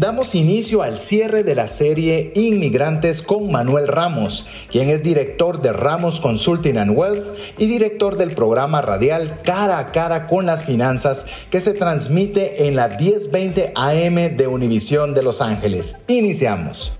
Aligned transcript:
Damos 0.00 0.34
inicio 0.34 0.80
al 0.80 0.96
cierre 0.96 1.42
de 1.42 1.54
la 1.54 1.68
serie 1.68 2.32
Inmigrantes 2.34 3.20
con 3.20 3.52
Manuel 3.52 3.86
Ramos, 3.86 4.46
quien 4.70 4.88
es 4.88 5.02
director 5.02 5.60
de 5.60 5.74
Ramos 5.74 6.20
Consulting 6.20 6.78
and 6.78 6.96
Wealth 6.96 7.26
y 7.58 7.66
director 7.66 8.16
del 8.16 8.30
programa 8.30 8.80
radial 8.80 9.42
Cara 9.42 9.78
a 9.78 9.92
Cara 9.92 10.26
con 10.26 10.46
las 10.46 10.64
Finanzas 10.64 11.26
que 11.50 11.60
se 11.60 11.74
transmite 11.74 12.66
en 12.66 12.76
la 12.76 12.88
1020 12.88 13.74
AM 13.76 14.38
de 14.38 14.46
Univisión 14.46 15.12
de 15.12 15.22
Los 15.22 15.42
Ángeles. 15.42 16.06
Iniciamos. 16.08 16.99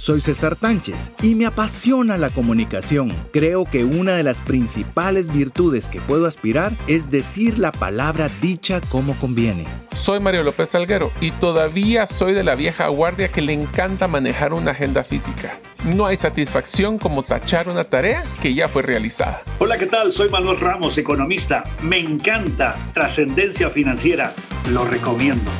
Soy 0.00 0.22
César 0.22 0.56
Tánchez 0.56 1.12
y 1.22 1.34
me 1.34 1.44
apasiona 1.44 2.16
la 2.16 2.30
comunicación. 2.30 3.12
Creo 3.34 3.66
que 3.66 3.84
una 3.84 4.14
de 4.14 4.22
las 4.22 4.40
principales 4.40 5.30
virtudes 5.30 5.90
que 5.90 6.00
puedo 6.00 6.24
aspirar 6.24 6.72
es 6.86 7.10
decir 7.10 7.58
la 7.58 7.70
palabra 7.70 8.30
dicha 8.40 8.80
como 8.80 9.14
conviene. 9.16 9.66
Soy 9.94 10.18
Mario 10.18 10.42
López 10.42 10.70
Salguero 10.70 11.12
y 11.20 11.32
todavía 11.32 12.06
soy 12.06 12.32
de 12.32 12.44
la 12.44 12.54
vieja 12.54 12.88
guardia 12.88 13.28
que 13.28 13.42
le 13.42 13.52
encanta 13.52 14.08
manejar 14.08 14.54
una 14.54 14.70
agenda 14.70 15.04
física. 15.04 15.60
No 15.84 16.06
hay 16.06 16.16
satisfacción 16.16 16.96
como 16.96 17.22
tachar 17.22 17.68
una 17.68 17.84
tarea 17.84 18.24
que 18.40 18.54
ya 18.54 18.68
fue 18.68 18.80
realizada. 18.80 19.42
Hola, 19.58 19.76
¿qué 19.76 19.86
tal? 19.86 20.12
Soy 20.12 20.30
Manuel 20.30 20.58
Ramos, 20.58 20.96
economista. 20.96 21.62
Me 21.82 21.98
encanta 21.98 22.74
trascendencia 22.94 23.68
financiera. 23.68 24.32
Lo 24.70 24.86
recomiendo. 24.86 25.50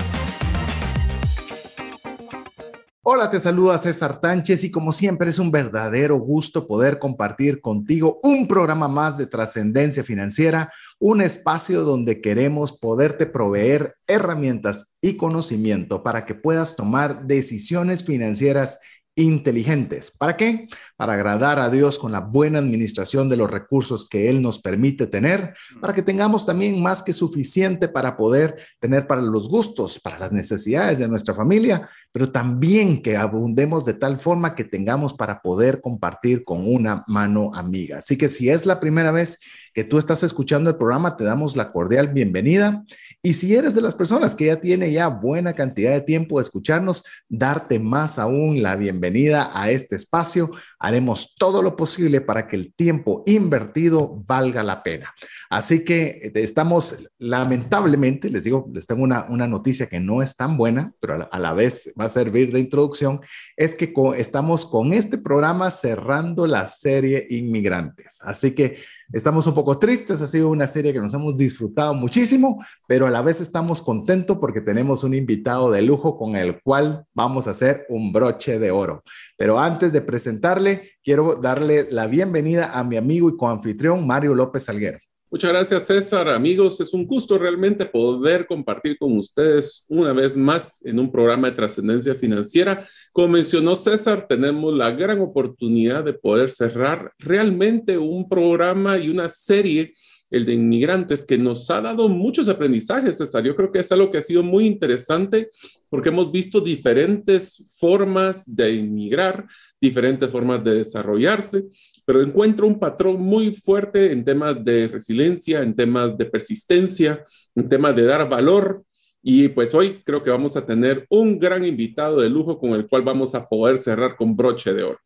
Hola, 3.03 3.31
te 3.31 3.41
saluda 3.41 3.79
César 3.79 4.20
Tánchez 4.20 4.62
y 4.62 4.70
como 4.70 4.93
siempre 4.93 5.31
es 5.31 5.39
un 5.39 5.51
verdadero 5.51 6.19
gusto 6.19 6.67
poder 6.67 6.98
compartir 6.98 7.62
contigo 7.62 8.20
un 8.23 8.47
programa 8.47 8.89
más 8.89 9.17
de 9.17 9.27
trascendencia 9.27 10.05
financiera, 10.05 10.70
un 10.98 11.23
espacio 11.23 11.81
donde 11.81 12.21
queremos 12.21 12.78
poderte 12.78 13.25
proveer 13.25 13.97
herramientas 14.06 14.98
y 15.01 15.17
conocimiento 15.17 16.03
para 16.03 16.27
que 16.27 16.34
puedas 16.34 16.77
tomar 16.77 17.27
decisiones 17.27 18.05
financieras 18.05 18.81
inteligentes. 19.16 20.11
¿Para 20.16 20.36
qué? 20.36 20.69
Para 20.97 21.14
agradar 21.14 21.58
a 21.58 21.70
Dios 21.70 21.98
con 21.98 22.12
la 22.12 22.20
buena 22.20 22.58
administración 22.58 23.28
de 23.28 23.36
los 23.36 23.50
recursos 23.50 24.08
que 24.08 24.30
Él 24.30 24.41
nos 24.41 24.58
permite 24.58 25.06
tener, 25.06 25.55
para 25.80 25.94
que 25.94 26.03
tengamos 26.03 26.47
también 26.47 26.80
más 26.83 27.03
que 27.03 27.12
suficiente 27.12 27.88
para 27.88 28.16
poder 28.16 28.56
tener 28.78 29.06
para 29.06 29.20
los 29.20 29.48
gustos, 29.48 29.98
para 29.98 30.19
las 30.19 30.33
necesidades 30.33 30.98
de 30.98 31.08
nuestra 31.08 31.34
familia, 31.34 31.88
pero 32.12 32.31
también 32.31 33.03
que 33.03 33.16
abundemos 33.16 33.84
de 33.84 33.94
tal 33.94 34.19
forma 34.19 34.55
que 34.55 34.64
tengamos 34.64 35.14
para 35.14 35.41
poder 35.42 35.81
compartir 35.81 36.44
con 36.44 36.66
una 36.66 37.05
mano 37.06 37.50
amiga. 37.55 37.98
Así 37.98 38.16
que 38.16 38.28
si 38.28 38.48
es 38.48 38.66
la 38.66 38.81
primera 38.81 39.12
vez 39.12 39.38
que 39.72 39.84
tú 39.84 39.98
estás 39.98 40.22
escuchando 40.22 40.70
el 40.70 40.77
programa, 40.77 41.16
te 41.16 41.25
damos 41.25 41.56
la 41.56 41.70
cordial 41.70 42.08
bienvenida. 42.08 42.84
Y 43.23 43.35
si 43.35 43.55
eres 43.55 43.75
de 43.75 43.83
las 43.83 43.95
personas 43.95 44.35
que 44.35 44.47
ya 44.47 44.63
tiene 44.63 44.91
ya 44.93 45.09
buena 45.09 45.53
cantidad 45.53 45.93
de 45.93 46.01
tiempo 46.01 46.39
de 46.39 46.43
escucharnos, 46.45 47.05
darte 47.29 47.79
más 47.79 48.19
aún 48.19 48.62
la 48.62 48.77
bienvenida 48.77 49.51
a 49.53 49.71
este 49.71 49.95
espacio. 49.95 50.53
Haremos 50.79 51.35
todo 51.35 51.61
lo 51.61 51.77
posible 51.77 52.23
para 52.23 52.49
que 52.49 52.57
el 52.57 52.73
tiempo 52.73 53.23
invertido 53.27 54.25
valga 54.27 54.62
la 54.62 54.83
pena. 54.83 55.12
Así 55.51 55.85
que 55.85 56.19
eh, 56.23 56.33
estamos, 56.37 57.11
lamentablemente, 57.19 58.31
les 58.31 58.45
digo, 58.45 58.71
les 58.73 58.87
tengo 58.87 59.03
una, 59.03 59.27
una 59.29 59.47
noticia 59.47 59.87
que 59.87 60.01
no 60.01 60.23
es 60.23 60.34
tan 60.34 60.57
buena, 60.57 60.95
pero 60.99 61.28
a 61.31 61.39
la, 61.39 61.53
vez 61.53 61.93
va 62.00 62.06
a 62.06 62.09
servir 62.09 62.50
de 62.53 62.61
introducción, 62.61 63.21
es 63.55 63.75
que 63.75 63.93
estamos 64.17 64.65
con 64.65 64.94
este 64.94 65.19
programa 65.19 65.71
cerrando 65.71 66.47
la 66.47 66.67
serie 66.67 67.27
Inmigrantes. 67.28 68.21
Así 68.23 68.53
que 68.53 68.78
estamos 69.12 69.47
un 69.47 69.54
poco 69.54 69.78
tristes, 69.78 70.21
ha 70.21 70.26
sido 70.26 70.48
una 70.48 70.66
serie 70.66 70.93
que 70.93 71.00
nos 71.00 71.15
hemos 71.15 71.37
disfrutado 71.37 71.94
muchísimo, 71.94 72.65
pero 72.87 73.06
a 73.06 73.10
la 73.10 73.22
vez 73.22 73.41
estamos 73.41 73.82
contentos 73.82 74.38
porque 74.38 74.60
tenemos 74.60 75.04
un 75.04 75.15
invitado 75.15 75.71
de 75.71 75.82
lujo 75.82 76.16
con 76.16 76.37
el 76.37 76.60
cual 76.62 77.04
vamos 77.15 77.47
a 77.47 77.50
hacer 77.50 77.87
un 77.88 78.12
broche 78.12 78.59
de 78.59 78.70
oro. 78.70 79.03
Pero 79.37 79.59
antes 79.59 79.93
de 79.93 80.03
presentarle, 80.03 80.93
quiero 81.03 81.37
darle 81.37 81.91
la 81.91 82.06
bienvenida 82.06 82.78
a 82.78 82.84
mi 82.84 82.97
amigo 82.97 83.28
y 83.28 83.37
coanfitrión 83.37 84.06
Mario 84.06 84.34
López 84.34 84.65
Salguero. 84.65 84.99
Muchas 85.33 85.53
gracias, 85.53 85.87
César. 85.87 86.29
Amigos, 86.29 86.81
es 86.81 86.93
un 86.93 87.07
gusto 87.07 87.39
realmente 87.39 87.87
poder 87.87 88.49
compartir 88.49 88.99
con 88.99 89.17
ustedes 89.17 89.85
una 89.87 90.13
vez 90.13 90.37
más 90.37 90.85
en 90.85 90.99
un 90.99 91.13
programa 91.13 91.49
de 91.49 91.55
trascendencia 91.55 92.17
financiera. 92.17 92.85
Como 93.13 93.29
mencionó 93.29 93.77
César, 93.77 94.27
tenemos 94.27 94.75
la 94.75 94.91
gran 94.91 95.21
oportunidad 95.21 96.03
de 96.03 96.15
poder 96.15 96.51
cerrar 96.51 97.13
realmente 97.21 97.97
un 97.97 98.29
programa 98.29 98.99
y 98.99 99.09
una 99.09 99.29
serie 99.29 99.95
el 100.31 100.47
de 100.47 100.55
inmigrantes, 100.55 101.25
que 101.25 101.37
nos 101.37 101.69
ha 101.71 101.81
dado 101.81 102.09
muchos 102.09 102.49
aprendizajes, 102.49 103.19
César. 103.19 103.43
Yo 103.43 103.57
creo 103.57 103.73
que 103.73 103.81
es 103.81 103.91
algo 103.91 104.11
que 104.11 104.19
ha 104.19 104.23
sido 104.23 104.43
muy 104.43 104.65
interesante 104.67 105.49
porque 105.89 106.11
hemos 106.11 106.31
visto 106.31 106.61
diferentes 106.61 107.67
formas 107.79 108.45
de 108.47 108.75
inmigrar, 108.75 109.47
diferentes 109.81 110.31
formas 110.31 110.62
de 110.62 110.77
desarrollarse, 110.77 111.65
pero 112.10 112.22
encuentro 112.22 112.66
un 112.66 112.76
patrón 112.76 113.21
muy 113.21 113.54
fuerte 113.54 114.10
en 114.10 114.25
temas 114.25 114.65
de 114.65 114.88
resiliencia, 114.88 115.62
en 115.62 115.76
temas 115.76 116.16
de 116.16 116.25
persistencia, 116.25 117.22
en 117.54 117.69
temas 117.69 117.94
de 117.94 118.03
dar 118.03 118.28
valor. 118.28 118.82
Y 119.22 119.47
pues 119.47 119.72
hoy 119.76 120.03
creo 120.04 120.20
que 120.25 120.31
vamos 120.31 120.56
a 120.56 120.66
tener 120.66 121.06
un 121.09 121.38
gran 121.38 121.65
invitado 121.65 122.20
de 122.20 122.28
lujo 122.28 122.59
con 122.59 122.70
el 122.70 122.88
cual 122.88 123.03
vamos 123.03 123.37
a 123.37 123.49
poder 123.49 123.78
cerrar 123.78 124.16
con 124.16 124.34
broche 124.34 124.75
de 124.75 124.82
oro. 124.82 124.99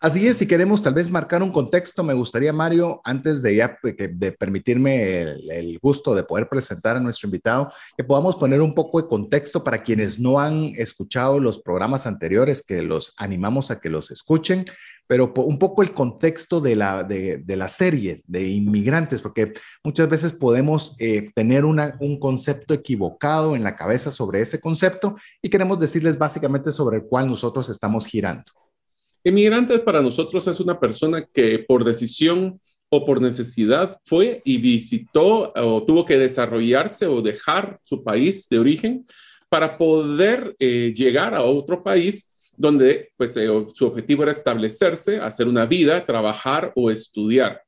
Así 0.00 0.26
es, 0.26 0.36
si 0.36 0.46
queremos 0.46 0.82
tal 0.82 0.92
vez 0.92 1.08
marcar 1.08 1.42
un 1.42 1.52
contexto, 1.52 2.02
me 2.02 2.12
gustaría, 2.12 2.52
Mario, 2.52 3.00
antes 3.04 3.40
de 3.40 3.56
ya 3.56 3.78
de 3.82 4.32
permitirme 4.32 5.22
el, 5.22 5.78
gusto 5.80 6.14
de 6.14 6.24
poder 6.24 6.48
presentar 6.48 6.96
a 6.96 7.00
nuestro 7.00 7.28
invitado, 7.28 7.72
que 7.96 8.04
podamos 8.04 8.36
poner 8.36 8.60
un 8.60 8.74
poco 8.74 9.00
de 9.00 9.08
contexto 9.08 9.64
para 9.64 9.82
quienes 9.82 10.18
no 10.18 10.38
han 10.38 10.72
escuchado 10.76 11.40
los 11.40 11.58
programas 11.58 12.06
anteriores, 12.06 12.62
que 12.66 12.82
los 12.82 13.14
animamos 13.16 13.70
a 13.70 13.80
que 13.80 13.88
los 13.88 14.10
escuchen, 14.10 14.66
pero 15.06 15.32
un 15.36 15.58
poco 15.58 15.82
el 15.82 15.92
contexto 15.92 16.60
de 16.60 16.76
la, 16.76 17.04
de, 17.04 17.42
la 17.46 17.68
serie 17.68 18.22
de 18.26 18.48
inmigrantes, 18.48 19.20
porque 19.20 19.52
muchas 19.82 20.08
veces 20.08 20.32
podemos 20.32 20.96
eh, 20.98 21.30
tener 21.34 21.64
un 21.64 22.18
concepto 22.18 22.74
equivocado 22.74 23.54
en 23.54 23.62
la 23.62 23.76
cabeza 23.76 24.10
sobre 24.10 24.40
ese 24.40 24.60
concepto 24.60 25.16
y 25.42 25.50
queremos 25.50 25.78
decirles 25.78 26.16
básicamente 26.16 26.72
sobre 26.72 26.98
el 26.98 27.04
cual 27.04 27.28
nosotros 27.28 27.68
estamos 27.68 28.06
girando. 28.06 28.44
Inmigrante 29.22 29.78
para 29.78 30.02
nosotros 30.02 30.46
es 30.48 30.60
una 30.60 30.78
persona 30.78 31.26
que 31.32 31.58
por 31.58 31.84
decisión 31.84 32.60
o 32.90 33.04
por 33.04 33.20
necesidad 33.20 33.98
fue 34.04 34.42
y 34.44 34.58
visitó 34.58 35.52
o 35.54 35.82
tuvo 35.82 36.04
que 36.04 36.18
desarrollarse 36.18 37.06
o 37.06 37.22
dejar 37.22 37.80
su 37.82 38.04
país 38.04 38.48
de 38.48 38.58
origen 38.58 39.04
para 39.48 39.78
poder 39.78 40.54
eh, 40.58 40.92
llegar 40.94 41.34
a 41.34 41.42
otro 41.42 41.82
país 41.82 42.30
donde 42.56 43.10
pues, 43.16 43.36
eh, 43.36 43.48
su 43.72 43.86
objetivo 43.86 44.22
era 44.22 44.32
establecerse, 44.32 45.18
hacer 45.18 45.48
una 45.48 45.66
vida, 45.66 46.04
trabajar 46.04 46.72
o 46.76 46.90
estudiar. 46.90 47.60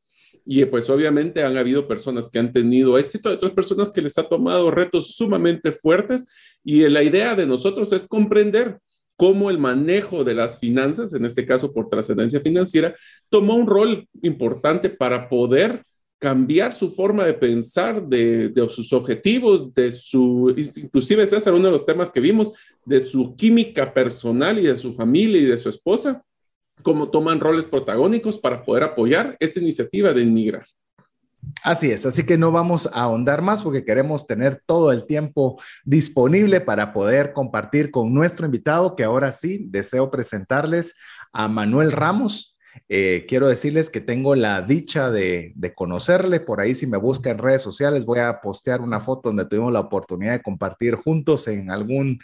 Y 0.44 0.64
pues 0.66 0.88
obviamente 0.88 1.42
han 1.42 1.56
habido 1.56 1.88
personas 1.88 2.30
que 2.30 2.38
han 2.38 2.52
tenido 2.52 2.98
éxito, 2.98 3.30
otras 3.30 3.52
personas 3.52 3.90
que 3.90 4.02
les 4.02 4.16
ha 4.16 4.28
tomado 4.28 4.70
retos 4.70 5.16
sumamente 5.16 5.72
fuertes 5.72 6.26
y 6.64 6.88
la 6.88 7.02
idea 7.02 7.34
de 7.34 7.46
nosotros 7.46 7.92
es 7.92 8.06
comprender 8.06 8.78
cómo 9.16 9.50
el 9.50 9.58
manejo 9.58 10.24
de 10.24 10.34
las 10.34 10.58
finanzas, 10.58 11.12
en 11.14 11.24
este 11.24 11.46
caso 11.46 11.72
por 11.72 11.88
trascendencia 11.88 12.40
financiera, 12.40 12.94
tomó 13.28 13.56
un 13.56 13.66
rol 13.66 14.06
importante 14.22 14.90
para 14.90 15.28
poder 15.28 15.82
cambiar 16.18 16.74
su 16.74 16.88
forma 16.88 17.24
de 17.24 17.34
pensar, 17.34 18.02
de, 18.06 18.52
sus 18.70 18.92
objetivos, 18.92 19.72
de 19.74 19.92
su, 19.92 20.54
inclusive 20.56 21.26
César, 21.26 21.54
uno 21.54 21.66
de 21.66 21.72
los 21.72 21.84
temas 21.84 22.10
que 22.10 22.20
vimos, 22.20 22.52
de 22.84 23.00
su 23.00 23.36
química 23.36 23.92
personal 23.92 24.58
y 24.58 24.62
de 24.62 24.76
su 24.76 24.92
familia 24.94 25.40
y 25.40 25.44
de 25.44 25.58
su 25.58 25.68
esposa, 25.68 26.22
cómo 26.82 27.10
toman 27.10 27.40
roles 27.40 27.66
protagónicos 27.66 28.38
para 28.38 28.64
poder 28.64 28.84
apoyar 28.84 29.36
esta 29.40 29.60
iniciativa 29.60 30.12
de 30.12 30.22
inmigrar. 30.22 30.66
Así 31.62 31.90
es, 31.90 32.04
así 32.06 32.24
que 32.24 32.36
no 32.36 32.50
vamos 32.50 32.86
a 32.86 33.02
ahondar 33.02 33.40
más 33.40 33.62
porque 33.62 33.84
queremos 33.84 34.26
tener 34.26 34.62
todo 34.66 34.92
el 34.92 35.06
tiempo 35.06 35.60
disponible 35.84 36.60
para 36.60 36.92
poder 36.92 37.32
compartir 37.32 37.90
con 37.90 38.12
nuestro 38.12 38.46
invitado, 38.46 38.96
que 38.96 39.04
ahora 39.04 39.32
sí 39.32 39.66
deseo 39.68 40.10
presentarles 40.10 40.94
a 41.32 41.48
Manuel 41.48 41.92
Ramos. 41.92 42.55
Eh, 42.88 43.24
quiero 43.28 43.48
decirles 43.48 43.90
que 43.90 44.00
tengo 44.00 44.34
la 44.34 44.62
dicha 44.62 45.10
de, 45.10 45.54
conocerle. 45.74 46.40
Por 46.40 46.60
ahí, 46.60 46.74
si 46.74 46.86
me 46.86 46.96
busca 46.96 47.30
en 47.30 47.38
redes 47.38 47.62
sociales, 47.62 48.04
voy 48.04 48.20
a 48.20 48.40
postear 48.40 48.80
una 48.80 49.00
foto 49.00 49.28
donde 49.28 49.46
tuvimos 49.46 49.72
la 49.72 49.80
oportunidad 49.80 50.32
de 50.32 50.42
compartir 50.42 50.94
juntos 50.96 51.48
en 51.48 51.70
algún, 51.70 52.18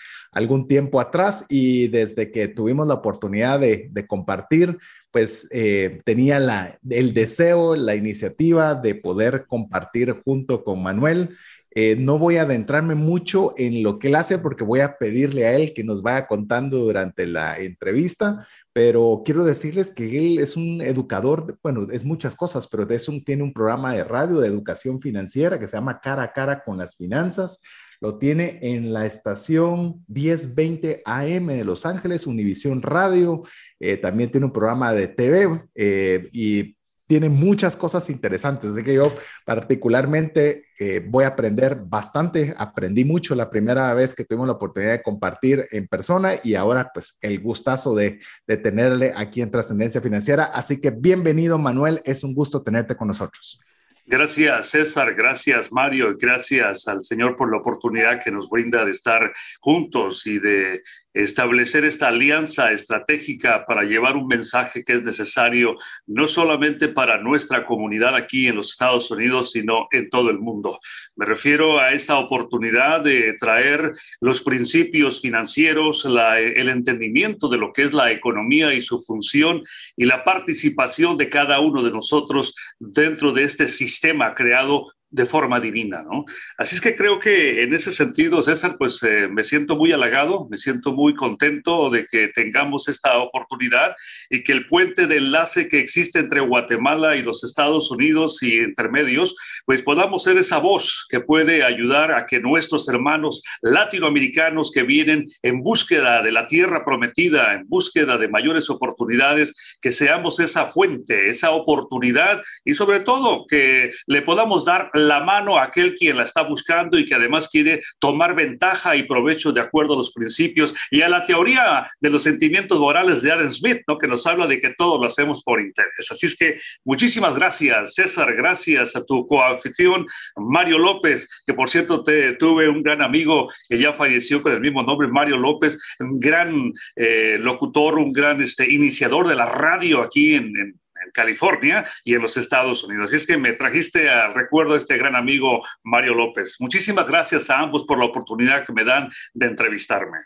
tiempo 0.68 1.00
atrás. 1.00 1.46
Y 1.48 1.88
desde 1.88 2.30
que 2.30 2.48
tuvimos 2.48 2.86
la 2.86 2.94
oportunidad 2.94 3.60
de, 3.60 3.88
de 3.90 4.06
compartir, 4.06 4.78
pues 5.12 5.46
eh, 5.50 6.00
tenía 6.04 6.78
el 6.88 7.14
deseo, 7.14 7.76
la 7.76 7.94
iniciativa 7.94 8.74
de 8.74 8.94
poder 8.94 9.44
compartir 9.46 10.16
junto 10.24 10.64
con 10.64 10.82
Manuel. 10.82 11.36
Eh, 11.74 11.96
no 11.98 12.18
voy 12.18 12.36
a 12.36 12.42
adentrarme 12.42 12.94
mucho 12.94 13.54
en 13.56 13.82
lo 13.82 13.98
que 13.98 14.08
él 14.08 14.14
hace 14.16 14.38
porque 14.38 14.62
voy 14.62 14.80
a 14.80 14.98
pedirle 14.98 15.46
a 15.46 15.54
él 15.56 15.72
que 15.72 15.84
nos 15.84 16.02
vaya 16.02 16.26
contando 16.26 16.78
durante 16.78 17.26
la 17.26 17.56
entrevista, 17.58 18.46
pero 18.74 19.22
quiero 19.24 19.44
decirles 19.44 19.90
que 19.90 20.18
él 20.18 20.38
es 20.38 20.56
un 20.56 20.82
educador, 20.82 21.58
bueno, 21.62 21.88
es 21.90 22.04
muchas 22.04 22.34
cosas, 22.34 22.66
pero 22.66 22.88
es 22.88 23.08
un, 23.08 23.24
tiene 23.24 23.42
un 23.42 23.54
programa 23.54 23.94
de 23.94 24.04
radio 24.04 24.40
de 24.40 24.48
educación 24.48 25.00
financiera 25.00 25.58
que 25.58 25.66
se 25.66 25.76
llama 25.76 26.00
Cara 26.00 26.24
a 26.24 26.32
Cara 26.32 26.62
con 26.62 26.76
las 26.76 26.96
Finanzas. 26.96 27.60
Lo 28.02 28.18
tiene 28.18 28.58
en 28.60 28.92
la 28.92 29.06
estación 29.06 30.04
1020 30.08 31.02
AM 31.04 31.46
de 31.46 31.64
Los 31.64 31.86
Ángeles, 31.86 32.26
Univisión 32.26 32.82
Radio. 32.82 33.44
Eh, 33.78 33.96
también 33.96 34.30
tiene 34.30 34.46
un 34.46 34.52
programa 34.52 34.92
de 34.92 35.06
TV 35.06 35.62
eh, 35.76 36.28
y 36.32 36.76
tiene 37.06 37.28
muchas 37.28 37.76
cosas 37.76 38.08
interesantes. 38.10 38.70
Así 38.70 38.82
que 38.82 38.94
yo 38.94 39.14
particularmente 39.44 40.66
eh, 40.78 41.04
voy 41.06 41.24
a 41.24 41.28
aprender 41.28 41.76
bastante. 41.84 42.54
Aprendí 42.56 43.04
mucho 43.04 43.34
la 43.34 43.50
primera 43.50 43.92
vez 43.94 44.14
que 44.14 44.24
tuvimos 44.24 44.46
la 44.46 44.54
oportunidad 44.54 44.92
de 44.92 45.02
compartir 45.02 45.66
en 45.70 45.88
persona 45.88 46.34
y 46.42 46.54
ahora 46.54 46.90
pues 46.92 47.18
el 47.20 47.40
gustazo 47.40 47.94
de, 47.94 48.20
de 48.46 48.56
tenerle 48.56 49.12
aquí 49.14 49.42
en 49.42 49.50
Trascendencia 49.50 50.00
Financiera. 50.00 50.44
Así 50.44 50.80
que 50.80 50.90
bienvenido 50.90 51.58
Manuel, 51.58 52.00
es 52.04 52.24
un 52.24 52.34
gusto 52.34 52.62
tenerte 52.62 52.96
con 52.96 53.08
nosotros. 53.08 53.60
Gracias, 54.04 54.70
César. 54.70 55.14
Gracias, 55.14 55.70
Mario. 55.70 56.16
Gracias 56.18 56.88
al 56.88 57.02
Señor 57.02 57.36
por 57.36 57.50
la 57.50 57.58
oportunidad 57.58 58.20
que 58.22 58.32
nos 58.32 58.50
brinda 58.50 58.84
de 58.84 58.90
estar 58.90 59.32
juntos 59.60 60.26
y 60.26 60.40
de 60.40 60.82
establecer 61.14 61.84
esta 61.84 62.08
alianza 62.08 62.72
estratégica 62.72 63.64
para 63.66 63.82
llevar 63.82 64.16
un 64.16 64.26
mensaje 64.26 64.84
que 64.84 64.94
es 64.94 65.02
necesario 65.02 65.76
no 66.06 66.26
solamente 66.26 66.88
para 66.88 67.18
nuestra 67.18 67.66
comunidad 67.66 68.14
aquí 68.14 68.48
en 68.48 68.56
los 68.56 68.70
Estados 68.70 69.10
Unidos, 69.10 69.52
sino 69.52 69.88
en 69.90 70.08
todo 70.08 70.30
el 70.30 70.38
mundo. 70.38 70.78
Me 71.16 71.26
refiero 71.26 71.78
a 71.78 71.92
esta 71.92 72.18
oportunidad 72.18 73.02
de 73.02 73.34
traer 73.38 73.92
los 74.20 74.42
principios 74.42 75.20
financieros, 75.20 76.04
el 76.04 76.68
entendimiento 76.68 77.48
de 77.48 77.58
lo 77.58 77.72
que 77.72 77.82
es 77.82 77.92
la 77.92 78.10
economía 78.10 78.72
y 78.72 78.80
su 78.80 79.02
función 79.02 79.62
y 79.96 80.04
la 80.04 80.24
participación 80.24 81.16
de 81.16 81.28
cada 81.28 81.60
uno 81.60 81.82
de 81.82 81.90
nosotros 81.90 82.54
dentro 82.78 83.32
de 83.32 83.44
este 83.44 83.68
sistema 83.68 84.34
creado 84.34 84.92
de 85.12 85.26
forma 85.26 85.60
divina, 85.60 86.02
¿no? 86.02 86.24
Así 86.56 86.74
es 86.74 86.80
que 86.80 86.96
creo 86.96 87.20
que 87.20 87.62
en 87.62 87.74
ese 87.74 87.92
sentido, 87.92 88.42
César, 88.42 88.76
pues 88.78 89.02
eh, 89.02 89.28
me 89.28 89.44
siento 89.44 89.76
muy 89.76 89.92
halagado, 89.92 90.48
me 90.50 90.56
siento 90.56 90.92
muy 90.92 91.14
contento 91.14 91.90
de 91.90 92.06
que 92.06 92.28
tengamos 92.28 92.88
esta 92.88 93.18
oportunidad 93.18 93.94
y 94.30 94.42
que 94.42 94.52
el 94.52 94.66
puente 94.66 95.06
de 95.06 95.18
enlace 95.18 95.68
que 95.68 95.80
existe 95.80 96.18
entre 96.18 96.40
Guatemala 96.40 97.14
y 97.16 97.22
los 97.22 97.44
Estados 97.44 97.90
Unidos 97.90 98.42
y 98.42 98.60
intermedios, 98.60 99.36
pues 99.66 99.82
podamos 99.82 100.24
ser 100.24 100.38
esa 100.38 100.58
voz 100.58 101.06
que 101.10 101.20
puede 101.20 101.62
ayudar 101.62 102.12
a 102.12 102.24
que 102.24 102.40
nuestros 102.40 102.88
hermanos 102.88 103.42
latinoamericanos 103.60 104.70
que 104.72 104.82
vienen 104.82 105.26
en 105.42 105.62
búsqueda 105.62 106.22
de 106.22 106.32
la 106.32 106.46
tierra 106.46 106.86
prometida, 106.86 107.52
en 107.52 107.68
búsqueda 107.68 108.16
de 108.16 108.28
mayores 108.28 108.70
oportunidades, 108.70 109.76
que 109.82 109.92
seamos 109.92 110.40
esa 110.40 110.68
fuente, 110.68 111.28
esa 111.28 111.50
oportunidad 111.50 112.40
y 112.64 112.74
sobre 112.74 113.00
todo 113.00 113.44
que 113.46 113.90
le 114.06 114.22
podamos 114.22 114.64
dar 114.64 114.90
la 115.08 115.20
mano 115.20 115.58
a 115.58 115.64
aquel 115.64 115.94
quien 115.94 116.16
la 116.16 116.24
está 116.24 116.42
buscando 116.42 116.98
y 116.98 117.04
que 117.04 117.14
además 117.14 117.48
quiere 117.48 117.82
tomar 117.98 118.34
ventaja 118.34 118.96
y 118.96 119.04
provecho 119.04 119.52
de 119.52 119.60
acuerdo 119.60 119.94
a 119.94 119.98
los 119.98 120.12
principios 120.12 120.74
y 120.90 121.02
a 121.02 121.08
la 121.08 121.24
teoría 121.24 121.86
de 122.00 122.10
los 122.10 122.22
sentimientos 122.22 122.78
morales 122.78 123.22
de 123.22 123.32
Adam 123.32 123.50
Smith, 123.50 123.82
¿no? 123.86 123.98
que 123.98 124.08
nos 124.08 124.26
habla 124.26 124.46
de 124.46 124.60
que 124.60 124.74
todo 124.76 124.98
lo 125.00 125.06
hacemos 125.06 125.42
por 125.42 125.60
interés. 125.60 126.10
Así 126.10 126.26
es 126.26 126.36
que 126.36 126.58
muchísimas 126.84 127.36
gracias, 127.36 127.94
César, 127.94 128.34
gracias 128.34 128.96
a 128.96 129.04
tu 129.04 129.26
coanfitrión 129.26 130.06
Mario 130.36 130.78
López, 130.78 131.28
que 131.46 131.54
por 131.54 131.70
cierto 131.70 132.02
te, 132.02 132.34
tuve 132.34 132.68
un 132.68 132.82
gran 132.82 133.02
amigo 133.02 133.50
que 133.68 133.78
ya 133.78 133.92
falleció 133.92 134.42
con 134.42 134.52
el 134.52 134.60
mismo 134.60 134.82
nombre, 134.82 135.08
Mario 135.08 135.38
López, 135.38 135.78
un 135.98 136.18
gran 136.18 136.72
eh, 136.96 137.38
locutor, 137.40 137.98
un 137.98 138.12
gran 138.12 138.40
este, 138.40 138.70
iniciador 138.72 139.28
de 139.28 139.34
la 139.34 139.46
radio 139.46 140.02
aquí 140.02 140.34
en, 140.34 140.56
en 140.56 140.81
en 141.04 141.10
California 141.12 141.84
y 142.04 142.14
en 142.14 142.22
los 142.22 142.36
Estados 142.36 142.84
Unidos. 142.84 143.06
Así 143.06 143.16
es 143.16 143.26
que 143.26 143.36
me 143.36 143.52
trajiste 143.52 144.08
al 144.10 144.34
recuerdo 144.34 144.74
a 144.74 144.78
este 144.78 144.96
gran 144.96 145.16
amigo 145.16 145.62
Mario 145.82 146.14
López. 146.14 146.56
Muchísimas 146.60 147.06
gracias 147.06 147.50
a 147.50 147.58
ambos 147.58 147.84
por 147.84 147.98
la 147.98 148.06
oportunidad 148.06 148.64
que 148.64 148.72
me 148.72 148.84
dan 148.84 149.10
de 149.34 149.46
entrevistarme. 149.46 150.18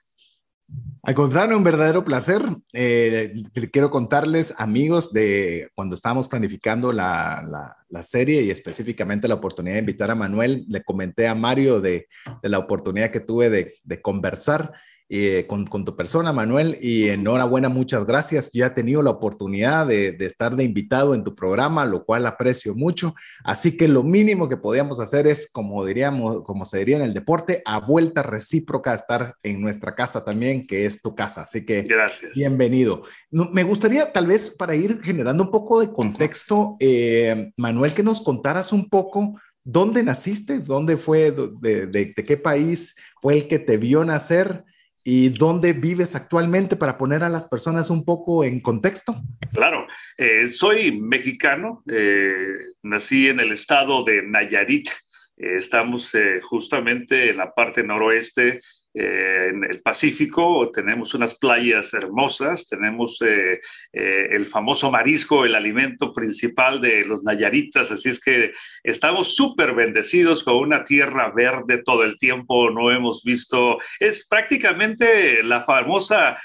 Al 1.03 1.15
contrario, 1.15 1.57
un 1.57 1.63
verdadero 1.63 2.05
placer. 2.05 2.43
Eh, 2.73 3.33
quiero 3.73 3.91
contarles, 3.91 4.53
amigos, 4.59 5.13
de 5.13 5.71
cuando 5.77 5.95
estábamos 5.95 6.27
planificando 6.27 6.93
la, 6.93 7.77
la, 7.89 8.03
serie 8.03 8.43
y 8.43 8.51
específicamente 8.51 9.29
la 9.29 9.37
oportunidad 9.37 9.75
de 9.75 9.81
invitar 9.81 10.11
a 10.11 10.17
Manuel, 10.17 10.67
le 10.69 10.83
comenté 10.83 11.29
a 11.29 11.37
Mario 11.37 11.81
de, 11.81 12.09
de 12.43 12.49
la 12.49 12.59
oportunidad 12.59 13.13
que 13.13 13.21
tuve 13.21 13.51
de, 13.51 13.75
de 13.85 14.03
conversar 14.03 14.73
eh, 15.09 15.47
con, 15.47 15.67
tu 15.85 15.95
persona, 15.95 16.33
Manuel, 16.33 16.79
y 16.83 17.09
enhorabuena, 17.09 17.69
muchas 17.69 18.05
gracias. 18.07 18.51
Ya 18.53 18.67
he 18.67 18.71
tenido 18.71 19.03
la 19.03 19.11
oportunidad 19.11 19.87
de, 19.87 20.17
estar 20.19 20.57
de 20.57 20.65
invitado 20.65 21.15
en 21.15 21.23
tu 21.23 21.37
programa, 21.37 21.85
lo 21.85 22.05
cual 22.05 22.27
aprecio 22.27 22.75
mucho. 22.75 23.15
Así 23.45 23.77
que 23.77 23.87
lo 23.87 24.03
mínimo 24.03 24.49
que 24.49 24.57
podíamos 24.57 24.99
hacer 24.99 25.29
es, 25.29 25.49
como 25.53 25.85
diríamos, 25.85 26.43
como 26.43 26.65
se 26.65 26.81
diría 26.81 26.97
en 26.97 27.03
el 27.03 27.15
deporte, 27.15 27.63
a 27.65 27.79
vuelta 27.79 28.25
recíproca, 28.25 28.95
estar 28.95 29.37
en 29.45 29.61
nuestra 29.61 29.95
casa 29.95 30.25
también, 30.25 30.67
que 30.67 30.87
es 30.87 31.01
tu 31.01 31.15
casa. 31.15 31.43
Así 31.43 31.65
que 31.65 31.83
gracias. 31.83 32.33
bienvenido. 32.35 33.05
me 33.31 33.63
gustaría 33.63 34.13
tal 34.13 34.27
vez 34.27 34.51
para 34.51 34.75
ir 34.75 35.01
generando 35.05 35.45
un 35.45 35.53
poco 35.53 35.79
de 35.79 35.93
contexto, 35.93 36.77
eh, 36.81 37.53
Manuel, 37.57 37.95
que 37.95 38.03
nos 38.03 38.21
contaras 38.21 38.73
un 38.73 38.89
poco. 38.89 39.41
¿Dónde 39.63 40.03
naciste? 40.03 40.59
¿Dónde 40.59 40.97
fue? 40.97 41.31
De, 41.31 41.87
de 41.87 42.13
qué 42.13 42.37
país 42.37 42.97
fue 43.23 43.35
el 43.35 43.49
que 43.49 43.61
te 43.61 43.77
vio 43.77 44.05
nacer? 44.05 44.65
Y 45.09 45.29
dónde 45.29 45.73
vives 45.73 46.17
actualmente 46.17 46.75
para 46.75 46.99
poner 46.99 47.23
a 47.23 47.29
las 47.29 47.47
personas 47.47 47.91
un 47.91 48.05
poco 48.05 48.43
en 48.43 48.59
contexto. 48.59 49.15
Claro, 49.53 49.87
eh, 50.19 50.49
soy 50.49 51.01
mexicano, 51.01 51.85
eh, 51.89 52.35
nací 52.83 53.29
en 53.29 53.39
el 53.39 53.53
estado 53.53 54.03
de 54.03 54.25
Nayarit, 54.25 54.89
eh, 55.37 55.59
estamos 55.59 56.13
justamente 56.43 57.31
en 57.31 57.37
la 57.37 57.55
parte 57.55 57.85
noroeste 57.85 58.59
eh, 58.99 59.49
en 59.51 59.63
el 59.63 59.83
Pacífico 59.83 60.71
tenemos 60.73 61.13
unas 61.13 61.35
playas 61.35 61.93
hermosas, 61.93 62.67
tenemos 62.67 63.21
eh, 63.21 63.61
eh, 63.93 64.29
el 64.31 64.47
famoso 64.47 64.91
marisco, 64.91 65.45
el 65.45 65.55
alimento 65.55 66.15
principal 66.15 66.81
de 66.81 67.05
los 67.05 67.23
nayaritas, 67.23 67.93
así 67.93 68.09
es 68.09 68.19
que 68.19 68.55
estamos 68.83 69.37
súper 69.37 69.75
bendecidos 69.75 70.43
con 70.43 70.57
una 70.57 70.83
tierra 70.83 71.31
verde 71.31 71.83
todo 71.85 72.05
el 72.05 72.17
tiempo, 72.17 72.71
no 72.71 72.91
hemos 72.91 73.23
visto, 73.23 73.77
es 74.01 74.27
prácticamente 74.27 75.43
la 75.43 75.63
famosa 75.63 76.39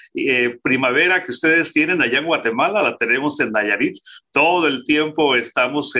primavera 0.61 1.23
que 1.23 1.31
ustedes 1.31 1.71
tienen 1.71 2.01
allá 2.01 2.19
en 2.19 2.25
Guatemala, 2.25 2.83
la 2.83 2.97
tenemos 2.97 3.39
en 3.39 3.53
Nayarit, 3.53 3.95
todo 4.31 4.67
el 4.67 4.83
tiempo 4.83 5.37
estamos 5.37 5.93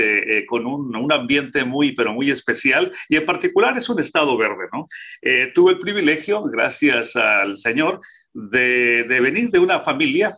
con 0.48 0.66
un, 0.66 0.96
un, 0.96 1.12
ambiente 1.14 1.64
muy, 1.64 1.94
pero 1.94 2.14
muy 2.14 2.30
especial 2.30 2.92
y 3.08 3.16
en 3.16 3.26
particular 3.26 3.78
es 3.78 3.88
un 3.88 4.00
estado 4.00 4.38
verde, 4.38 4.68
¿no? 4.74 4.88
tuve 5.54 5.74
el 5.74 5.80
privilegio 5.80 6.41
gracias 6.50 7.16
al 7.16 7.58
Señor, 7.58 8.02
de, 8.34 9.06
venir 9.22 9.50
de 9.50 9.60
una 9.60 9.82
familia, 9.82 10.34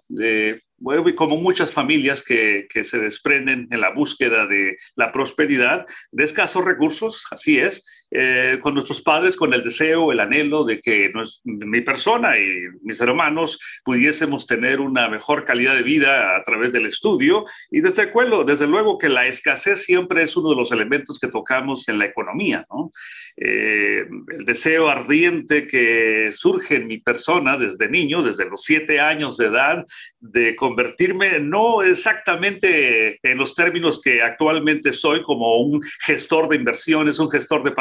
como 1.15 1.37
muchas 1.37 1.71
familias 1.71 2.23
que, 2.23 2.67
se 2.83 2.99
desprenden 2.99 3.67
en 3.71 3.81
la 3.81 3.91
búsqueda 3.91 4.47
de 4.47 4.77
la 4.95 5.11
prosperidad, 5.11 5.85
de 6.11 6.23
escasos 6.23 6.65
recursos, 6.65 7.25
así 7.31 7.59
es, 7.59 8.02
eh, 8.15 8.59
con 8.61 8.75
nuestros 8.75 9.01
padres, 9.01 9.35
con 9.35 9.53
el 9.55 9.63
deseo, 9.63 10.11
el 10.11 10.19
anhelo 10.19 10.63
de 10.63 10.79
que 10.79 11.11
mi 11.43 11.81
persona 11.81 12.37
y 12.37 12.67
mis 12.83 13.01
hermanos 13.01 13.59
pudiésemos 13.83 14.45
tener 14.45 14.81
una 14.81 15.09
mejor 15.09 15.45
calidad 15.45 15.73
de 15.73 15.81
vida 15.81 16.35
a 16.35 16.43
través 16.43 16.71
del 16.71 16.85
estudio. 16.85 17.43
Y 17.71 17.81
desde, 17.81 18.11
luego, 18.13 18.43
desde 18.43 18.67
luego 18.67 18.99
que 18.99 19.09
la 19.09 19.25
escasez 19.25 19.83
siempre 19.83 20.21
es 20.21 20.37
uno 20.37 20.51
de 20.51 20.55
los 20.55 20.71
elementos 20.71 21.17
que 21.17 21.27
tocamos 21.27 21.89
en 21.89 21.97
la 21.97 22.05
economía. 22.05 22.67
¿no? 22.69 22.91
Eh, 23.35 24.05
el 24.37 24.45
deseo 24.45 24.89
ardiente 24.89 25.65
que 25.65 26.29
surge 26.31 26.75
en 26.75 26.87
mi 26.87 26.99
persona 26.99 27.57
desde 27.57 27.89
niño, 27.89 28.21
desde 28.21 28.45
los 28.45 28.61
siete 28.61 28.99
años 28.99 29.37
de 29.37 29.47
edad, 29.47 29.85
de 30.19 30.55
convertirme 30.55 31.39
no 31.39 31.81
exactamente 31.81 33.17
en 33.23 33.37
los 33.39 33.55
términos 33.55 33.99
que 34.01 34.21
actualmente 34.21 34.91
soy 34.91 35.23
como 35.23 35.57
un 35.57 35.81
gestor 36.05 36.47
de 36.49 36.57
inversiones, 36.57 37.17
un 37.17 37.31
gestor 37.31 37.63
de 37.63 37.71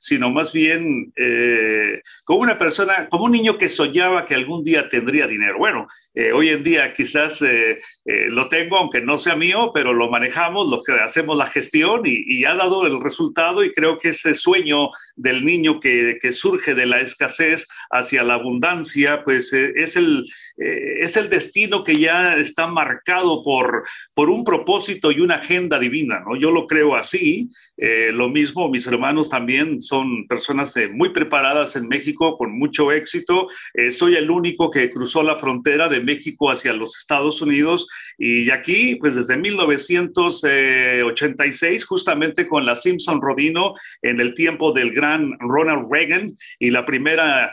sino 0.00 0.30
más 0.30 0.52
bien 0.52 1.12
eh, 1.16 2.02
como 2.24 2.40
una 2.40 2.58
persona, 2.58 3.08
como 3.08 3.24
un 3.24 3.32
niño 3.32 3.58
que 3.58 3.68
soñaba 3.68 4.24
que 4.26 4.34
algún 4.34 4.64
día 4.64 4.88
tendría 4.88 5.26
dinero. 5.26 5.58
Bueno, 5.58 5.86
eh, 6.14 6.32
hoy 6.32 6.50
en 6.50 6.62
día 6.62 6.92
quizás 6.92 7.42
eh, 7.42 7.78
lo 8.04 8.48
tengo, 8.48 8.78
aunque 8.78 9.00
no 9.00 9.18
sea 9.18 9.36
mío, 9.36 9.70
pero 9.74 9.92
lo 9.92 10.10
manejamos, 10.10 10.68
lo 10.68 10.82
que 10.82 10.92
hacemos 10.92 11.36
la 11.36 11.46
gestión 11.46 12.02
y, 12.04 12.44
ha 12.46 12.54
dado 12.54 12.86
el 12.86 13.00
resultado 13.00 13.64
y 13.64 13.72
creo 13.72 13.98
que 13.98 14.10
ese 14.10 14.34
sueño 14.36 14.90
del 15.16 15.44
niño 15.44 15.80
que, 15.80 16.18
que 16.20 16.30
surge 16.30 16.74
de 16.74 16.86
la 16.86 17.00
escasez 17.00 17.66
hacia 17.90 18.22
la 18.22 18.34
abundancia, 18.34 19.24
pues 19.24 19.52
es, 19.52 19.96
el, 19.96 20.24
es 20.56 21.16
el 21.16 21.28
destino 21.28 21.82
que 21.82 21.98
ya 21.98 22.36
está 22.36 22.68
marcado 22.68 23.42
por, 23.42 23.84
por 24.14 24.30
un 24.30 24.44
propósito 24.44 25.10
y 25.10 25.18
una 25.18 25.36
agenda 25.36 25.80
divina, 25.80 26.20
¿no? 26.20 26.36
Yo 26.36 26.52
lo 26.52 26.68
creo 26.68 26.94
así. 26.94 27.50
Lo 27.76 28.28
mismo, 28.28 28.70
mis 28.70 28.86
hermanos 28.86 29.15
también 29.24 29.80
son 29.80 30.26
personas 30.26 30.76
eh, 30.76 30.88
muy 30.88 31.10
preparadas 31.10 31.76
en 31.76 31.86
México, 31.88 32.38
con 32.38 32.58
mucho 32.58 32.90
éxito. 32.92 33.48
Eh, 33.74 33.90
soy 33.90 34.16
el 34.16 34.30
único 34.30 34.70
que 34.70 34.88
cruzó 34.90 35.22
la 35.22 35.36
frontera 35.36 35.90
de 35.90 36.00
México 36.00 36.50
hacia 36.50 36.72
los 36.72 36.96
Estados 36.96 37.42
Unidos 37.42 37.86
y 38.18 38.48
aquí, 38.50 38.94
pues 38.96 39.14
desde 39.14 39.36
1986, 39.36 41.84
justamente 41.84 42.48
con 42.48 42.64
la 42.64 42.74
Simpson 42.74 43.20
Rodino, 43.20 43.74
en 44.00 44.20
el 44.20 44.32
tiempo 44.32 44.72
del 44.72 44.92
gran 44.92 45.38
Ronald 45.38 45.84
Reagan 45.90 46.28
y 46.58 46.70
la 46.70 46.86
primera 46.86 47.52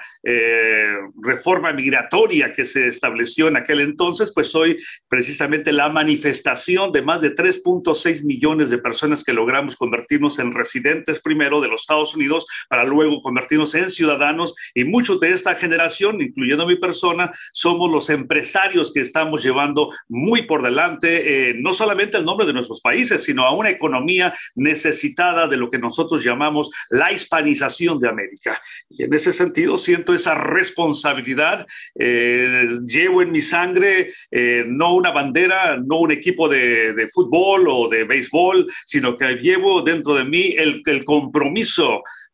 reforma 1.21 1.73
migratoria 1.73 2.53
que 2.53 2.63
se 2.63 2.87
estableció 2.87 3.49
en 3.49 3.57
aquel 3.57 3.81
entonces, 3.81 4.31
pues 4.33 4.47
soy 4.47 4.77
precisamente 5.09 5.73
la 5.73 5.89
manifestación 5.89 6.93
de 6.93 7.01
más 7.01 7.19
de 7.19 7.35
3.6 7.35 8.23
millones 8.23 8.69
de 8.69 8.77
personas 8.77 9.21
que 9.23 9.33
logramos 9.33 9.75
convertir 9.75 10.13
en 10.37 10.53
residentes 10.53 11.19
primero 11.19 11.52
de 11.61 11.67
los 11.67 11.81
Estados 11.81 12.15
Unidos 12.15 12.45
para 12.69 12.83
luego 12.83 13.21
convertirnos 13.21 13.75
en 13.75 13.91
ciudadanos 13.91 14.55
y 14.73 14.83
muchos 14.83 15.19
de 15.19 15.31
esta 15.31 15.55
generación, 15.55 16.21
incluyendo 16.21 16.65
mi 16.65 16.75
persona, 16.75 17.31
somos 17.51 17.91
los 17.91 18.09
empresarios 18.09 18.91
que 18.93 19.01
estamos 19.01 19.43
llevando 19.43 19.89
muy 20.07 20.43
por 20.43 20.63
delante 20.63 21.49
eh, 21.49 21.53
no 21.55 21.73
solamente 21.73 22.17
el 22.17 22.25
nombre 22.25 22.45
de 22.45 22.53
nuestros 22.53 22.81
países, 22.81 23.23
sino 23.23 23.45
a 23.45 23.53
una 23.53 23.69
economía 23.69 24.33
necesitada 24.55 25.47
de 25.47 25.57
lo 25.57 25.69
que 25.69 25.79
nosotros 25.79 26.23
llamamos 26.23 26.71
la 26.89 27.11
hispanización 27.11 27.99
de 27.99 28.09
América. 28.09 28.59
Y 28.89 29.03
en 29.03 29.13
ese 29.13 29.33
sentido 29.33 29.77
siento 29.77 30.13
esa 30.13 30.35
responsabilidad, 30.35 31.65
eh, 31.97 32.67
llevo 32.85 33.21
en 33.21 33.31
mi 33.31 33.41
sangre 33.41 34.13
eh, 34.31 34.63
no 34.67 34.93
una 34.93 35.11
bandera, 35.11 35.77
no 35.77 35.97
un 35.97 36.11
equipo 36.11 36.49
de, 36.49 36.93
de 36.93 37.09
fútbol 37.09 37.67
o 37.67 37.87
de 37.87 38.03
béisbol, 38.03 38.71
sino 38.85 39.17
que 39.17 39.35
llevo 39.35 39.81
dentro 39.81 40.15
de 40.15 40.25
mí 40.25 40.55
el, 40.57 40.81
el 40.85 41.03
compromiso 41.03 41.42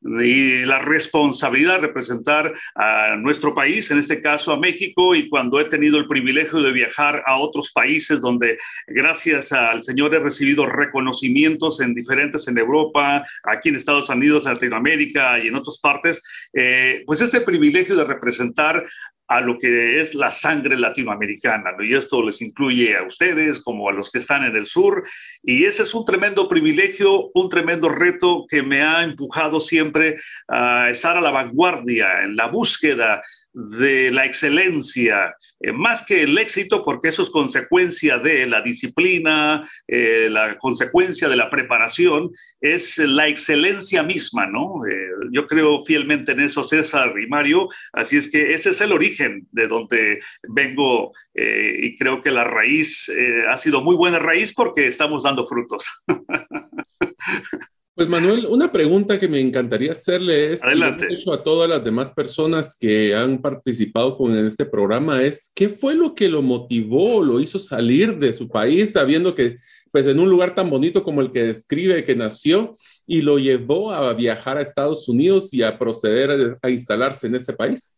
y 0.01 0.65
la 0.65 0.79
responsabilidad 0.79 1.75
de 1.75 1.87
representar 1.87 2.53
a 2.75 3.15
nuestro 3.17 3.53
país, 3.53 3.91
en 3.91 3.97
este 3.97 4.21
caso 4.21 4.53
a 4.53 4.59
México, 4.59 5.13
y 5.13 5.27
cuando 5.27 5.59
he 5.59 5.65
tenido 5.65 5.97
el 5.97 6.07
privilegio 6.07 6.61
de 6.61 6.71
viajar 6.71 7.21
a 7.25 7.37
otros 7.37 7.71
países 7.71 8.21
donde 8.21 8.57
gracias 8.87 9.51
al 9.51 9.83
Señor 9.83 10.15
he 10.15 10.19
recibido 10.19 10.65
reconocimientos 10.65 11.81
en 11.81 11.93
diferentes 11.93 12.47
en 12.47 12.57
Europa, 12.57 13.23
aquí 13.43 13.69
en 13.69 13.75
Estados 13.75 14.09
Unidos, 14.09 14.45
Latinoamérica 14.45 15.39
y 15.39 15.47
en 15.47 15.55
otras 15.55 15.79
partes, 15.79 16.21
eh, 16.53 17.03
pues 17.05 17.21
ese 17.21 17.41
privilegio 17.41 17.95
de 17.95 18.05
representar 18.05 18.85
a 19.29 19.41
lo 19.41 19.59
que 19.59 20.01
es 20.01 20.15
la 20.15 20.31
sangre 20.31 20.75
latinoamericana, 20.75 21.71
¿no? 21.77 21.83
y 21.83 21.93
esto 21.93 22.23
les 22.23 22.41
incluye 22.41 22.97
a 22.97 23.03
ustedes 23.03 23.61
como 23.61 23.87
a 23.87 23.93
los 23.93 24.09
que 24.09 24.17
están 24.17 24.43
en 24.43 24.55
el 24.55 24.65
sur, 24.65 25.03
y 25.43 25.65
ese 25.65 25.83
es 25.83 25.93
un 25.93 26.03
tremendo 26.03 26.49
privilegio, 26.49 27.29
un 27.35 27.47
tremendo 27.47 27.89
reto 27.89 28.45
que 28.49 28.63
me 28.63 28.81
ha 28.81 29.03
empujado 29.03 29.59
siempre 29.59 30.15
a 30.47 30.89
estar 30.89 31.15
a 31.15 31.21
la 31.21 31.29
vanguardia 31.29 32.23
en 32.23 32.35
la 32.35 32.47
búsqueda 32.47 33.21
de 33.53 34.11
la 34.11 34.25
excelencia, 34.25 35.35
eh, 35.59 35.71
más 35.71 36.05
que 36.05 36.23
el 36.23 36.37
éxito, 36.37 36.83
porque 36.83 37.09
eso 37.09 37.23
es 37.23 37.29
consecuencia 37.29 38.19
de 38.19 38.45
la 38.45 38.61
disciplina, 38.61 39.67
eh, 39.87 40.27
la 40.29 40.57
consecuencia 40.57 41.27
de 41.27 41.35
la 41.35 41.49
preparación, 41.49 42.31
es 42.61 42.97
la 42.99 43.27
excelencia 43.27 44.03
misma, 44.03 44.45
¿no? 44.45 44.85
Eh, 44.85 45.09
yo 45.31 45.45
creo 45.45 45.81
fielmente 45.81 46.33
en 46.33 46.41
eso, 46.41 46.63
César 46.63 47.13
y 47.19 47.27
Mario, 47.27 47.67
así 47.93 48.17
es 48.17 48.29
que 48.29 48.53
ese 48.53 48.69
es 48.69 48.81
el 48.81 48.91
origen 48.91 49.47
de 49.51 49.67
donde 49.67 50.19
vengo 50.47 51.11
y 51.33 51.95
creo 51.95 52.19
que 52.19 52.31
la 52.31 52.43
raíz 52.43 53.09
ha 53.47 53.55
sido 53.55 53.81
muy 53.81 53.95
buena 53.95 54.19
raíz 54.19 54.53
porque 54.53 54.87
estamos 54.87 55.23
dando 55.23 55.45
frutos. 55.45 55.85
Pues 57.99 58.07
Manuel, 58.07 58.45
una 58.45 58.71
pregunta 58.71 59.19
que 59.19 59.27
me 59.27 59.41
encantaría 59.41 59.91
hacerle 59.91 60.53
es, 60.53 60.63
Adelante. 60.63 61.07
hecho 61.09 61.33
a 61.33 61.43
todas 61.43 61.69
las 61.69 61.83
demás 61.83 62.09
personas 62.11 62.77
que 62.79 63.13
han 63.13 63.41
participado 63.41 64.15
con 64.15 64.37
en 64.37 64.45
este 64.45 64.65
programa 64.65 65.21
es, 65.21 65.51
¿qué 65.53 65.67
fue 65.67 65.95
lo 65.95 66.15
que 66.15 66.29
lo 66.29 66.41
motivó, 66.41 67.21
lo 67.21 67.41
hizo 67.41 67.59
salir 67.59 68.17
de 68.17 68.31
su 68.31 68.47
país 68.47 68.93
sabiendo 68.93 69.35
que 69.35 69.57
pues 69.91 70.07
en 70.07 70.17
un 70.17 70.29
lugar 70.29 70.55
tan 70.55 70.69
bonito 70.69 71.03
como 71.03 71.19
el 71.19 71.33
que 71.33 71.43
describe 71.43 72.05
que 72.05 72.15
nació 72.15 72.73
y 73.05 73.21
lo 73.21 73.37
llevó 73.37 73.91
a 73.91 74.13
viajar 74.13 74.55
a 74.55 74.61
Estados 74.61 75.09
Unidos 75.09 75.53
y 75.53 75.61
a 75.61 75.77
proceder 75.77 76.31
a, 76.31 76.57
a 76.61 76.69
instalarse 76.69 77.27
en 77.27 77.35
ese 77.35 77.51
país? 77.51 77.97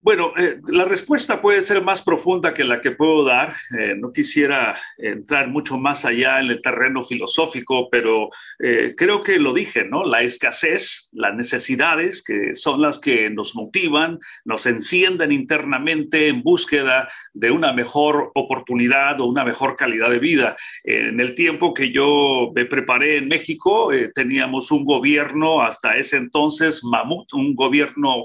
Bueno, 0.00 0.32
eh, 0.36 0.60
la 0.68 0.84
respuesta 0.84 1.42
puede 1.42 1.60
ser 1.60 1.82
más 1.82 2.02
profunda 2.02 2.54
que 2.54 2.62
la 2.62 2.80
que 2.80 2.92
puedo 2.92 3.24
dar. 3.24 3.54
Eh, 3.76 3.96
no 3.98 4.12
quisiera 4.12 4.78
entrar 4.96 5.48
mucho 5.48 5.76
más 5.76 6.04
allá 6.04 6.38
en 6.38 6.50
el 6.50 6.62
terreno 6.62 7.02
filosófico, 7.02 7.88
pero 7.90 8.28
eh, 8.60 8.94
creo 8.96 9.20
que 9.20 9.40
lo 9.40 9.52
dije, 9.52 9.84
¿no? 9.84 10.04
La 10.04 10.22
escasez, 10.22 11.08
las 11.12 11.34
necesidades, 11.34 12.22
que 12.22 12.54
son 12.54 12.80
las 12.80 13.00
que 13.00 13.28
nos 13.28 13.56
motivan, 13.56 14.20
nos 14.44 14.66
encienden 14.66 15.32
internamente 15.32 16.28
en 16.28 16.44
búsqueda 16.44 17.08
de 17.34 17.50
una 17.50 17.72
mejor 17.72 18.30
oportunidad 18.36 19.20
o 19.20 19.26
una 19.26 19.44
mejor 19.44 19.74
calidad 19.74 20.10
de 20.10 20.20
vida. 20.20 20.56
En 20.84 21.18
el 21.18 21.34
tiempo 21.34 21.74
que 21.74 21.90
yo 21.90 22.52
me 22.54 22.66
preparé 22.66 23.16
en 23.16 23.26
México, 23.26 23.90
teníamos 24.14 24.70
un 24.70 24.84
gobierno 24.84 25.60
hasta 25.60 25.96
ese 25.96 26.18
entonces, 26.18 26.84
mamut, 26.84 27.32
un 27.32 27.56
gobierno 27.56 28.22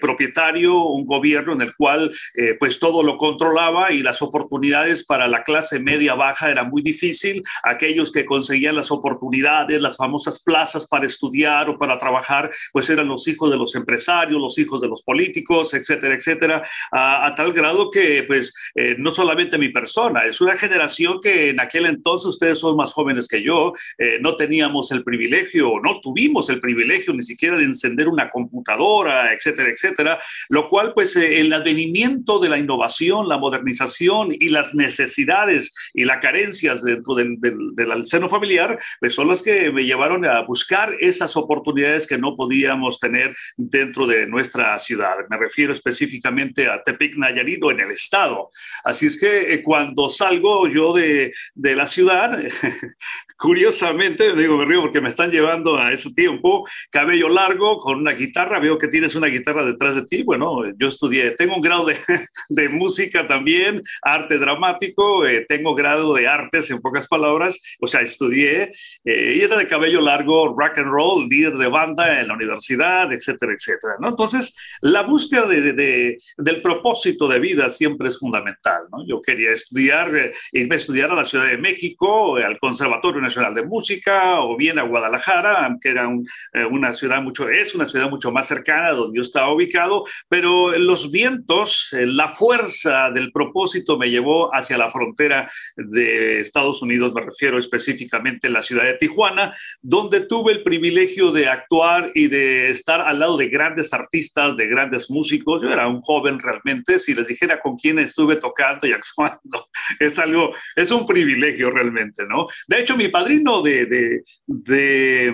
propietario, 0.00 0.82
un 0.82 1.03
gobierno 1.06 1.52
en 1.52 1.62
el 1.62 1.74
cual 1.74 2.12
eh, 2.34 2.56
pues 2.58 2.78
todo 2.78 3.02
lo 3.02 3.16
controlaba 3.16 3.92
y 3.92 4.02
las 4.02 4.22
oportunidades 4.22 5.04
para 5.04 5.28
la 5.28 5.44
clase 5.44 5.78
media 5.78 6.14
baja 6.14 6.50
era 6.50 6.64
muy 6.64 6.82
difícil. 6.82 7.42
Aquellos 7.62 8.10
que 8.12 8.24
conseguían 8.24 8.76
las 8.76 8.90
oportunidades, 8.90 9.80
las 9.80 9.96
famosas 9.96 10.42
plazas 10.42 10.86
para 10.86 11.06
estudiar 11.06 11.68
o 11.68 11.78
para 11.78 11.98
trabajar, 11.98 12.50
pues 12.72 12.88
eran 12.90 13.08
los 13.08 13.26
hijos 13.28 13.50
de 13.50 13.56
los 13.56 13.74
empresarios, 13.74 14.40
los 14.40 14.58
hijos 14.58 14.80
de 14.80 14.88
los 14.88 15.02
políticos, 15.02 15.74
etcétera, 15.74 16.14
etcétera, 16.14 16.62
a, 16.92 17.34
tal 17.36 17.52
grado 17.52 17.90
que 17.90 18.24
pues 18.24 18.52
eh, 18.74 18.96
no 18.98 19.10
solamente 19.10 19.58
mi 19.58 19.68
persona, 19.70 20.24
es 20.24 20.40
una 20.40 20.54
generación 20.56 21.20
que 21.20 21.50
en 21.50 21.60
aquel 21.60 21.86
entonces, 21.86 22.26
ustedes 22.26 22.58
son 22.58 22.76
más 22.76 22.92
jóvenes 22.92 23.28
que 23.28 23.42
yo, 23.42 23.72
eh, 23.98 24.18
no 24.20 24.36
teníamos 24.36 24.90
el 24.92 25.04
privilegio, 25.04 25.80
no 25.82 26.00
tuvimos 26.00 26.48
el 26.48 26.60
privilegio 26.60 27.12
ni 27.12 27.22
siquiera 27.22 27.56
de 27.56 27.64
encender 27.64 28.08
una 28.08 28.30
computadora, 28.30 29.32
etcétera, 29.32 29.68
etcétera, 29.70 30.18
lo 30.48 30.68
cual 30.68 30.93
pues 30.94 31.16
eh, 31.16 31.40
el 31.40 31.52
advenimiento 31.52 32.38
de 32.38 32.48
la 32.48 32.58
innovación, 32.58 33.28
la 33.28 33.38
modernización 33.38 34.28
y 34.32 34.48
las 34.50 34.74
necesidades 34.74 35.74
y 35.92 36.04
las 36.04 36.18
carencias 36.18 36.82
dentro 36.82 37.14
del, 37.14 38.06
seno 38.06 38.28
familiar, 38.28 38.78
pues 39.00 39.14
son 39.14 39.28
las 39.28 39.42
que 39.42 39.70
me 39.70 39.84
llevaron 39.84 40.24
a 40.24 40.40
buscar 40.42 40.94
esas 41.00 41.36
oportunidades 41.36 42.06
que 42.06 42.18
no 42.18 42.34
podíamos 42.34 42.98
tener 42.98 43.34
dentro 43.56 44.06
de 44.06 44.26
nuestra 44.26 44.78
ciudad. 44.78 45.14
Me 45.28 45.36
refiero 45.36 45.72
específicamente 45.72 46.68
a 46.68 46.82
Tepic 46.82 47.16
Nayarit 47.16 47.62
en 47.70 47.80
el 47.80 47.90
estado. 47.92 48.50
Así 48.84 49.06
es 49.06 49.18
que 49.18 49.54
eh, 49.54 49.62
cuando 49.62 50.08
salgo 50.08 50.68
yo 50.68 50.92
de, 50.92 51.32
de 51.54 51.76
la 51.76 51.86
ciudad, 51.86 52.38
curiosamente, 53.36 54.34
digo, 54.34 54.56
me 54.56 54.64
río 54.64 54.82
porque 54.82 55.00
me 55.00 55.08
están 55.08 55.30
llevando 55.30 55.76
a 55.76 55.92
ese 55.92 56.12
tiempo, 56.12 56.66
cabello 56.90 57.28
largo, 57.28 57.78
con 57.78 57.98
una 57.98 58.12
guitarra, 58.12 58.60
veo 58.60 58.78
que 58.78 58.88
tienes 58.88 59.14
una 59.14 59.26
guitarra 59.26 59.64
detrás 59.64 59.96
de 59.96 60.04
ti, 60.04 60.22
bueno, 60.22 60.62
yo 60.78 60.88
estudié, 60.88 61.32
tengo 61.32 61.56
un 61.56 61.60
grado 61.60 61.86
de, 61.86 61.96
de 62.48 62.68
música 62.68 63.26
también, 63.26 63.82
arte 64.02 64.38
dramático, 64.38 65.26
eh, 65.26 65.44
tengo 65.48 65.74
grado 65.74 66.14
de 66.14 66.28
artes, 66.28 66.70
en 66.70 66.80
pocas 66.80 67.06
palabras, 67.06 67.60
o 67.80 67.86
sea, 67.86 68.00
estudié, 68.00 68.70
eh, 69.04 69.34
y 69.36 69.40
era 69.40 69.56
de 69.56 69.66
cabello 69.66 70.00
largo, 70.00 70.54
rock 70.56 70.78
and 70.78 70.90
roll, 70.90 71.28
líder 71.28 71.56
de 71.56 71.68
banda 71.68 72.20
en 72.20 72.28
la 72.28 72.34
universidad, 72.34 73.12
etcétera, 73.12 73.52
etcétera, 73.52 73.94
¿no? 74.00 74.08
Entonces, 74.08 74.56
la 74.80 75.02
búsqueda 75.02 75.46
de, 75.46 75.72
de, 75.72 76.18
del 76.38 76.62
propósito 76.62 77.26
de 77.28 77.40
vida 77.40 77.68
siempre 77.68 78.08
es 78.08 78.18
fundamental, 78.18 78.84
¿no? 78.92 79.06
Yo 79.06 79.20
quería 79.20 79.52
estudiar, 79.52 80.14
eh, 80.14 80.32
irme 80.52 80.76
a 80.76 80.78
estudiar 80.78 81.10
a 81.10 81.14
la 81.14 81.24
Ciudad 81.24 81.46
de 81.46 81.58
México, 81.58 82.36
al 82.36 82.58
Conservatorio 82.58 83.23
Nacional 83.24 83.54
de 83.54 83.64
Música, 83.64 84.40
o 84.40 84.56
bien 84.56 84.78
a 84.78 84.82
Guadalajara, 84.82 85.76
que 85.80 85.88
era 85.88 86.08
un, 86.08 86.26
una 86.70 86.92
ciudad 86.92 87.20
mucho, 87.22 87.48
es 87.48 87.74
una 87.74 87.86
ciudad 87.86 88.08
mucho 88.08 88.30
más 88.30 88.46
cercana 88.46 88.92
donde 88.92 89.16
yo 89.16 89.22
estaba 89.22 89.52
ubicado, 89.52 90.04
pero 90.28 90.76
los 90.78 91.10
vientos, 91.10 91.88
eh, 91.92 92.06
la 92.06 92.28
fuerza 92.28 93.10
del 93.10 93.32
propósito 93.32 93.98
me 93.98 94.10
llevó 94.10 94.54
hacia 94.54 94.78
la 94.78 94.90
frontera 94.90 95.50
de 95.76 96.40
Estados 96.40 96.82
Unidos, 96.82 97.12
me 97.14 97.22
refiero 97.22 97.58
específicamente 97.58 98.46
a 98.46 98.50
la 98.50 98.62
ciudad 98.62 98.84
de 98.84 98.94
Tijuana, 98.94 99.54
donde 99.80 100.20
tuve 100.20 100.52
el 100.52 100.62
privilegio 100.62 101.30
de 101.32 101.48
actuar 101.48 102.10
y 102.14 102.28
de 102.28 102.70
estar 102.70 103.00
al 103.00 103.18
lado 103.18 103.36
de 103.36 103.48
grandes 103.48 103.92
artistas, 103.92 104.56
de 104.56 104.66
grandes 104.66 105.10
músicos. 105.10 105.62
Yo 105.62 105.70
era 105.70 105.88
un 105.88 106.00
joven 106.00 106.38
realmente, 106.38 106.98
si 106.98 107.14
les 107.14 107.28
dijera 107.28 107.60
con 107.60 107.76
quién 107.76 107.98
estuve 107.98 108.36
tocando 108.36 108.86
y 108.86 108.92
actuando, 108.92 109.68
es 109.98 110.18
algo, 110.18 110.52
es 110.76 110.90
un 110.90 111.06
privilegio 111.06 111.70
realmente, 111.70 112.24
¿no? 112.26 112.46
De 112.66 112.80
hecho, 112.80 112.96
mi 112.96 113.08
padrino 113.14 113.62
de, 113.62 113.86
de, 113.86 114.24
de, 114.44 115.32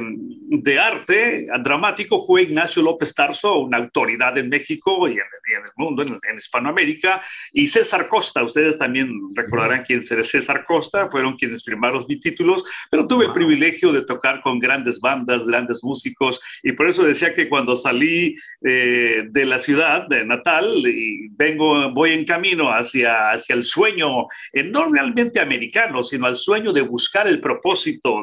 de 0.50 0.78
arte 0.78 1.46
dramático 1.62 2.22
fue 2.26 2.42
Ignacio 2.42 2.82
López 2.82 3.14
Tarso, 3.14 3.60
una 3.60 3.78
autoridad 3.78 4.36
en 4.36 4.50
México 4.50 5.08
y 5.08 5.12
en 5.12 5.30
en 5.56 5.64
el 5.64 5.70
mundo, 5.76 6.02
en, 6.02 6.20
en, 6.30 6.36
Hispanoamérica, 6.36 7.20
y 7.52 7.66
César 7.66 8.08
Costa, 8.08 8.44
ustedes 8.44 8.78
también 8.78 9.10
recordarán 9.34 9.82
quién 9.84 10.00
es 10.00 10.28
César 10.28 10.64
Costa, 10.64 11.08
fueron 11.10 11.36
quienes 11.36 11.64
firmaron 11.64 12.04
mis 12.08 12.20
títulos, 12.20 12.62
pero 12.90 13.06
tuve 13.06 13.26
el 13.26 13.32
privilegio 13.32 13.92
de 13.92 14.02
tocar 14.02 14.40
con 14.42 14.58
grandes 14.58 15.00
bandas, 15.00 15.44
grandes 15.44 15.82
músicos, 15.82 16.40
y 16.62 16.72
por 16.72 16.88
eso 16.88 17.02
decía 17.02 17.34
que 17.34 17.48
cuando 17.48 17.76
salí 17.76 18.36
eh, 18.64 19.24
de 19.28 19.44
la 19.44 19.58
ciudad 19.58 20.06
de 20.08 20.24
natal 20.24 20.86
y 20.86 21.28
vengo, 21.30 21.90
voy 21.92 22.12
en 22.12 22.24
camino 22.24 22.70
hacia, 22.70 23.30
hacia 23.30 23.54
el 23.54 23.64
sueño, 23.64 24.26
eh, 24.52 24.62
no 24.62 24.90
realmente 24.90 25.40
americano, 25.40 26.02
sino 26.02 26.26
al 26.26 26.36
sueño 26.36 26.72
de 26.72 26.82
buscar 26.82 27.26
el 27.26 27.40
propósito 27.40 27.69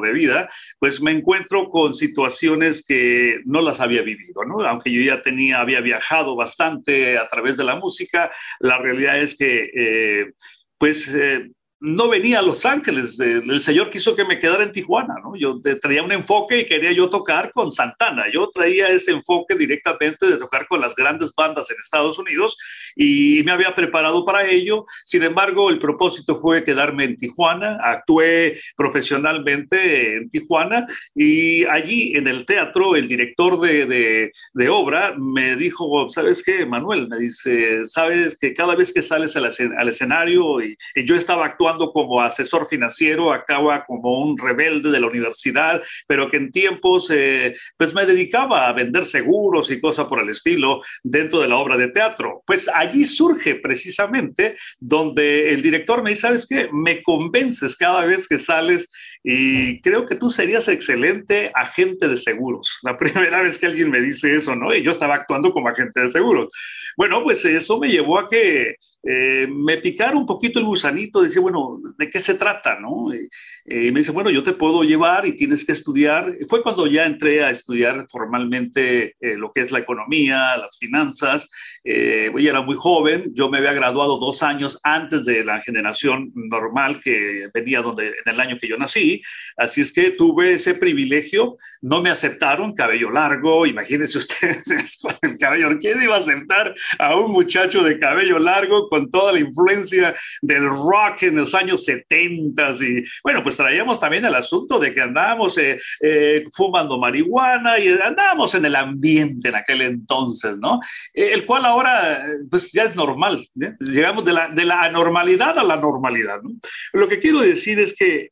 de 0.02 0.12
vida, 0.12 0.48
pues 0.78 1.00
me 1.00 1.12
encuentro 1.12 1.68
con 1.70 1.94
situaciones 1.94 2.84
que 2.86 3.40
no 3.44 3.62
las 3.62 3.80
había 3.80 4.02
vivido, 4.02 4.44
¿no? 4.44 4.66
Aunque 4.66 4.92
yo 4.92 5.00
ya 5.00 5.22
tenía, 5.22 5.60
había 5.60 5.80
viajado 5.80 6.36
bastante 6.36 7.18
a 7.18 7.26
través 7.28 7.56
de 7.56 7.64
la 7.64 7.76
música, 7.76 8.30
la 8.60 8.78
realidad 8.78 9.18
es 9.18 9.36
que, 9.36 9.70
eh, 9.74 10.32
pues, 10.76 11.14
eh, 11.14 11.50
no 11.80 12.08
venía 12.08 12.40
a 12.40 12.42
Los 12.42 12.66
Ángeles. 12.66 13.18
El 13.20 13.60
señor 13.60 13.90
quiso 13.90 14.16
que 14.16 14.24
me 14.24 14.38
quedara 14.38 14.64
en 14.64 14.72
Tijuana, 14.72 15.14
¿no? 15.22 15.36
Yo 15.36 15.60
traía 15.80 16.02
un 16.02 16.10
enfoque 16.10 16.60
y 16.60 16.66
quería 16.66 16.90
yo 16.92 17.08
tocar 17.08 17.52
con 17.52 17.70
Santana. 17.70 18.24
Yo 18.32 18.48
traía 18.50 18.88
ese 18.88 19.12
enfoque 19.12 19.54
directamente 19.54 20.26
de 20.26 20.36
tocar 20.38 20.66
con 20.66 20.80
las 20.80 20.94
grandes 20.96 21.32
bandas 21.36 21.70
en 21.70 21.76
Estados 21.80 22.18
Unidos 22.18 22.56
y 22.96 23.42
me 23.44 23.52
había 23.52 23.74
preparado 23.74 24.24
para 24.24 24.44
ello. 24.48 24.86
Sin 25.04 25.22
embargo, 25.22 25.70
el 25.70 25.78
propósito 25.78 26.36
fue 26.36 26.64
quedarme 26.64 27.04
en 27.04 27.16
Tijuana. 27.16 27.78
Actué 27.80 28.58
profesionalmente 28.76 30.16
en 30.16 30.30
Tijuana 30.30 30.86
y 31.14 31.64
allí 31.66 32.16
en 32.16 32.26
el 32.26 32.44
teatro 32.44 32.96
el 32.96 33.06
director 33.06 33.60
de, 33.60 34.32
de, 34.52 34.68
obra 34.68 35.14
me 35.16 35.56
dijo, 35.56 36.08
¿sabes 36.10 36.42
qué, 36.42 36.66
Manuel? 36.66 37.08
Me 37.08 37.18
dice, 37.18 37.86
¿sabes 37.86 38.36
que 38.38 38.52
cada 38.52 38.74
vez 38.74 38.92
que 38.92 39.02
sales 39.02 39.36
al, 39.36 39.88
escenario 39.88 40.60
y 40.60 40.76
yo 41.04 41.14
estaba 41.14 41.46
actuando 41.46 41.67
como 41.76 42.20
asesor 42.20 42.66
financiero, 42.66 43.32
acaba 43.32 43.84
como 43.84 44.22
un 44.22 44.38
rebelde 44.38 44.90
de 44.90 45.00
la 45.00 45.06
universidad, 45.06 45.82
pero 46.06 46.30
que 46.30 46.38
en 46.38 46.50
tiempos 46.50 47.10
eh, 47.10 47.54
pues 47.76 47.94
me 47.94 48.06
dedicaba 48.06 48.68
a 48.68 48.72
vender 48.72 49.06
seguros 49.06 49.70
y 49.70 49.80
cosas 49.80 50.06
por 50.06 50.20
el 50.20 50.28
estilo 50.28 50.80
dentro 51.02 51.40
de 51.40 51.48
la 51.48 51.56
obra 51.56 51.76
de 51.76 51.88
teatro. 51.88 52.42
Pues 52.46 52.68
allí 52.68 53.04
surge 53.04 53.56
precisamente 53.56 54.56
donde 54.78 55.50
el 55.52 55.62
director 55.62 56.02
me 56.02 56.10
dice, 56.10 56.22
¿sabes 56.22 56.46
qué? 56.48 56.68
Me 56.72 57.02
convences 57.02 57.76
cada 57.76 58.04
vez 58.04 58.26
que 58.28 58.38
sales 58.38 58.90
y 59.22 59.80
creo 59.80 60.06
que 60.06 60.14
tú 60.14 60.30
serías 60.30 60.68
excelente 60.68 61.50
agente 61.54 62.08
de 62.08 62.16
seguros. 62.16 62.78
La 62.82 62.96
primera 62.98 63.42
vez 63.42 63.58
que 63.58 63.66
alguien 63.66 63.90
me 63.90 64.00
dice 64.00 64.34
eso, 64.34 64.54
¿no? 64.54 64.74
Y 64.74 64.82
yo 64.82 64.90
estaba 64.90 65.14
actuando 65.16 65.52
como 65.52 65.68
agente 65.68 66.00
de 66.00 66.10
seguros. 66.10 66.48
Bueno, 66.96 67.22
pues 67.22 67.44
eso 67.44 67.78
me 67.78 67.88
llevó 67.88 68.18
a 68.18 68.28
que 68.28 68.76
eh, 69.02 69.46
me 69.48 69.78
picara 69.78 70.16
un 70.16 70.26
poquito 70.26 70.58
el 70.58 70.64
gusanito, 70.64 71.22
decía, 71.22 71.40
bueno, 71.40 71.80
¿de 71.96 72.10
qué 72.10 72.20
se 72.20 72.34
trata, 72.34 72.78
no? 72.78 73.14
Y, 73.14 73.28
me 73.64 74.00
dice, 74.00 74.12
bueno, 74.12 74.30
yo 74.30 74.42
te 74.42 74.54
puedo 74.54 74.82
llevar 74.82 75.26
y 75.26 75.36
tienes 75.36 75.64
que 75.64 75.72
estudiar. 75.72 76.36
Fue 76.48 76.62
cuando 76.62 76.86
ya 76.86 77.04
entré 77.04 77.44
a 77.44 77.50
estudiar 77.50 78.06
formalmente 78.10 79.14
eh, 79.20 79.36
lo 79.36 79.52
que 79.52 79.60
es 79.60 79.70
la 79.70 79.78
economía, 79.78 80.56
las 80.56 80.78
finanzas. 80.78 81.50
Eh, 81.84 82.32
yo 82.32 82.50
era 82.50 82.62
muy 82.62 82.76
joven, 82.76 83.30
yo 83.34 83.50
me 83.50 83.58
había 83.58 83.74
graduado 83.74 84.18
dos 84.18 84.42
años 84.42 84.80
antes 84.82 85.24
de 85.26 85.44
la 85.44 85.60
generación 85.60 86.32
normal 86.34 87.00
que 87.00 87.48
venía 87.52 87.82
donde, 87.82 88.08
en 88.08 88.32
el 88.32 88.40
año 88.40 88.56
que 88.58 88.68
yo 88.68 88.78
nací 88.78 89.20
así 89.56 89.80
es 89.80 89.92
que 89.92 90.12
tuve 90.12 90.54
ese 90.54 90.74
privilegio, 90.74 91.58
no 91.80 92.00
me 92.00 92.10
aceptaron, 92.10 92.74
cabello 92.74 93.10
largo, 93.10 93.66
imagínense 93.66 94.18
ustedes 94.18 94.98
con 95.02 95.14
el 95.22 95.36
cabello, 95.36 95.78
¿quién 95.80 96.02
iba 96.02 96.14
a 96.14 96.20
aceptar 96.20 96.74
a 96.98 97.16
un 97.16 97.32
muchacho 97.32 97.82
de 97.82 97.98
cabello 97.98 98.38
largo 98.38 98.87
con 98.88 99.10
toda 99.10 99.32
la 99.32 99.40
influencia 99.40 100.14
del 100.42 100.68
rock 100.68 101.22
en 101.22 101.36
los 101.36 101.54
años 101.54 101.84
70? 101.84 102.70
Y 102.80 103.04
bueno, 103.22 103.42
pues 103.42 103.56
traíamos 103.56 104.00
también 104.00 104.24
el 104.24 104.34
asunto 104.34 104.78
de 104.78 104.92
que 104.92 105.00
andábamos 105.00 105.56
eh, 105.58 105.78
eh, 106.00 106.44
fumando 106.54 106.98
marihuana 106.98 107.78
y 107.78 107.88
andábamos 107.88 108.54
en 108.54 108.64
el 108.64 108.76
ambiente 108.76 109.48
en 109.48 109.54
aquel 109.54 109.82
entonces, 109.82 110.58
¿no? 110.58 110.80
Eh, 111.14 111.30
el 111.32 111.46
cual 111.46 111.64
ahora, 111.64 112.24
pues 112.50 112.72
ya 112.72 112.84
es 112.84 112.94
normal, 112.94 113.46
llegamos 113.80 114.24
de 114.24 114.32
la, 114.32 114.48
de 114.48 114.64
la 114.64 114.82
anormalidad 114.82 115.58
a 115.58 115.64
la 115.64 115.76
normalidad, 115.76 116.42
¿no? 116.42 116.50
Lo 116.92 117.08
que 117.08 117.18
quiero 117.18 117.40
decir 117.40 117.78
es 117.78 117.94
que 117.94 118.28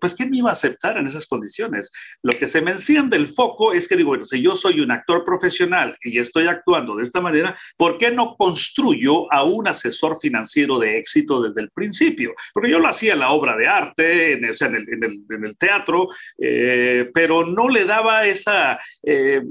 pues 0.00 0.14
¿quién 0.14 0.30
me 0.30 0.38
iba 0.38 0.50
a 0.50 0.54
aceptar 0.54 0.96
en 0.98 1.06
esas 1.06 1.26
condiciones? 1.26 1.90
Lo 2.22 2.32
que 2.32 2.48
se 2.48 2.60
me 2.60 2.72
enciende 2.72 3.16
el 3.16 3.26
foco 3.26 3.72
es 3.72 3.88
que 3.88 3.96
digo, 3.96 4.10
bueno, 4.10 4.24
si 4.24 4.40
yo 4.40 4.54
soy 4.54 4.80
un 4.80 4.90
actor 4.90 5.24
profesional 5.24 5.96
y 6.02 6.18
estoy 6.18 6.46
actuando 6.46 6.96
de 6.96 7.02
esta 7.02 7.20
manera, 7.20 7.56
¿por 7.76 7.98
qué 7.98 8.10
no 8.10 8.36
construyo 8.36 9.32
a 9.32 9.44
un 9.44 9.68
asesor 9.84 10.18
financiero 10.18 10.78
de 10.78 10.98
éxito 10.98 11.42
desde 11.42 11.60
el 11.60 11.70
principio? 11.70 12.34
Porque 12.52 12.70
yo 12.70 12.78
lo 12.78 12.88
hacía 12.88 13.12
en 13.12 13.20
la 13.20 13.30
obra 13.30 13.56
de 13.56 13.66
arte, 13.66 14.32
en 14.32 14.44
el, 14.44 15.56
teatro, 15.58 16.08
eh, 16.38 17.10
pero 17.12 17.46
no 17.46 17.68
le 17.68 17.84
daba 17.84 18.24
esa, 18.24 18.78
eh, 19.02 19.42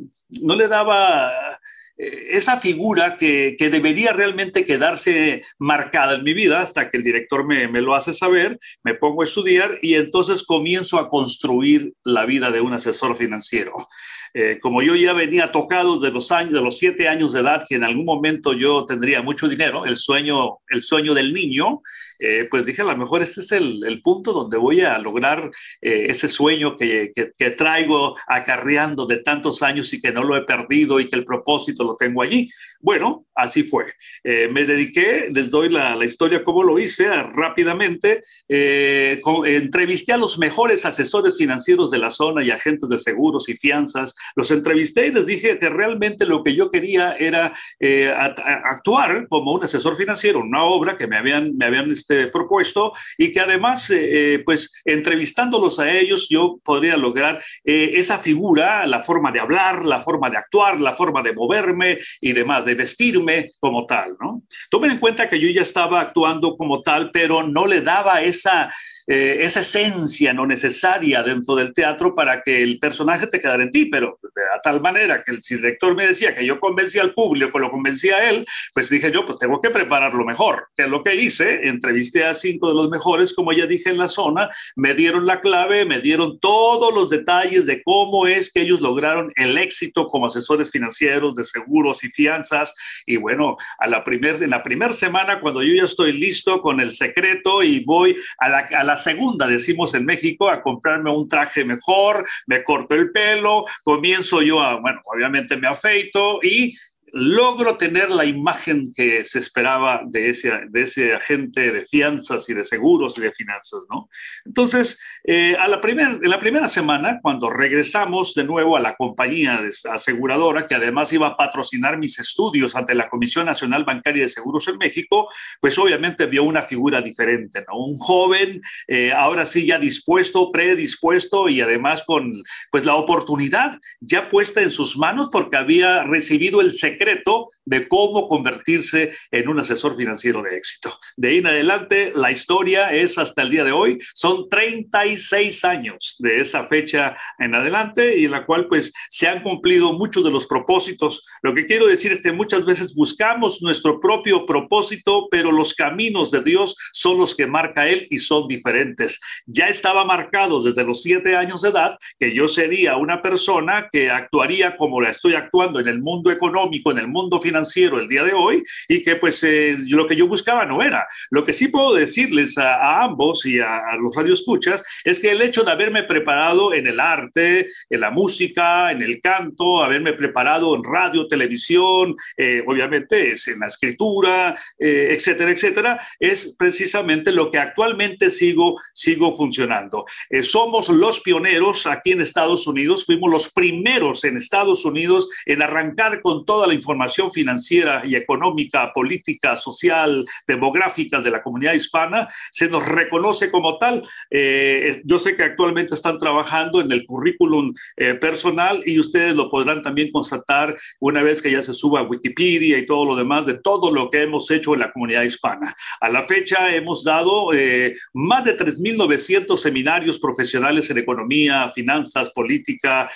no 0.41 0.55
le 0.55 0.67
daba 0.67 1.59
esa 1.97 2.57
figura 2.57 3.17
que, 3.17 3.55
que, 3.57 3.69
debería 3.69 4.13
realmente 4.13 4.65
quedarse 4.65 5.43
marcada 5.59 6.15
en 6.15 6.23
mi 6.23 6.33
vida 6.33 6.59
hasta 6.59 6.89
que 6.89 6.97
el 6.97 7.03
director 7.03 7.45
me, 7.45 7.67
me, 7.67 7.81
lo 7.81 7.93
hace 7.93 8.13
saber, 8.13 8.57
me 8.83 8.95
pongo 8.95 9.21
a 9.21 9.25
estudiar 9.25 9.77
y 9.81 9.93
entonces 9.95 10.43
comienzo 10.43 10.97
a 10.97 11.09
construir 11.09 11.93
la 12.03 12.25
vida 12.25 12.51
de 12.51 12.61
un 12.61 12.73
asesor 12.73 13.15
financiero. 13.15 13.87
Eh, 14.35 14.57
como 14.59 14.81
yo 14.81 14.95
ya 14.95 15.13
venía 15.13 15.51
tocado 15.51 15.99
de 15.99 16.09
los 16.09 16.31
años, 16.31 16.53
de 16.53 16.61
los 16.61 16.79
siete 16.79 17.07
años 17.07 17.33
de 17.33 17.41
edad, 17.41 17.65
que 17.69 17.75
en 17.75 17.83
algún 17.83 18.05
momento 18.05 18.53
yo 18.53 18.85
tendría 18.85 19.21
mucho 19.21 19.47
dinero, 19.47 19.85
el 19.85 19.95
sueño, 19.95 20.57
el 20.69 20.81
sueño 20.81 21.13
del 21.13 21.33
niño, 21.33 21.83
eh, 22.23 22.47
pues 22.49 22.65
dije, 22.65 22.81
a 22.81 22.85
lo 22.85 22.97
mejor 22.97 23.21
este 23.21 23.41
es 23.41 23.51
el, 23.51 24.01
punto 24.03 24.33
donde 24.33 24.57
voy 24.57 24.81
a 24.81 24.97
lograr 24.97 25.49
eh, 25.81 26.07
ese 26.09 26.27
sueño 26.27 26.75
que, 26.77 27.11
traigo 27.57 28.15
acarreando 28.27 29.05
de 29.05 29.17
tantos 29.17 29.61
años 29.61 29.93
y 29.93 30.01
que 30.01 30.11
no 30.11 30.23
lo 30.23 30.35
he 30.35 30.43
perdido 30.43 30.99
y 30.99 31.07
que 31.07 31.15
el 31.15 31.25
propósito 31.25 31.83
lo 31.83 31.95
tengo 31.95 32.21
allí. 32.21 32.49
Bueno, 32.79 33.25
así 33.35 33.63
fue. 33.63 33.85
me 34.23 34.65
dediqué, 34.65 35.29
les 35.31 35.49
doy 35.49 35.69
la, 35.69 36.03
historia 36.03 36.43
como 36.43 36.63
lo 36.63 36.79
hice 36.79 37.07
rápidamente, 37.33 38.21
entrevisté 38.47 40.13
a 40.13 40.17
los 40.17 40.37
mejores 40.37 40.85
asesores 40.85 41.37
financieros 41.37 41.91
de 41.91 41.97
la 41.97 42.09
zona 42.09 42.43
y 42.43 42.51
agentes 42.51 42.89
de 42.89 42.97
seguros 42.97 43.47
y 43.49 43.53
fianzas 43.53 44.15
los 44.35 44.51
entrevisté 44.51 45.07
y 45.07 45.11
les 45.11 45.25
dije 45.25 45.59
que 45.59 45.69
realmente 45.69 46.25
lo 46.25 46.43
que 46.43 46.55
yo 46.55 46.71
quería 46.71 47.13
era 47.13 47.53
eh, 47.79 48.13
actuar 48.15 49.27
como 49.29 49.53
un 49.53 49.63
asesor 49.63 49.95
financiero, 49.95 50.39
una 50.39 50.63
obra 50.63 50.97
que 50.97 51.07
me 51.07 51.17
habían, 51.17 51.55
me 51.57 51.65
habían 51.65 51.91
este, 51.91 52.12
propuesto 52.31 52.93
y 53.17 53.31
que 53.31 53.39
además, 53.39 53.89
eh, 53.89 54.33
eh, 54.33 54.39
pues 54.39 54.81
entrevistándolos 54.85 55.79
a 55.79 55.91
ellos, 55.91 56.27
yo 56.29 56.59
podría 56.63 56.97
lograr 56.97 57.43
esa 57.63 58.17
figura, 58.17 58.85
la 58.85 59.01
forma 59.01 59.31
de 59.31 59.39
hablar, 59.39 59.85
la 59.85 59.99
forma 59.99 60.29
de 60.29 60.37
actuar, 60.37 60.79
la 60.79 60.93
forma 60.93 61.21
de 61.21 61.33
moverme 61.33 61.97
y 62.21 62.33
demás, 62.33 62.65
de 62.65 62.75
vestirme 62.75 63.51
como 63.59 63.85
tal, 63.85 64.15
¿no? 64.19 64.43
Tomen 64.69 64.91
en 64.91 64.99
cuenta 64.99 65.29
que 65.29 65.39
yo 65.39 65.49
ya 65.49 65.61
estaba 65.61 66.01
actuando 66.01 66.55
como 66.55 66.81
tal, 66.81 67.11
pero 67.11 67.43
no 67.43 67.65
le 67.65 67.81
daba 67.81 68.21
esa 68.21 68.69
eh, 69.07 69.39
esa 69.41 69.61
esencia 69.61 70.33
no 70.33 70.45
necesaria 70.45 71.23
dentro 71.23 71.55
del 71.55 71.73
teatro 71.73 72.15
para 72.15 72.41
que 72.41 72.63
el 72.63 72.79
personaje 72.79 73.27
te 73.27 73.39
quedara 73.39 73.63
en 73.63 73.71
ti, 73.71 73.85
pero 73.85 74.19
de 74.21 74.41
tal 74.63 74.81
manera 74.81 75.23
que 75.23 75.31
el 75.31 75.39
director 75.39 75.95
me 75.95 76.07
decía 76.07 76.33
que 76.35 76.45
yo 76.45 76.59
convencía 76.59 77.01
al 77.01 77.13
público, 77.13 77.59
lo 77.59 77.71
convencía 77.71 78.17
a 78.17 78.29
él, 78.29 78.45
pues 78.73 78.89
dije 78.89 79.11
yo, 79.11 79.25
pues 79.25 79.37
tengo 79.37 79.59
que 79.61 79.69
prepararlo 79.69 80.23
mejor, 80.23 80.67
que 80.75 80.83
es 80.83 80.89
lo 80.89 81.03
que 81.03 81.15
hice, 81.15 81.67
entrevisté 81.67 82.25
a 82.25 82.33
cinco 82.33 82.69
de 82.69 82.75
los 82.75 82.89
mejores, 82.89 83.33
como 83.33 83.51
ya 83.51 83.65
dije 83.65 83.89
en 83.89 83.97
la 83.97 84.07
zona, 84.07 84.49
me 84.75 84.93
dieron 84.93 85.25
la 85.25 85.41
clave, 85.41 85.85
me 85.85 85.99
dieron 85.99 86.39
todos 86.39 86.93
los 86.93 87.09
detalles 87.09 87.65
de 87.65 87.83
cómo 87.83 88.27
es 88.27 88.51
que 88.51 88.61
ellos 88.61 88.81
lograron 88.81 89.31
el 89.35 89.57
éxito 89.57 90.07
como 90.07 90.27
asesores 90.27 90.71
financieros 90.71 91.35
de 91.35 91.43
seguros 91.43 92.03
y 92.03 92.09
fianzas, 92.09 92.73
y 93.05 93.17
bueno, 93.17 93.57
a 93.79 93.87
la 93.87 94.03
primer, 94.03 94.41
en 94.41 94.49
la 94.49 94.63
primera 94.63 94.93
semana, 94.93 95.39
cuando 95.39 95.61
yo 95.61 95.73
ya 95.73 95.83
estoy 95.83 96.13
listo 96.13 96.61
con 96.61 96.79
el 96.79 96.93
secreto 96.93 97.63
y 97.63 97.83
voy 97.83 98.15
a 98.37 98.49
la, 98.49 98.57
a 98.59 98.83
la 98.83 98.92
segunda, 98.97 99.47
decimos 99.47 99.93
en 99.95 100.05
México, 100.05 100.49
a 100.49 100.61
comprarme 100.61 101.11
un 101.11 101.27
traje 101.27 101.65
mejor, 101.65 102.27
me 102.47 102.63
corto 102.63 102.95
el 102.95 103.11
pelo, 103.11 103.65
comienzo 103.83 104.41
yo 104.41 104.61
a, 104.61 104.79
bueno, 104.79 105.01
obviamente 105.05 105.57
me 105.57 105.67
afeito 105.67 106.39
y 106.41 106.75
logro 107.13 107.77
tener 107.77 108.09
la 108.09 108.25
imagen 108.25 108.91
que 108.91 109.23
se 109.23 109.37
esperaba 109.37 110.01
de 110.03 110.31
ese, 110.31 110.51
de 110.69 110.81
ese 110.81 111.13
agente 111.13 111.71
de 111.71 111.81
fianzas 111.81 112.49
y 112.49 112.55
de 112.55 112.63
seguros 112.63 113.19
y 113.19 113.21
de 113.21 113.31
finanzas, 113.31 113.81
¿no? 113.87 114.09
Entonces, 114.45 114.99
eh, 115.23 115.55
a 115.59 115.67
la 115.67 115.79
primer, 115.79 116.19
en 116.23 116.29
la 116.29 116.39
primera 116.39 116.67
semana, 116.67 117.19
cuando 117.21 117.51
regresamos 117.51 118.33
de 118.33 118.43
nuevo 118.43 118.75
a 118.75 118.79
la 118.79 118.95
compañía 118.95 119.61
aseguradora, 119.91 120.65
que 120.65 120.73
además 120.73 121.13
iba 121.13 121.27
a 121.27 121.37
patrocinar 121.37 121.99
mis 121.99 122.17
estudios 122.17 122.75
ante 122.75 122.95
la 122.95 123.07
Comisión 123.07 123.45
Nacional 123.45 123.83
Bancaria 123.83 124.23
de 124.23 124.29
Seguros 124.29 124.67
en 124.67 124.79
México, 124.79 125.29
pues 125.61 125.77
obviamente 125.77 126.25
vio 126.25 126.43
una 126.43 126.63
figura 126.63 126.99
diferente, 126.99 127.63
¿no? 127.67 127.77
Un 127.77 127.97
joven, 127.99 128.59
eh, 128.87 129.13
ahora 129.13 129.45
sí 129.45 129.67
ya 129.67 129.77
dispuesto, 129.77 130.51
predispuesto 130.51 131.47
y 131.47 131.61
además 131.61 132.01
con, 132.07 132.43
pues, 132.71 132.85
la 132.85 132.95
oportunidad 132.95 133.79
ya 133.99 134.29
puesta 134.29 134.63
en 134.63 134.71
sus 134.71 134.97
manos 134.97 135.29
porque 135.31 135.57
había 135.57 136.03
recibido 136.05 136.59
el 136.59 136.73
secreto 136.73 137.02
secreto 137.03 137.49
de 137.65 137.87
cómo 137.87 138.27
convertirse 138.27 139.13
en 139.31 139.49
un 139.49 139.59
asesor 139.59 139.95
financiero 139.95 140.41
de 140.41 140.57
éxito. 140.57 140.97
De 141.17 141.29
ahí 141.29 141.37
en 141.37 141.47
adelante, 141.47 142.11
la 142.15 142.31
historia 142.31 142.93
es 142.93 143.17
hasta 143.17 143.41
el 143.41 143.49
día 143.49 143.63
de 143.63 143.71
hoy. 143.71 143.99
Son 144.13 144.49
36 144.49 145.65
años 145.65 146.15
de 146.19 146.39
esa 146.39 146.65
fecha 146.65 147.15
en 147.39 147.55
adelante 147.55 148.17
y 148.17 148.25
en 148.25 148.31
la 148.31 148.45
cual 148.45 148.67
pues 148.67 148.93
se 149.09 149.27
han 149.27 149.43
cumplido 149.43 149.93
muchos 149.93 150.23
de 150.23 150.31
los 150.31 150.47
propósitos. 150.47 151.25
Lo 151.41 151.53
que 151.53 151.65
quiero 151.65 151.87
decir 151.87 152.11
es 152.11 152.21
que 152.21 152.31
muchas 152.31 152.65
veces 152.65 152.95
buscamos 152.95 153.61
nuestro 153.61 153.99
propio 153.99 154.45
propósito, 154.45 155.27
pero 155.29 155.51
los 155.51 155.73
caminos 155.73 156.31
de 156.31 156.41
Dios 156.41 156.75
son 156.91 157.17
los 157.17 157.35
que 157.35 157.47
marca 157.47 157.87
Él 157.87 158.07
y 158.09 158.19
son 158.19 158.47
diferentes. 158.47 159.19
Ya 159.45 159.65
estaba 159.65 160.05
marcado 160.05 160.61
desde 160.61 160.83
los 160.83 161.01
siete 161.01 161.35
años 161.35 161.61
de 161.61 161.69
edad 161.69 161.97
que 162.19 162.33
yo 162.33 162.47
sería 162.47 162.97
una 162.97 163.21
persona 163.21 163.87
que 163.91 164.09
actuaría 164.09 164.77
como 164.77 165.01
la 165.01 165.09
estoy 165.09 165.35
actuando 165.35 165.79
en 165.79 165.87
el 165.87 166.01
mundo 166.01 166.31
económico, 166.31 166.92
en 166.93 166.99
el 166.99 167.07
mundo 167.07 167.39
financiero 167.39 167.99
el 167.99 168.07
día 168.07 168.23
de 168.23 168.33
hoy 168.33 168.63
y 168.87 169.01
que 169.01 169.17
pues 169.17 169.43
eh, 169.43 169.75
lo 169.89 170.07
que 170.07 170.15
yo 170.15 170.27
buscaba 170.27 170.65
no 170.65 170.81
era. 170.81 171.07
Lo 171.29 171.43
que 171.43 171.53
sí 171.53 171.67
puedo 171.67 171.93
decirles 171.93 172.57
a, 172.57 173.03
ambos 173.03 173.45
y 173.45 173.59
a, 173.59 173.77
a 173.77 173.97
los 173.97 174.15
radioescuchas 174.15 174.83
es 175.03 175.19
que 175.19 175.31
el 175.31 175.41
hecho 175.41 175.63
de 175.63 175.71
haberme 175.71 176.03
preparado 176.03 176.73
en 176.73 176.87
el 176.87 176.99
arte, 176.99 177.67
en 177.89 177.99
la 177.99 178.11
música, 178.11 178.91
en 178.91 179.01
el 179.01 179.19
canto, 179.19 179.83
haberme 179.83 180.13
preparado 180.13 180.75
en 180.75 180.83
radio, 180.83 181.27
televisión, 181.27 182.15
eh, 182.37 182.63
obviamente 182.65 183.31
es 183.31 183.47
en 183.47 183.59
la 183.59 183.67
escritura, 183.67 184.55
eh, 184.77 185.09
etcétera, 185.11 185.51
etcétera, 185.51 186.07
es 186.19 186.55
precisamente 186.57 187.31
lo 187.31 187.51
que 187.51 187.57
actualmente 187.57 188.29
sigo, 188.29 188.79
sigo 188.93 189.35
funcionando. 189.35 190.05
somos 190.41 190.89
los 190.89 191.21
pioneros 191.21 191.87
aquí 191.87 192.11
en 192.11 192.21
Estados 192.21 192.67
Unidos, 192.67 193.05
fuimos 193.05 193.29
los 193.29 193.51
primeros 193.51 194.23
en 194.23 194.37
Estados 194.37 194.85
Unidos 194.85 195.29
en 195.45 195.61
arrancar 195.61 196.21
con 196.21 196.45
toda 196.45 196.67
la 196.67 196.73
información 196.83 197.31
financiera 197.31 198.01
y 198.05 198.15
económica, 198.15 198.91
política, 198.93 199.55
social, 199.55 200.25
demográfica 200.45 201.21
de 201.21 201.31
la 201.31 201.41
comunidad 201.41 201.73
hispana, 201.73 202.27
se 202.51 202.67
nos 202.67 202.85
reconoce 202.85 203.49
como 203.49 203.77
tal. 203.77 204.03
Eh, 204.29 205.01
yo 205.05 205.17
sé 205.17 205.35
que 205.35 205.43
actualmente 205.43 205.93
están 205.93 206.17
trabajando 206.17 206.81
en 206.81 206.91
el 206.91 207.05
currículum 207.05 207.73
eh, 207.95 208.15
personal 208.15 208.83
y 208.85 208.99
ustedes 208.99 209.33
lo 209.33 209.49
podrán 209.49 209.81
también 209.81 210.11
constatar 210.11 210.75
una 210.99 211.23
vez 211.23 211.41
que 211.41 211.51
ya 211.51 211.61
se 211.61 211.73
suba 211.73 212.01
a 212.01 212.03
Wikipedia 212.03 212.77
y 212.77 212.85
todo 212.85 213.05
lo 213.05 213.15
demás 213.15 213.45
de 213.45 213.55
todo 213.55 213.91
lo 213.91 214.09
que 214.09 214.23
hemos 214.23 214.51
hecho 214.51 214.73
en 214.73 214.81
la 214.81 214.91
comunidad 214.91 215.23
hispana. 215.23 215.73
A 216.01 216.09
la 216.09 216.23
fecha 216.23 216.75
hemos 216.75 217.03
dado 217.03 217.53
eh, 217.53 217.95
más 218.13 218.43
de 218.43 218.57
3.900 218.57 219.55
seminarios 219.55 220.19
profesionales 220.19 220.89
en 220.89 220.97
economía, 220.97 221.69
finanzas, 221.69 222.29
política, 222.31 223.09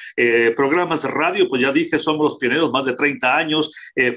programas 0.56 1.04
de 1.04 1.10
radio, 1.10 1.50
pues 1.50 1.62
ya 1.62 1.72
dije, 1.72 1.98
somos 1.98 2.24
los 2.24 2.38
pioneros, 2.38 2.72
más 2.72 2.86
de 2.86 2.94
30 2.94 3.36
años. 3.36 3.57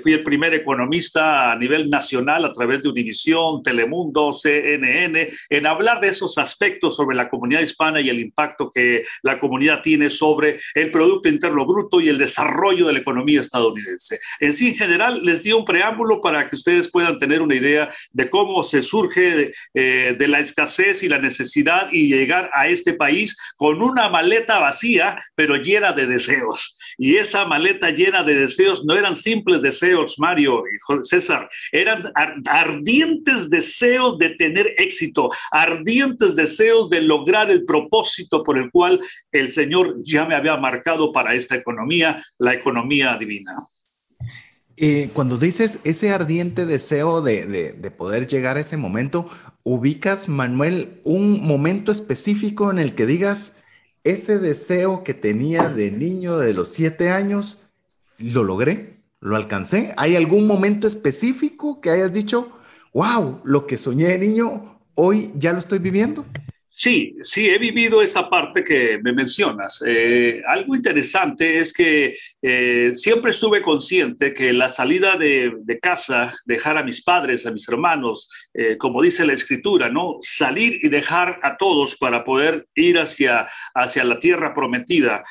Fui 0.03 0.13
el 0.13 0.23
primer 0.23 0.55
economista 0.55 1.53
a 1.53 1.57
nivel 1.57 1.89
nacional 1.91 2.45
a 2.45 2.53
través 2.53 2.83
de 2.83 2.89
Univisión, 2.89 3.63
Telemundo, 3.63 4.33
CNN, 4.33 5.29
en 5.49 5.67
hablar 5.67 6.01
de 6.01 6.09
esos 6.09 6.39
aspectos 6.39 6.97
sobre 6.97 7.17
la 7.17 7.29
comunidad 7.29 7.61
hispana 7.61 8.01
y 8.01 8.09
el 8.09 8.21
impacto 8.21 8.71
que 8.71 9.05
la 9.23 9.39
comunidad 9.39 9.83
tiene 9.83 10.11
sobre 10.11 10.61
el 10.75 10.91
Producto 10.91 11.29
Interno 11.29 11.67
Bruto 11.67 12.01
y 12.01 12.09
el 12.09 12.19
desarrollo 12.19 12.87
de 12.87 12.93
la 12.95 12.99
economía 12.99 13.41
estadounidense. 13.41 14.21
En 14.39 14.55
sí, 14.55 14.69
en 14.69 14.75
general, 14.75 15.25
les 15.25 15.43
di 15.43 15.53
un 15.53 15.65
preámbulo 15.65 16.21
para 16.21 16.49
que 16.49 16.57
ustedes 16.57 16.91
puedan 16.91 17.19
tener 17.19 17.43
una 17.43 17.57
idea 17.57 17.91
de 18.13 18.31
cómo 18.31 18.63
se 18.63 18.83
surge 18.83 19.53
eh, 19.75 20.17
de 20.19 20.29
la 20.29 20.41
escasez 20.41 21.03
y 21.03 21.09
la 21.09 21.19
necesidad 21.19 21.89
y 21.93 22.09
llegar 22.09 22.51
a 22.53 22.69
este 22.69 22.95
país 22.95 23.37
con 23.57 23.83
una 23.83 24.09
maleta 24.09 24.59
vacía, 24.59 25.23
pero 25.35 25.57
llena 25.57 25.93
de 25.93 26.07
deseos. 26.07 26.77
Y 26.99 27.17
esa 27.17 27.45
maleta 27.45 27.91
llena 27.91 28.23
de 28.23 28.35
deseos 28.35 28.85
no 28.85 28.95
eran 28.95 29.17
simples 29.23 29.63
deseos, 29.63 30.19
Mario 30.19 30.63
y 30.67 31.05
César, 31.05 31.49
eran 31.73 32.03
ardientes 32.47 33.51
deseos 33.51 34.19
de 34.19 34.31
tener 34.31 34.75
éxito, 34.79 35.31
ardientes 35.51 36.37
deseos 36.37 36.89
de 36.91 37.01
lograr 37.01 37.51
el 37.51 37.65
propósito 37.65 38.43
por 38.43 38.59
el 38.59 38.71
cual 38.71 39.01
el 39.33 39.51
Señor 39.53 39.97
ya 40.05 40.27
me 40.27 40.35
había 40.35 40.57
marcado 40.57 41.13
para 41.13 41.35
esta 41.35 41.57
economía, 41.57 42.25
la 42.39 42.55
economía 42.55 43.17
divina. 43.17 43.57
Eh, 44.83 45.11
cuando 45.13 45.37
dices 45.37 45.79
ese 45.85 46.11
ardiente 46.11 46.65
deseo 46.65 47.21
de, 47.21 47.45
de, 47.47 47.91
poder 47.91 48.27
llegar 48.27 48.57
a 48.57 48.61
ese 48.61 48.79
momento, 48.79 49.29
ubicas, 49.63 50.27
Manuel, 50.27 51.01
un 51.05 51.47
momento 51.47 51.93
específico 51.93 52.71
en 52.71 52.79
el 52.79 52.95
que 52.95 53.05
digas, 53.05 53.59
ese 54.05 54.39
deseo 54.39 55.05
que 55.05 55.13
tenía 55.13 55.69
de 55.69 55.91
niño 55.91 56.39
de 56.39 56.55
los 56.55 56.71
siete 56.71 57.11
años, 57.11 57.71
lo 58.17 58.43
logré, 58.43 59.00
lo 59.21 59.37
alcancé. 59.37 59.93
¿Hay 59.97 60.17
algún 60.17 60.47
momento 60.47 60.87
específico 60.87 61.81
que 61.81 61.91
hayas 61.91 62.13
dicho, 62.13 62.51
wow, 62.93 63.41
lo 63.45 63.67
que 63.67 63.77
soñé 63.77 64.09
de 64.09 64.19
niño, 64.19 64.81
hoy 64.95 65.33
ya 65.37 65.53
lo 65.53 65.59
estoy 65.59 65.79
viviendo? 65.79 66.25
Sí, 66.83 67.15
sí, 67.21 67.51
he 67.51 67.59
vivido 67.59 68.01
esta 68.01 68.31
parte 68.31 68.65
que 68.65 68.99
me 69.03 69.13
mencionas. 69.13 69.85
Eh, 69.87 70.41
algo 70.47 70.75
interesante 70.75 71.59
es 71.59 71.75
que 71.75 72.17
eh, 72.41 72.93
siempre 72.95 73.33
estuve 73.33 73.61
consciente 73.61 74.33
que 74.33 74.51
la 74.55 74.67
salida 74.69 75.19
de, 75.19 75.79
casa, 75.83 76.33
dejar 76.47 76.79
a 76.79 76.83
mis 76.83 77.03
padres, 77.05 77.45
a 77.45 77.51
mis 77.51 77.69
hermanos, 77.69 78.31
eh, 78.55 78.79
como 78.79 79.03
dice 79.03 79.27
la 79.27 79.35
escritura, 79.35 79.91
¿no? 79.91 80.17
Salir 80.23 80.81
y 80.83 80.89
dejar 80.89 81.39
a 81.43 81.59
todos 81.59 81.97
para 81.97 82.25
poder 82.25 82.67
ir 82.75 82.99
hacia, 82.99 83.47
hacia 83.75 84.03
la 84.03 84.19
tierra 84.19 84.55
prometida, 84.55 85.23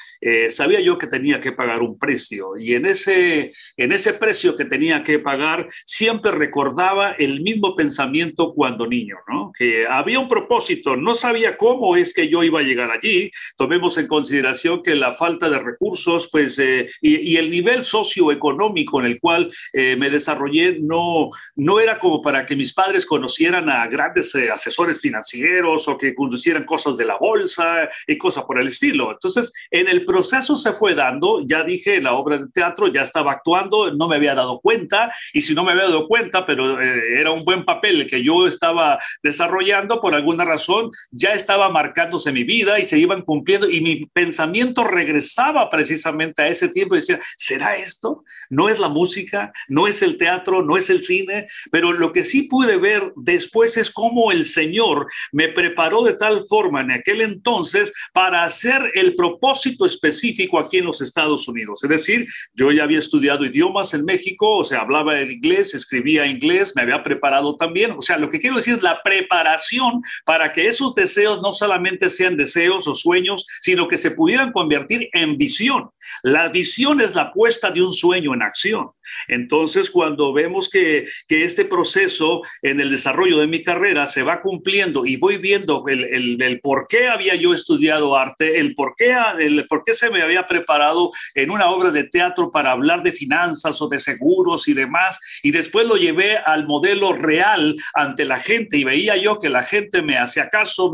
sabía 0.51 0.81
yo 0.81 0.99
que 0.99 1.07
tenía 1.07 1.41
que 1.41 1.51
pagar 1.51 1.81
un 1.81 1.97
precio. 1.97 2.57
Y 2.59 2.75
en 2.75 2.85
ese, 2.85 3.51
en 3.75 3.91
ese 3.91 4.13
precio 4.13 4.55
que 4.55 4.65
tenía 4.65 5.03
que 5.03 5.17
pagar, 5.17 5.67
siempre 5.83 6.29
recordaba 6.29 7.13
el 7.13 7.41
mismo 7.41 7.75
pensamiento 7.75 8.53
cuando 8.53 8.85
niño, 8.85 9.15
¿no? 9.27 9.51
Que 9.57 9.87
había 9.87 10.19
un 10.19 10.27
propósito, 10.27 10.95
no 10.95 11.15
sabía 11.15 11.38
cómo 11.57 11.95
es 11.95 12.13
que 12.13 12.27
yo 12.27 12.43
iba 12.43 12.59
a 12.59 12.63
llegar 12.63 12.91
allí. 12.91 13.31
Tomemos 13.55 13.97
en 13.97 14.07
consideración 14.07 14.83
que 14.83 14.95
la 14.95 15.13
falta 15.13 15.49
de 15.49 15.59
recursos, 15.59 16.29
pues, 16.31 16.59
eh, 16.59 16.89
y, 17.01 17.37
el 17.37 17.49
nivel 17.49 17.85
socioeconómico 17.85 18.99
en 18.99 19.05
el 19.05 19.19
cual 19.19 19.51
eh, 19.71 19.95
me 19.95 20.09
desarrollé 20.09 20.77
no, 20.79 21.29
no 21.55 21.79
era 21.79 21.97
como 21.99 22.21
para 22.21 22.45
que 22.45 22.55
mis 22.55 22.73
padres 22.73 23.05
conocieran 23.05 23.69
a 23.69 23.87
grandes 23.87 24.35
eh, 24.35 24.51
asesores 24.51 24.99
financieros 24.99 25.87
o 25.87 25.97
que 25.97 26.13
conocieran 26.13 26.65
cosas 26.65 26.97
de 26.97 27.05
la 27.05 27.17
bolsa 27.17 27.89
y 28.07 28.17
cosas 28.17 28.43
por 28.43 28.59
el 28.59 28.67
estilo. 28.67 29.11
Entonces, 29.11 29.53
en 29.71 29.87
el 29.87 30.03
proceso 30.03 30.55
se 30.55 30.73
fue 30.73 30.95
dando, 30.95 31.41
ya 31.45 31.63
dije, 31.63 32.01
la 32.01 32.13
obra 32.13 32.37
de 32.37 32.47
teatro 32.53 32.87
ya 32.87 33.03
estaba 33.03 33.31
actuando, 33.31 33.93
no 33.93 34.07
me 34.07 34.17
había 34.17 34.35
dado 34.35 34.59
cuenta, 34.59 35.13
y 35.33 35.41
si 35.41 35.53
no 35.53 35.63
me 35.63 35.71
había 35.71 35.85
dado 35.85 36.07
cuenta, 36.07 36.45
pero 36.45 36.79
era 36.81 37.31
un 37.31 37.45
buen 37.45 37.63
papel 37.63 38.05
que 38.07 38.23
yo 38.23 38.47
estaba 38.47 38.99
desarrollando 39.23 40.01
por 40.01 40.13
alguna 40.13 40.45
razón, 40.45 40.91
ya 41.11 41.28
estaba 41.33 41.69
marcándose 41.69 42.31
mi 42.31 42.43
vida 42.43 42.79
y 42.79 42.85
se 42.85 42.97
iban 42.97 43.21
cumpliendo 43.21 43.69
y 43.69 43.81
mi 43.81 44.05
pensamiento 44.05 44.83
regresaba 44.83 45.69
precisamente 45.69 46.41
a 46.41 46.47
ese 46.47 46.69
tiempo 46.69 46.95
y 46.95 46.99
decía, 46.99 47.19
¿será 47.37 47.75
esto? 47.75 48.23
No 48.49 48.69
es 48.69 48.79
la 48.79 48.89
música, 48.89 49.51
no 49.67 49.87
es 49.87 50.01
el 50.01 50.17
teatro, 50.17 50.63
no 50.63 50.77
es 50.77 50.89
el 50.89 51.03
cine, 51.03 51.47
pero 51.71 51.93
lo 51.93 52.11
que 52.11 52.23
sí 52.23 52.43
pude 52.43 52.77
ver 52.77 53.13
después 53.15 53.77
es 53.77 53.91
cómo 53.91 54.31
el 54.31 54.45
Señor 54.45 55.07
me 55.31 55.49
preparó 55.49 56.03
de 56.03 56.13
tal 56.13 56.41
forma 56.47 56.81
en 56.81 56.91
aquel 56.91 57.21
entonces 57.21 57.93
para 58.13 58.43
hacer 58.43 58.91
el 58.95 59.15
propósito 59.15 59.85
específico 59.85 60.59
aquí 60.59 60.77
en 60.77 60.85
los 60.85 61.01
Estados 61.01 61.47
Unidos. 61.47 61.83
Es 61.83 61.89
decir, 61.89 62.27
yo 62.53 62.71
ya 62.71 62.83
había 62.83 62.99
estudiado 62.99 63.45
idiomas 63.45 63.93
en 63.93 64.05
México, 64.05 64.57
o 64.57 64.63
sea, 64.63 64.81
hablaba 64.81 65.19
el 65.19 65.31
inglés, 65.31 65.73
escribía 65.73 66.25
inglés, 66.25 66.73
me 66.75 66.81
había 66.81 67.03
preparado 67.03 67.55
también. 67.55 67.91
O 67.91 68.01
sea, 68.01 68.17
lo 68.17 68.29
que 68.29 68.39
quiero 68.39 68.57
decir 68.57 68.75
es 68.75 68.83
la 68.83 69.01
preparación 69.03 70.01
para 70.25 70.53
que 70.53 70.67
esos 70.67 70.95
deseos 71.09 71.41
no 71.41 71.53
solamente 71.53 72.09
sean 72.09 72.37
deseos 72.37 72.87
o 72.87 72.93
sueños, 72.93 73.45
sino 73.61 73.87
que 73.87 73.97
se 73.97 74.11
pudieran 74.11 74.51
convertir 74.51 75.09
en 75.13 75.37
visión. 75.37 75.89
La 76.23 76.49
visión 76.49 77.01
es 77.01 77.15
la 77.15 77.31
puesta 77.33 77.71
de 77.71 77.81
un 77.81 77.93
sueño 77.93 78.33
en 78.33 78.43
acción. 78.43 78.91
Entonces, 79.27 79.89
cuando 79.89 80.33
vemos 80.33 80.69
que, 80.69 81.05
que 81.27 81.43
este 81.43 81.65
proceso 81.65 82.41
en 82.61 82.79
el 82.79 82.91
desarrollo 82.91 83.39
de 83.39 83.47
mi 83.47 83.63
carrera 83.63 84.05
se 84.05 84.23
va 84.23 84.41
cumpliendo 84.41 85.05
y 85.05 85.17
voy 85.17 85.37
viendo 85.37 85.83
el, 85.87 86.41
el, 86.41 86.59
por 86.59 86.85
qué 86.87 87.07
había 87.07 87.35
yo 87.35 87.53
estudiado 87.53 88.15
arte, 88.15 88.59
el 88.59 88.75
por, 88.75 88.93
qué, 88.95 89.15
el 89.39 89.65
por 89.67 89.83
qué 89.83 89.93
se 89.93 90.09
me 90.09 90.21
había 90.21 90.45
preparado 90.45 91.11
en 91.33 91.49
una 91.49 91.69
obra 91.71 91.89
de 91.91 92.03
teatro 92.03 92.51
para 92.51 92.71
hablar 92.71 93.01
de 93.01 93.11
finanzas 93.11 93.81
o 93.81 93.87
de 93.87 93.99
seguros 93.99 94.67
y 94.67 94.73
demás, 94.73 95.19
y 95.41 95.51
después 95.51 95.87
lo 95.87 95.95
llevé 95.95 96.37
al 96.37 96.67
modelo 96.67 97.13
real 97.13 97.75
ante 97.93 98.25
la 98.25 98.39
gente 98.39 98.77
y 98.77 98.83
veía 98.83 99.15
yo 99.17 99.39
que 99.39 99.49
la 99.49 99.63
gente 99.63 100.01
me 100.01 100.17
hacía 100.17 100.49
caso, 100.49 100.91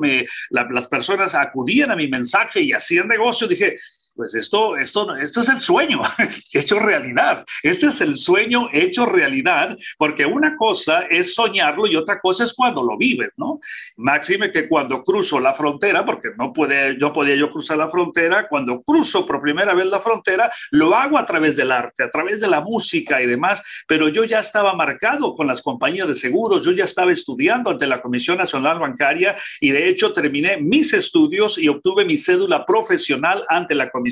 las 0.49 0.87
personas 0.87 1.35
acudían 1.35 1.91
a 1.91 1.95
mi 1.95 2.07
mensaje 2.07 2.61
y 2.61 2.73
hacían 2.73 3.07
negocio, 3.07 3.47
dije, 3.47 3.77
pues 4.15 4.33
esto, 4.33 4.77
esto, 4.77 5.13
esto 5.15 5.41
es 5.41 5.49
el 5.49 5.59
sueño 5.59 6.01
hecho 6.53 6.79
realidad. 6.79 7.43
Este 7.61 7.87
es 7.87 7.99
el 8.01 8.15
sueño 8.15 8.69
hecho 8.71 9.05
realidad, 9.05 9.77
porque 9.97 10.25
una 10.25 10.55
cosa 10.55 11.01
es 11.09 11.35
soñarlo 11.35 11.85
y 11.85 11.95
otra 11.95 12.19
cosa 12.19 12.45
es 12.45 12.53
cuando 12.53 12.81
lo 12.81 12.97
vives, 12.97 13.31
¿no? 13.37 13.59
Máxime 13.97 14.51
que 14.51 14.69
cuando 14.69 15.03
cruzo 15.03 15.39
la 15.39 15.53
frontera, 15.53 16.05
porque 16.05 16.29
no 16.37 16.53
puede, 16.53 16.97
yo 16.97 17.11
podía 17.11 17.35
yo 17.35 17.51
cruzar 17.51 17.77
la 17.77 17.89
frontera, 17.89 18.47
cuando 18.47 18.81
cruzo 18.83 19.25
por 19.25 19.41
primera 19.41 19.73
vez 19.73 19.87
la 19.87 19.99
frontera, 19.99 20.49
lo 20.71 20.95
hago 20.95 21.17
a 21.17 21.25
través 21.25 21.57
del 21.57 21.71
arte, 21.71 22.03
a 22.03 22.09
través 22.09 22.39
de 22.39 22.47
la 22.47 22.61
música 22.61 23.21
y 23.21 23.25
demás, 23.25 23.61
pero 23.87 24.07
yo 24.07 24.23
ya 24.23 24.39
estaba 24.39 24.73
marcado 24.75 25.35
con 25.35 25.47
las 25.47 25.61
compañías 25.61 26.07
de 26.07 26.15
seguros, 26.15 26.63
yo 26.63 26.71
ya 26.71 26.85
estaba 26.85 27.11
estudiando 27.11 27.71
ante 27.71 27.85
la 27.85 28.01
Comisión 28.01 28.37
Nacional 28.37 28.79
Bancaria 28.79 29.35
y 29.59 29.71
de 29.71 29.89
hecho 29.89 30.13
terminé 30.13 30.57
mis 30.57 30.93
estudios 30.93 31.57
y 31.57 31.67
obtuve 31.67 32.05
mi 32.05 32.17
cédula 32.17 32.65
profesional 32.65 33.43
ante 33.49 33.75
la 33.75 33.89
Comisión 33.89 34.04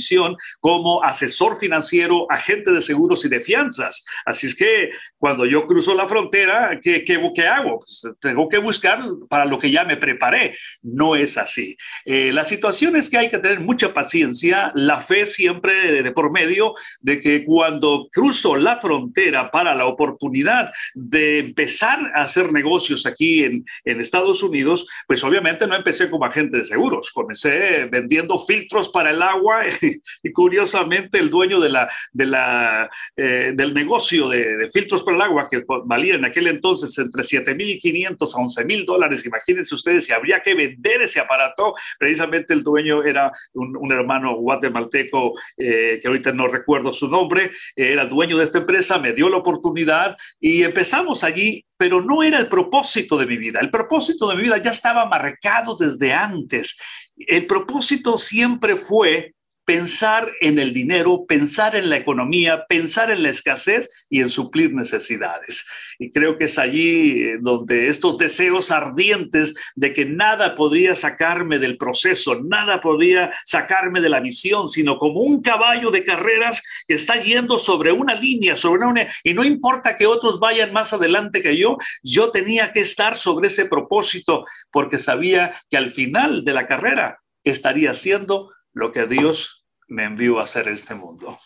como 0.59 1.03
asesor 1.03 1.57
financiero, 1.57 2.25
agente 2.29 2.71
de 2.71 2.81
seguros 2.81 3.25
y 3.25 3.29
de 3.29 3.41
fianzas. 3.41 4.05
Así 4.25 4.47
es 4.47 4.55
que 4.55 4.91
cuando 5.17 5.45
yo 5.45 5.65
cruzo 5.65 5.93
la 5.93 6.07
frontera, 6.07 6.79
¿qué, 6.81 7.03
qué, 7.03 7.31
qué 7.33 7.47
hago? 7.47 7.79
Pues 7.79 8.03
tengo 8.19 8.47
que 8.49 8.57
buscar 8.57 9.01
para 9.29 9.45
lo 9.45 9.59
que 9.59 9.71
ya 9.71 9.83
me 9.83 9.97
preparé. 9.97 10.55
No 10.81 11.15
es 11.15 11.37
así. 11.37 11.77
Eh, 12.05 12.31
la 12.31 12.43
situación 12.43 12.95
es 12.95 13.09
que 13.09 13.17
hay 13.17 13.29
que 13.29 13.39
tener 13.39 13.59
mucha 13.59 13.93
paciencia, 13.93 14.71
la 14.75 14.99
fe 15.01 15.25
siempre 15.25 16.03
de, 16.03 16.11
por 16.11 16.31
medio 16.31 16.73
de 17.01 17.19
que 17.19 17.43
cuando 17.43 18.07
cruzo 18.11 18.55
la 18.55 18.77
frontera 18.77 19.51
para 19.51 19.75
la 19.75 19.85
oportunidad 19.85 20.71
de 20.93 21.39
empezar 21.39 22.11
a 22.15 22.23
hacer 22.23 22.51
negocios 22.51 23.05
aquí 23.05 23.43
en, 23.43 23.65
en 23.85 24.01
Estados 24.01 24.43
Unidos, 24.43 24.87
pues 25.07 25.23
obviamente 25.23 25.67
no 25.67 25.75
empecé 25.75 26.09
como 26.09 26.25
agente 26.25 26.57
de 26.57 26.65
seguros, 26.65 27.11
comencé 27.11 27.85
vendiendo 27.85 28.37
filtros 28.39 28.89
para 28.89 29.11
el 29.11 29.21
agua 29.21 29.65
y, 30.23 30.31
curiosamente 30.31 31.19
el 31.19 31.29
dueño 31.29 31.59
de 31.59 31.69
la, 31.69 31.89
de 32.11 32.25
la, 32.25 32.89
eh, 33.15 33.51
del 33.55 33.73
negocio 33.73 34.29
de, 34.29 34.57
de, 34.57 34.69
filtros 34.69 35.03
para 35.03 35.17
el 35.17 35.21
agua, 35.23 35.47
que 35.49 35.63
valía 35.85 36.15
en 36.15 36.25
aquel 36.25 36.47
entonces 36.47 36.97
entre 36.97 37.23
7.500 37.23 38.11
a 38.11 38.63
11.000 38.63 38.85
dólares, 38.85 39.25
imagínense 39.25 39.75
ustedes 39.75 40.05
si 40.05 40.13
habría 40.13 40.41
que 40.41 40.55
vender 40.55 41.01
ese 41.01 41.19
aparato, 41.19 41.73
precisamente 41.97 42.53
el 42.53 42.63
dueño 42.63 43.03
era 43.03 43.31
un, 43.53 43.75
un 43.77 43.91
hermano 43.91 44.35
guatemalteco 44.35 45.33
eh, 45.57 45.99
que 46.01 46.07
ahorita 46.07 46.31
no 46.31 46.47
recuerdo 46.47 46.91
su 46.93 47.07
nombre, 47.07 47.51
era 47.75 48.05
dueño 48.05 48.37
de 48.37 48.43
esta 48.43 48.59
empresa, 48.59 48.97
me 48.97 49.13
dio 49.13 49.29
la 49.29 49.37
oportunidad 49.37 50.15
y 50.39 50.63
empezamos 50.63 51.23
allí 51.23 51.65
pero 51.83 52.01
no 52.01 52.23
era 52.23 52.39
el 52.39 52.47
propósito 52.47 53.17
de 53.17 53.25
mi 53.25 53.35
vida. 53.35 53.59
El 53.59 53.69
propósito 53.69 54.29
de 54.29 54.35
mi 54.37 54.43
vida 54.43 54.57
ya 54.57 54.69
estaba 54.69 55.05
marcado 55.05 55.75
desde 55.75 56.13
antes. 56.13 56.77
El 57.17 57.45
propósito 57.45 58.17
siempre 58.17 58.77
fue 58.77 59.33
pensar 59.65 60.31
en 60.41 60.59
el 60.59 60.73
dinero, 60.73 61.25
pensar 61.25 61.75
en 61.75 61.89
la 61.89 61.97
economía, 61.97 62.65
pensar 62.67 63.11
en 63.11 63.23
la 63.23 63.29
escasez 63.29 63.89
y 64.09 64.21
en 64.21 64.29
suplir 64.29 64.73
necesidades. 64.73 65.65
Y 65.99 66.11
creo 66.11 66.37
que 66.37 66.45
es 66.45 66.57
allí 66.57 67.21
eh, 67.21 67.37
donde 67.39 67.87
estos 67.87 68.17
deseos 68.17 68.71
ardientes 68.71 69.53
de 69.75 69.93
que 69.93 70.05
nada 70.05 70.55
podría 70.55 70.95
sacarme 70.95 71.59
del 71.59 71.77
proceso, 71.77 72.41
nada 72.41 72.81
podría 72.81 73.31
sacarme 73.45 74.01
de 74.01 74.09
la 74.09 74.19
visión, 74.19 74.67
sino 74.67 74.97
como 74.97 75.21
un 75.21 75.41
caballo 75.41 75.91
de 75.91 76.03
carreras 76.03 76.61
que 76.87 76.95
está 76.95 77.15
yendo 77.15 77.57
sobre 77.57 77.91
una 77.91 78.13
línea, 78.13 78.55
sobre 78.55 78.85
una... 78.85 79.07
Y 79.23 79.33
no 79.33 79.43
importa 79.43 79.95
que 79.95 80.07
otros 80.07 80.39
vayan 80.39 80.73
más 80.73 80.93
adelante 80.93 81.41
que 81.41 81.57
yo, 81.57 81.77
yo 82.01 82.31
tenía 82.31 82.71
que 82.71 82.81
estar 82.81 83.15
sobre 83.15 83.47
ese 83.47 83.65
propósito 83.65 84.45
porque 84.71 84.97
sabía 84.97 85.53
que 85.69 85.77
al 85.77 85.91
final 85.91 86.43
de 86.43 86.53
la 86.53 86.67
carrera 86.67 87.19
estaría 87.43 87.91
haciendo 87.91 88.51
lo 88.73 88.91
que 88.91 89.07
Dios 89.07 89.65
me 89.87 90.05
envió 90.05 90.39
a 90.39 90.43
hacer 90.43 90.67
en 90.67 90.73
este 90.73 90.95
mundo. 90.95 91.37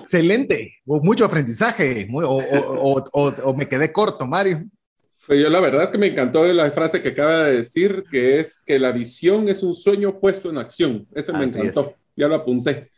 Excelente, 0.00 0.78
mucho 0.84 1.24
aprendizaje, 1.24 2.08
o, 2.12 3.54
me 3.56 3.68
quedé 3.68 3.92
corto, 3.92 4.26
Mario. 4.26 4.64
Pues 5.26 5.40
yo 5.40 5.48
la 5.48 5.60
verdad 5.60 5.84
es 5.84 5.90
que 5.90 5.98
me 5.98 6.08
encantó 6.08 6.44
la 6.52 6.70
frase 6.72 7.00
que 7.00 7.10
acaba 7.10 7.44
de 7.44 7.58
decir, 7.58 8.02
que 8.10 8.40
es 8.40 8.64
que 8.64 8.78
la 8.78 8.90
visión 8.90 9.48
es 9.48 9.62
un 9.62 9.74
sueño 9.74 10.18
puesto 10.18 10.50
en 10.50 10.58
acción. 10.58 11.06
Ese 11.14 11.32
me 11.32 11.44
encantó, 11.44 11.94
ya 12.16 12.26
lo 12.26 12.34
apunté. 12.34 12.90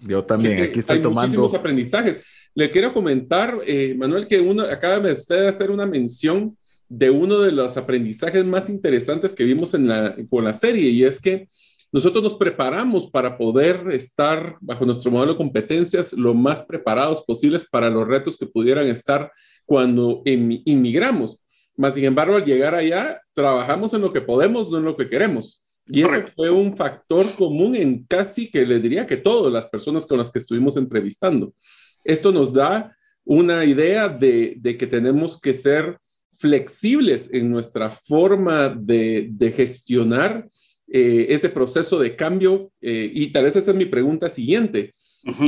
Yo 0.00 0.22
también, 0.22 0.62
aquí 0.62 0.80
estoy 0.80 0.96
hay 0.96 1.02
tomando. 1.02 1.28
Muchísimos 1.28 1.54
aprendizajes. 1.54 2.24
Le 2.54 2.70
quiero 2.70 2.92
comentar, 2.92 3.56
eh, 3.66 3.94
Manuel, 3.96 4.26
que 4.26 4.40
uno, 4.40 4.62
acaba 4.64 4.98
de 5.00 5.12
usted 5.12 5.46
hacer 5.46 5.70
una 5.70 5.86
mención 5.86 6.56
de 6.88 7.10
uno 7.10 7.40
de 7.40 7.52
los 7.52 7.76
aprendizajes 7.78 8.44
más 8.44 8.68
interesantes 8.68 9.32
que 9.32 9.44
vimos 9.44 9.72
en 9.72 9.88
la, 9.88 10.14
con 10.28 10.44
la 10.44 10.52
serie, 10.52 10.90
y 10.90 11.04
es 11.04 11.18
que 11.18 11.46
nosotros 11.94 12.24
nos 12.24 12.34
preparamos 12.34 13.08
para 13.08 13.36
poder 13.36 13.86
estar 13.92 14.56
bajo 14.60 14.84
nuestro 14.84 15.12
modelo 15.12 15.34
de 15.34 15.38
competencias 15.38 16.12
lo 16.12 16.34
más 16.34 16.60
preparados 16.64 17.22
posibles 17.22 17.68
para 17.70 17.88
los 17.88 18.04
retos 18.08 18.36
que 18.36 18.46
pudieran 18.46 18.88
estar 18.88 19.30
cuando 19.64 20.20
inmigramos. 20.24 21.38
Más 21.76 21.94
sin 21.94 22.04
embargo, 22.06 22.34
al 22.34 22.44
llegar 22.44 22.74
allá, 22.74 23.20
trabajamos 23.32 23.94
en 23.94 24.00
lo 24.00 24.12
que 24.12 24.20
podemos, 24.20 24.72
no 24.72 24.78
en 24.78 24.86
lo 24.86 24.96
que 24.96 25.08
queremos. 25.08 25.62
Y 25.86 26.02
eso 26.02 26.26
fue 26.34 26.50
un 26.50 26.76
factor 26.76 27.32
común 27.36 27.76
en 27.76 28.04
casi 28.08 28.50
que 28.50 28.66
le 28.66 28.80
diría 28.80 29.06
que 29.06 29.16
todas 29.16 29.52
las 29.52 29.68
personas 29.68 30.04
con 30.04 30.18
las 30.18 30.32
que 30.32 30.40
estuvimos 30.40 30.76
entrevistando. 30.76 31.54
Esto 32.02 32.32
nos 32.32 32.52
da 32.52 32.92
una 33.24 33.64
idea 33.64 34.08
de, 34.08 34.56
de 34.58 34.76
que 34.76 34.88
tenemos 34.88 35.40
que 35.40 35.54
ser 35.54 35.96
flexibles 36.32 37.32
en 37.32 37.48
nuestra 37.48 37.88
forma 37.88 38.68
de, 38.68 39.28
de 39.30 39.52
gestionar 39.52 40.48
eh, 40.86 41.26
ese 41.30 41.48
proceso 41.48 41.98
de 41.98 42.16
cambio? 42.16 42.70
Eh, 42.80 43.10
y 43.12 43.32
tal 43.32 43.44
vez 43.44 43.56
esa 43.56 43.70
es 43.70 43.76
mi 43.76 43.86
pregunta 43.86 44.28
siguiente. 44.28 44.92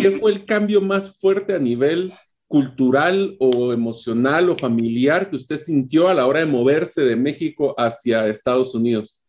¿Qué 0.01 0.13
fue 0.13 0.33
el 0.33 0.47
cambio 0.47 0.81
más 0.81 1.19
fuerte 1.19 1.55
a 1.55 1.59
nivel 1.59 2.13
cultural 2.47 3.37
o 3.39 3.73
emocional 3.73 4.49
o 4.49 4.57
familiar 4.57 5.29
que 5.29 5.37
usted 5.37 5.57
sintió 5.57 6.09
a 6.09 6.15
la 6.15 6.27
hora 6.27 6.41
de 6.41 6.47
moverse 6.47 7.03
de 7.03 7.17
México 7.17 7.75
hacia 7.77 8.27
Estados 8.29 8.75
Unidos? 8.75 9.23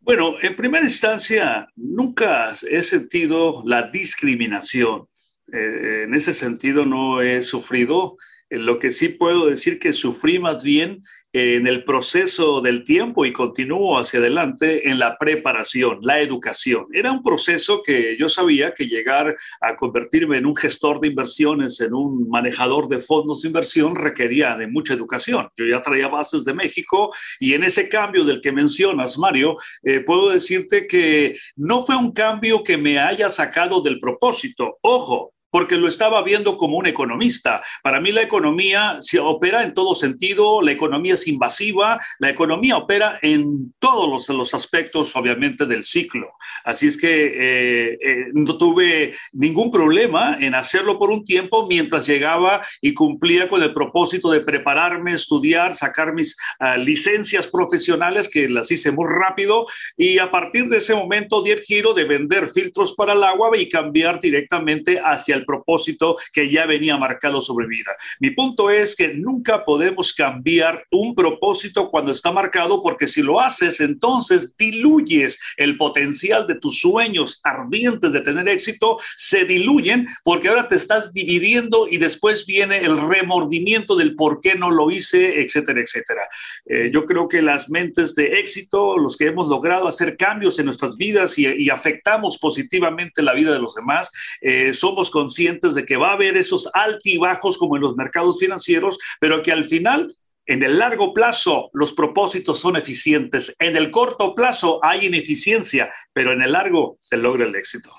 Bueno, 0.00 0.36
en 0.40 0.56
primera 0.56 0.84
instancia, 0.84 1.68
nunca 1.76 2.54
he 2.70 2.82
sentido 2.82 3.62
la 3.66 3.90
discriminación. 3.90 5.06
Eh, 5.52 6.04
en 6.04 6.14
ese 6.14 6.32
sentido, 6.32 6.86
no 6.86 7.20
he 7.20 7.42
sufrido. 7.42 8.16
lo 8.50 8.78
que 8.78 8.90
sí 8.90 9.10
puedo 9.10 9.48
decir 9.50 9.78
que 9.78 9.92
sufrí 9.92 10.38
más 10.38 10.62
bien 10.62 11.02
en 11.38 11.66
el 11.66 11.84
proceso 11.84 12.60
del 12.60 12.84
tiempo 12.84 13.24
y 13.24 13.32
continúo 13.32 13.98
hacia 13.98 14.18
adelante 14.18 14.88
en 14.88 14.98
la 14.98 15.16
preparación, 15.18 15.98
la 16.02 16.20
educación. 16.20 16.86
Era 16.92 17.12
un 17.12 17.22
proceso 17.22 17.82
que 17.82 18.16
yo 18.18 18.28
sabía 18.28 18.74
que 18.74 18.86
llegar 18.88 19.36
a 19.60 19.76
convertirme 19.76 20.38
en 20.38 20.46
un 20.46 20.56
gestor 20.56 21.00
de 21.00 21.08
inversiones, 21.08 21.80
en 21.80 21.94
un 21.94 22.28
manejador 22.28 22.88
de 22.88 23.00
fondos 23.00 23.42
de 23.42 23.48
inversión, 23.48 23.94
requería 23.94 24.56
de 24.56 24.66
mucha 24.66 24.94
educación. 24.94 25.48
Yo 25.56 25.64
ya 25.64 25.82
traía 25.82 26.08
bases 26.08 26.44
de 26.44 26.54
México 26.54 27.14
y 27.38 27.54
en 27.54 27.64
ese 27.64 27.88
cambio 27.88 28.24
del 28.24 28.40
que 28.40 28.52
mencionas, 28.52 29.18
Mario, 29.18 29.56
eh, 29.82 30.00
puedo 30.00 30.30
decirte 30.30 30.86
que 30.86 31.38
no 31.56 31.84
fue 31.84 31.96
un 31.96 32.12
cambio 32.12 32.62
que 32.62 32.76
me 32.76 32.98
haya 32.98 33.28
sacado 33.28 33.80
del 33.80 34.00
propósito. 34.00 34.78
Ojo, 34.82 35.34
porque 35.50 35.76
lo 35.76 35.88
estaba 35.88 36.22
viendo 36.22 36.56
como 36.56 36.76
un 36.76 36.86
economista. 36.86 37.62
Para 37.82 38.00
mí 38.00 38.12
la 38.12 38.22
economía 38.22 38.98
se 39.00 39.18
opera 39.18 39.62
en 39.62 39.74
todo 39.74 39.94
sentido, 39.94 40.62
la 40.62 40.72
economía 40.72 41.14
es 41.14 41.26
invasiva, 41.26 41.98
la 42.18 42.30
economía 42.30 42.76
opera 42.76 43.18
en 43.22 43.72
todos 43.78 44.08
los, 44.08 44.28
los 44.36 44.54
aspectos, 44.54 45.14
obviamente, 45.16 45.66
del 45.66 45.84
ciclo. 45.84 46.28
Así 46.64 46.86
es 46.86 46.96
que 46.96 47.26
eh, 47.26 47.98
eh, 48.04 48.16
no 48.32 48.56
tuve 48.56 49.14
ningún 49.32 49.70
problema 49.70 50.36
en 50.40 50.54
hacerlo 50.54 50.98
por 50.98 51.10
un 51.10 51.24
tiempo 51.24 51.66
mientras 51.66 52.06
llegaba 52.06 52.62
y 52.80 52.94
cumplía 52.94 53.48
con 53.48 53.62
el 53.62 53.72
propósito 53.72 54.30
de 54.30 54.40
prepararme, 54.40 55.14
estudiar, 55.14 55.74
sacar 55.74 56.12
mis 56.12 56.36
uh, 56.60 56.78
licencias 56.78 57.46
profesionales, 57.48 58.28
que 58.28 58.48
las 58.48 58.70
hice 58.70 58.90
muy 58.92 59.06
rápido, 59.08 59.66
y 59.96 60.18
a 60.18 60.30
partir 60.30 60.68
de 60.68 60.78
ese 60.78 60.94
momento 60.94 61.42
di 61.42 61.50
el 61.50 61.60
giro 61.60 61.94
de 61.94 62.04
vender 62.04 62.48
filtros 62.48 62.92
para 62.94 63.12
el 63.12 63.24
agua 63.24 63.56
y 63.56 63.68
cambiar 63.68 64.20
directamente 64.20 65.00
hacia 65.02 65.37
el 65.38 65.44
propósito 65.44 66.16
que 66.32 66.50
ya 66.50 66.66
venía 66.66 66.96
marcado 66.96 67.40
sobre 67.40 67.66
vida. 67.66 67.96
Mi 68.20 68.30
punto 68.30 68.70
es 68.70 68.94
que 68.94 69.08
nunca 69.14 69.64
podemos 69.64 70.12
cambiar 70.12 70.84
un 70.90 71.14
propósito 71.14 71.90
cuando 71.90 72.12
está 72.12 72.30
marcado 72.32 72.82
porque 72.82 73.08
si 73.08 73.22
lo 73.22 73.40
haces, 73.40 73.80
entonces 73.80 74.56
diluyes 74.56 75.38
el 75.56 75.76
potencial 75.76 76.46
de 76.46 76.56
tus 76.56 76.80
sueños 76.80 77.40
ardientes 77.42 78.12
de 78.12 78.20
tener 78.20 78.48
éxito, 78.48 78.98
se 79.16 79.44
diluyen 79.44 80.06
porque 80.24 80.48
ahora 80.48 80.68
te 80.68 80.76
estás 80.76 81.12
dividiendo 81.12 81.88
y 81.88 81.98
después 81.98 82.46
viene 82.46 82.78
el 82.78 82.98
remordimiento 82.98 83.96
del 83.96 84.14
por 84.14 84.40
qué 84.40 84.54
no 84.54 84.70
lo 84.70 84.90
hice, 84.90 85.40
etcétera, 85.40 85.80
etcétera. 85.80 86.22
Eh, 86.66 86.90
yo 86.92 87.06
creo 87.06 87.28
que 87.28 87.42
las 87.42 87.70
mentes 87.70 88.14
de 88.14 88.38
éxito, 88.40 88.96
los 88.96 89.16
que 89.16 89.26
hemos 89.26 89.48
logrado 89.48 89.88
hacer 89.88 90.16
cambios 90.16 90.58
en 90.58 90.66
nuestras 90.66 90.96
vidas 90.96 91.38
y, 91.38 91.46
y 91.46 91.70
afectamos 91.70 92.38
positivamente 92.38 93.22
la 93.22 93.34
vida 93.34 93.52
de 93.52 93.60
los 93.60 93.74
demás, 93.74 94.10
eh, 94.40 94.72
somos 94.72 95.10
conscientes 95.28 95.74
de 95.74 95.84
que 95.84 95.98
va 95.98 96.10
a 96.10 96.14
haber 96.14 96.36
esos 96.36 96.70
altibajos 96.72 97.58
como 97.58 97.76
en 97.76 97.82
los 97.82 97.96
mercados 97.96 98.38
financieros, 98.38 98.98
pero 99.20 99.42
que 99.42 99.52
al 99.52 99.64
final 99.64 100.14
En 100.50 100.62
el 100.62 100.78
largo 100.78 101.12
plazo, 101.12 101.68
los 101.74 101.92
propósitos 101.92 102.58
son 102.58 102.76
eficientes. 102.76 103.54
En 103.58 103.76
el 103.76 103.90
corto 103.90 104.34
plazo 104.34 104.80
hay 104.82 105.04
ineficiencia, 105.04 105.92
pero 106.14 106.32
en 106.32 106.40
el 106.40 106.52
largo 106.52 106.96
se 106.98 107.18
logra 107.18 107.44
el 107.44 107.54
éxito. 107.54 107.92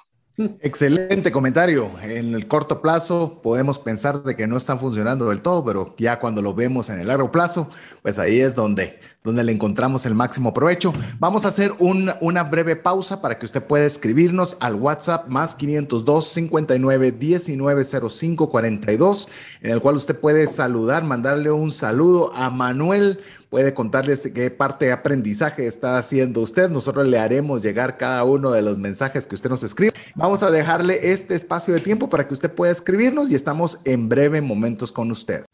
Excelente 0.61 1.33
comentario. 1.33 1.91
En 2.01 2.33
el 2.33 2.47
corto 2.47 2.81
plazo 2.81 3.41
podemos 3.43 3.77
pensar 3.77 4.23
de 4.23 4.37
que 4.37 4.47
no 4.47 4.55
están 4.55 4.79
funcionando 4.79 5.27
del 5.27 5.41
todo, 5.41 5.65
pero 5.65 5.93
ya 5.97 6.17
cuando 6.17 6.41
lo 6.41 6.53
vemos 6.53 6.89
en 6.89 7.01
el 7.01 7.07
largo 7.07 7.29
plazo, 7.29 7.69
pues 8.03 8.19
ahí 8.19 8.39
es 8.39 8.55
donde, 8.55 9.01
donde 9.21 9.43
le 9.43 9.51
encontramos 9.51 10.05
el 10.05 10.15
máximo 10.15 10.53
provecho. 10.53 10.93
Vamos 11.19 11.43
a 11.43 11.49
hacer 11.49 11.73
una 11.79 12.43
breve 12.43 12.77
pausa 12.77 13.21
para 13.21 13.37
que 13.37 13.47
usted 13.47 13.61
pueda 13.61 13.85
escribirnos 13.85 14.55
al 14.61 14.75
WhatsApp 14.75 15.27
más 15.27 15.55
502 15.55 16.27
59 16.29 17.11
19 17.11 17.83
05 17.83 18.49
42, 18.49 19.27
en 19.61 19.71
el 19.71 19.81
cual 19.81 19.97
usted 19.97 20.17
puede 20.17 20.47
saludar, 20.47 21.03
mandarle 21.03 21.51
un 21.51 21.69
saludo 21.69 22.33
a 22.33 22.49
Manuel 22.49 23.19
puede 23.49 23.73
contarles 23.73 24.29
qué 24.33 24.51
parte 24.51 24.85
de 24.85 24.91
aprendizaje 24.91 25.67
está 25.67 25.97
haciendo 25.97 26.41
usted. 26.41 26.69
Nosotros 26.69 27.07
le 27.07 27.19
haremos 27.19 27.63
llegar 27.63 27.97
cada 27.97 28.23
uno 28.23 28.51
de 28.51 28.61
los 28.61 28.77
mensajes 28.77 29.27
que 29.27 29.35
usted 29.35 29.49
nos 29.49 29.63
escribe. 29.63 29.93
Vamos 30.15 30.43
a 30.43 30.51
dejarle 30.51 31.11
este 31.11 31.35
espacio 31.35 31.73
de 31.73 31.79
tiempo 31.79 32.09
para 32.09 32.27
que 32.27 32.33
usted 32.33 32.51
pueda 32.51 32.71
escribirnos 32.71 33.31
y 33.31 33.35
estamos 33.35 33.79
en 33.85 34.09
breve 34.09 34.41
momentos 34.41 34.91
con 34.91 35.11
usted. 35.11 35.45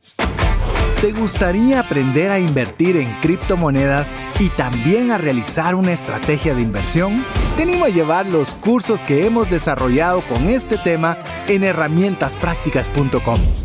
¿Te 1.02 1.12
gustaría 1.12 1.82
aprender 1.82 2.32
a 2.32 2.40
invertir 2.40 2.98
en 2.98 3.12
criptomonedas 3.22 4.20
y 4.40 4.50
también 4.50 5.12
a 5.12 5.18
realizar 5.18 5.76
una 5.76 5.92
estrategia 5.92 6.56
de 6.56 6.62
inversión? 6.62 7.24
Te 7.56 7.64
animo 7.64 7.86
a 7.86 7.90
llevar 7.90 8.26
los 8.26 8.56
cursos 8.56 9.04
que 9.04 9.26
hemos 9.26 9.50
desarrollado 9.50 10.26
con 10.28 10.48
este 10.48 10.78
tema 10.78 11.18
en 11.48 11.64
herramientasprácticas.com. 11.64 13.65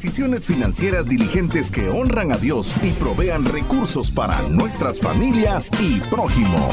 Decisiones 0.00 0.46
financieras 0.46 1.06
diligentes 1.06 1.72
que 1.72 1.88
honran 1.88 2.30
a 2.30 2.36
Dios 2.36 2.72
y 2.84 2.90
provean 2.92 3.44
recursos 3.44 4.12
para 4.12 4.42
nuestras 4.42 5.00
familias 5.00 5.72
y 5.80 5.98
prójimo. 6.08 6.70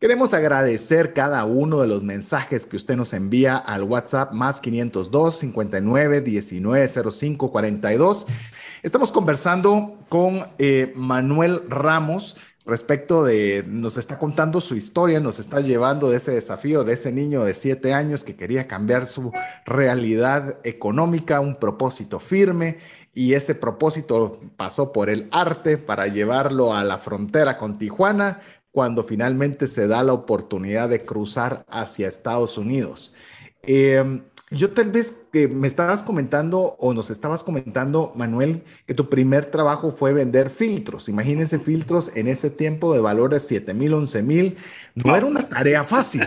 Queremos 0.00 0.32
agradecer 0.32 1.14
cada 1.14 1.44
uno 1.44 1.80
de 1.80 1.88
los 1.88 2.04
mensajes 2.04 2.64
que 2.64 2.76
usted 2.76 2.94
nos 2.94 3.12
envía 3.12 3.56
al 3.56 3.82
WhatsApp 3.82 4.32
más 4.32 4.60
502 4.60 5.34
59 5.36 6.20
19 6.20 6.88
05 7.10 7.50
42. 7.50 8.26
Estamos 8.84 9.10
conversando 9.10 9.98
con 10.08 10.46
eh, 10.58 10.92
Manuel 10.94 11.62
Ramos 11.68 12.36
respecto 12.66 13.24
de, 13.24 13.64
nos 13.66 13.96
está 13.96 14.18
contando 14.18 14.60
su 14.60 14.74
historia, 14.74 15.20
nos 15.20 15.38
está 15.38 15.60
llevando 15.60 16.10
de 16.10 16.16
ese 16.16 16.32
desafío 16.32 16.82
de 16.82 16.94
ese 16.94 17.12
niño 17.12 17.44
de 17.44 17.54
siete 17.54 17.94
años 17.94 18.24
que 18.24 18.34
quería 18.34 18.66
cambiar 18.66 19.06
su 19.06 19.32
realidad 19.64 20.58
económica, 20.64 21.40
un 21.40 21.56
propósito 21.56 22.18
firme, 22.18 22.78
y 23.14 23.34
ese 23.34 23.54
propósito 23.54 24.40
pasó 24.56 24.92
por 24.92 25.08
el 25.08 25.28
arte 25.30 25.78
para 25.78 26.08
llevarlo 26.08 26.74
a 26.74 26.84
la 26.84 26.98
frontera 26.98 27.56
con 27.56 27.78
Tijuana, 27.78 28.40
cuando 28.72 29.04
finalmente 29.04 29.68
se 29.68 29.86
da 29.86 30.02
la 30.02 30.12
oportunidad 30.12 30.90
de 30.90 31.04
cruzar 31.04 31.64
hacia 31.68 32.08
Estados 32.08 32.58
Unidos. 32.58 33.14
Eh, 33.62 34.22
yo 34.50 34.70
tal 34.70 34.92
vez 34.92 35.24
que 35.32 35.48
me 35.48 35.66
estabas 35.66 36.04
comentando 36.04 36.76
o 36.78 36.94
nos 36.94 37.10
estabas 37.10 37.42
comentando, 37.42 38.12
Manuel, 38.14 38.62
que 38.86 38.94
tu 38.94 39.08
primer 39.08 39.46
trabajo 39.46 39.90
fue 39.90 40.12
vender 40.12 40.50
filtros. 40.50 41.08
Imagínense 41.08 41.58
filtros 41.58 42.12
en 42.14 42.28
ese 42.28 42.50
tiempo 42.50 42.92
de 42.92 43.00
valores 43.00 43.42
7 43.48 43.74
mil, 43.74 43.92
11 43.94 44.22
mil. 44.22 44.56
No 44.94 45.16
era 45.16 45.26
una 45.26 45.48
tarea 45.48 45.82
fácil. 45.82 46.22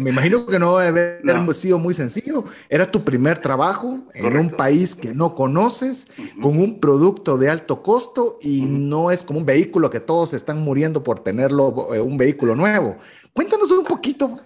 Me 0.00 0.10
imagino 0.10 0.46
que 0.46 0.58
no 0.58 0.78
debe 0.78 1.20
haber 1.22 1.54
sido 1.54 1.78
muy 1.78 1.94
sencillo. 1.94 2.42
Era 2.68 2.90
tu 2.90 3.04
primer 3.04 3.38
trabajo 3.38 4.00
en 4.14 4.36
un 4.36 4.50
país 4.50 4.96
que 4.96 5.14
no 5.14 5.36
conoces, 5.36 6.08
con 6.42 6.58
un 6.58 6.80
producto 6.80 7.38
de 7.38 7.50
alto 7.50 7.84
costo 7.84 8.40
y 8.42 8.62
no 8.62 9.12
es 9.12 9.22
como 9.22 9.38
un 9.38 9.46
vehículo 9.46 9.90
que 9.90 10.00
todos 10.00 10.34
están 10.34 10.60
muriendo 10.60 11.04
por 11.04 11.20
tenerlo, 11.20 11.94
eh, 11.94 12.00
un 12.00 12.18
vehículo 12.18 12.56
nuevo. 12.56 12.96
Cuéntanos 13.32 13.70
un 13.70 13.84
poquito 13.84 14.40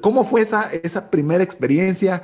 cómo 0.00 0.24
fue 0.24 0.40
esa, 0.40 0.72
esa 0.72 1.10
primera 1.10 1.44
experiencia, 1.44 2.22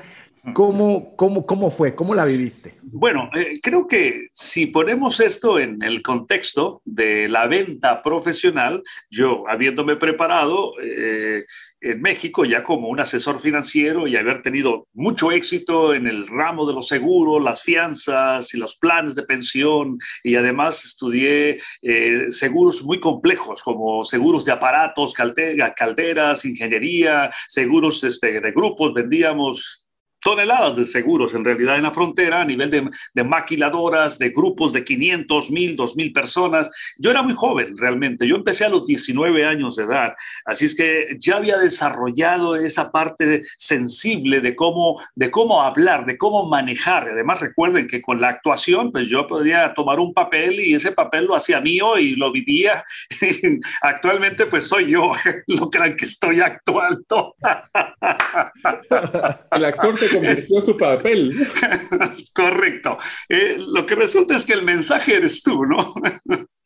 cómo, 0.55 1.17
cómo, 1.17 1.47
cómo 1.47 1.71
fue, 1.71 1.95
cómo 1.95 2.15
la 2.15 2.25
viviste. 2.25 2.75
Bueno, 2.83 3.31
eh, 3.35 3.59
creo 3.63 3.87
que 3.87 4.29
si 4.33 4.67
ponemos 4.67 5.21
esto 5.21 5.59
en 5.59 5.83
el 5.83 6.03
contexto 6.03 6.83
de 6.85 7.29
la 7.29 7.47
venta 7.47 8.03
profesional, 8.03 8.83
yo 9.11 9.45
habiéndome 9.49 9.97
preparado 9.97 10.73
eh, 10.83 11.45
en 11.81 12.03
México 12.03 12.45
ya 12.45 12.63
como 12.63 12.89
un 12.89 13.01
asesor 13.01 13.39
financiero 13.39 14.07
y 14.07 14.17
haber 14.17 14.43
tenido 14.43 14.87
mucho 14.93 15.33
éxito 15.33 15.95
en 15.95 16.07
el 16.07 16.27
ramo 16.27 16.67
de 16.67 16.75
los 16.75 16.89
seguros, 16.89 17.43
las 17.43 17.63
fianzas 17.63 18.53
y 18.55 18.59
los 18.59 18.77
planes 18.77 19.15
de 19.15 19.23
pensión 19.23 19.99
y 20.23 20.37
además 20.37 20.85
estudié 20.85 21.59
eh, 21.83 22.27
seguros 22.31 22.83
muy 22.83 23.01
complejos 23.01 23.63
como 23.63 24.05
seguros 24.05 24.45
de 24.45 24.53
aparatos, 24.53 25.15
calderas, 25.15 26.45
ingeniería, 26.45 27.31
seguros 27.49 28.05
este, 28.05 28.41
de 28.41 28.53
grupos, 28.53 28.93
vendíamos 28.93 29.90
toneladas 30.21 30.77
de 30.77 30.87
seguros 30.87 31.35
en 31.35 31.45
realidad 31.45 31.77
en 31.77 31.83
la 31.83 31.91
frontera 31.91 32.43
a 32.43 32.45
nivel 32.45 32.71
de, 32.71 32.89
de, 33.15 33.25
maquiladoras, 33.25 34.19
de 34.19 34.31
grupos 34.31 34.73
de 34.73 34.85
500, 34.85 35.51
1000, 35.51 35.77
2000 35.77 36.13
personas. 36.13 36.71
Yo 36.99 37.11
era 37.11 37.23
muy 37.23 37.35
joven 37.35 37.77
realmente, 37.77 38.27
yo 38.27 38.37
empecé 38.37 38.65
a 38.65 38.69
los 38.69 38.85
19 38.85 39.45
años 39.45 39.77
de 39.77 39.85
edad, 39.85 40.15
así 40.45 40.67
es 40.67 40.75
que 40.75 41.17
ya 41.19 41.37
había 41.37 41.59
desarrollado 41.59 42.57
esa 42.57 42.91
parte 42.91 43.43
sensible 43.57 44.41
de 44.41 44.57
cómo, 44.57 45.01
de 45.15 45.31
cómo 45.31 45.63
hablar, 45.63 46.07
de 46.07 46.19
cómo 46.19 46.49
manejar. 46.49 47.09
Además 47.09 47.41
recuerden 47.41 47.89
que 47.89 48.03
con 48.03 48.21
la 48.21 48.29
actuación, 48.29 48.93
pues 48.93 49.09
yo 49.09 49.27
podría 49.27 49.73
tomar 49.75 50.01
un 50.01 50.13
papel 50.13 50.61
y 50.61 50.75
ese 50.75 50.93
papel 50.93 51.27
lo 51.27 51.35
hacía 51.35 51.61
mío 51.61 51.99
y 51.99 52.17
lo 52.17 52.33
vivía. 52.33 52.85
Actualmente 53.83 54.47
pues 54.47 54.65
soy 54.65 54.91
yo, 54.91 55.13
lo 55.47 55.71
que 55.71 56.05
estoy 56.05 56.41
actuando. 56.41 57.37
El 59.53 59.65
actor 59.65 59.99
se 59.99 60.10
convirtió 60.13 60.61
su 60.61 60.77
papel. 60.77 61.47
Correcto. 62.35 62.99
Eh, 63.29 63.57
lo 63.59 63.87
que 63.87 63.95
resulta 63.95 64.37
es 64.37 64.45
que 64.45 64.53
el 64.53 64.63
mensaje 64.63 65.17
eres 65.17 65.43
tú, 65.43 65.65
¿no? 65.65 65.95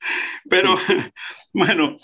Pero 0.48 0.74
bueno, 1.52 1.96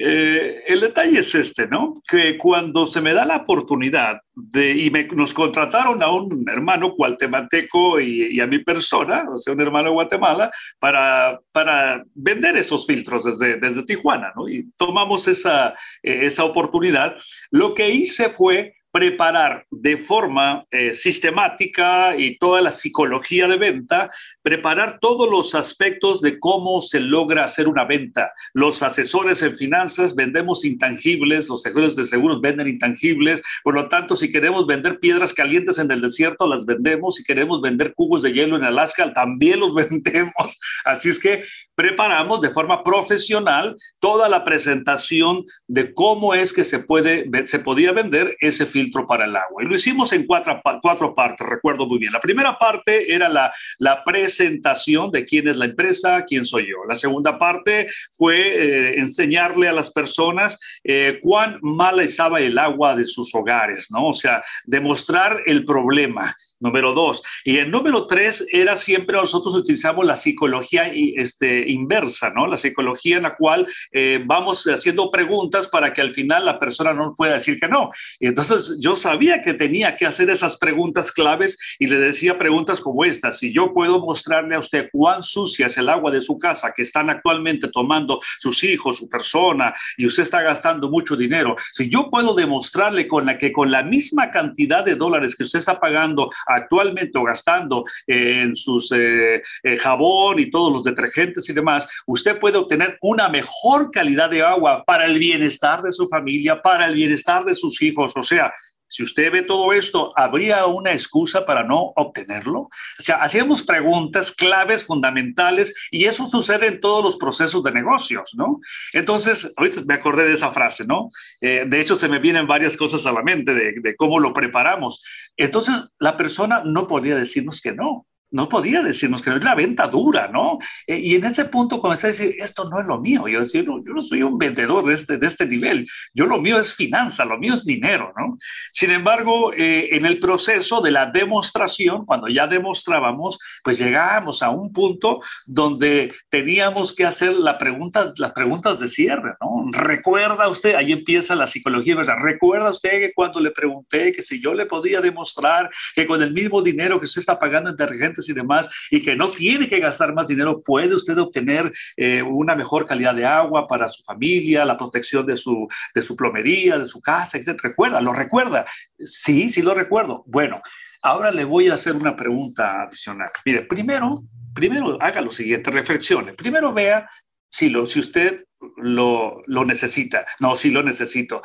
eh, 0.00 0.62
el 0.66 0.80
detalle 0.80 1.20
es 1.20 1.34
este, 1.34 1.66
¿no? 1.66 2.02
Que 2.08 2.38
cuando 2.38 2.86
se 2.86 3.00
me 3.00 3.12
da 3.12 3.24
la 3.24 3.36
oportunidad 3.38 4.20
de, 4.34 4.70
y 4.70 4.90
me, 4.90 5.04
nos 5.08 5.34
contrataron 5.34 6.02
a 6.02 6.10
un 6.10 6.44
hermano 6.48 6.94
guatemalteco 6.96 8.00
y, 8.00 8.34
y, 8.36 8.40
a 8.40 8.46
mi 8.46 8.60
persona, 8.60 9.24
o 9.32 9.36
sea, 9.36 9.52
un 9.52 9.60
hermano 9.60 9.88
de 9.88 9.94
Guatemala, 9.94 10.50
para, 10.78 11.38
para 11.52 12.02
vender 12.14 12.56
estos 12.56 12.86
filtros 12.86 13.24
desde, 13.24 13.56
desde 13.56 13.84
Tijuana, 13.84 14.32
¿no? 14.34 14.48
Y 14.48 14.70
tomamos 14.76 15.28
esa, 15.28 15.70
eh, 16.02 16.20
esa 16.22 16.44
oportunidad. 16.44 17.16
Lo 17.50 17.74
que 17.74 17.90
hice 17.90 18.28
fue 18.30 18.74
preparar 18.92 19.64
de 19.70 19.96
forma 19.96 20.66
eh, 20.70 20.92
sistemática 20.92 22.14
y 22.16 22.36
toda 22.36 22.60
la 22.60 22.70
psicología 22.70 23.48
de 23.48 23.56
venta, 23.56 24.10
preparar 24.42 24.98
todos 25.00 25.28
los 25.30 25.54
aspectos 25.54 26.20
de 26.20 26.38
cómo 26.38 26.82
se 26.82 27.00
logra 27.00 27.44
hacer 27.44 27.68
una 27.68 27.86
venta. 27.86 28.32
Los 28.52 28.82
asesores 28.82 29.42
en 29.42 29.56
finanzas 29.56 30.14
vendemos 30.14 30.66
intangibles, 30.66 31.48
los 31.48 31.64
asesores 31.64 31.96
de 31.96 32.06
seguros 32.06 32.42
venden 32.42 32.68
intangibles, 32.68 33.42
por 33.64 33.74
lo 33.74 33.88
tanto, 33.88 34.14
si 34.14 34.30
queremos 34.30 34.66
vender 34.66 35.00
piedras 35.00 35.32
calientes 35.32 35.78
en 35.78 35.90
el 35.90 36.02
desierto, 36.02 36.46
las 36.46 36.66
vendemos, 36.66 37.14
si 37.14 37.24
queremos 37.24 37.62
vender 37.62 37.94
cubos 37.94 38.20
de 38.20 38.34
hielo 38.34 38.56
en 38.56 38.64
Alaska, 38.64 39.14
también 39.14 39.60
los 39.60 39.74
vendemos. 39.74 40.58
Así 40.84 41.08
es 41.08 41.18
que 41.18 41.44
preparamos 41.74 42.42
de 42.42 42.50
forma 42.50 42.84
profesional 42.84 43.74
toda 44.00 44.28
la 44.28 44.44
presentación 44.44 45.46
de 45.66 45.94
cómo 45.94 46.34
es 46.34 46.52
que 46.52 46.64
se 46.64 46.78
puede 46.78 47.30
se 47.46 47.58
podía 47.58 47.92
vender 47.92 48.36
ese 48.40 48.66
filtro 48.66 48.81
filtro 48.82 49.06
para 49.06 49.24
el 49.24 49.36
agua. 49.36 49.62
Y 49.62 49.66
lo 49.66 49.74
hicimos 49.74 50.12
en 50.12 50.26
cuatro, 50.26 50.60
cuatro 50.80 51.14
partes, 51.14 51.46
recuerdo 51.46 51.86
muy 51.86 51.98
bien. 51.98 52.12
La 52.12 52.20
primera 52.20 52.58
parte 52.58 53.12
era 53.12 53.28
la, 53.28 53.52
la 53.78 54.02
presentación 54.04 55.10
de 55.10 55.24
quién 55.24 55.48
es 55.48 55.56
la 55.56 55.66
empresa, 55.66 56.24
quién 56.26 56.44
soy 56.44 56.68
yo. 56.70 56.78
La 56.88 56.94
segunda 56.94 57.38
parte 57.38 57.88
fue 58.10 58.36
eh, 58.38 58.98
enseñarle 58.98 59.68
a 59.68 59.72
las 59.72 59.90
personas 59.90 60.58
eh, 60.84 61.18
cuán 61.22 61.58
mal 61.62 62.00
estaba 62.00 62.40
el 62.40 62.58
agua 62.58 62.96
de 62.96 63.06
sus 63.06 63.34
hogares, 63.34 63.88
¿no? 63.90 64.08
O 64.08 64.14
sea, 64.14 64.42
demostrar 64.64 65.40
el 65.46 65.64
problema 65.64 66.34
número 66.62 66.94
dos. 66.94 67.22
Y 67.44 67.58
el 67.58 67.70
número 67.70 68.06
tres 68.06 68.46
era 68.52 68.76
siempre 68.76 69.16
nosotros 69.16 69.54
utilizamos 69.54 70.06
la 70.06 70.16
psicología 70.16 70.90
este, 70.94 71.70
inversa, 71.70 72.30
¿no? 72.30 72.46
La 72.46 72.56
psicología 72.56 73.16
en 73.16 73.24
la 73.24 73.34
cual 73.34 73.66
eh, 73.90 74.22
vamos 74.24 74.64
haciendo 74.66 75.10
preguntas 75.10 75.68
para 75.68 75.92
que 75.92 76.00
al 76.00 76.12
final 76.12 76.44
la 76.46 76.58
persona 76.58 76.94
no 76.94 77.14
pueda 77.14 77.34
decir 77.34 77.58
que 77.58 77.68
no. 77.68 77.90
Y 78.18 78.28
entonces 78.28 78.78
yo 78.80 78.96
sabía 78.96 79.42
que 79.42 79.54
tenía 79.54 79.96
que 79.96 80.06
hacer 80.06 80.30
esas 80.30 80.56
preguntas 80.56 81.12
claves 81.12 81.58
y 81.78 81.88
le 81.88 81.98
decía 81.98 82.38
preguntas 82.38 82.80
como 82.80 83.04
esta. 83.04 83.32
Si 83.32 83.52
yo 83.52 83.74
puedo 83.74 84.00
mostrarle 84.00 84.54
a 84.54 84.60
usted 84.60 84.88
cuán 84.92 85.22
sucia 85.22 85.66
es 85.66 85.76
el 85.76 85.88
agua 85.88 86.10
de 86.10 86.20
su 86.20 86.38
casa 86.38 86.72
que 86.74 86.82
están 86.82 87.10
actualmente 87.10 87.68
tomando 87.68 88.20
sus 88.38 88.62
hijos, 88.64 88.98
su 88.98 89.08
persona, 89.08 89.74
y 89.96 90.06
usted 90.06 90.22
está 90.22 90.42
gastando 90.42 90.88
mucho 90.88 91.16
dinero, 91.16 91.56
si 91.72 91.88
yo 91.88 92.08
puedo 92.10 92.34
demostrarle 92.34 93.08
con 93.08 93.26
la 93.26 93.38
que 93.38 93.52
con 93.52 93.70
la 93.70 93.82
misma 93.82 94.30
cantidad 94.30 94.84
de 94.84 94.94
dólares 94.94 95.34
que 95.34 95.42
usted 95.42 95.58
está 95.58 95.80
pagando 95.80 96.30
actualmente 96.54 97.18
o 97.18 97.24
gastando 97.24 97.84
en 98.06 98.54
sus 98.56 98.92
eh, 98.92 99.42
eh, 99.62 99.76
jabón 99.76 100.38
y 100.38 100.50
todos 100.50 100.72
los 100.72 100.82
detergentes 100.82 101.48
y 101.48 101.52
demás, 101.52 101.86
usted 102.06 102.38
puede 102.38 102.58
obtener 102.58 102.98
una 103.00 103.28
mejor 103.28 103.90
calidad 103.90 104.30
de 104.30 104.42
agua 104.42 104.84
para 104.84 105.06
el 105.06 105.18
bienestar 105.18 105.82
de 105.82 105.92
su 105.92 106.08
familia, 106.08 106.60
para 106.60 106.86
el 106.86 106.94
bienestar 106.94 107.44
de 107.44 107.54
sus 107.54 107.80
hijos. 107.82 108.12
O 108.16 108.22
sea, 108.22 108.52
si 108.92 109.02
usted 109.02 109.32
ve 109.32 109.40
todo 109.40 109.72
esto, 109.72 110.12
¿habría 110.16 110.66
una 110.66 110.92
excusa 110.92 111.46
para 111.46 111.64
no 111.64 111.94
obtenerlo? 111.96 112.60
O 112.60 112.70
sea, 112.98 113.16
hacíamos 113.22 113.62
preguntas 113.62 114.30
claves, 114.32 114.84
fundamentales, 114.84 115.74
y 115.90 116.04
eso 116.04 116.26
sucede 116.26 116.66
en 116.66 116.78
todos 116.78 117.02
los 117.02 117.16
procesos 117.16 117.62
de 117.62 117.72
negocios, 117.72 118.34
¿no? 118.36 118.60
Entonces, 118.92 119.50
ahorita 119.56 119.80
me 119.86 119.94
acordé 119.94 120.26
de 120.26 120.34
esa 120.34 120.50
frase, 120.50 120.84
¿no? 120.86 121.08
Eh, 121.40 121.64
de 121.66 121.80
hecho, 121.80 121.96
se 121.96 122.06
me 122.06 122.18
vienen 122.18 122.46
varias 122.46 122.76
cosas 122.76 123.06
a 123.06 123.12
la 123.12 123.22
mente 123.22 123.54
de, 123.54 123.76
de 123.80 123.96
cómo 123.96 124.20
lo 124.20 124.34
preparamos. 124.34 125.02
Entonces, 125.38 125.88
la 125.98 126.18
persona 126.18 126.62
no 126.62 126.86
podría 126.86 127.16
decirnos 127.16 127.62
que 127.62 127.72
no 127.72 128.06
no 128.32 128.48
podía 128.48 128.82
decirnos 128.82 129.22
que 129.22 129.30
es 129.30 129.44
la 129.44 129.54
venta 129.54 129.86
dura, 129.86 130.28
¿no? 130.28 130.58
Eh, 130.86 130.98
y 130.98 131.14
en 131.14 131.24
ese 131.24 131.44
punto 131.44 131.78
comencé 131.78 132.08
a 132.08 132.10
decir, 132.10 132.34
esto 132.38 132.68
no 132.68 132.80
es 132.80 132.86
lo 132.86 133.00
mío. 133.00 133.28
Yo 133.28 133.40
decía, 133.40 133.62
no, 133.62 133.82
yo 133.84 133.92
no 133.92 134.00
soy 134.00 134.22
un 134.22 134.38
vendedor 134.38 134.84
de 134.84 134.94
este, 134.94 135.18
de 135.18 135.26
este 135.26 135.46
nivel. 135.46 135.86
Yo 136.14 136.26
lo 136.26 136.40
mío 136.40 136.58
es 136.58 136.74
finanza, 136.74 137.24
lo 137.24 137.38
mío 137.38 137.54
es 137.54 137.64
dinero, 137.64 138.12
¿no? 138.16 138.38
Sin 138.72 138.90
embargo, 138.90 139.52
eh, 139.52 139.90
en 139.92 140.06
el 140.06 140.18
proceso 140.18 140.80
de 140.80 140.90
la 140.90 141.06
demostración, 141.06 142.04
cuando 142.06 142.28
ya 142.28 142.46
demostrábamos, 142.46 143.38
pues 143.62 143.78
llegábamos 143.78 144.42
a 144.42 144.50
un 144.50 144.72
punto 144.72 145.20
donde 145.46 146.14
teníamos 146.30 146.94
que 146.94 147.04
hacer 147.04 147.34
la 147.34 147.58
preguntas, 147.58 148.18
las 148.18 148.32
preguntas 148.32 148.80
de 148.80 148.88
cierre, 148.88 149.34
¿no? 149.40 149.70
Recuerda 149.70 150.48
usted, 150.48 150.74
ahí 150.74 150.92
empieza 150.92 151.34
la 151.34 151.46
psicología, 151.46 151.96
¿verdad? 151.96 152.16
Recuerda 152.20 152.70
usted 152.70 152.98
que 152.98 153.12
cuando 153.12 153.40
le 153.40 153.50
pregunté 153.50 154.12
que 154.12 154.22
si 154.22 154.40
yo 154.40 154.54
le 154.54 154.66
podía 154.66 155.00
demostrar 155.00 155.70
que 155.94 156.06
con 156.06 156.22
el 156.22 156.32
mismo 156.32 156.62
dinero 156.62 156.98
que 156.98 157.06
usted 157.06 157.20
está 157.20 157.38
pagando 157.38 157.70
en 157.70 157.76
detergentes 157.76 158.21
y 158.28 158.32
demás, 158.32 158.68
y 158.90 159.02
que 159.02 159.16
no 159.16 159.30
tiene 159.30 159.68
que 159.68 159.80
gastar 159.80 160.14
más 160.14 160.28
dinero, 160.28 160.60
puede 160.60 160.94
usted 160.94 161.18
obtener 161.18 161.72
eh, 161.96 162.22
una 162.22 162.54
mejor 162.54 162.86
calidad 162.86 163.14
de 163.14 163.26
agua 163.26 163.66
para 163.66 163.88
su 163.88 164.02
familia, 164.02 164.64
la 164.64 164.76
protección 164.76 165.26
de 165.26 165.36
su, 165.36 165.68
de 165.94 166.02
su 166.02 166.16
plomería, 166.16 166.78
de 166.78 166.86
su 166.86 167.00
casa, 167.00 167.38
etc. 167.38 167.58
¿Recuerda? 167.62 168.00
¿Lo 168.00 168.12
recuerda? 168.12 168.64
Sí, 168.98 169.48
sí 169.48 169.62
lo 169.62 169.74
recuerdo. 169.74 170.24
Bueno, 170.26 170.60
ahora 171.02 171.30
le 171.30 171.44
voy 171.44 171.68
a 171.68 171.74
hacer 171.74 171.94
una 171.94 172.16
pregunta 172.16 172.82
adicional. 172.82 173.30
Mire, 173.44 173.62
primero, 173.62 174.22
primero 174.54 175.00
haga 175.00 175.20
lo 175.20 175.30
siguiente, 175.30 175.70
reflexione. 175.70 176.32
Primero 176.32 176.72
vea 176.72 177.08
si, 177.50 177.68
lo, 177.68 177.86
si 177.86 178.00
usted 178.00 178.44
lo, 178.76 179.42
lo, 179.46 179.64
necesita. 179.64 180.26
No, 180.40 180.56
sí 180.56 180.70
lo 180.70 180.82
necesito. 180.82 181.42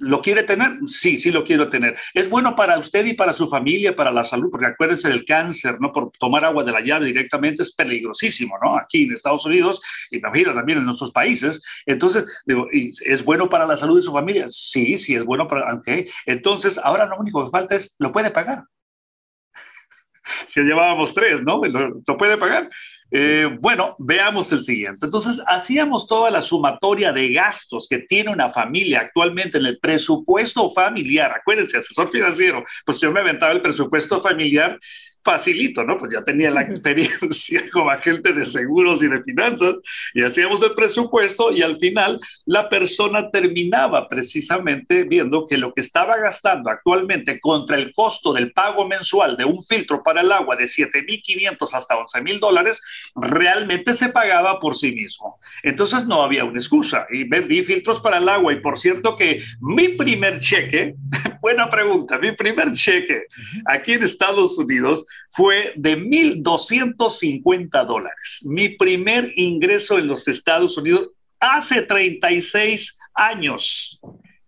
¿Lo 0.00 0.22
quiere 0.22 0.42
tener? 0.42 0.78
Sí, 0.86 1.16
sí 1.16 1.30
lo 1.30 1.44
quiero 1.44 1.68
tener. 1.68 1.96
Es 2.14 2.28
bueno 2.28 2.56
para 2.56 2.78
usted 2.78 3.04
y 3.04 3.14
para 3.14 3.32
su 3.32 3.48
familia, 3.48 3.94
para 3.94 4.10
la 4.10 4.24
salud, 4.24 4.50
porque 4.50 4.66
acuérdense 4.66 5.08
del 5.08 5.24
cáncer, 5.24 5.80
¿no? 5.80 5.92
Por 5.92 6.10
tomar 6.18 6.44
agua 6.44 6.64
de 6.64 6.72
la 6.72 6.80
llave 6.80 7.06
directamente 7.06 7.62
es 7.62 7.74
peligrosísimo, 7.74 8.56
¿no? 8.62 8.76
Aquí 8.76 9.04
en 9.04 9.12
Estados 9.12 9.44
Unidos 9.46 9.80
y 10.10 10.18
imagino 10.18 10.54
también 10.54 10.78
en 10.78 10.84
nuestros 10.84 11.12
países. 11.12 11.62
Entonces, 11.86 12.24
digo, 12.46 12.68
¿es 12.72 13.24
bueno 13.24 13.48
para 13.48 13.66
la 13.66 13.76
salud 13.76 13.96
de 13.96 14.02
su 14.02 14.12
familia? 14.12 14.46
Sí, 14.48 14.96
sí, 14.96 15.14
es 15.14 15.24
bueno 15.24 15.48
para... 15.48 15.74
Ok. 15.74 15.88
Entonces, 16.26 16.78
ahora 16.78 17.06
lo 17.06 17.16
único 17.18 17.44
que 17.44 17.50
falta 17.50 17.76
es, 17.76 17.94
¿lo 17.98 18.12
puede 18.12 18.30
pagar? 18.30 18.64
si 20.46 20.60
llevábamos 20.60 21.14
tres, 21.14 21.42
¿no? 21.42 21.60
¿Lo, 21.64 22.16
puede 22.16 22.36
pagar? 22.36 22.68
Eh, 23.14 23.58
bueno, 23.60 23.94
veamos 23.98 24.50
el 24.52 24.62
siguiente. 24.62 25.04
Entonces, 25.04 25.42
hacíamos 25.46 26.06
toda 26.06 26.30
la 26.30 26.40
sumatoria 26.40 27.12
de 27.12 27.30
gastos 27.30 27.86
que 27.86 27.98
tiene 27.98 28.30
una 28.30 28.48
familia 28.48 29.00
actualmente 29.00 29.58
en 29.58 29.66
el 29.66 29.78
presupuesto 29.78 30.70
familiar. 30.70 31.30
Acuérdense, 31.30 31.76
asesor 31.76 32.10
financiero, 32.10 32.64
pues 32.86 32.98
yo 32.98 33.12
me 33.12 33.20
aventaba 33.20 33.52
el 33.52 33.60
presupuesto 33.60 34.18
familiar 34.22 34.78
facilito, 35.22 35.84
¿no? 35.84 35.98
Pues 35.98 36.12
ya 36.12 36.22
tenía 36.22 36.50
la 36.50 36.62
experiencia 36.68 37.62
como 37.72 37.90
agente 37.90 38.32
de 38.32 38.46
seguros 38.46 39.02
y 39.02 39.08
de 39.08 39.22
finanzas 39.22 39.76
y 40.14 40.22
hacíamos 40.22 40.62
el 40.62 40.74
presupuesto 40.74 41.52
y 41.52 41.62
al 41.62 41.78
final 41.78 42.20
la 42.44 42.68
persona 42.68 43.30
terminaba 43.30 44.08
precisamente 44.08 45.04
viendo 45.04 45.46
que 45.46 45.58
lo 45.58 45.72
que 45.72 45.80
estaba 45.80 46.16
gastando 46.18 46.70
actualmente 46.70 47.40
contra 47.40 47.76
el 47.76 47.92
costo 47.92 48.32
del 48.32 48.52
pago 48.52 48.86
mensual 48.86 49.36
de 49.36 49.44
un 49.44 49.62
filtro 49.62 50.02
para 50.02 50.20
el 50.20 50.32
agua 50.32 50.56
de 50.56 50.64
7.500 50.64 51.74
hasta 51.74 51.94
11.000 51.94 52.40
dólares 52.40 52.80
realmente 53.14 53.94
se 53.94 54.08
pagaba 54.08 54.58
por 54.58 54.76
sí 54.76 54.92
mismo. 54.92 55.38
Entonces 55.62 56.06
no 56.06 56.22
había 56.22 56.44
una 56.44 56.58
excusa 56.58 57.06
y 57.10 57.24
vendí 57.24 57.62
filtros 57.62 58.00
para 58.00 58.18
el 58.18 58.28
agua 58.28 58.52
y 58.52 58.60
por 58.60 58.78
cierto 58.78 59.16
que 59.16 59.42
mi 59.60 59.88
primer 59.88 60.40
cheque, 60.40 60.94
buena 61.40 61.68
pregunta, 61.68 62.18
mi 62.18 62.32
primer 62.32 62.72
cheque 62.72 63.26
aquí 63.66 63.92
en 63.92 64.02
Estados 64.02 64.58
Unidos 64.58 65.04
fue 65.30 65.72
de 65.76 65.98
1.250 65.98 67.86
dólares. 67.86 68.40
Mi 68.42 68.70
primer 68.70 69.32
ingreso 69.36 69.98
en 69.98 70.06
los 70.06 70.28
Estados 70.28 70.76
Unidos 70.76 71.10
hace 71.40 71.82
36 71.82 72.98
años 73.14 74.00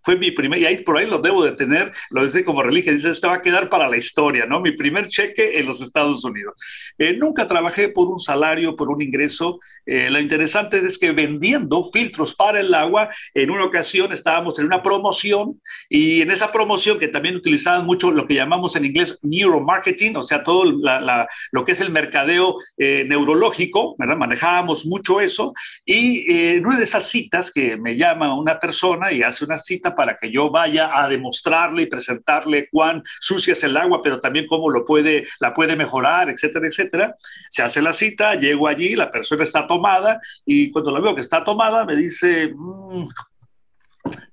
fue 0.05 0.17
mi 0.17 0.31
primer, 0.31 0.61
y 0.61 0.67
ahí 0.67 0.83
por 0.85 0.99
ahí 0.99 1.07
lo 1.07 1.19
debo 1.19 1.43
de 1.43 1.53
tener, 1.53 1.91
lo 2.11 2.23
dice 2.25 2.45
como 2.45 2.62
religión, 2.62 2.95
dice, 2.95 3.09
esto 3.09 3.29
va 3.29 3.37
a 3.37 3.43
quedar 3.43 3.71
para 3.71 3.89
la 3.89 3.97
historia, 3.97 4.45
¿no? 4.45 4.61
Mi 4.61 4.73
primer 4.73 5.09
cheque 5.09 5.59
en 5.59 5.65
los 5.65 5.81
Estados 5.81 6.23
Unidos. 6.25 6.55
Eh, 6.99 7.17
nunca 7.17 7.47
trabajé 7.47 7.89
por 7.89 8.09
un 8.09 8.19
salario, 8.19 8.77
por 8.77 8.91
un 8.91 9.01
ingreso. 9.01 9.61
Eh, 9.87 10.11
lo 10.11 10.18
interesante 10.18 10.78
es 10.78 10.99
que 10.99 11.12
vendiendo 11.12 11.85
filtros 11.85 12.35
para 12.35 12.61
el 12.61 12.72
agua, 12.74 13.11
en 13.35 13.51
una 13.51 13.64
ocasión 13.64 14.12
estábamos 14.12 14.59
en 14.59 14.66
una 14.66 14.82
promoción 14.82 15.61
y 15.89 16.22
en 16.22 16.30
esa 16.30 16.51
promoción 16.53 16.99
que 16.99 17.09
también 17.09 17.37
utilizaban 17.37 17.85
mucho 17.85 18.11
lo 18.11 18.26
que 18.26 18.35
llamamos 18.35 18.76
en 18.76 18.85
inglés 18.85 19.18
neuromarketing, 19.22 20.16
o 20.16 20.22
sea, 20.22 20.43
todo 20.43 20.64
lo 20.64 21.64
que 21.64 21.72
es 21.72 21.80
el 21.80 21.91
mercadeo 21.91 22.57
eh, 22.78 23.05
neurológico, 23.07 23.95
¿verdad? 23.99 24.16
Manejábamos 24.16 24.87
mucho 24.87 25.20
eso 25.20 25.55
y 25.85 26.55
en 26.57 26.66
una 26.66 26.78
de 26.78 26.85
esas 26.85 27.09
citas 27.09 27.51
que 27.53 27.76
me 27.76 27.97
llama 27.97 28.35
una 28.39 28.59
persona 28.59 29.12
y 29.12 29.22
hace 29.22 29.45
una 29.45 29.59
cita 29.59 29.95
para 29.95 30.16
que 30.16 30.30
yo 30.30 30.51
vaya 30.51 30.91
a 30.99 31.09
demostrarle 31.09 31.82
y 31.82 31.87
presentarle 31.87 32.68
cuán 32.70 33.03
sucia 33.20 33.53
es 33.53 33.64
el 33.64 33.76
agua, 33.76 34.01
pero 34.03 34.20
también 34.20 34.47
cómo 34.47 34.70
lo 34.70 34.85
puede, 34.85 35.26
la 35.41 35.53
puede 35.53 35.76
mejorar, 35.76 36.30
etcétera, 36.30 36.66
etcétera. 36.66 37.14
Se 37.51 37.62
hace 37.62 37.82
la 37.82 37.93
cita, 37.93 38.35
llego 38.35 38.68
allí, 38.68 38.95
la 38.95 39.11
persona 39.11 39.43
está 39.43 39.66
tomada 39.75 40.20
y 40.45 40.70
cuando 40.70 40.91
la 40.91 41.01
veo 41.01 41.14
que 41.14 41.20
está 41.20 41.45
tomada 41.45 41.85
me 41.85 41.97
dice, 41.97 42.53
mm, 42.55 43.07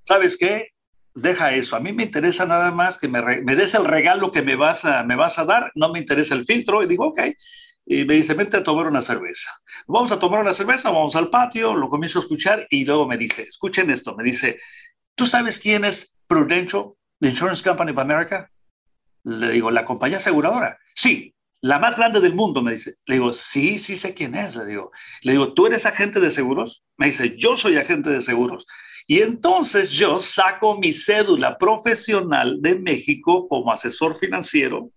¿sabes 0.04 0.38
qué? 0.38 0.70
Deja 1.14 1.54
eso. 1.54 1.76
A 1.76 1.80
mí 1.80 1.92
me 1.92 2.04
interesa 2.04 2.46
nada 2.46 2.72
más 2.72 2.98
que 2.98 3.08
me, 3.08 3.22
me 3.42 3.56
des 3.56 3.74
el 3.76 3.86
regalo 3.86 4.32
que 4.32 4.42
me 4.42 4.56
vas, 4.56 4.86
a, 4.86 5.04
me 5.04 5.16
vas 5.16 5.40
a 5.40 5.46
dar, 5.46 5.72
no 5.76 5.92
me 5.92 6.00
interesa 6.00 6.36
el 6.36 6.46
filtro. 6.46 6.84
Y 6.84 6.88
digo, 6.88 7.08
ok 7.08 7.20
y 7.84 8.06
me 8.06 8.14
dice, 8.14 8.36
vente 8.36 8.58
a 8.58 8.64
tomar 8.64 8.88
una 8.88 9.02
cerveza. 9.02 9.50
Vamos 9.88 10.12
a 10.12 10.20
tomar 10.20 10.40
una 10.40 10.54
cerveza, 10.54 10.92
vamos 10.92 11.16
al 11.16 11.30
patio, 11.30 11.76
lo 11.76 11.90
comienzo 11.90 12.20
a 12.20 12.22
escuchar 12.22 12.68
y 12.70 12.86
luego 12.86 13.08
me 13.08 13.18
dice, 13.18 13.42
escuchen 13.42 13.90
esto, 13.90 14.16
me 14.16 14.24
dice, 14.24 14.60
¿Tú 15.16 15.26
sabes 15.26 15.60
quién 15.60 15.86
es 15.86 16.16
Prudential, 16.28 16.94
the 17.20 17.30
Insurance 17.30 17.64
Company 17.64 17.92
of 17.92 18.00
America? 18.00 18.50
Le 19.24 19.52
digo, 19.52 19.70
la 19.70 19.86
compañía 19.86 20.18
aseguradora. 20.18 20.80
Sí, 20.96 21.36
la 21.62 21.80
más 21.80 21.96
grande 21.96 22.20
del 22.20 22.34
mundo, 22.34 22.62
me 22.62 22.74
dice. 22.74 22.96
Le 23.06 23.16
digo, 23.16 23.34
sí, 23.34 23.78
sí 23.78 23.96
sé 23.96 24.14
quién 24.14 24.36
es, 24.36 24.56
le 24.56 24.66
digo. 24.66 24.92
Le 25.22 25.34
digo, 25.34 25.54
¿tú 25.54 25.68
eres 25.68 25.86
agente 25.86 26.20
de 26.20 26.32
seguros? 26.32 26.84
Me 26.98 27.08
dice, 27.08 27.36
yo 27.38 27.56
soy 27.56 27.78
agente 27.78 28.10
de 28.10 28.22
seguros. 28.22 28.66
Y 29.08 29.20
entonces 29.22 29.92
yo 29.92 30.20
saco 30.20 30.78
mi 30.80 30.92
cédula 30.92 31.58
profesional 31.58 32.62
de 32.62 32.76
México 32.76 33.48
como 33.48 33.72
asesor 33.72 34.16
financiero 34.18 34.92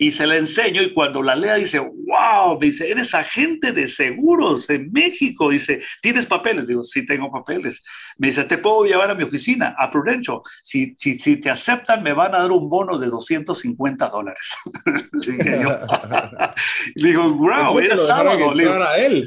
y 0.00 0.12
se 0.12 0.26
la 0.26 0.38
enseño 0.38 0.82
y 0.82 0.94
cuando 0.94 1.22
la 1.22 1.36
lea 1.36 1.56
dice, 1.56 1.78
wow, 1.78 2.58
me 2.58 2.68
dice, 2.68 2.90
eres 2.90 3.14
agente 3.14 3.70
de 3.72 3.86
seguros 3.86 4.70
en 4.70 4.90
México. 4.90 5.50
Dice, 5.50 5.82
¿tienes 6.00 6.24
papeles? 6.24 6.66
Digo, 6.66 6.82
sí 6.82 7.04
tengo 7.04 7.30
papeles. 7.30 7.82
Me 8.20 8.26
dice, 8.26 8.44
te 8.44 8.58
puedo 8.58 8.84
llevar 8.84 9.10
a 9.10 9.14
mi 9.14 9.24
oficina, 9.24 9.74
a 9.78 9.90
Prudencio. 9.90 10.42
Si, 10.62 10.94
si, 10.98 11.14
si 11.14 11.40
te 11.40 11.48
aceptan, 11.48 12.02
me 12.02 12.12
van 12.12 12.34
a 12.34 12.40
dar 12.40 12.52
un 12.52 12.68
bono 12.68 12.98
de 12.98 13.06
250 13.06 14.10
dólares. 14.10 14.56
Le 16.96 17.08
digo, 17.08 17.30
wow, 17.30 17.78
era 17.78 17.96
sábado. 17.96 18.52
Le 18.52 18.68
a 18.70 18.98
él 18.98 19.26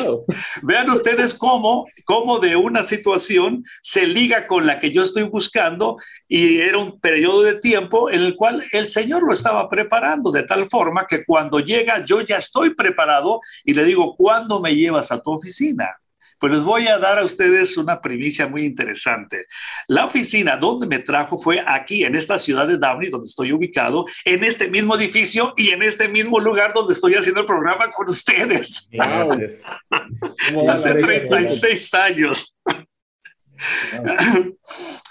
Vean 0.62 0.90
ustedes 0.90 1.34
cómo, 1.34 1.88
cómo 2.04 2.38
de 2.38 2.54
una 2.54 2.84
situación 2.84 3.64
se 3.82 4.06
liga 4.06 4.46
con 4.46 4.64
la 4.64 4.78
que 4.78 4.92
yo 4.92 5.02
estoy 5.02 5.24
buscando 5.24 5.96
y 6.28 6.60
era 6.60 6.78
un 6.78 7.00
periodo 7.00 7.42
de 7.42 7.56
tiempo 7.56 8.10
en 8.10 8.20
el 8.22 8.36
cual 8.36 8.64
el 8.70 8.88
Señor 8.88 9.24
lo 9.24 9.32
estaba 9.32 9.68
preparando 9.68 10.30
de 10.30 10.44
tal 10.44 10.68
forma 10.68 11.08
que 11.08 11.24
cuando 11.24 11.58
llega 11.58 12.04
yo 12.04 12.20
ya 12.20 12.36
estoy 12.36 12.76
preparado 12.76 13.40
y 13.64 13.74
le 13.74 13.84
digo, 13.84 14.14
¿cuándo 14.14 14.60
me 14.60 14.76
llevas 14.76 15.10
a 15.10 15.20
tu 15.20 15.32
oficina? 15.32 15.96
Pues 16.40 16.54
les 16.54 16.62
voy 16.62 16.88
a 16.88 16.98
dar 16.98 17.18
a 17.18 17.24
ustedes 17.24 17.76
una 17.76 18.00
primicia 18.00 18.48
muy 18.48 18.64
interesante. 18.64 19.46
La 19.86 20.06
oficina 20.06 20.56
donde 20.56 20.86
me 20.86 20.98
trajo 20.98 21.36
fue 21.36 21.62
aquí, 21.64 22.02
en 22.02 22.16
esta 22.16 22.38
ciudad 22.38 22.66
de 22.66 22.78
Downey, 22.78 23.10
donde 23.10 23.26
estoy 23.26 23.52
ubicado, 23.52 24.06
en 24.24 24.42
este 24.42 24.68
mismo 24.68 24.96
edificio 24.96 25.52
y 25.56 25.68
en 25.70 25.82
este 25.82 26.08
mismo 26.08 26.40
lugar 26.40 26.72
donde 26.72 26.94
estoy 26.94 27.14
haciendo 27.14 27.42
el 27.42 27.46
programa 27.46 27.90
con 27.90 28.08
ustedes. 28.08 28.88
Hace 30.68 30.94
36 30.94 31.94
años. 31.94 32.56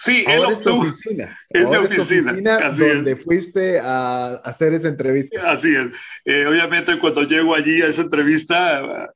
Sí, 0.02 0.24
Ahora 0.26 0.54
es 0.54 0.62
tu 0.62 0.80
oficina. 0.80 1.38
Es 1.50 1.68
mi 1.68 1.76
oficina. 1.76 2.32
donde 2.72 3.16
fuiste 3.18 3.80
a 3.80 4.36
hacer 4.46 4.74
esa 4.74 4.88
entrevista. 4.88 5.52
Así 5.52 5.76
es. 5.76 5.88
Eh, 6.24 6.46
obviamente, 6.48 6.98
cuando 6.98 7.24
llego 7.24 7.54
allí 7.54 7.82
a 7.82 7.88
esa 7.88 8.04
entrevista, 8.04 9.10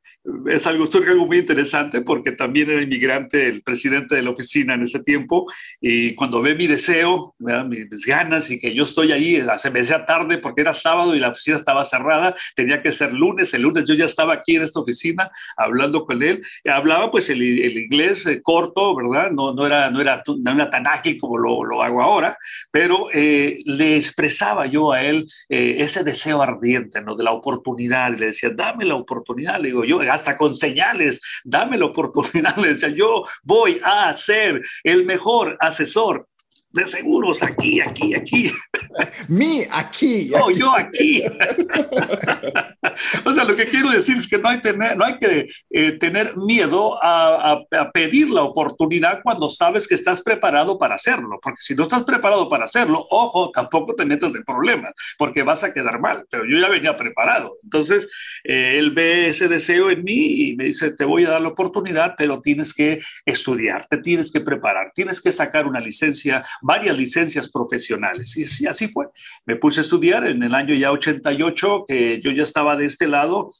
es 0.47 0.67
algo, 0.67 0.85
surge 0.85 1.11
algo 1.11 1.25
muy 1.25 1.39
interesante 1.39 2.01
porque 2.01 2.31
también 2.31 2.69
era 2.69 2.81
inmigrante 2.81 3.47
el 3.47 3.61
presidente 3.61 4.15
de 4.15 4.21
la 4.21 4.29
oficina 4.29 4.73
en 4.73 4.83
ese 4.83 5.01
tiempo 5.01 5.51
y 5.81 6.15
cuando 6.15 6.41
ve 6.41 6.55
mi 6.55 6.67
deseo, 6.67 7.35
mis 7.39 8.05
ganas 8.05 8.49
y 8.49 8.59
que 8.59 8.73
yo 8.73 8.83
estoy 8.83 9.11
ahí, 9.11 9.43
se 9.57 9.69
me 9.69 9.79
decía 9.79 10.05
tarde 10.05 10.37
porque 10.37 10.61
era 10.61 10.73
sábado 10.73 11.15
y 11.15 11.19
la 11.19 11.29
oficina 11.29 11.57
estaba 11.57 11.83
cerrada, 11.83 12.35
tenía 12.55 12.81
que 12.81 12.91
ser 12.91 13.13
lunes, 13.13 13.53
el 13.53 13.63
lunes 13.63 13.85
yo 13.85 13.95
ya 13.95 14.05
estaba 14.05 14.33
aquí 14.33 14.55
en 14.55 14.63
esta 14.63 14.79
oficina 14.79 15.29
hablando 15.57 16.05
con 16.05 16.23
él, 16.23 16.41
hablaba 16.71 17.11
pues 17.11 17.29
el, 17.29 17.41
el 17.41 17.77
inglés 17.77 18.25
eh, 18.25 18.41
corto, 18.41 18.95
¿verdad? 18.95 19.22
No, 19.31 19.53
no, 19.53 19.65
era, 19.65 19.89
no, 19.89 20.01
era, 20.01 20.23
tan 20.69 20.87
ágil 20.87 21.17
como 21.19 21.37
lo, 21.37 21.63
lo 21.63 21.81
hago 21.81 22.01
ahora, 22.01 22.37
pero 22.71 23.07
eh, 23.13 23.59
le 23.65 23.97
expresaba 23.97 24.65
yo 24.65 24.91
a 24.91 25.01
él 25.01 25.27
eh, 25.49 25.77
ese 25.79 26.03
deseo 26.03 26.41
ardiente, 26.41 27.01
¿no? 27.01 27.15
De 27.15 27.23
la 27.23 27.31
oportunidad, 27.31 28.17
le 28.17 28.27
decía, 28.27 28.49
dame 28.49 28.85
la 28.85 28.95
oportunidad, 28.95 29.59
le 29.59 29.69
digo 29.69 29.83
yo, 29.83 29.99
hasta 30.01 30.37
con 30.37 30.55
señales, 30.55 31.21
dame 31.43 31.77
la 31.77 31.85
oportunidad, 31.85 32.55
le 32.57 32.69
decía, 32.69 32.89
yo 32.89 33.23
voy 33.43 33.79
a 33.83 34.11
ser 34.13 34.61
el 34.83 35.05
mejor 35.05 35.57
asesor 35.59 36.27
de 36.73 36.87
seguros 36.87 37.43
aquí, 37.43 37.79
aquí, 37.79 38.15
aquí. 38.15 38.51
Mi, 39.27 39.63
aquí. 39.71 40.29
No, 40.31 40.49
yo 40.49 40.75
aquí. 40.75 41.23
o 43.25 43.33
sea, 43.33 43.43
lo 43.43 43.55
que 43.55 43.67
quiero 43.67 43.91
decir 43.91 44.17
es 44.17 44.27
que 44.27 44.39
no 44.39 44.49
hay, 44.49 44.59
tener, 44.59 44.97
no 44.97 45.05
hay 45.05 45.19
que 45.19 45.47
eh, 45.69 45.91
tener 45.93 46.35
miedo 46.35 47.01
a, 47.01 47.61
a, 47.71 47.91
pedir 47.91 48.31
la 48.31 48.41
oportunidad 48.41 49.19
cuando 49.23 49.49
sabes 49.49 49.87
que 49.87 49.93
estás 49.93 50.23
preparado 50.23 50.79
para 50.79 50.95
hacerlo, 50.95 51.39
porque 51.41 51.61
si 51.61 51.75
no 51.75 51.83
estás 51.83 52.03
preparado 52.03 52.49
para 52.49 52.65
hacerlo, 52.65 53.05
ojo, 53.11 53.51
tampoco 53.51 53.93
te 53.93 54.05
metas 54.05 54.33
en 54.33 54.43
problemas, 54.43 54.93
porque 55.17 55.43
vas 55.43 55.63
a 55.63 55.73
quedar 55.73 55.99
mal, 55.99 56.25
pero 56.29 56.43
yo 56.45 56.57
ya 56.57 56.69
venía 56.69 56.97
preparado. 56.97 57.57
Entonces, 57.63 58.09
eh, 58.43 58.77
él 58.79 58.91
ve 58.91 59.27
ese 59.27 59.47
deseo 59.47 59.91
en 59.91 60.03
mí 60.03 60.49
y 60.49 60.55
me 60.55 60.65
dice, 60.65 60.91
te 60.91 61.05
voy 61.05 61.25
a 61.25 61.29
dar 61.29 61.41
la 61.41 61.49
oportunidad, 61.49 62.15
pero 62.17 62.41
tienes 62.41 62.73
que 62.73 62.99
estudiar, 63.25 63.85
te 63.87 63.97
tienes 63.97 64.31
que 64.31 64.41
preparar, 64.41 64.91
tienes 64.95 65.21
que 65.21 65.31
sacar 65.31 65.67
una 65.67 65.79
licencia 65.79 66.43
varias 66.63 66.97
licencias 66.97 67.49
profesionales. 67.49 68.35
Y 68.59 68.65
así, 68.65 68.87
fue. 68.87 69.07
Me 69.45 69.57
puse 69.57 69.81
a 69.81 69.83
estudiar 69.83 70.25
en 70.25 70.41
el 70.41 70.55
año 70.55 70.73
ya 70.73 70.91
88, 70.91 71.85
que 71.87 72.21
yo 72.21 72.31
ya 72.31 72.43
estaba 72.43 72.75
de 72.75 72.85
este 72.85 73.05
lado, 73.05 73.51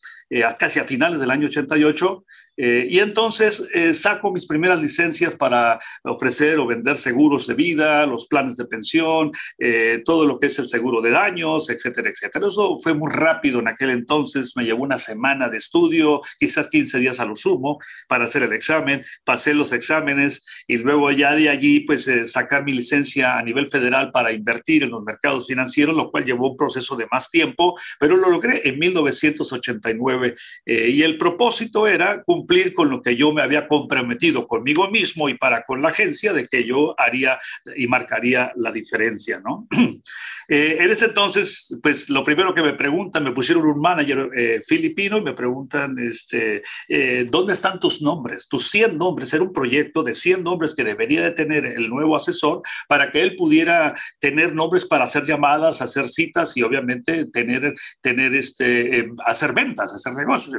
eh, 0.42 0.44
casi 0.58 0.80
a 0.80 0.86
finales 0.86 1.20
del 1.20 1.32
año 1.32 1.48
88, 1.48 2.24
eh, 2.56 2.88
y 2.90 3.00
entonces 3.00 3.68
eh, 3.74 3.94
saco 3.94 4.32
mis 4.32 4.46
primeras 4.46 4.82
licencias 4.82 5.36
para 5.36 5.80
ofrecer 6.04 6.60
o 6.60 6.68
vender 6.68 6.98
seguros 6.98 7.48
de 7.48 7.56
vida, 7.56 8.06
los 8.06 8.28
planes 8.28 8.58
de 8.58 8.66
pensión, 8.66 9.32
eh, 9.58 10.04
todo 10.06 10.26
lo 10.26 10.40
que 10.40 10.48
es 10.48 10.60
el 10.60 10.68
seguro 10.68 11.02
de 11.02 11.12
daños, 11.12 11.70
etcétera, 11.70 12.10
etcétera. 12.10 12.48
Eso 12.48 12.78
fue 12.80 12.94
muy 12.94 13.12
rápido 13.12 13.60
en 13.60 13.68
aquel 13.68 13.90
entonces, 13.90 14.56
me 14.56 14.66
llevó 14.66 14.84
una 14.84 14.98
semana 14.98 15.50
de 15.50 15.58
estudio, 15.58 16.22
quizás 16.38 16.70
15 16.70 17.00
días 17.00 17.20
a 17.20 17.26
lo 17.26 17.36
sumo, 17.36 17.80
para 18.08 18.26
hacer 18.26 18.44
el 18.44 18.54
examen. 18.54 19.04
Pasé 19.24 19.54
los 19.54 19.72
exámenes 19.74 20.46
y 20.68 20.78
luego 20.78 21.12
ya 21.12 21.34
de 21.36 21.50
allí, 21.50 21.82
pues 21.82 22.10
sacar 22.26 22.64
mi 22.64 22.74
licencia 22.74 23.38
a 23.38 23.42
nivel 23.42 23.68
federal 23.68 24.12
para 24.12 24.32
invertir 24.32 24.84
en 24.84 24.92
los 24.92 25.04
mercados 25.04 25.48
financieros, 25.48 25.96
lo 25.96 26.12
cual 26.12 26.26
llevó 26.26 26.52
un 26.52 26.58
proceso 26.58 26.96
de 26.96 27.08
más 27.12 27.30
tiempo, 27.30 27.76
pero 28.00 28.16
lo 28.16 28.30
logré 28.30 28.62
en 28.68 28.78
1989. 28.78 30.23
Y 30.66 31.02
el 31.04 31.18
propósito 31.18 31.88
era 31.88 32.24
cumplir 32.24 32.74
con 32.74 32.90
lo 32.90 33.02
que 33.02 33.16
yo 33.16 33.34
me 33.34 33.42
había 33.42 33.68
comprometido 33.68 34.48
conmigo 34.48 34.90
mismo 34.90 35.30
y 35.30 35.36
para 35.36 35.64
con 35.64 35.82
la 35.82 35.90
agencia 35.90 36.34
de 36.34 36.48
que 36.48 36.64
yo 36.66 36.96
haría 37.00 37.40
y 37.76 37.88
marcaría 37.88 38.52
la 38.56 38.72
diferencia, 38.72 39.42
¿no? 39.44 39.68
Eh, 40.50 40.78
en 40.80 40.92
ese 40.92 41.06
entonces, 41.06 41.74
pues 41.82 42.10
lo 42.10 42.24
primero 42.24 42.54
que 42.54 42.62
me 42.62 42.74
preguntan, 42.74 43.24
me 43.24 43.32
pusieron 43.32 43.66
un 43.66 43.80
manager 43.80 44.30
eh, 44.36 44.62
filipino 44.66 45.18
y 45.18 45.22
me 45.22 45.34
preguntan, 45.34 45.98
este, 45.98 46.64
eh, 46.90 47.26
¿dónde 47.30 47.54
están 47.54 47.80
tus 47.80 48.02
nombres? 48.02 48.48
Tus 48.50 48.70
100 48.70 48.98
nombres. 48.98 49.34
Era 49.34 49.44
un 49.44 49.54
proyecto 49.54 50.04
de 50.04 50.16
100 50.16 50.44
nombres 50.44 50.76
que 50.76 50.84
debería 50.84 51.24
de 51.24 51.32
tener 51.32 51.66
el 51.66 51.90
nuevo 51.90 52.16
asesor 52.16 52.62
para 52.88 53.12
que 53.12 53.22
él 53.22 53.36
pudiera 53.36 53.96
tener 54.20 54.54
nombres 54.54 54.86
para 54.86 55.06
hacer 55.06 55.26
llamadas, 55.26 55.82
hacer 55.82 56.10
citas 56.10 56.58
y 56.58 56.64
obviamente 56.64 57.26
tener, 57.28 57.74
tener 58.02 58.36
este, 58.36 59.12
hacer 59.26 59.54
ventas, 59.54 59.94
hacer 60.04 60.18
negocios. 60.18 60.56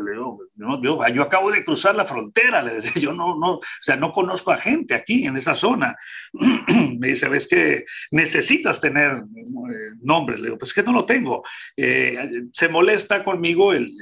Yo, 0.57 0.81
yo, 0.83 1.09
yo 1.09 1.23
acabo 1.23 1.51
de 1.51 1.65
cruzar 1.65 1.95
la 1.95 2.05
frontera, 2.05 2.63
le 2.63 2.75
decía, 2.75 3.03
yo 3.03 3.13
no, 3.13 3.39
no, 3.39 3.55
o 3.55 3.61
sea, 3.83 3.97
no 3.97 4.13
conozco 4.13 4.53
a 4.53 4.59
gente 4.59 4.95
aquí 4.95 5.27
en 5.27 5.37
esa 5.37 5.55
zona. 5.55 5.97
me 6.99 7.09
dice, 7.09 7.29
ves 7.29 7.47
que 7.49 7.85
necesitas 8.11 8.81
tener 8.81 9.23
nombres. 10.03 10.41
Le 10.41 10.47
digo, 10.47 10.59
pues 10.59 10.73
que 10.73 10.83
no 10.83 10.93
lo 10.93 11.05
tengo. 11.05 11.43
Eh, 11.77 12.45
se 12.53 12.69
molesta 12.69 13.23
conmigo 13.23 13.73
el, 13.73 13.93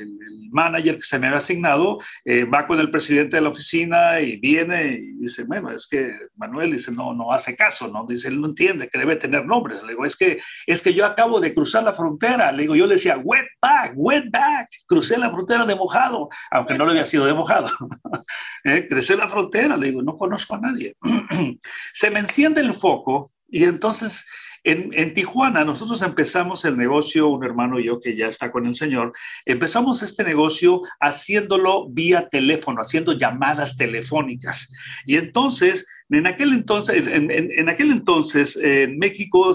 manager 0.52 0.96
que 0.96 1.02
se 1.02 1.18
me 1.18 1.26
había 1.26 1.38
asignado, 1.38 1.98
eh, 2.24 2.44
va 2.44 2.66
con 2.66 2.78
el 2.78 2.90
presidente 2.90 3.36
de 3.36 3.42
la 3.42 3.48
oficina 3.48 4.20
y 4.20 4.36
viene 4.36 4.94
y 4.94 5.12
dice, 5.14 5.44
bueno, 5.44 5.70
es 5.70 5.86
que 5.86 6.12
Manuel 6.36 6.72
dice, 6.72 6.92
no, 6.92 7.14
no 7.14 7.32
hace 7.32 7.56
caso, 7.56 7.88
¿no? 7.88 8.06
Dice, 8.06 8.28
él 8.28 8.40
no 8.40 8.48
entiende 8.48 8.88
que 8.88 8.98
debe 8.98 9.16
tener 9.16 9.46
nombres. 9.46 9.82
Le 9.82 9.90
digo, 9.90 10.04
es 10.04 10.16
que, 10.16 10.40
es 10.66 10.82
que 10.82 10.94
yo 10.94 11.06
acabo 11.06 11.40
de 11.40 11.54
cruzar 11.54 11.82
la 11.82 11.94
frontera. 11.94 12.52
Le 12.52 12.62
digo, 12.62 12.76
yo 12.76 12.86
le 12.86 12.94
decía, 12.94 13.16
wet 13.16 13.46
back, 13.60 13.92
wet 13.96 14.24
back, 14.30 14.68
crucé 14.86 15.18
la 15.18 15.30
frontera 15.32 15.64
de 15.64 15.74
mojado, 15.74 16.28
aunque 16.50 16.76
no 16.78 16.84
le 16.84 16.92
había 16.92 17.06
sido 17.06 17.26
de 17.26 17.34
mojado. 17.34 17.68
eh, 18.64 18.88
la 19.16 19.28
frontera, 19.28 19.76
le 19.76 19.88
digo, 19.88 20.02
no 20.02 20.16
conozco 20.16 20.54
a 20.54 20.60
nadie. 20.60 20.96
se 21.92 22.10
me 22.10 22.20
enciende 22.20 22.60
el 22.60 22.74
foco 22.74 23.30
y 23.48 23.64
entonces 23.64 24.24
en, 24.64 25.12
Tijuana 25.12 25.64
nosotros 25.64 26.02
empezamos 26.02 26.64
el 26.64 26.76
negocio, 26.76 27.28
un 27.28 27.44
hermano 27.44 27.80
y 27.80 27.86
yo 27.86 28.00
que 28.00 28.16
ya 28.16 28.28
está 28.28 28.52
con 28.52 28.64
el 28.66 28.76
Señor, 28.76 29.12
empezamos 29.44 30.02
este 30.02 30.22
negocio 30.22 30.82
haciéndolo 31.00 31.88
vía 31.88 32.28
teléfono, 32.28 32.80
haciendo 32.80 33.12
llamadas 33.14 33.76
telefónicas. 33.76 34.72
Y 35.04 35.16
entonces, 35.16 35.86
en 36.18 36.26
aquel 36.26 36.52
entonces, 36.52 37.06
en, 37.06 37.68
aquel 37.68 37.90
entonces, 37.90 38.56
en 38.56 38.98
México 38.98 39.52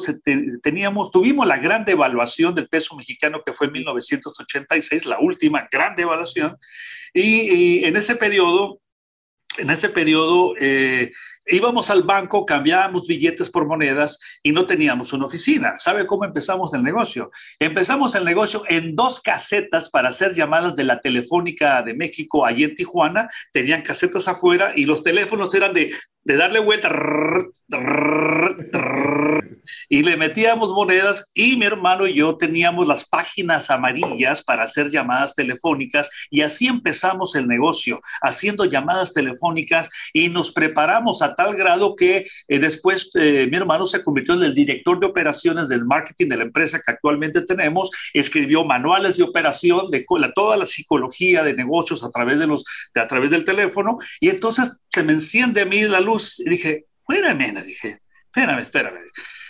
teníamos, 0.64 1.12
tuvimos 1.12 1.46
la 1.46 1.58
gran 1.58 1.86
devaluación 1.86 2.56
del 2.56 2.68
peso 2.68 2.96
mexicano 2.96 3.42
que 3.46 3.54
fue 3.54 3.68
en 3.68 3.74
1986, 3.74 5.06
la 5.06 5.20
última 5.20 5.68
gran 5.72 5.96
devaluación. 5.96 6.58
Y, 7.14 7.84
en 7.86 7.96
ese 7.96 8.16
periodo, 8.16 8.80
en 9.58 9.70
ese 9.70 9.90
periodo, 9.90 10.54
eh, 10.60 11.12
íbamos 11.48 11.90
al 11.90 12.04
banco, 12.04 12.46
cambiábamos 12.46 13.08
billetes 13.08 13.50
por 13.50 13.66
monedas 13.66 14.20
y 14.44 14.52
no 14.52 14.66
teníamos 14.66 15.14
una 15.14 15.26
oficina. 15.26 15.76
¿Sabe 15.78 16.06
cómo 16.06 16.26
empezamos 16.26 16.74
el 16.74 16.84
negocio? 16.84 17.32
Empezamos 17.60 18.16
el 18.16 18.26
negocio 18.26 18.64
en 18.68 18.96
dos 18.96 19.22
casetas 19.22 19.90
para 19.90 20.10
hacer 20.10 20.34
llamadas 20.34 20.76
de 20.76 20.84
la 20.84 21.00
Telefónica 21.00 21.82
de 21.82 21.94
México, 21.94 22.46
allí 22.46 22.64
en 22.64 22.76
Tijuana. 22.76 23.30
Tenían 23.52 23.82
casetas 23.82 24.28
afuera 24.28 24.74
y 24.76 24.84
los 24.84 25.04
teléfonos 25.04 25.54
eran 25.56 25.74
de, 25.74 25.94
de 26.28 26.36
darle 26.36 26.60
vuelta 26.60 26.90
y 29.90 30.04
le 30.04 30.18
metíamos 30.18 30.72
monedas 30.72 31.32
y 31.34 31.56
mi 31.56 31.66
hermano 31.66 32.06
y 32.06 32.16
yo 32.16 32.36
teníamos 32.36 32.88
las 32.88 33.06
páginas 33.06 33.70
amarillas 33.70 34.44
para 34.44 34.64
hacer 34.64 34.90
llamadas 34.90 35.36
telefónicas 35.36 36.10
y 36.30 36.42
así 36.42 36.68
empezamos 36.68 37.36
el 37.36 37.48
negocio, 37.48 38.02
haciendo 38.22 38.66
llamadas 38.66 39.14
telefónicas 39.14 39.90
y 40.12 40.28
nos 40.28 40.52
preparamos 40.52 41.22
a 41.22 41.34
tal 41.36 41.56
grado 41.56 41.96
que 41.96 42.28
eh, 42.48 42.60
después 42.60 43.10
eh, 43.16 43.48
mi 43.50 43.56
hermano 43.56 43.86
se 43.86 44.04
convirtió 44.04 44.34
en 44.34 44.44
el 44.44 44.54
director 44.54 45.00
de 45.00 45.08
operaciones 45.08 45.70
del 45.70 45.86
marketing 45.86 46.28
de 46.28 46.38
la 46.38 46.44
empresa 46.44 46.82
que 46.86 46.92
actualmente 46.92 47.42
tenemos, 47.42 47.90
escribió 48.14 48.66
manuales 48.66 49.16
de 49.16 49.24
operación 49.24 49.88
de 49.90 50.06
toda 50.36 50.58
la 50.58 50.66
psicología 50.66 51.44
de 51.44 51.54
negocios 51.54 52.04
a 52.04 52.12
través 52.12 52.40
de 52.40 52.48
los 52.48 52.66
de, 52.94 53.02
a 53.02 53.08
través 53.08 53.32
del 53.32 53.46
teléfono 53.46 53.98
y 54.20 54.30
entonces 54.30 54.82
se 54.98 55.04
me 55.04 55.14
enciende 55.14 55.62
a 55.62 55.66
mí 55.66 55.82
la 55.84 56.00
luz 56.00 56.17
dije, 56.46 56.86
espérame, 57.08 57.64
dije, 57.64 58.02
espérame, 58.26 58.62
espérame. 58.62 59.00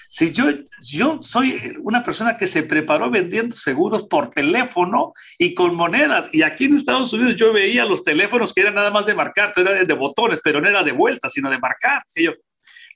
Si 0.10 0.32
yo, 0.32 0.46
yo 0.82 1.20
soy 1.22 1.76
una 1.82 2.02
persona 2.02 2.38
que 2.38 2.48
se 2.48 2.64
preparó 2.64 3.12
vendiendo 3.12 3.54
seguros 3.54 4.08
por 4.08 4.30
teléfono 4.30 5.14
y 5.38 5.54
con 5.54 5.76
monedas, 5.76 6.30
y 6.32 6.44
aquí 6.44 6.66
en 6.66 6.76
Estados 6.76 7.12
Unidos 7.12 7.36
yo 7.36 7.52
veía 7.52 7.84
los 7.86 8.04
teléfonos 8.04 8.54
que 8.54 8.62
eran 8.62 8.76
nada 8.76 8.90
más 8.90 9.06
de 9.06 9.16
marcar, 9.16 9.54
eran 9.58 9.86
de 9.86 9.94
botones, 9.94 10.40
pero 10.42 10.62
no 10.62 10.70
era 10.70 10.84
de 10.84 10.94
vuelta, 10.94 11.30
sino 11.30 11.50
de 11.50 11.60
marcar. 11.60 12.04
Y 12.16 12.24
yo, 12.24 12.32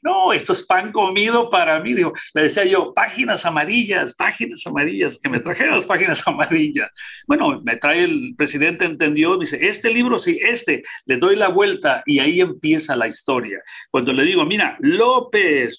no, 0.01 0.33
esto 0.33 0.53
es 0.53 0.63
pan 0.63 0.91
comido 0.91 1.49
para 1.49 1.79
mí. 1.79 1.93
Digo, 1.93 2.13
le 2.33 2.43
decía 2.43 2.65
yo, 2.65 2.93
páginas 2.93 3.45
amarillas, 3.45 4.13
páginas 4.13 4.65
amarillas, 4.65 5.19
que 5.21 5.29
me 5.29 5.39
trajeran 5.39 5.75
las 5.75 5.85
páginas 5.85 6.23
amarillas. 6.27 6.89
Bueno, 7.27 7.61
me 7.63 7.77
trae 7.77 8.03
el 8.03 8.33
presidente, 8.37 8.85
entendió, 8.85 9.37
me 9.37 9.45
dice, 9.45 9.59
este 9.67 9.91
libro, 9.91 10.19
sí, 10.19 10.39
este, 10.41 10.83
le 11.05 11.17
doy 11.17 11.35
la 11.35 11.49
vuelta 11.49 12.03
y 12.05 12.19
ahí 12.19 12.41
empieza 12.41 12.95
la 12.95 13.07
historia. 13.07 13.61
Cuando 13.89 14.13
le 14.13 14.23
digo, 14.23 14.45
mira, 14.45 14.77
López, 14.79 15.77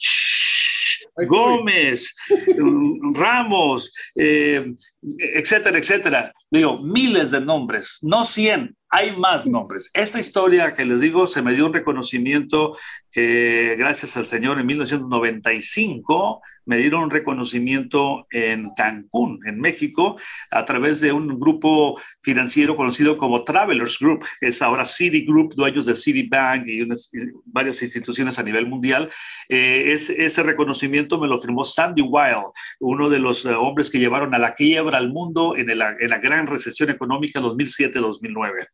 Gómez, 1.26 2.14
Ramos, 3.14 3.92
eh, 4.14 4.72
etcétera, 5.02 5.78
etcétera. 5.78 6.32
Digo, 6.50 6.80
miles 6.80 7.30
de 7.30 7.40
nombres, 7.40 7.98
no 8.02 8.24
100, 8.24 8.76
hay 8.92 9.16
más 9.16 9.46
nombres. 9.46 9.90
Esta 9.94 10.20
historia 10.20 10.74
que 10.74 10.84
les 10.84 11.00
digo 11.00 11.26
se 11.26 11.40
me 11.40 11.54
dio 11.54 11.64
un 11.64 11.72
reconocimiento 11.72 12.76
eh, 13.14 13.74
gracias 13.78 14.18
al 14.18 14.26
Señor 14.26 14.60
en 14.60 14.66
1995 14.66 16.42
me 16.64 16.76
dieron 16.76 17.10
reconocimiento 17.10 18.26
en 18.30 18.70
Cancún, 18.76 19.40
en 19.46 19.60
México, 19.60 20.16
a 20.50 20.64
través 20.64 21.00
de 21.00 21.12
un 21.12 21.38
grupo 21.38 22.00
financiero 22.22 22.76
conocido 22.76 23.16
como 23.16 23.44
Travelers 23.44 23.98
Group, 23.98 24.24
que 24.40 24.48
es 24.48 24.62
ahora 24.62 24.84
Citigroup, 24.84 25.54
dueños 25.54 25.86
de 25.86 25.96
Citibank 25.96 26.66
y, 26.66 26.86
varias 27.44 27.82
instituciones 27.82 28.38
a 28.38 28.42
nivel 28.42 28.66
mundial. 28.66 29.10
Eh, 29.48 29.92
ese 29.92 30.42
reconocimiento 30.42 31.18
me 31.18 31.28
lo 31.28 31.40
firmó 31.40 31.64
Sandy 31.64 32.02
Wild, 32.02 32.52
uno 32.80 33.10
de 33.10 33.18
los 33.18 33.44
eh, 33.44 33.50
hombres 33.50 33.90
que 33.90 33.98
llevaron 33.98 34.34
a 34.34 34.38
la 34.38 34.54
quiebra 34.54 34.98
al 34.98 35.12
mundo 35.12 35.56
en, 35.56 35.70
en 35.70 35.78
la 35.78 36.18
gran 36.18 36.46
recesión 36.46 36.90
económica 36.90 37.40
2007-2009. 37.40 38.66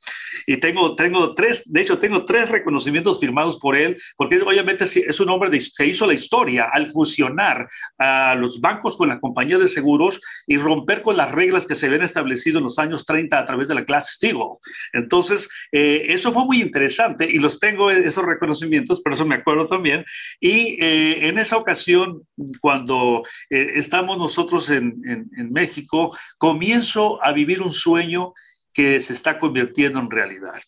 Y 0.47 0.57
tengo, 0.59 0.95
tengo 0.95 1.34
tres, 1.34 1.70
de 1.72 1.80
hecho, 1.80 1.99
tengo 1.99 2.24
tres 2.24 2.49
reconocimientos 2.49 3.20
firmados 3.20 3.59
por 3.59 3.76
él, 3.76 3.97
porque 4.16 4.41
obviamente 4.41 4.84
es 4.84 5.20
un 5.20 5.28
hombre 5.28 5.51
que 5.76 5.86
hizo 5.86 6.07
la 6.07 6.14
historia 6.14 6.68
al 6.72 6.86
fusionar 6.86 7.68
a 7.98 8.34
los 8.34 8.60
bancos 8.60 8.96
con 8.96 9.08
la 9.08 9.20
compañía 9.20 9.58
de 9.58 9.68
seguros 9.68 10.20
y 10.46 10.56
romper 10.56 11.02
con 11.02 11.16
las 11.16 11.30
reglas 11.30 11.66
que 11.66 11.74
se 11.74 11.86
habían 11.86 12.02
establecido 12.02 12.58
en 12.58 12.64
los 12.64 12.78
años 12.78 13.04
30 13.04 13.38
a 13.38 13.46
través 13.46 13.68
de 13.68 13.74
la 13.74 13.84
clase 13.84 14.14
Steagall. 14.14 14.58
Entonces, 14.92 15.48
eh, 15.72 16.06
eso 16.08 16.32
fue 16.32 16.44
muy 16.44 16.62
interesante 16.62 17.28
y 17.30 17.38
los 17.38 17.58
tengo 17.58 17.90
esos 17.90 18.24
reconocimientos, 18.24 19.00
por 19.00 19.12
eso 19.12 19.24
me 19.24 19.36
acuerdo 19.36 19.66
también. 19.66 20.04
Y 20.40 20.82
eh, 20.82 21.28
en 21.28 21.38
esa 21.38 21.56
ocasión, 21.56 22.22
cuando 22.60 23.22
eh, 23.50 23.72
estamos 23.74 24.18
nosotros 24.18 24.70
en 24.70 25.28
México, 25.50 26.16
comienzo 26.38 27.22
a 27.24 27.32
vivir 27.32 27.62
un 27.62 27.72
sueño 27.72 28.32
que 28.72 29.00
se 29.00 29.12
está 29.12 29.38
convirtiendo 29.38 29.98
en 29.98 30.10
realidad. 30.10 30.60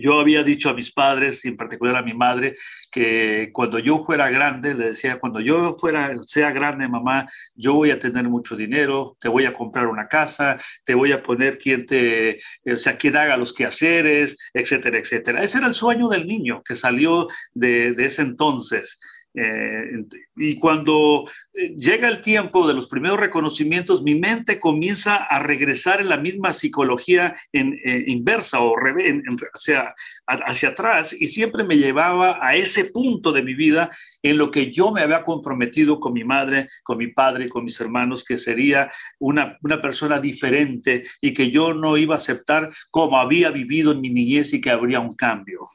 Yo 0.00 0.20
había 0.20 0.42
dicho 0.42 0.70
a 0.70 0.74
mis 0.74 0.92
padres, 0.92 1.44
y 1.44 1.48
en 1.48 1.56
particular 1.56 1.96
a 1.96 2.02
mi 2.02 2.14
madre, 2.14 2.54
que 2.90 3.50
cuando 3.52 3.78
yo 3.78 4.04
fuera 4.04 4.30
grande, 4.30 4.74
le 4.74 4.88
decía, 4.88 5.18
cuando 5.18 5.40
yo 5.40 5.76
fuera, 5.78 6.12
sea 6.26 6.50
grande, 6.52 6.88
mamá, 6.88 7.26
yo 7.54 7.74
voy 7.74 7.90
a 7.90 7.98
tener 7.98 8.24
mucho 8.28 8.56
dinero, 8.56 9.16
te 9.20 9.28
voy 9.28 9.44
a 9.44 9.52
comprar 9.52 9.86
una 9.86 10.08
casa, 10.08 10.60
te 10.84 10.94
voy 10.94 11.12
a 11.12 11.22
poner 11.22 11.58
quien 11.58 11.86
te, 11.86 12.40
o 12.66 12.78
sea, 12.78 12.96
quien 12.96 13.16
haga 13.16 13.36
los 13.36 13.52
quehaceres, 13.52 14.36
etcétera, 14.52 14.98
etcétera. 14.98 15.42
Ese 15.42 15.58
era 15.58 15.66
el 15.66 15.74
sueño 15.74 16.08
del 16.08 16.26
niño 16.26 16.62
que 16.64 16.74
salió 16.74 17.28
de, 17.52 17.92
de 17.92 18.04
ese 18.06 18.22
entonces. 18.22 19.00
Eh, 19.40 20.04
y 20.36 20.58
cuando 20.58 21.30
eh, 21.52 21.68
llega 21.76 22.08
el 22.08 22.20
tiempo 22.20 22.66
de 22.66 22.74
los 22.74 22.88
primeros 22.88 23.20
reconocimientos, 23.20 24.02
mi 24.02 24.16
mente 24.16 24.58
comienza 24.58 25.14
a 25.14 25.38
regresar 25.38 26.00
en 26.00 26.08
la 26.08 26.16
misma 26.16 26.52
psicología 26.52 27.36
eh, 27.52 28.04
inversa 28.08 28.60
o 28.60 28.74
hacia, 29.54 29.94
hacia 30.26 30.70
atrás 30.70 31.14
y 31.16 31.28
siempre 31.28 31.62
me 31.62 31.76
llevaba 31.76 32.44
a 32.44 32.56
ese 32.56 32.86
punto 32.86 33.30
de 33.30 33.42
mi 33.42 33.54
vida 33.54 33.90
en 34.22 34.38
lo 34.38 34.50
que 34.50 34.72
yo 34.72 34.90
me 34.90 35.02
había 35.02 35.22
comprometido 35.22 36.00
con 36.00 36.14
mi 36.14 36.24
madre, 36.24 36.68
con 36.82 36.98
mi 36.98 37.06
padre, 37.06 37.48
con 37.48 37.62
mis 37.62 37.80
hermanos, 37.80 38.24
que 38.24 38.38
sería 38.38 38.90
una, 39.20 39.56
una 39.62 39.80
persona 39.80 40.18
diferente 40.18 41.04
y 41.20 41.32
que 41.32 41.52
yo 41.52 41.74
no 41.74 41.96
iba 41.96 42.16
a 42.16 42.18
aceptar 42.18 42.70
como 42.90 43.18
había 43.18 43.50
vivido 43.50 43.92
en 43.92 44.00
mi 44.00 44.10
niñez 44.10 44.52
y 44.52 44.60
que 44.60 44.70
habría 44.70 44.98
un 44.98 45.14
cambio. 45.14 45.68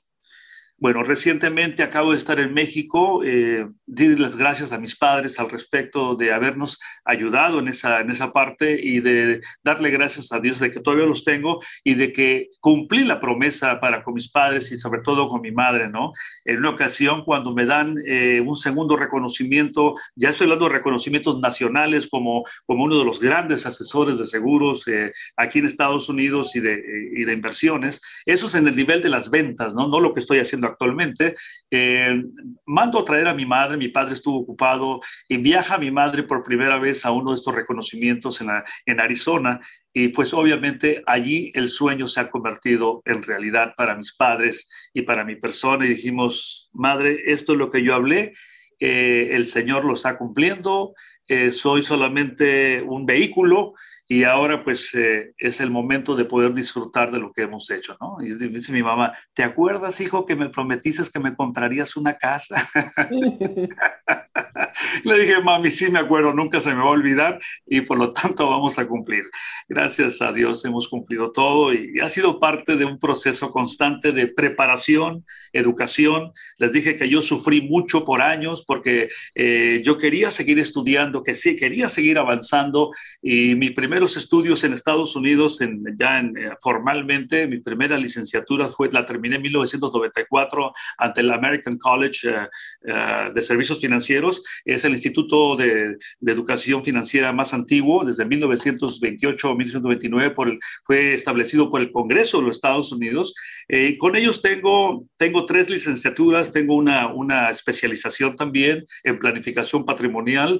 Bueno, 0.84 1.02
recientemente 1.02 1.82
acabo 1.82 2.12
de 2.12 2.18
estar 2.18 2.42
en 2.42 2.54
México, 2.54 3.24
eh, 3.24 3.70
las 3.88 4.36
gracias 4.36 4.74
a 4.74 4.78
mis 4.78 4.98
padres 4.98 5.40
al 5.40 5.50
respecto 5.50 6.16
de 6.16 6.34
habernos 6.34 6.78
ayudado 7.06 7.60
en 7.60 7.70
esa, 7.70 8.02
en 8.02 8.12
esa 8.12 8.34
parte 8.34 8.78
y 8.84 9.00
de 9.00 9.40
darle 9.64 9.92
gracias 9.92 10.34
a 10.34 10.42
Dios 10.42 10.60
de 10.60 10.72
que 10.72 10.82
todavía 10.82 11.06
los 11.06 11.24
tengo 11.24 11.62
y 11.86 11.96
de 11.96 12.12
que 12.12 12.50
cumplí 12.60 13.06
la 13.06 13.22
promesa 13.22 13.80
para 13.80 14.04
con 14.04 14.14
mis 14.14 14.30
padres 14.30 14.74
y 14.74 14.78
sobre 14.78 15.00
todo 15.00 15.30
con 15.30 15.40
mi 15.40 15.54
madre, 15.54 15.88
¿no? 15.88 16.12
En 16.44 16.58
una 16.58 16.72
ocasión 16.72 17.24
cuando 17.24 17.54
me 17.54 17.66
dan 17.66 17.96
eh, 18.06 18.44
un 18.46 18.58
segundo 18.58 18.98
reconocimiento, 18.98 19.96
ya 20.18 20.32
estoy 20.32 20.48
hablando 20.48 20.66
de 20.66 20.74
reconocimientos 20.74 21.40
nacionales 21.40 22.10
como, 22.10 22.44
como 22.66 22.84
uno 22.84 23.00
de 23.00 23.06
los 23.06 23.22
grandes 23.22 23.66
asesores 23.66 24.18
de 24.18 24.26
seguros 24.26 24.86
eh, 24.90 25.14
aquí 25.38 25.60
en 25.60 25.66
Estados 25.66 26.10
Unidos 26.10 26.58
y 26.58 26.60
de, 26.60 26.84
y 27.16 27.24
de 27.24 27.32
inversiones, 27.32 28.02
eso 28.26 28.48
es 28.48 28.56
en 28.56 28.68
el 28.68 28.76
nivel 28.76 29.02
de 29.02 29.08
las 29.08 29.30
ventas, 29.30 29.74
¿no? 29.74 29.88
No 29.88 30.02
lo 30.02 30.14
que 30.14 30.20
estoy 30.20 30.40
haciendo 30.40 30.73
actualmente, 30.74 31.36
eh, 31.72 32.22
mando 32.66 33.00
a 33.00 33.06
traer 33.06 33.28
a 33.28 33.34
mi 33.34 33.46
madre, 33.46 33.78
mi 33.78 33.88
padre 33.88 34.14
estuvo 34.14 34.40
ocupado, 34.40 35.00
y 35.28 35.38
viaja 35.38 35.78
mi 35.78 35.90
madre 35.90 36.24
por 36.24 36.44
primera 36.44 36.78
vez 36.78 37.06
a 37.06 37.12
uno 37.12 37.32
de 37.32 37.38
estos 37.38 37.56
reconocimientos 37.56 38.42
en, 38.42 38.50
en 38.86 39.00
Arizona, 39.00 39.60
y 39.94 40.10
pues 40.10 40.34
obviamente 40.34 41.04
allí 41.06 41.52
el 41.54 41.70
sueño 41.70 42.08
se 42.08 42.20
ha 42.20 42.30
convertido 42.30 43.02
en 43.06 43.24
realidad 43.24 43.74
para 43.78 43.96
mis 43.96 44.14
padres 44.14 44.70
y 44.94 45.04
para 45.04 45.24
mi 45.24 45.36
persona, 45.36 45.86
y 45.86 45.90
dijimos, 45.90 46.70
madre, 46.74 47.22
esto 47.26 47.54
es 47.54 47.58
lo 47.58 47.72
que 47.72 47.84
yo 47.84 47.96
hablé, 47.96 48.34
eh, 48.80 49.30
el 49.32 49.48
Señor 49.48 49.86
lo 49.86 49.94
está 49.94 50.18
cumpliendo, 50.18 50.94
eh, 51.28 51.52
soy 51.52 51.84
solamente 51.84 52.82
un 52.82 53.06
vehículo, 53.06 53.76
y 54.08 54.26
ahora 54.26 54.64
pues 54.64 54.94
eh, 54.96 55.34
es 55.38 55.62
el 55.62 55.72
momento 55.72 56.16
de 56.16 56.26
poder 56.26 56.54
disfrutar 56.54 57.12
de 57.12 57.20
lo 57.20 57.32
que 57.32 57.44
hemos 57.44 57.70
hecho, 57.72 57.98
¿no? 58.02 58.18
Y 58.22 58.34
dice 58.34 58.74
mi 58.74 58.84
mamá, 58.84 59.14
¿te 59.34 59.44
acuerdas, 59.44 60.02
hijo, 60.02 60.26
que 60.26 60.36
me 60.36 60.50
prometiste 60.50 61.04
que 61.12 61.20
me 61.20 61.36
comprarías 61.36 61.96
una 61.96 62.18
casa? 62.18 62.68
Le 65.04 65.20
dije, 65.20 65.42
mami, 65.42 65.70
sí 65.70 65.90
me 65.90 66.00
acuerdo, 66.00 66.34
nunca 66.34 66.60
se 66.60 66.70
me 66.70 66.82
va 66.82 66.88
a 66.88 66.90
olvidar 66.90 67.40
y 67.66 67.82
por 67.82 67.98
lo 67.98 68.14
tanto 68.14 68.50
vamos 68.50 68.80
a 68.80 68.88
cumplir. 68.88 69.26
Gracias 69.68 70.22
a 70.22 70.32
Dios 70.32 70.64
hemos 70.66 70.88
cumplido 70.88 71.32
todo 71.32 71.74
y 71.74 72.00
ha 72.02 72.10
sido 72.10 72.40
parte 72.40 72.76
de 72.76 72.86
un 72.86 73.00
proceso 73.00 73.52
constante 73.52 74.12
de 74.12 74.28
preparación, 74.28 75.26
educación. 75.52 76.32
Les 76.58 76.74
dije 76.74 76.96
que 76.96 77.10
yo 77.10 77.22
sufrí 77.22 77.62
mucho 77.62 78.06
por 78.06 78.22
años 78.22 78.64
porque 78.66 79.10
eh, 79.36 79.82
yo 79.84 79.98
quería 79.98 80.32
seguir 80.32 80.60
estudiando, 80.60 81.24
que 81.24 81.34
sí, 81.34 81.56
quería 81.56 81.90
seguir 81.90 82.18
avanzando 82.18 82.92
y 83.22 83.56
mi 83.56 83.70
primer 83.70 83.93
primeros 83.94 84.18
estudios 84.18 84.64
en 84.64 84.74
Estados 84.74 85.16
Unidos, 85.16 85.62
en, 85.62 85.84
ya 86.00 86.18
en, 86.18 86.36
eh, 86.36 86.50
formalmente, 86.60 87.46
mi 87.46 87.60
primera 87.60 87.96
licenciatura 87.96 88.68
fue, 88.68 88.90
la 88.92 89.06
terminé 89.06 89.36
en 89.36 89.44
1994 89.44 90.74
ante 90.98 91.22
el 91.22 91.32
American 91.32 91.78
College 91.78 92.28
eh, 92.28 92.48
eh, 92.88 93.32
de 93.36 93.42
Servicios 93.44 93.80
Financieros. 93.80 94.42
Es 94.66 94.84
el 94.84 94.94
instituto 94.94 95.56
de, 95.56 95.98
de, 96.20 96.32
educación 96.32 96.84
financiera 96.84 97.32
más 97.34 97.54
antiguo, 97.54 98.04
desde 98.04 98.26
1928 98.26 99.48
a 99.48 99.56
1929, 99.56 100.32
por 100.32 100.58
fue 100.84 101.14
establecido 101.14 101.70
por 101.70 101.80
el 101.80 101.92
Congreso 101.92 102.40
de 102.40 102.48
los 102.48 102.58
Estados 102.58 102.92
Unidos. 102.92 103.36
con 104.00 104.16
ellos 104.16 104.42
tengo, 104.42 105.06
tengo 105.18 105.46
tres 105.46 105.70
licenciaturas, 105.70 106.52
tengo 106.52 106.76
una, 106.76 107.14
una 107.14 107.52
especialización 107.52 108.36
también 108.36 108.86
en 109.04 109.20
planificación 109.20 109.86
patrimonial. 109.86 110.60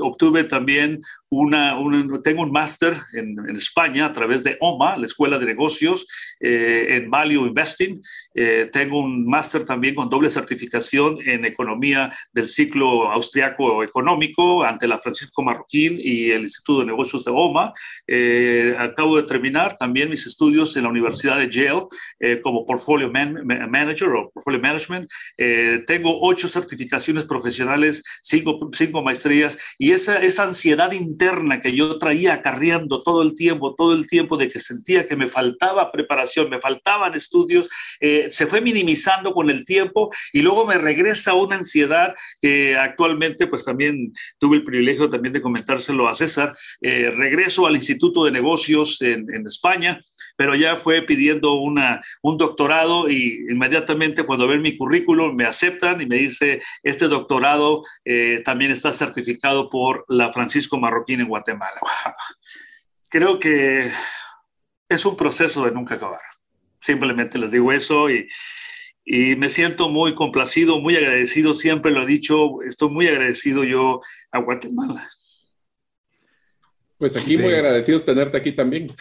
obtuve 0.00 0.42
también 0.44 1.00
una, 1.30 1.76
tengo 2.24 2.42
un 2.42 2.50
máster 2.50 2.96
en, 3.12 3.38
España 3.56 4.06
a 4.06 4.12
través 4.12 4.42
de 4.42 4.56
OMA, 4.60 4.96
la 4.96 5.06
Escuela 5.06 5.38
de 5.38 5.46
Negocios, 5.46 6.06
eh, 6.40 6.86
en 6.90 7.10
Value 7.10 7.46
Investing. 7.46 8.02
Eh, 8.34 8.68
tengo 8.72 8.98
un 8.98 9.26
máster 9.26 9.64
también 9.64 9.94
con 9.94 10.08
doble 10.08 10.28
certificación 10.28 11.18
en 11.24 11.44
Economía 11.44 12.12
del 12.32 12.48
Ciclo 12.48 13.10
Austriaco 13.10 13.84
Económico 13.84 14.64
ante 14.64 14.88
la 14.88 14.98
Francisco 14.98 15.42
Marroquín 15.42 15.98
y 16.02 16.30
el 16.30 16.42
Instituto 16.42 16.80
de 16.80 16.86
Negocios 16.86 17.24
de 17.24 17.30
OMA. 17.32 17.72
Eh, 18.06 18.74
acabo 18.78 19.16
de 19.16 19.22
terminar 19.22 19.76
también 19.76 20.10
mis 20.10 20.26
estudios 20.26 20.76
en 20.76 20.82
la 20.82 20.88
Universidad 20.88 21.38
de 21.38 21.48
Yale 21.48 22.40
como 22.42 22.66
Portfolio 22.66 23.10
Manager 23.10 24.08
o 24.08 24.30
Portfolio 24.30 24.60
Management. 24.60 25.08
tengo 25.86 26.20
ocho 26.20 26.48
certificaciones 26.48 27.24
profesionales, 27.24 28.02
cinco, 28.22 28.70
cinco 28.72 29.02
maestrías 29.02 29.58
y 29.78 29.92
esa, 29.92 30.20
esa 30.20 30.44
ansiedad 30.44 30.90
interna 30.92 31.19
que 31.62 31.74
yo 31.74 31.98
traía 31.98 32.34
acarreando 32.34 33.02
todo 33.02 33.22
el 33.22 33.34
tiempo, 33.34 33.74
todo 33.74 33.92
el 33.92 34.08
tiempo 34.08 34.36
de 34.36 34.48
que 34.48 34.58
sentía 34.58 35.06
que 35.06 35.16
me 35.16 35.28
faltaba 35.28 35.92
preparación, 35.92 36.48
me 36.48 36.60
faltaban 36.60 37.14
estudios, 37.14 37.68
eh, 38.00 38.28
se 38.30 38.46
fue 38.46 38.60
minimizando 38.60 39.32
con 39.32 39.50
el 39.50 39.64
tiempo 39.64 40.10
y 40.32 40.40
luego 40.40 40.64
me 40.64 40.78
regresa 40.78 41.34
una 41.34 41.56
ansiedad 41.56 42.14
que 42.40 42.76
actualmente 42.76 43.46
pues 43.46 43.64
también 43.64 44.12
tuve 44.38 44.56
el 44.56 44.64
privilegio 44.64 45.10
también 45.10 45.34
de 45.34 45.42
comentárselo 45.42 46.08
a 46.08 46.14
César. 46.14 46.56
Eh, 46.80 47.10
regreso 47.10 47.66
al 47.66 47.76
Instituto 47.76 48.24
de 48.24 48.30
Negocios 48.30 49.02
en, 49.02 49.32
en 49.32 49.46
España 49.46 50.00
pero 50.40 50.54
ya 50.54 50.78
fue 50.78 51.02
pidiendo 51.02 51.52
una, 51.52 52.00
un 52.22 52.38
doctorado 52.38 53.10
y 53.10 53.44
inmediatamente 53.50 54.24
cuando 54.24 54.48
ven 54.48 54.62
mi 54.62 54.74
currículum 54.74 55.36
me 55.36 55.44
aceptan 55.44 56.00
y 56.00 56.06
me 56.06 56.16
dice, 56.16 56.62
este 56.82 57.08
doctorado 57.08 57.84
eh, 58.06 58.40
también 58.42 58.70
está 58.70 58.90
certificado 58.90 59.68
por 59.68 60.06
la 60.08 60.32
Francisco 60.32 60.78
Marroquín 60.78 61.20
en 61.20 61.28
Guatemala. 61.28 61.78
Creo 63.10 63.38
que 63.38 63.90
es 64.88 65.04
un 65.04 65.14
proceso 65.14 65.66
de 65.66 65.72
nunca 65.72 65.96
acabar. 65.96 66.22
Simplemente 66.80 67.36
les 67.36 67.50
digo 67.50 67.70
eso 67.70 68.08
y, 68.08 68.26
y 69.04 69.36
me 69.36 69.50
siento 69.50 69.90
muy 69.90 70.14
complacido, 70.14 70.80
muy 70.80 70.96
agradecido, 70.96 71.52
siempre 71.52 71.92
lo 71.92 72.04
he 72.04 72.06
dicho, 72.06 72.62
estoy 72.62 72.88
muy 72.88 73.08
agradecido 73.08 73.62
yo 73.62 74.00
a 74.32 74.38
Guatemala. 74.38 75.06
Pues 76.96 77.14
aquí 77.14 77.36
muy 77.36 77.52
agradecidos 77.52 78.06
tenerte 78.06 78.38
aquí 78.38 78.52
también. 78.52 78.96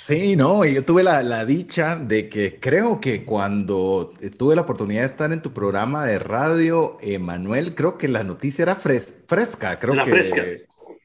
Sí, 0.00 0.36
no, 0.36 0.64
y 0.64 0.74
yo 0.74 0.84
tuve 0.84 1.02
la, 1.02 1.44
dicha 1.44 1.96
de 1.96 2.28
que 2.28 2.58
creo 2.58 3.00
que 3.00 3.24
cuando 3.24 4.14
tuve 4.38 4.56
la 4.56 4.62
oportunidad 4.62 5.02
de 5.02 5.06
estar 5.06 5.32
en 5.32 5.42
tu 5.42 5.52
programa 5.52 6.06
de 6.06 6.18
radio, 6.18 6.96
Emanuel, 7.02 7.74
creo 7.74 7.98
que 7.98 8.08
la 8.08 8.24
noticia 8.24 8.62
era 8.62 8.76
fresca, 8.76 9.78
creo 9.78 9.94
la 9.94 10.04
que... 10.04 10.10
fresca. 10.10 10.44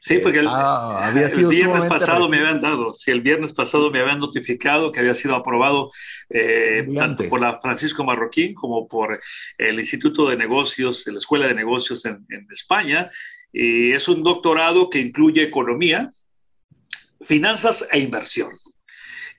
Sí, 0.06 0.20
porque 0.20 0.40
el, 0.40 0.48
ah, 0.50 1.08
había 1.08 1.30
sido 1.30 1.50
el 1.50 1.56
viernes 1.56 1.86
pasado 1.86 2.28
me 2.28 2.38
habían 2.38 2.60
dado, 2.60 2.94
sí, 2.94 3.10
el 3.10 3.22
viernes 3.22 3.54
pasado 3.54 3.90
me 3.90 4.02
habían 4.02 4.20
notificado 4.20 4.92
que 4.92 5.00
había 5.00 5.14
sido 5.14 5.34
aprobado 5.34 5.92
eh, 6.30 6.86
tanto 6.94 7.30
por 7.30 7.40
la 7.40 7.58
Francisco 7.58 8.04
Marroquín 8.04 8.54
como 8.54 8.86
por 8.86 9.22
el 9.58 9.80
Instituto 9.80 10.30
de 10.30 10.36
Negocios, 10.36 11.08
la 11.08 11.20
Escuela 11.20 11.48
de 11.48 11.56
Negocios 11.56 12.04
en, 12.04 12.26
en 12.28 12.46
España. 12.52 13.10
Y 13.54 13.94
es 13.94 14.10
un 14.10 14.24
doctorado 14.24 14.90
que 14.90 15.00
incluye 15.00 15.42
economía, 15.42 16.10
finanzas 17.22 17.88
e 17.90 18.00
inversión. 18.00 18.50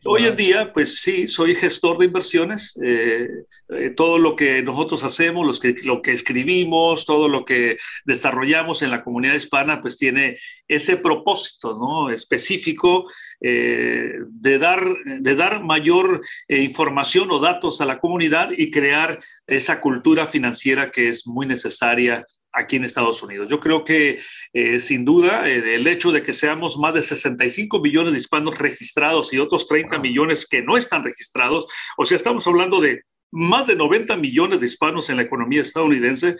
Hoy 0.06 0.26
en 0.26 0.36
día, 0.36 0.70
pues 0.72 1.00
sí, 1.00 1.26
soy 1.26 1.54
gestor 1.54 1.96
de 1.96 2.04
inversiones. 2.04 2.78
Eh, 2.84 3.26
eh, 3.70 3.90
todo 3.96 4.18
lo 4.18 4.36
que 4.36 4.62
nosotros 4.62 5.02
hacemos, 5.02 5.46
los 5.46 5.58
que, 5.58 5.74
lo 5.84 6.02
que 6.02 6.12
escribimos, 6.12 7.06
todo 7.06 7.26
lo 7.26 7.46
que 7.46 7.78
desarrollamos 8.04 8.82
en 8.82 8.90
la 8.90 9.02
comunidad 9.02 9.34
hispana, 9.34 9.80
pues 9.80 9.96
tiene 9.96 10.36
ese 10.68 10.98
propósito 10.98 11.78
¿no? 11.78 12.10
específico 12.10 13.06
eh, 13.40 14.12
de, 14.28 14.58
dar, 14.58 14.84
de 15.04 15.34
dar 15.34 15.62
mayor 15.62 16.20
información 16.48 17.30
o 17.30 17.38
datos 17.38 17.80
a 17.80 17.86
la 17.86 17.98
comunidad 17.98 18.50
y 18.54 18.70
crear 18.70 19.18
esa 19.46 19.80
cultura 19.80 20.26
financiera 20.26 20.90
que 20.90 21.08
es 21.08 21.26
muy 21.26 21.46
necesaria 21.46 22.26
aquí 22.54 22.76
en 22.76 22.84
Estados 22.84 23.22
Unidos. 23.22 23.48
Yo 23.50 23.60
creo 23.60 23.84
que 23.84 24.20
eh, 24.52 24.80
sin 24.80 25.04
duda 25.04 25.48
el 25.48 25.86
hecho 25.86 26.12
de 26.12 26.22
que 26.22 26.32
seamos 26.32 26.78
más 26.78 26.94
de 26.94 27.02
65 27.02 27.80
millones 27.80 28.12
de 28.12 28.18
hispanos 28.18 28.56
registrados 28.56 29.32
y 29.32 29.38
otros 29.38 29.66
30 29.66 29.98
millones 29.98 30.46
que 30.46 30.62
no 30.62 30.76
están 30.76 31.04
registrados, 31.04 31.66
o 31.98 32.06
sea, 32.06 32.16
estamos 32.16 32.46
hablando 32.46 32.80
de 32.80 33.02
más 33.32 33.66
de 33.66 33.74
90 33.74 34.16
millones 34.16 34.60
de 34.60 34.66
hispanos 34.66 35.10
en 35.10 35.16
la 35.16 35.22
economía 35.22 35.62
estadounidense, 35.62 36.36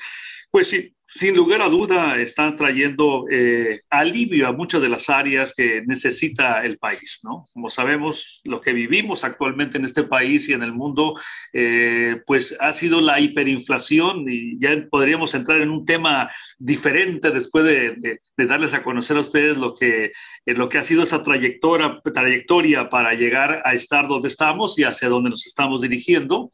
pues 0.51 0.68
sí, 0.68 0.95
sin 1.07 1.36
lugar 1.36 1.62
a 1.62 1.68
duda 1.68 2.16
están 2.16 2.57
trayendo 2.57 3.26
eh, 3.30 3.82
alivio 3.88 4.49
a 4.49 4.53
muchas 4.53 4.82
de 4.82 4.88
las 4.88 5.09
áreas 5.09 5.55
que 5.55 5.82
necesita 5.86 6.64
el 6.64 6.76
país, 6.76 7.20
¿no? 7.22 7.45
Como 7.53 7.70
sabemos, 7.70 8.40
lo 8.42 8.61
que 8.61 8.72
vivimos 8.72 9.22
actualmente 9.22 9.78
en 9.78 9.84
este 9.84 10.03
país 10.03 10.49
y 10.49 10.55
en 10.55 10.64
el 10.64 10.72
mundo, 10.72 11.14
eh, 11.53 12.20
pues 12.26 12.57
ha 12.59 12.72
sido 12.72 13.01
la 13.01 13.20
hiperinflación 13.20 14.24
y 14.28 14.59
ya 14.59 14.70
podríamos 14.90 15.34
entrar 15.34 15.61
en 15.61 15.70
un 15.70 15.84
tema 15.84 16.30
diferente 16.59 17.30
después 17.30 17.64
de, 17.64 18.18
darles 18.36 18.74
a 18.74 18.82
conocer 18.82 19.16
a 19.16 19.20
ustedes 19.20 19.57
lo 19.57 19.72
que, 19.74 20.07
eh, 20.07 20.55
lo 20.55 20.68
que 20.68 20.78
ha 20.78 20.82
sido 20.82 21.05
esa 21.05 21.22
trayectoria, 21.22 22.01
trayectoria 22.12 22.90
para 22.90 23.14
llegar 23.14 23.62
a 23.64 23.72
estar 23.72 24.09
donde 24.09 24.26
estamos 24.26 24.76
y 24.80 24.82
hacia 24.82 25.09
donde 25.09 25.30
nos 25.30 25.47
estamos 25.47 25.80
dirigiendo 25.80 26.51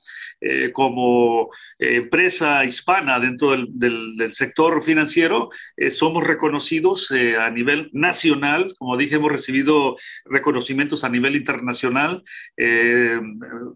como 0.72 1.50
empresa 1.78 2.64
hispana 2.64 3.20
dentro 3.20 3.50
del, 3.50 3.68
del, 3.80 4.16
del 4.16 4.34
sector 4.34 4.82
financiero, 4.82 5.48
eh, 5.76 5.90
somos 5.90 6.24
reconocidos 6.24 7.10
eh, 7.10 7.36
a 7.36 7.50
nivel 7.50 7.90
nacional, 7.92 8.74
como 8.78 8.96
dije, 8.96 9.16
hemos 9.16 9.32
recibido 9.32 9.96
reconocimientos 10.26 11.02
a 11.02 11.08
nivel 11.08 11.34
internacional 11.34 12.22
eh, 12.56 13.18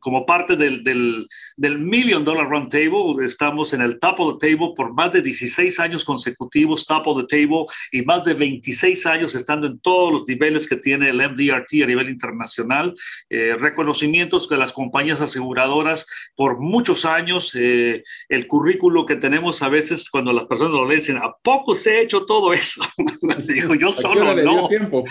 como 0.01 0.27
parte 0.27 0.57
del, 0.57 0.85
del, 0.85 1.27
del, 1.57 1.79
Million 1.79 2.25
Dollar 2.25 2.49
Round 2.49 2.71
Table. 2.71 3.25
Estamos 3.25 3.73
en 3.73 3.81
el 3.81 3.99
top 3.99 4.21
of 4.21 4.39
the 4.39 4.49
table 4.49 4.75
por 4.77 4.93
más 4.93 5.11
de 5.13 5.23
16 5.23 5.81
años 5.81 6.05
consecutivos, 6.05 6.87
top 6.87 7.07
of 7.09 7.27
the 7.27 7.27
table, 7.27 7.65
y 7.91 8.03
más 8.03 8.25
de 8.25 8.35
26 8.35 9.07
años 9.07 9.35
estando 9.35 9.67
en 9.67 9.79
todos 9.81 10.13
los 10.13 10.29
niveles 10.29 10.69
que 10.69 10.77
tiene 10.77 11.09
el 11.09 11.17
MDRT 11.17 11.83
a 11.83 11.87
nivel 11.87 12.11
internacional. 12.11 12.95
reconocimientos 13.31 14.49
de 14.49 14.59
las 14.59 14.73
compañías 14.73 15.21
aseguradoras 15.21 16.07
por 16.37 16.61
muchos 16.61 17.05
años, 17.05 17.55
el 17.55 18.47
currículo 18.47 19.07
que 19.07 19.17
tenemos 19.17 19.63
a 19.63 19.69
veces 19.69 19.94
cuando 20.11 20.33
las 20.33 20.45
personas 20.47 20.73
lo 20.73 20.89
dicen, 20.89 21.17
¿a 21.19 21.33
poco 21.43 21.75
se 21.75 21.91
ha 21.91 22.01
hecho 22.01 22.25
todo 22.27 22.53
eso? 22.53 22.83
Digo, 23.47 23.75
yo 23.75 23.93
solo 23.93 24.35
no. 24.35 24.69
Tiempo? 24.69 25.05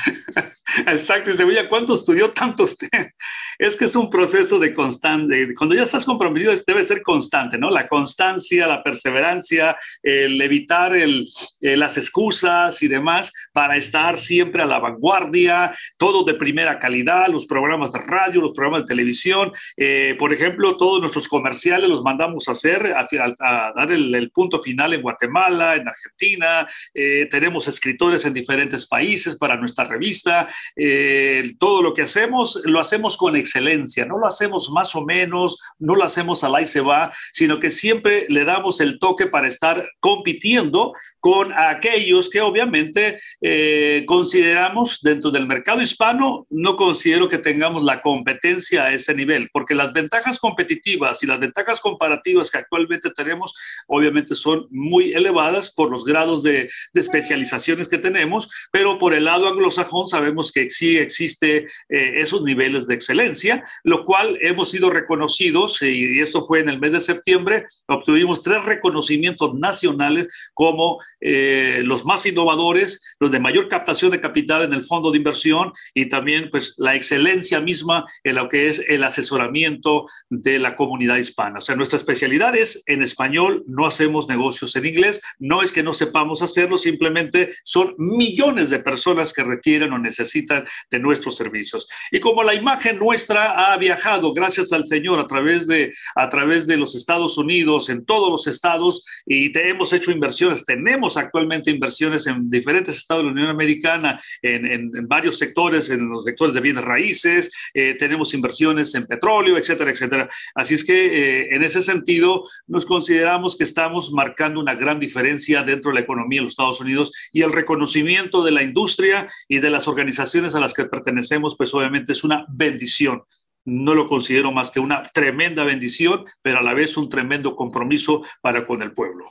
Exacto, 0.87 1.31
y 1.31 1.33
se 1.33 1.67
¿cuánto 1.67 1.93
estudió 1.93 2.31
tanto 2.31 2.63
usted? 2.63 2.89
Es 3.59 3.77
que 3.77 3.85
es 3.85 3.95
un 3.95 4.09
proceso 4.09 4.57
de 4.57 4.73
constante, 4.73 5.53
cuando 5.55 5.75
ya 5.75 5.83
estás 5.83 6.05
comprometido 6.05 6.51
debe 6.65 6.83
ser 6.83 7.03
constante, 7.03 7.55
¿no? 7.57 7.69
La 7.69 7.87
constancia, 7.87 8.65
la 8.65 8.81
perseverancia, 8.81 9.77
el 10.01 10.41
evitar 10.41 10.95
el, 10.95 11.27
eh, 11.61 11.77
las 11.77 11.97
excusas 11.97 12.81
y 12.81 12.87
demás 12.87 13.31
para 13.53 13.77
estar 13.77 14.17
siempre 14.17 14.63
a 14.63 14.65
la 14.65 14.79
vanguardia, 14.79 15.71
todo 15.99 16.23
de 16.23 16.33
primera 16.33 16.79
calidad, 16.79 17.27
los 17.27 17.45
programas 17.45 17.91
de 17.91 17.99
radio, 17.99 18.41
los 18.41 18.53
programas 18.53 18.81
de 18.81 18.87
televisión, 18.87 19.51
eh, 19.77 20.15
por 20.17 20.33
ejemplo, 20.33 20.75
todos 20.75 20.99
nuestros 20.99 21.27
comerciales 21.27 21.87
los 21.89 22.01
mandamos 22.01 22.47
a 22.47 22.53
hacer, 22.53 22.91
a, 22.91 23.71
dar 23.75 23.91
el 23.91 24.31
punto 24.31 24.57
final 24.57 24.93
en 24.93 25.01
Guatemala, 25.01 25.75
en 25.75 25.87
Argentina, 25.87 26.67
eh, 26.93 27.27
tenemos 27.29 27.67
escritores 27.67 28.25
en 28.25 28.33
diferentes 28.33 28.87
países 28.87 29.35
para 29.37 29.57
nuestra 29.57 29.85
revista. 29.85 30.47
Eh, 30.75 31.53
todo 31.59 31.81
lo 31.81 31.93
que 31.93 32.03
hacemos 32.03 32.61
lo 32.65 32.79
hacemos 32.79 33.17
con 33.17 33.35
excelencia, 33.35 34.05
no 34.05 34.17
lo 34.17 34.27
hacemos 34.27 34.69
más 34.71 34.95
o 34.95 35.05
menos, 35.05 35.57
no 35.79 35.95
lo 35.95 36.03
hacemos 36.03 36.43
al 36.43 36.55
ahí 36.55 36.65
se 36.65 36.81
va, 36.81 37.11
sino 37.31 37.59
que 37.59 37.71
siempre 37.71 38.25
le 38.29 38.45
damos 38.45 38.81
el 38.81 38.99
toque 38.99 39.27
para 39.27 39.47
estar 39.47 39.89
compitiendo 39.99 40.93
con 41.23 41.53
aquellos 41.53 42.29
que 42.29 42.41
obviamente 42.41 43.17
eh, 43.39 44.03
consideramos 44.05 44.99
dentro 45.01 45.31
del 45.31 45.47
mercado 45.47 45.81
hispano, 45.81 46.45
no 46.49 46.75
considero 46.75 47.29
que 47.29 47.37
tengamos 47.37 47.85
la 47.85 48.01
competencia 48.01 48.83
a 48.83 48.93
ese 48.93 49.15
nivel, 49.15 49.49
porque 49.53 49.73
las 49.73 49.93
ventajas 49.93 50.37
competitivas 50.37 51.23
y 51.23 51.27
las 51.27 51.39
ventajas 51.39 51.79
comparativas 51.79 52.51
que 52.51 52.57
actualmente 52.57 53.09
tenemos, 53.09 53.53
obviamente 53.87 54.35
son 54.35 54.67
muy 54.69 55.13
elevadas 55.13 55.71
por 55.73 55.89
los 55.89 56.03
grados 56.03 56.43
de, 56.43 56.69
especializaciones 56.93 57.87
que 57.87 57.99
tenemos, 57.99 58.49
pero 58.69 58.99
por 58.99 59.13
el 59.13 59.23
lado 59.23 59.47
anglosajón 59.47 60.07
sabemos 60.07 60.51
que 60.51 60.69
sí 60.69 60.97
existe 60.97 61.67
eh, 61.87 62.15
esos 62.17 62.43
niveles 62.43 62.85
de 62.85 62.95
excelencia, 62.95 63.63
lo 63.85 64.03
cual 64.03 64.37
hemos 64.41 64.71
sido 64.71 64.89
reconocidos, 64.89 65.81
y 65.83 66.19
esto 66.19 66.43
fue 66.45 66.59
en 66.59 66.67
el 66.67 66.81
mes 66.81 66.91
de 66.91 66.99
septiembre, 66.99 67.65
obtuvimos 67.87 68.43
tres 68.43 68.65
reconocimientos 68.65 69.53
nacionales 69.53 70.27
como 70.53 70.99
eh, 71.25 71.81
los 71.85 72.03
más 72.03 72.25
innovadores, 72.25 73.15
los 73.19 73.31
de 73.31 73.39
mayor 73.39 73.69
captación 73.69 74.11
de 74.11 74.19
capital 74.19 74.63
en 74.63 74.73
el 74.73 74.83
fondo 74.83 75.09
de 75.09 75.17
inversión 75.17 75.71
y 75.93 76.07
también 76.09 76.49
pues 76.51 76.75
la 76.77 76.95
excelencia 76.95 77.61
misma 77.61 78.05
en 78.23 78.35
lo 78.35 78.49
que 78.49 78.67
es 78.67 78.83
el 78.89 79.03
asesoramiento 79.05 80.05
de 80.29 80.59
la 80.59 80.75
comunidad 80.75 81.17
hispana. 81.17 81.59
O 81.59 81.61
sea, 81.61 81.77
nuestra 81.77 81.97
especialidad 81.97 82.55
es 82.55 82.83
en 82.87 83.01
español, 83.01 83.63
no 83.67 83.85
hacemos 83.85 84.27
negocios 84.27 84.75
en 84.75 84.85
inglés, 84.85 85.21
no 85.39 85.61
es 85.61 85.71
que 85.71 85.81
no 85.81 85.93
sepamos 85.93 86.41
hacerlo, 86.41 86.77
simplemente 86.77 87.55
son 87.63 87.95
millones 87.97 88.69
de 88.69 88.79
personas 88.79 89.31
que 89.31 89.43
requieren 89.43 89.93
o 89.93 89.99
necesitan 89.99 90.65
de 90.91 90.99
nuestros 90.99 91.37
servicios. 91.37 91.87
Y 92.11 92.19
como 92.19 92.43
la 92.43 92.53
imagen 92.53 92.99
nuestra 92.99 93.71
ha 93.71 93.77
viajado, 93.77 94.33
gracias 94.33 94.73
al 94.73 94.85
Señor, 94.87 95.19
a 95.19 95.27
través 95.27 95.67
de, 95.67 95.93
a 96.15 96.29
través 96.29 96.67
de 96.67 96.75
los 96.75 96.95
Estados 96.95 97.37
Unidos, 97.37 97.89
en 97.89 98.05
todos 98.05 98.29
los 98.29 98.47
estados, 98.47 99.05
y 99.25 99.51
te, 99.51 99.69
hemos 99.69 99.93
hecho 99.93 100.11
inversiones, 100.11 100.65
tenemos 100.65 101.12
actualmente 101.17 101.71
inversiones 101.71 102.27
en 102.27 102.49
diferentes 102.49 102.97
estados 102.97 103.23
de 103.23 103.27
la 103.27 103.33
Unión 103.33 103.49
Americana, 103.49 104.21
en, 104.41 104.91
varios 105.07 105.37
sectores, 105.37 105.89
en 105.89 106.09
los 106.09 106.23
sectores 106.23 106.53
de 106.53 106.61
bienes 106.61 106.83
raíces, 106.83 107.51
eh, 107.73 107.95
tenemos 107.97 108.33
inversiones 108.33 108.93
en 108.95 109.05
petróleo, 109.05 109.57
etcétera, 109.57 109.91
etcétera. 109.91 110.29
Así 110.55 110.75
es 110.75 110.83
que 110.83 110.93
eh, 111.05 111.55
en 111.55 111.63
ese 111.63 111.81
sentido 111.81 112.43
nos 112.67 112.85
consideramos 112.85 113.57
que 113.57 113.63
estamos 113.63 114.11
marcando 114.11 114.59
una 114.59 114.75
gran 114.75 114.99
diferencia 114.99 115.63
dentro 115.63 115.91
de 115.91 115.95
la 115.95 116.01
economía 116.01 116.39
de 116.39 116.45
los 116.45 116.53
Estados 116.53 116.81
Unidos 116.81 117.11
y 117.31 117.41
el 117.41 117.51
reconocimiento 117.51 118.43
de 118.43 118.51
la 118.51 118.63
industria 118.63 119.27
y 119.47 119.59
de 119.59 119.69
las 119.69 119.87
organizaciones 119.87 120.55
a 120.55 120.59
las 120.59 120.73
que 120.73 120.85
pertenecemos, 120.85 121.55
pues 121.57 121.73
obviamente 121.73 122.11
es 122.11 122.23
una 122.23 122.45
bendición 122.49 123.23
no 123.65 123.95
lo 123.95 124.07
considero 124.07 124.51
más 124.51 124.71
que 124.71 124.79
una 124.79 125.03
tremenda 125.03 125.63
bendición, 125.63 126.25
pero 126.41 126.59
a 126.59 126.61
la 126.61 126.73
vez 126.73 126.97
un 126.97 127.09
tremendo 127.09 127.55
compromiso 127.55 128.23
para 128.41 128.65
con 128.65 128.81
el 128.81 128.93
pueblo. 128.93 129.25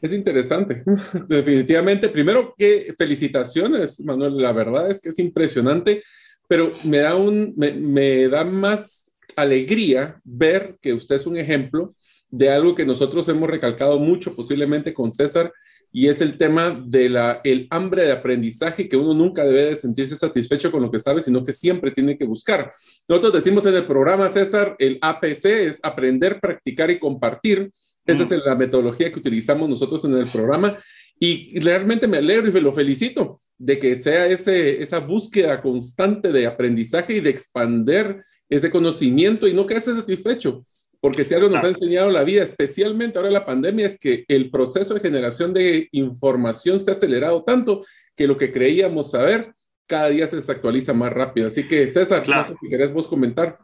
Es 0.00 0.12
interesante, 0.12 0.82
definitivamente. 1.28 2.08
Primero, 2.08 2.54
que 2.56 2.94
felicitaciones, 2.96 4.00
Manuel. 4.00 4.36
La 4.38 4.52
verdad 4.52 4.90
es 4.90 5.00
que 5.00 5.10
es 5.10 5.18
impresionante 5.18 6.02
pero 6.50 6.72
me 6.82 6.98
da, 6.98 7.14
un, 7.14 7.54
me, 7.56 7.70
me 7.70 8.26
da 8.26 8.42
más 8.42 9.12
alegría 9.36 10.20
ver 10.24 10.76
que 10.82 10.92
usted 10.92 11.14
es 11.14 11.24
un 11.24 11.36
ejemplo 11.36 11.94
de 12.28 12.50
algo 12.50 12.74
que 12.74 12.84
nosotros 12.84 13.28
hemos 13.28 13.48
recalcado 13.48 14.00
mucho, 14.00 14.34
posiblemente 14.34 14.92
con 14.92 15.12
César, 15.12 15.52
y 15.92 16.08
es 16.08 16.20
el 16.20 16.36
tema 16.38 16.82
del 16.84 17.16
el 17.44 17.68
hambre 17.70 18.02
de 18.02 18.10
aprendizaje, 18.10 18.88
que 18.88 18.96
uno 18.96 19.14
nunca 19.14 19.44
debe 19.44 19.66
de 19.66 19.76
sentirse 19.76 20.16
satisfecho 20.16 20.72
con 20.72 20.82
lo 20.82 20.90
que 20.90 20.98
sabe, 20.98 21.22
sino 21.22 21.44
que 21.44 21.52
siempre 21.52 21.92
tiene 21.92 22.18
que 22.18 22.24
buscar. 22.24 22.72
Nosotros 23.08 23.32
decimos 23.32 23.64
en 23.66 23.76
el 23.76 23.86
programa, 23.86 24.28
César, 24.28 24.74
el 24.80 24.98
APC 25.00 25.44
es 25.44 25.78
aprender, 25.84 26.40
practicar 26.40 26.90
y 26.90 26.98
compartir. 26.98 27.70
Esa 28.06 28.22
es 28.22 28.44
la 28.44 28.54
metodología 28.54 29.12
que 29.12 29.18
utilizamos 29.18 29.68
nosotros 29.68 30.04
en 30.04 30.16
el 30.16 30.26
programa 30.26 30.76
y 31.18 31.58
realmente 31.60 32.08
me 32.08 32.16
alegro 32.16 32.48
y 32.48 32.60
lo 32.60 32.72
felicito 32.72 33.38
de 33.58 33.78
que 33.78 33.94
sea 33.94 34.26
ese, 34.26 34.82
esa 34.82 35.00
búsqueda 35.00 35.60
constante 35.60 36.32
de 36.32 36.46
aprendizaje 36.46 37.14
y 37.16 37.20
de 37.20 37.30
expander 37.30 38.24
ese 38.48 38.70
conocimiento 38.70 39.46
y 39.46 39.52
no 39.52 39.66
quedarse 39.66 39.94
satisfecho. 39.94 40.62
Porque 40.98 41.24
si 41.24 41.34
algo 41.34 41.48
nos 41.48 41.62
ha 41.62 41.68
enseñado 41.68 42.10
la 42.10 42.24
vida, 42.24 42.42
especialmente 42.42 43.18
ahora 43.18 43.30
la 43.30 43.46
pandemia, 43.46 43.86
es 43.86 43.98
que 43.98 44.24
el 44.28 44.50
proceso 44.50 44.94
de 44.94 45.00
generación 45.00 45.54
de 45.54 45.88
información 45.92 46.80
se 46.80 46.90
ha 46.90 46.94
acelerado 46.94 47.42
tanto 47.42 47.84
que 48.16 48.26
lo 48.26 48.36
que 48.36 48.52
creíamos 48.52 49.10
saber 49.12 49.54
cada 49.86 50.08
día 50.08 50.26
se 50.26 50.36
desactualiza 50.36 50.92
más 50.92 51.12
rápido. 51.12 51.48
Así 51.48 51.66
que, 51.66 51.86
César, 51.88 52.26
no 52.28 52.46
sé 52.46 52.54
si 52.60 52.68
querés 52.68 52.92
vos 52.92 53.08
comentar. 53.08 53.58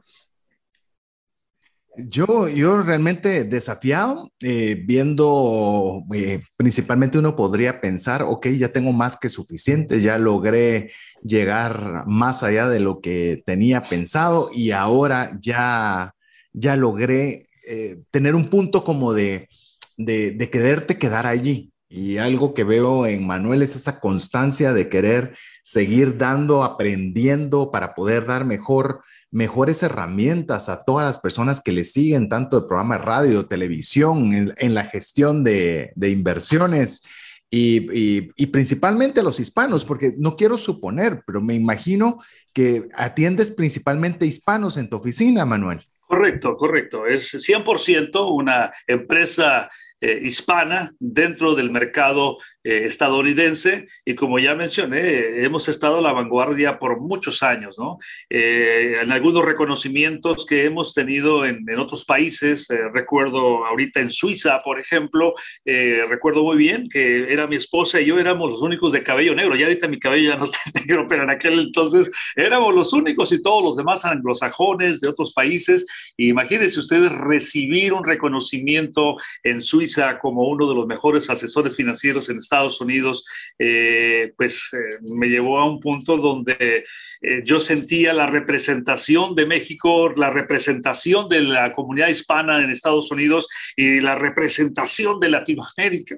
Yo, 1.96 2.48
yo 2.48 2.82
realmente 2.82 3.44
desafiado, 3.44 4.30
eh, 4.40 4.82
viendo, 4.84 6.02
eh, 6.14 6.42
principalmente 6.56 7.18
uno 7.18 7.34
podría 7.34 7.80
pensar, 7.80 8.22
ok, 8.22 8.48
ya 8.48 8.70
tengo 8.70 8.92
más 8.92 9.16
que 9.16 9.28
suficiente, 9.28 10.00
ya 10.00 10.18
logré 10.18 10.92
llegar 11.22 12.04
más 12.06 12.42
allá 12.42 12.68
de 12.68 12.80
lo 12.80 13.00
que 13.00 13.42
tenía 13.46 13.82
pensado 13.82 14.50
y 14.52 14.72
ahora 14.72 15.38
ya 15.40 16.12
ya 16.56 16.74
logré 16.74 17.48
eh, 17.68 17.98
tener 18.10 18.34
un 18.34 18.48
punto 18.48 18.82
como 18.82 19.12
de, 19.12 19.48
de, 19.96 20.50
quererte 20.50 20.98
quedar 20.98 21.26
allí. 21.26 21.70
Y 21.88 22.16
algo 22.16 22.54
que 22.54 22.64
veo 22.64 23.06
en 23.06 23.26
Manuel 23.26 23.62
es 23.62 23.76
esa 23.76 24.00
constancia 24.00 24.72
de 24.72 24.88
querer 24.88 25.36
seguir 25.66 26.16
dando, 26.16 26.62
aprendiendo 26.62 27.72
para 27.72 27.96
poder 27.96 28.24
dar 28.24 28.44
mejor, 28.44 29.02
mejores 29.32 29.82
herramientas 29.82 30.68
a 30.68 30.84
todas 30.84 31.04
las 31.04 31.18
personas 31.18 31.60
que 31.60 31.72
le 31.72 31.82
siguen, 31.82 32.28
tanto 32.28 32.60
de 32.60 32.68
programa 32.68 32.98
de 32.98 33.04
radio, 33.04 33.46
televisión, 33.46 34.54
en, 34.56 34.74
la 34.74 34.84
gestión 34.84 35.42
de, 35.42 35.92
inversiones 36.00 37.02
y, 37.50 38.30
y, 38.36 38.46
principalmente 38.46 39.18
a 39.18 39.24
los 39.24 39.40
hispanos, 39.40 39.84
porque 39.84 40.14
no 40.16 40.36
quiero 40.36 40.56
suponer, 40.56 41.24
pero 41.26 41.40
me 41.40 41.54
imagino 41.54 42.20
que 42.52 42.88
atiendes 42.94 43.50
principalmente 43.50 44.24
hispanos 44.24 44.76
en 44.76 44.88
tu 44.88 44.98
oficina, 44.98 45.44
Manuel. 45.44 45.84
Correcto, 46.06 46.56
correcto. 46.56 47.08
Es 47.08 47.34
100% 47.34 48.32
una 48.32 48.72
empresa 48.86 49.68
eh, 50.00 50.20
hispana 50.24 50.92
dentro 50.98 51.54
del 51.54 51.70
mercado 51.70 52.38
eh, 52.68 52.84
estadounidense 52.84 53.86
y 54.04 54.16
como 54.16 54.40
ya 54.40 54.56
mencioné, 54.56 55.44
hemos 55.44 55.68
estado 55.68 55.98
a 55.98 56.00
la 56.00 56.10
vanguardia 56.10 56.80
por 56.80 57.00
muchos 57.00 57.44
años, 57.44 57.76
¿no? 57.78 57.98
Eh, 58.28 58.98
en 59.02 59.12
algunos 59.12 59.44
reconocimientos 59.44 60.44
que 60.44 60.64
hemos 60.64 60.92
tenido 60.92 61.44
en, 61.44 61.64
en 61.68 61.78
otros 61.78 62.04
países, 62.04 62.68
eh, 62.70 62.76
recuerdo 62.92 63.64
ahorita 63.66 64.00
en 64.00 64.10
Suiza, 64.10 64.62
por 64.64 64.80
ejemplo, 64.80 65.34
recuerdo 65.64 66.42
muy 66.42 66.56
bien 66.56 66.88
que 66.88 67.32
era 67.32 67.46
mi 67.46 67.54
esposa 67.54 68.00
y 68.00 68.06
yo 68.06 68.18
éramos 68.18 68.50
los 68.50 68.62
únicos 68.62 68.90
de 68.90 69.04
cabello 69.04 69.34
negro, 69.36 69.54
ya 69.54 69.66
ahorita 69.66 69.86
mi 69.86 70.00
cabello 70.00 70.30
ya 70.30 70.36
no 70.36 70.44
está 70.44 70.58
negro, 70.74 71.06
pero 71.08 71.22
en 71.22 71.30
aquel 71.30 71.60
entonces 71.60 72.10
éramos 72.34 72.74
los 72.74 72.92
únicos 72.92 73.30
y 73.32 73.40
todos 73.40 73.62
los 73.62 73.76
demás 73.76 74.04
anglosajones 74.04 75.00
de 75.00 75.08
otros 75.08 75.32
países. 75.32 75.86
imagínense 76.16 76.80
ustedes 76.80 77.12
recibir 77.12 77.92
un 77.92 78.02
reconocimiento 78.02 79.16
en 79.44 79.62
Suiza 79.62 79.85
como 80.20 80.48
uno 80.48 80.68
de 80.68 80.74
los 80.74 80.86
mejores 80.86 81.30
asesores 81.30 81.74
financieros 81.74 82.28
en 82.28 82.38
Estados 82.38 82.56
Estados 82.56 82.80
Unidos, 82.80 83.24
eh, 83.58 84.32
pues 84.36 84.70
eh, 84.72 84.98
me 85.02 85.26
llevó 85.28 85.58
a 85.58 85.68
un 85.68 85.78
punto 85.78 86.16
donde 86.16 86.84
eh, 87.20 87.42
yo 87.44 87.60
sentía 87.60 88.14
la 88.14 88.26
representación 88.26 89.34
de 89.34 89.44
México, 89.44 90.08
la 90.10 90.30
representación 90.30 91.28
de 91.28 91.42
la 91.42 91.74
comunidad 91.74 92.08
hispana 92.08 92.62
en 92.62 92.70
Estados 92.70 93.10
Unidos 93.10 93.46
y 93.76 94.00
la 94.00 94.14
representación 94.14 95.20
de 95.20 95.28
Latinoamérica. 95.28 96.16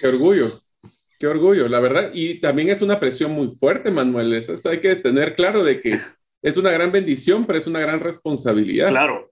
Qué 0.00 0.06
orgullo. 0.06 0.62
Qué 1.18 1.26
orgullo, 1.26 1.68
la 1.68 1.80
verdad. 1.80 2.10
Y 2.14 2.40
también 2.40 2.68
es 2.68 2.80
una 2.80 2.98
presión 2.98 3.32
muy 3.32 3.48
fuerte, 3.56 3.90
Manuel. 3.90 4.34
Eso 4.34 4.68
hay 4.68 4.80
que 4.80 4.96
tener 4.96 5.34
claro 5.34 5.64
de 5.64 5.80
que 5.80 6.00
es 6.42 6.56
una 6.56 6.70
gran 6.70 6.90
bendición, 6.90 7.44
pero 7.44 7.58
es 7.58 7.66
una 7.66 7.80
gran 7.80 8.00
responsabilidad. 8.00 8.88
Claro, 8.88 9.31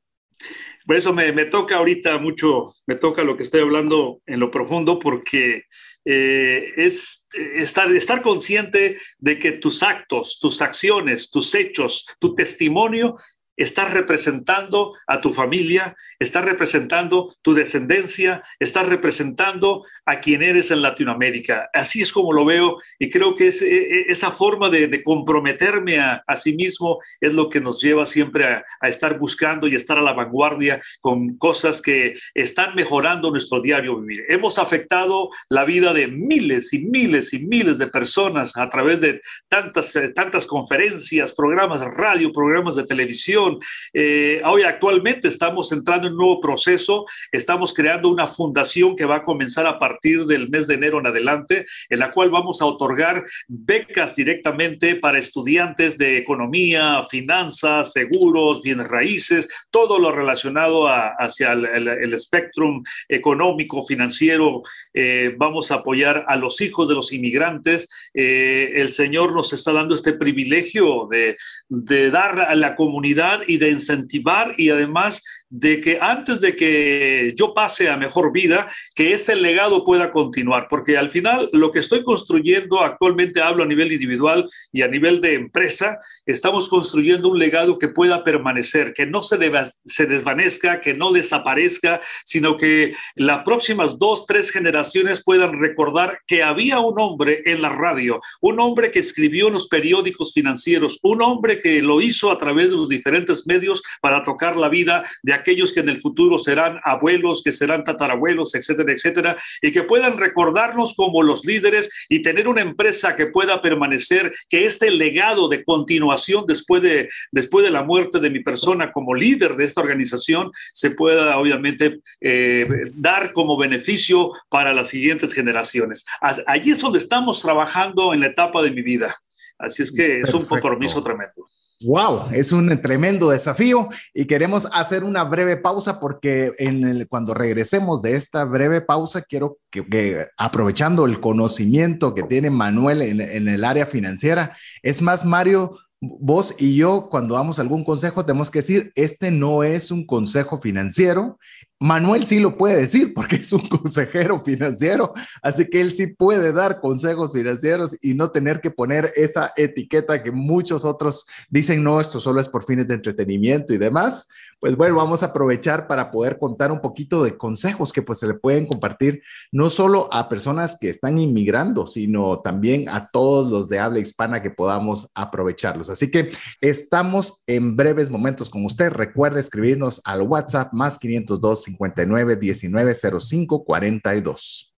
por 0.90 0.96
eso 0.96 1.12
me, 1.12 1.44
toca 1.44 1.76
ahorita 1.76 2.18
mucho, 2.18 2.74
me 2.84 2.96
toca 2.96 3.22
lo 3.22 3.36
que 3.36 3.44
estoy 3.44 3.60
hablando 3.60 4.22
en 4.26 4.40
lo 4.40 4.50
profundo, 4.50 4.98
porque 4.98 5.66
eh, 6.04 6.64
es 6.76 7.28
estar, 7.32 7.94
estar 7.94 8.22
consciente 8.22 8.98
de 9.20 9.38
que 9.38 9.52
tus 9.52 9.84
actos, 9.84 10.40
tus 10.40 10.60
acciones, 10.60 11.30
tus 11.30 11.54
hechos, 11.54 12.08
tu 12.18 12.34
testimonio 12.34 13.14
estás 13.62 13.92
representando 13.92 14.94
a 15.06 15.20
tu 15.20 15.32
familia, 15.32 15.94
estás 16.18 16.44
representando 16.44 17.34
tu 17.42 17.52
descendencia, 17.52 18.42
estás 18.58 18.88
representando 18.88 19.84
a 20.06 20.20
quien 20.20 20.42
eres 20.42 20.70
en 20.70 20.80
Latinoamérica. 20.80 21.68
Así 21.74 22.00
es 22.00 22.12
como 22.12 22.32
lo 22.32 22.44
veo 22.44 22.78
y 22.98 23.10
creo 23.10 23.34
que 23.34 23.48
e, 23.48 23.50
e, 23.50 24.04
esa 24.08 24.30
forma 24.30 24.70
de, 24.70 25.02
comprometerme 25.02 26.00
a, 26.00 26.22
sí 26.36 26.54
mismo 26.54 27.00
es 27.20 27.34
lo 27.34 27.50
que 27.50 27.60
nos 27.60 27.82
lleva 27.82 28.06
siempre 28.06 28.46
a, 28.46 28.64
a, 28.80 28.88
estar 28.88 29.18
buscando 29.18 29.68
y 29.68 29.74
estar 29.74 29.98
a 29.98 30.02
la 30.02 30.14
vanguardia 30.14 30.80
con 31.00 31.36
cosas 31.36 31.82
que 31.82 32.14
están 32.34 32.74
mejorando 32.74 33.30
nuestro 33.30 33.60
diario 33.60 34.00
vivir. 34.00 34.24
Hemos 34.28 34.58
afectado 34.58 35.28
la 35.50 35.64
vida 35.64 35.92
de 35.92 36.06
miles 36.06 36.72
y 36.72 36.78
miles 36.86 37.34
y 37.34 37.40
miles 37.40 37.78
de 37.78 37.88
personas 37.88 38.56
a 38.56 38.70
través 38.70 39.00
de 39.00 39.20
tantas, 39.48 39.94
eh, 39.96 40.08
tantas 40.08 40.46
conferencias, 40.46 41.34
programas 41.34 41.80
de 41.80 41.90
radio, 41.90 42.32
programas 42.32 42.76
de 42.76 42.84
televisión 42.84 43.49
eh, 43.92 44.40
hoy 44.44 44.62
actualmente 44.62 45.28
estamos 45.28 45.72
entrando 45.72 46.06
en 46.06 46.12
un 46.12 46.18
nuevo 46.18 46.40
proceso, 46.40 47.06
estamos 47.32 47.72
creando 47.72 48.08
una 48.08 48.26
fundación 48.26 48.96
que 48.96 49.04
va 49.04 49.16
a 49.16 49.22
comenzar 49.22 49.66
a 49.66 49.78
partir 49.78 50.26
del 50.26 50.48
mes 50.48 50.66
de 50.66 50.74
enero 50.74 51.00
en 51.00 51.06
adelante, 51.06 51.66
en 51.88 51.98
la 51.98 52.10
cual 52.10 52.30
vamos 52.30 52.62
a 52.62 52.66
otorgar 52.66 53.24
becas 53.48 54.16
directamente 54.16 54.96
para 54.96 55.18
estudiantes 55.18 55.98
de 55.98 56.16
economía, 56.16 57.02
finanzas, 57.08 57.92
seguros, 57.92 58.62
bienes 58.62 58.88
raíces, 58.88 59.48
todo 59.70 59.98
lo 59.98 60.12
relacionado 60.12 60.88
hacia 60.88 61.52
el, 61.52 61.88
el, 61.88 62.14
espectrum 62.14 62.82
económico, 63.08 63.82
financiero. 63.82 64.62
Eh, 64.94 65.34
vamos 65.36 65.70
a 65.70 65.76
apoyar 65.76 66.24
a 66.28 66.36
los 66.36 66.60
hijos 66.60 66.88
de 66.88 66.94
los 66.94 67.12
inmigrantes. 67.12 67.88
Eh, 68.14 68.72
el 68.76 68.90
Señor 68.90 69.34
nos 69.34 69.52
está 69.52 69.72
dando 69.72 69.94
este 69.94 70.12
privilegio 70.12 71.06
de, 71.10 71.36
de 71.68 72.10
dar 72.10 72.40
a 72.40 72.54
la 72.54 72.76
comunidad 72.76 73.39
y 73.46 73.58
de 73.58 73.70
incentivar 73.70 74.54
y 74.56 74.70
además 74.70 75.22
de 75.50 75.80
que 75.80 75.98
antes 76.00 76.40
de 76.40 76.54
que 76.54 77.34
yo 77.36 77.52
pase 77.52 77.88
a 77.88 77.96
mejor 77.96 78.32
vida, 78.32 78.68
que 78.94 79.12
este 79.12 79.34
legado 79.34 79.84
pueda 79.84 80.10
continuar, 80.12 80.68
porque 80.70 80.96
al 80.96 81.10
final 81.10 81.50
lo 81.52 81.72
que 81.72 81.80
estoy 81.80 82.04
construyendo 82.04 82.80
actualmente, 82.80 83.42
hablo 83.42 83.64
a 83.64 83.66
nivel 83.66 83.92
individual 83.92 84.48
y 84.72 84.82
a 84.82 84.88
nivel 84.88 85.20
de 85.20 85.34
empresa, 85.34 85.98
estamos 86.24 86.68
construyendo 86.68 87.28
un 87.28 87.38
legado 87.38 87.78
que 87.78 87.88
pueda 87.88 88.22
permanecer, 88.22 88.94
que 88.94 89.06
no 89.06 89.24
se, 89.24 89.38
se 89.84 90.06
desvanezca, 90.06 90.80
que 90.80 90.94
no 90.94 91.10
desaparezca, 91.10 92.00
sino 92.24 92.56
que 92.56 92.94
las 93.16 93.42
próximas 93.42 93.98
dos, 93.98 94.26
tres 94.26 94.50
generaciones 94.50 95.22
puedan 95.22 95.58
recordar 95.58 96.20
que 96.28 96.44
había 96.44 96.78
un 96.78 97.00
hombre 97.00 97.42
en 97.44 97.60
la 97.60 97.70
radio, 97.70 98.20
un 98.40 98.60
hombre 98.60 98.92
que 98.92 99.00
escribió 99.00 99.48
en 99.48 99.54
los 99.54 99.66
periódicos 99.66 100.32
financieros, 100.32 101.00
un 101.02 101.22
hombre 101.22 101.58
que 101.58 101.82
lo 101.82 102.00
hizo 102.00 102.30
a 102.30 102.38
través 102.38 102.70
de 102.70 102.76
los 102.76 102.88
diferentes 102.88 103.46
medios 103.48 103.82
para 104.00 104.22
tocar 104.22 104.56
la 104.56 104.68
vida 104.68 105.02
de 105.22 105.39
aquellos 105.40 105.72
que 105.72 105.80
en 105.80 105.88
el 105.88 106.00
futuro 106.00 106.38
serán 106.38 106.80
abuelos, 106.84 107.42
que 107.42 107.52
serán 107.52 107.84
tatarabuelos, 107.84 108.54
etcétera, 108.54 108.92
etcétera, 108.92 109.36
y 109.60 109.72
que 109.72 109.82
puedan 109.82 110.18
recordarnos 110.18 110.94
como 110.94 111.22
los 111.22 111.44
líderes 111.44 111.90
y 112.08 112.22
tener 112.22 112.48
una 112.48 112.62
empresa 112.62 113.16
que 113.16 113.26
pueda 113.26 113.60
permanecer, 113.60 114.32
que 114.48 114.64
este 114.64 114.90
legado 114.90 115.48
de 115.48 115.64
continuación 115.64 116.44
después 116.46 116.82
de, 116.82 117.08
después 117.32 117.64
de 117.64 117.70
la 117.70 117.82
muerte 117.82 118.20
de 118.20 118.30
mi 118.30 118.40
persona 118.40 118.92
como 118.92 119.14
líder 119.14 119.56
de 119.56 119.64
esta 119.64 119.80
organización 119.80 120.52
se 120.72 120.90
pueda 120.90 121.38
obviamente 121.38 122.00
eh, 122.20 122.66
dar 122.94 123.32
como 123.32 123.56
beneficio 123.56 124.32
para 124.48 124.72
las 124.72 124.88
siguientes 124.88 125.32
generaciones. 125.32 126.04
Allí 126.46 126.72
es 126.72 126.80
donde 126.80 126.98
estamos 126.98 127.40
trabajando 127.40 128.14
en 128.14 128.20
la 128.20 128.26
etapa 128.28 128.62
de 128.62 128.70
mi 128.70 128.82
vida. 128.82 129.14
Así 129.60 129.82
es 129.82 129.92
que 129.92 130.20
es 130.20 130.32
un 130.32 130.46
compromiso 130.46 131.02
tremendo. 131.02 131.46
Wow, 131.82 132.28
es 132.32 132.52
un 132.52 132.80
tremendo 132.80 133.30
desafío 133.30 133.88
y 134.14 134.26
queremos 134.26 134.68
hacer 134.72 135.04
una 135.04 135.24
breve 135.24 135.56
pausa 135.56 136.00
porque 136.00 136.52
en 136.58 137.06
cuando 137.06 137.34
regresemos 137.34 138.00
de 138.00 138.14
esta 138.14 138.44
breve 138.44 138.80
pausa 138.80 139.22
quiero 139.22 139.58
que, 139.70 140.26
aprovechando 140.36 141.04
el 141.04 141.20
conocimiento 141.20 142.14
que 142.14 142.22
tiene 142.22 142.50
Manuel 142.50 143.02
en, 143.02 143.20
en, 143.20 143.48
el 143.48 143.64
área 143.64 143.86
financiera, 143.86 144.56
es 144.82 145.00
más, 145.00 145.24
Mario, 145.24 145.78
vos 146.00 146.54
y 146.58 146.76
yo, 146.76 147.08
cuando 147.10 147.34
damos 147.34 147.58
algún 147.58 147.84
consejo, 147.84 148.24
tenemos 148.24 148.50
que 148.50 148.60
decir, 148.60 148.92
este 148.94 149.30
no 149.30 149.62
es 149.62 149.90
un 149.90 150.06
consejo 150.06 150.58
financiero. 150.58 151.38
Manuel 151.78 152.24
sí 152.24 152.40
lo 152.40 152.56
puede 152.56 152.76
decir 152.76 153.12
porque 153.14 153.36
es 153.36 153.52
un 153.52 153.68
consejero 153.68 154.42
financiero, 154.42 155.12
así 155.42 155.68
que 155.68 155.80
él 155.80 155.90
sí 155.90 156.08
puede 156.08 156.52
dar 156.52 156.80
consejos 156.80 157.32
financieros 157.32 157.96
y 158.02 158.14
no 158.14 158.30
tener 158.30 158.60
que 158.60 158.70
poner 158.70 159.12
esa 159.14 159.52
etiqueta 159.56 160.22
que 160.22 160.32
muchos 160.32 160.84
otros 160.84 161.26
dicen, 161.50 161.82
no, 161.82 162.00
esto 162.00 162.18
solo 162.20 162.40
es 162.40 162.48
por 162.48 162.64
fines 162.64 162.86
de 162.86 162.94
entretenimiento 162.94 163.74
y 163.74 163.78
demás 163.78 164.28
pues 164.60 164.76
bueno, 164.76 164.96
vamos 164.96 165.22
a 165.22 165.26
aprovechar 165.26 165.86
para 165.86 166.10
poder 166.10 166.38
contar 166.38 166.70
un 166.70 166.80
poquito 166.80 167.24
de 167.24 167.36
consejos 167.36 167.92
que 167.92 168.02
pues 168.02 168.18
se 168.18 168.26
le 168.26 168.34
pueden 168.34 168.66
compartir 168.66 169.22
no 169.50 169.70
solo 169.70 170.12
a 170.12 170.28
personas 170.28 170.76
que 170.78 170.90
están 170.90 171.18
inmigrando, 171.18 171.86
sino 171.86 172.40
también 172.40 172.88
a 172.88 173.10
todos 173.10 173.50
los 173.50 173.68
de 173.68 173.78
habla 173.78 174.00
hispana 174.00 174.42
que 174.42 174.50
podamos 174.50 175.10
aprovecharlos. 175.14 175.88
Así 175.88 176.10
que 176.10 176.30
estamos 176.60 177.42
en 177.46 177.74
breves 177.74 178.10
momentos 178.10 178.50
con 178.50 178.64
usted. 178.64 178.90
Recuerde 178.90 179.40
escribirnos 179.40 180.02
al 180.04 180.22
WhatsApp 180.22 180.72
más 180.72 180.98
502 180.98 181.62
59 181.62 182.36
19 182.36 182.94
05 182.94 183.64
42. 183.64 184.74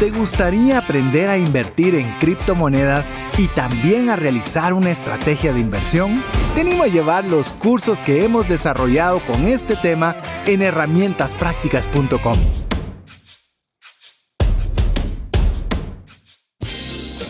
¿Te 0.00 0.10
gustaría 0.10 0.78
aprender 0.78 1.30
a 1.30 1.38
invertir 1.38 1.94
en 1.94 2.10
criptomonedas 2.18 3.16
y 3.38 3.46
también 3.48 4.10
a 4.10 4.16
realizar 4.16 4.72
una 4.72 4.90
estrategia 4.90 5.52
de 5.52 5.60
inversión? 5.60 6.20
Te 6.54 6.60
animo 6.60 6.84
a 6.84 6.86
llevar 6.86 7.24
los 7.24 7.52
cursos 7.52 8.00
que 8.00 8.24
hemos 8.24 8.48
desarrollado 8.48 9.20
con 9.26 9.44
este 9.44 9.74
tema 9.74 10.14
en 10.46 10.62
herramientasprácticas.com. 10.62 12.38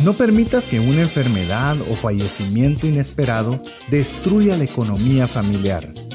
No 0.05 0.13
permitas 0.13 0.67
que 0.67 0.79
una 0.79 1.01
enfermedad 1.01 1.79
o 1.91 1.95
fallecimiento 1.95 2.87
inesperado 2.87 3.63
destruya 3.89 4.59
la 4.59 4.65
economía 4.65 5.27
familiar. 5.27 6.04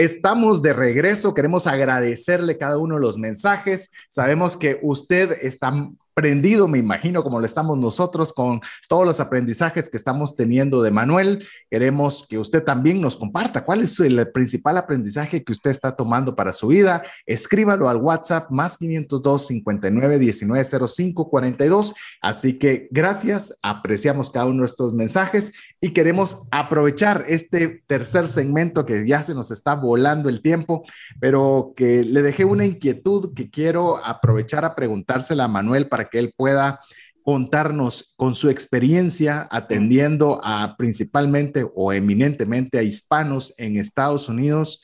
Estamos 0.00 0.62
de 0.62 0.72
regreso, 0.72 1.34
queremos 1.34 1.66
agradecerle 1.66 2.56
cada 2.56 2.78
uno 2.78 2.94
de 2.94 3.02
los 3.02 3.18
mensajes. 3.18 3.90
Sabemos 4.08 4.56
que 4.56 4.78
usted 4.80 5.32
está 5.42 5.70
aprendido, 6.12 6.68
me 6.68 6.78
imagino, 6.78 7.22
como 7.22 7.40
lo 7.40 7.46
estamos 7.46 7.78
nosotros 7.78 8.32
con 8.32 8.60
todos 8.88 9.06
los 9.06 9.20
aprendizajes 9.20 9.88
que 9.88 9.96
estamos 9.96 10.36
teniendo 10.36 10.82
de 10.82 10.90
Manuel. 10.90 11.46
Queremos 11.70 12.26
que 12.28 12.38
usted 12.38 12.62
también 12.64 13.00
nos 13.00 13.16
comparta 13.16 13.64
cuál 13.64 13.82
es 13.82 13.98
el 14.00 14.30
principal 14.30 14.76
aprendizaje 14.76 15.44
que 15.44 15.52
usted 15.52 15.70
está 15.70 15.96
tomando 15.96 16.34
para 16.34 16.52
su 16.52 16.68
vida. 16.68 17.02
Escríbalo 17.26 17.88
al 17.88 17.98
WhatsApp 17.98 18.50
más 18.50 18.76
502 18.76 19.46
59 19.46 20.18
19 20.18 20.64
05 20.64 21.30
42. 21.30 21.94
Así 22.20 22.58
que 22.58 22.88
gracias, 22.90 23.58
apreciamos 23.62 24.30
cada 24.30 24.46
uno 24.46 24.60
de 24.62 24.66
estos 24.66 24.92
mensajes 24.92 25.52
y 25.80 25.90
queremos 25.90 26.42
aprovechar 26.50 27.24
este 27.28 27.82
tercer 27.86 28.28
segmento 28.28 28.84
que 28.84 29.06
ya 29.06 29.22
se 29.22 29.34
nos 29.34 29.50
está 29.50 29.74
volando 29.74 30.28
el 30.28 30.42
tiempo, 30.42 30.82
pero 31.20 31.72
que 31.76 32.04
le 32.04 32.22
dejé 32.22 32.44
una 32.44 32.64
inquietud 32.64 33.32
que 33.34 33.48
quiero 33.48 34.04
aprovechar 34.04 34.64
a 34.64 34.74
preguntársela 34.74 35.44
a 35.44 35.48
Manuel 35.48 35.88
para 35.88 35.99
que 36.08 36.18
él 36.18 36.32
pueda 36.36 36.80
contarnos 37.22 38.14
con 38.16 38.34
su 38.34 38.48
experiencia 38.48 39.46
atendiendo 39.50 40.40
a 40.42 40.76
principalmente 40.76 41.66
o 41.74 41.92
eminentemente 41.92 42.78
a 42.78 42.82
hispanos 42.82 43.54
en 43.58 43.76
Estados 43.76 44.28
Unidos. 44.28 44.82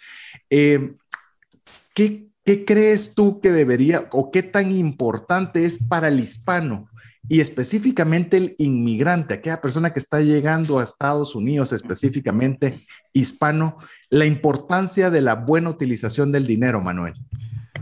Eh, 0.50 0.94
¿qué, 1.94 2.26
¿Qué 2.44 2.64
crees 2.64 3.14
tú 3.14 3.40
que 3.40 3.50
debería 3.50 4.08
o 4.12 4.30
qué 4.30 4.42
tan 4.42 4.70
importante 4.70 5.64
es 5.64 5.82
para 5.82 6.08
el 6.08 6.20
hispano 6.20 6.88
y 7.28 7.40
específicamente 7.40 8.36
el 8.36 8.54
inmigrante, 8.58 9.34
aquella 9.34 9.60
persona 9.60 9.92
que 9.92 9.98
está 9.98 10.20
llegando 10.20 10.78
a 10.78 10.84
Estados 10.84 11.34
Unidos, 11.34 11.72
específicamente 11.72 12.78
hispano, 13.12 13.78
la 14.10 14.26
importancia 14.26 15.10
de 15.10 15.22
la 15.22 15.34
buena 15.34 15.70
utilización 15.70 16.30
del 16.30 16.46
dinero, 16.46 16.80
Manuel? 16.80 17.14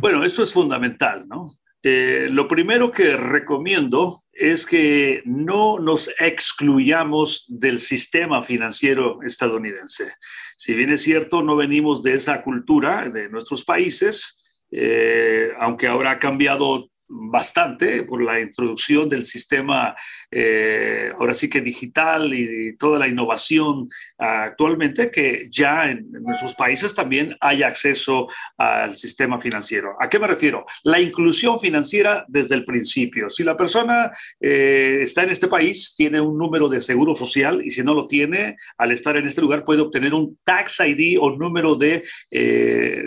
Bueno, 0.00 0.24
eso 0.24 0.42
es 0.42 0.52
fundamental, 0.52 1.28
¿no? 1.28 1.50
Eh, 1.86 2.28
lo 2.30 2.48
primero 2.48 2.90
que 2.90 3.14
recomiendo 3.14 4.22
es 4.32 4.64
que 4.64 5.22
no 5.26 5.78
nos 5.78 6.10
excluyamos 6.18 7.44
del 7.46 7.78
sistema 7.78 8.42
financiero 8.42 9.20
estadounidense. 9.22 10.14
Si 10.56 10.72
bien 10.74 10.94
es 10.94 11.02
cierto, 11.02 11.42
no 11.42 11.56
venimos 11.56 12.02
de 12.02 12.14
esa 12.14 12.42
cultura 12.42 13.10
de 13.10 13.28
nuestros 13.28 13.66
países, 13.66 14.42
eh, 14.70 15.52
aunque 15.58 15.86
ahora 15.86 16.12
ha 16.12 16.18
cambiado 16.18 16.88
bastante 17.06 18.02
por 18.02 18.22
la 18.22 18.40
introducción 18.40 19.10
del 19.10 19.26
sistema, 19.26 19.94
eh, 20.36 21.12
ahora 21.18 21.32
sí 21.32 21.48
que 21.48 21.60
digital 21.60 22.34
y 22.34 22.76
toda 22.76 22.98
la 22.98 23.08
innovación 23.08 23.88
actualmente, 24.18 25.10
que 25.10 25.48
ya 25.50 25.90
en, 25.90 26.10
nuestros 26.10 26.54
países 26.54 26.94
también 26.94 27.36
hay 27.40 27.62
acceso 27.62 28.28
al 28.56 28.96
sistema 28.96 29.38
financiero. 29.38 29.96
¿A 30.00 30.08
qué 30.08 30.18
me 30.18 30.26
refiero? 30.26 30.64
La 30.82 31.00
inclusión 31.00 31.58
financiera 31.60 32.24
desde 32.28 32.54
el 32.54 32.64
principio. 32.64 33.28
Si 33.30 33.44
la 33.44 33.56
persona 33.56 34.10
eh, 34.40 35.00
está 35.02 35.22
en 35.22 35.30
este 35.30 35.48
país, 35.48 35.94
tiene 35.96 36.20
un 36.20 36.38
número 36.38 36.68
de 36.68 36.80
seguro 36.80 37.14
social 37.14 37.64
y 37.64 37.70
si 37.70 37.82
no 37.82 37.94
lo 37.94 38.06
tiene, 38.06 38.56
al 38.78 38.92
estar 38.92 39.16
en 39.16 39.26
este 39.26 39.40
lugar 39.40 39.64
puede 39.64 39.82
obtener 39.82 40.14
un 40.14 40.38
tax 40.44 40.80
ID 40.80 41.18
o 41.20 41.36
número 41.36 41.74
de, 41.74 42.02
eh, 42.30 43.04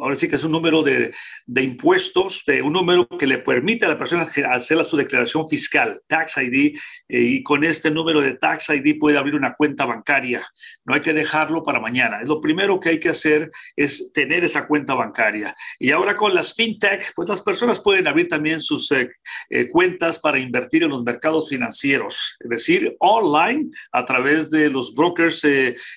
ahora 0.00 0.14
sí 0.14 0.28
que 0.28 0.36
es 0.36 0.44
un 0.44 0.52
número 0.52 0.82
de, 0.82 1.12
de 1.46 1.62
impuestos, 1.62 2.42
de 2.46 2.62
un 2.62 2.72
número 2.72 3.06
que 3.06 3.26
le 3.26 3.38
permite 3.38 3.86
a 3.86 3.88
la 3.88 3.98
persona 3.98 4.26
hacer 4.50 4.78
su 4.84 4.96
declaración 4.96 5.48
fiscal, 5.48 6.00
Tax 6.06 6.36
ID, 6.38 6.57
eh, 6.66 6.72
y 7.08 7.42
con 7.42 7.64
este 7.64 7.90
número 7.90 8.20
de 8.20 8.34
Tax 8.34 8.70
ID 8.70 8.98
puede 8.98 9.18
abrir 9.18 9.34
una 9.34 9.54
cuenta 9.54 9.84
bancaria. 9.84 10.46
No 10.84 10.94
hay 10.94 11.00
que 11.00 11.12
dejarlo 11.12 11.62
para 11.62 11.80
mañana. 11.80 12.22
Lo 12.22 12.40
primero 12.40 12.78
que 12.78 12.90
hay 12.90 13.00
que 13.00 13.10
hacer 13.10 13.50
es 13.76 14.12
tener 14.12 14.44
esa 14.44 14.66
cuenta 14.66 14.94
bancaria. 14.94 15.54
Y 15.78 15.90
ahora 15.90 16.16
con 16.16 16.34
las 16.34 16.54
fintech, 16.54 17.12
pues 17.14 17.28
las 17.28 17.42
personas 17.42 17.80
pueden 17.80 18.06
abrir 18.06 18.28
también 18.28 18.60
sus 18.60 18.90
eh, 18.92 19.10
eh, 19.50 19.68
cuentas 19.68 20.18
para 20.18 20.38
invertir 20.38 20.82
en 20.82 20.90
los 20.90 21.02
mercados 21.02 21.48
financieros, 21.48 22.36
es 22.40 22.48
decir, 22.48 22.96
online 23.00 23.70
a 23.92 24.04
través 24.04 24.50
de 24.50 24.70
los 24.70 24.94
brokers 24.94 25.46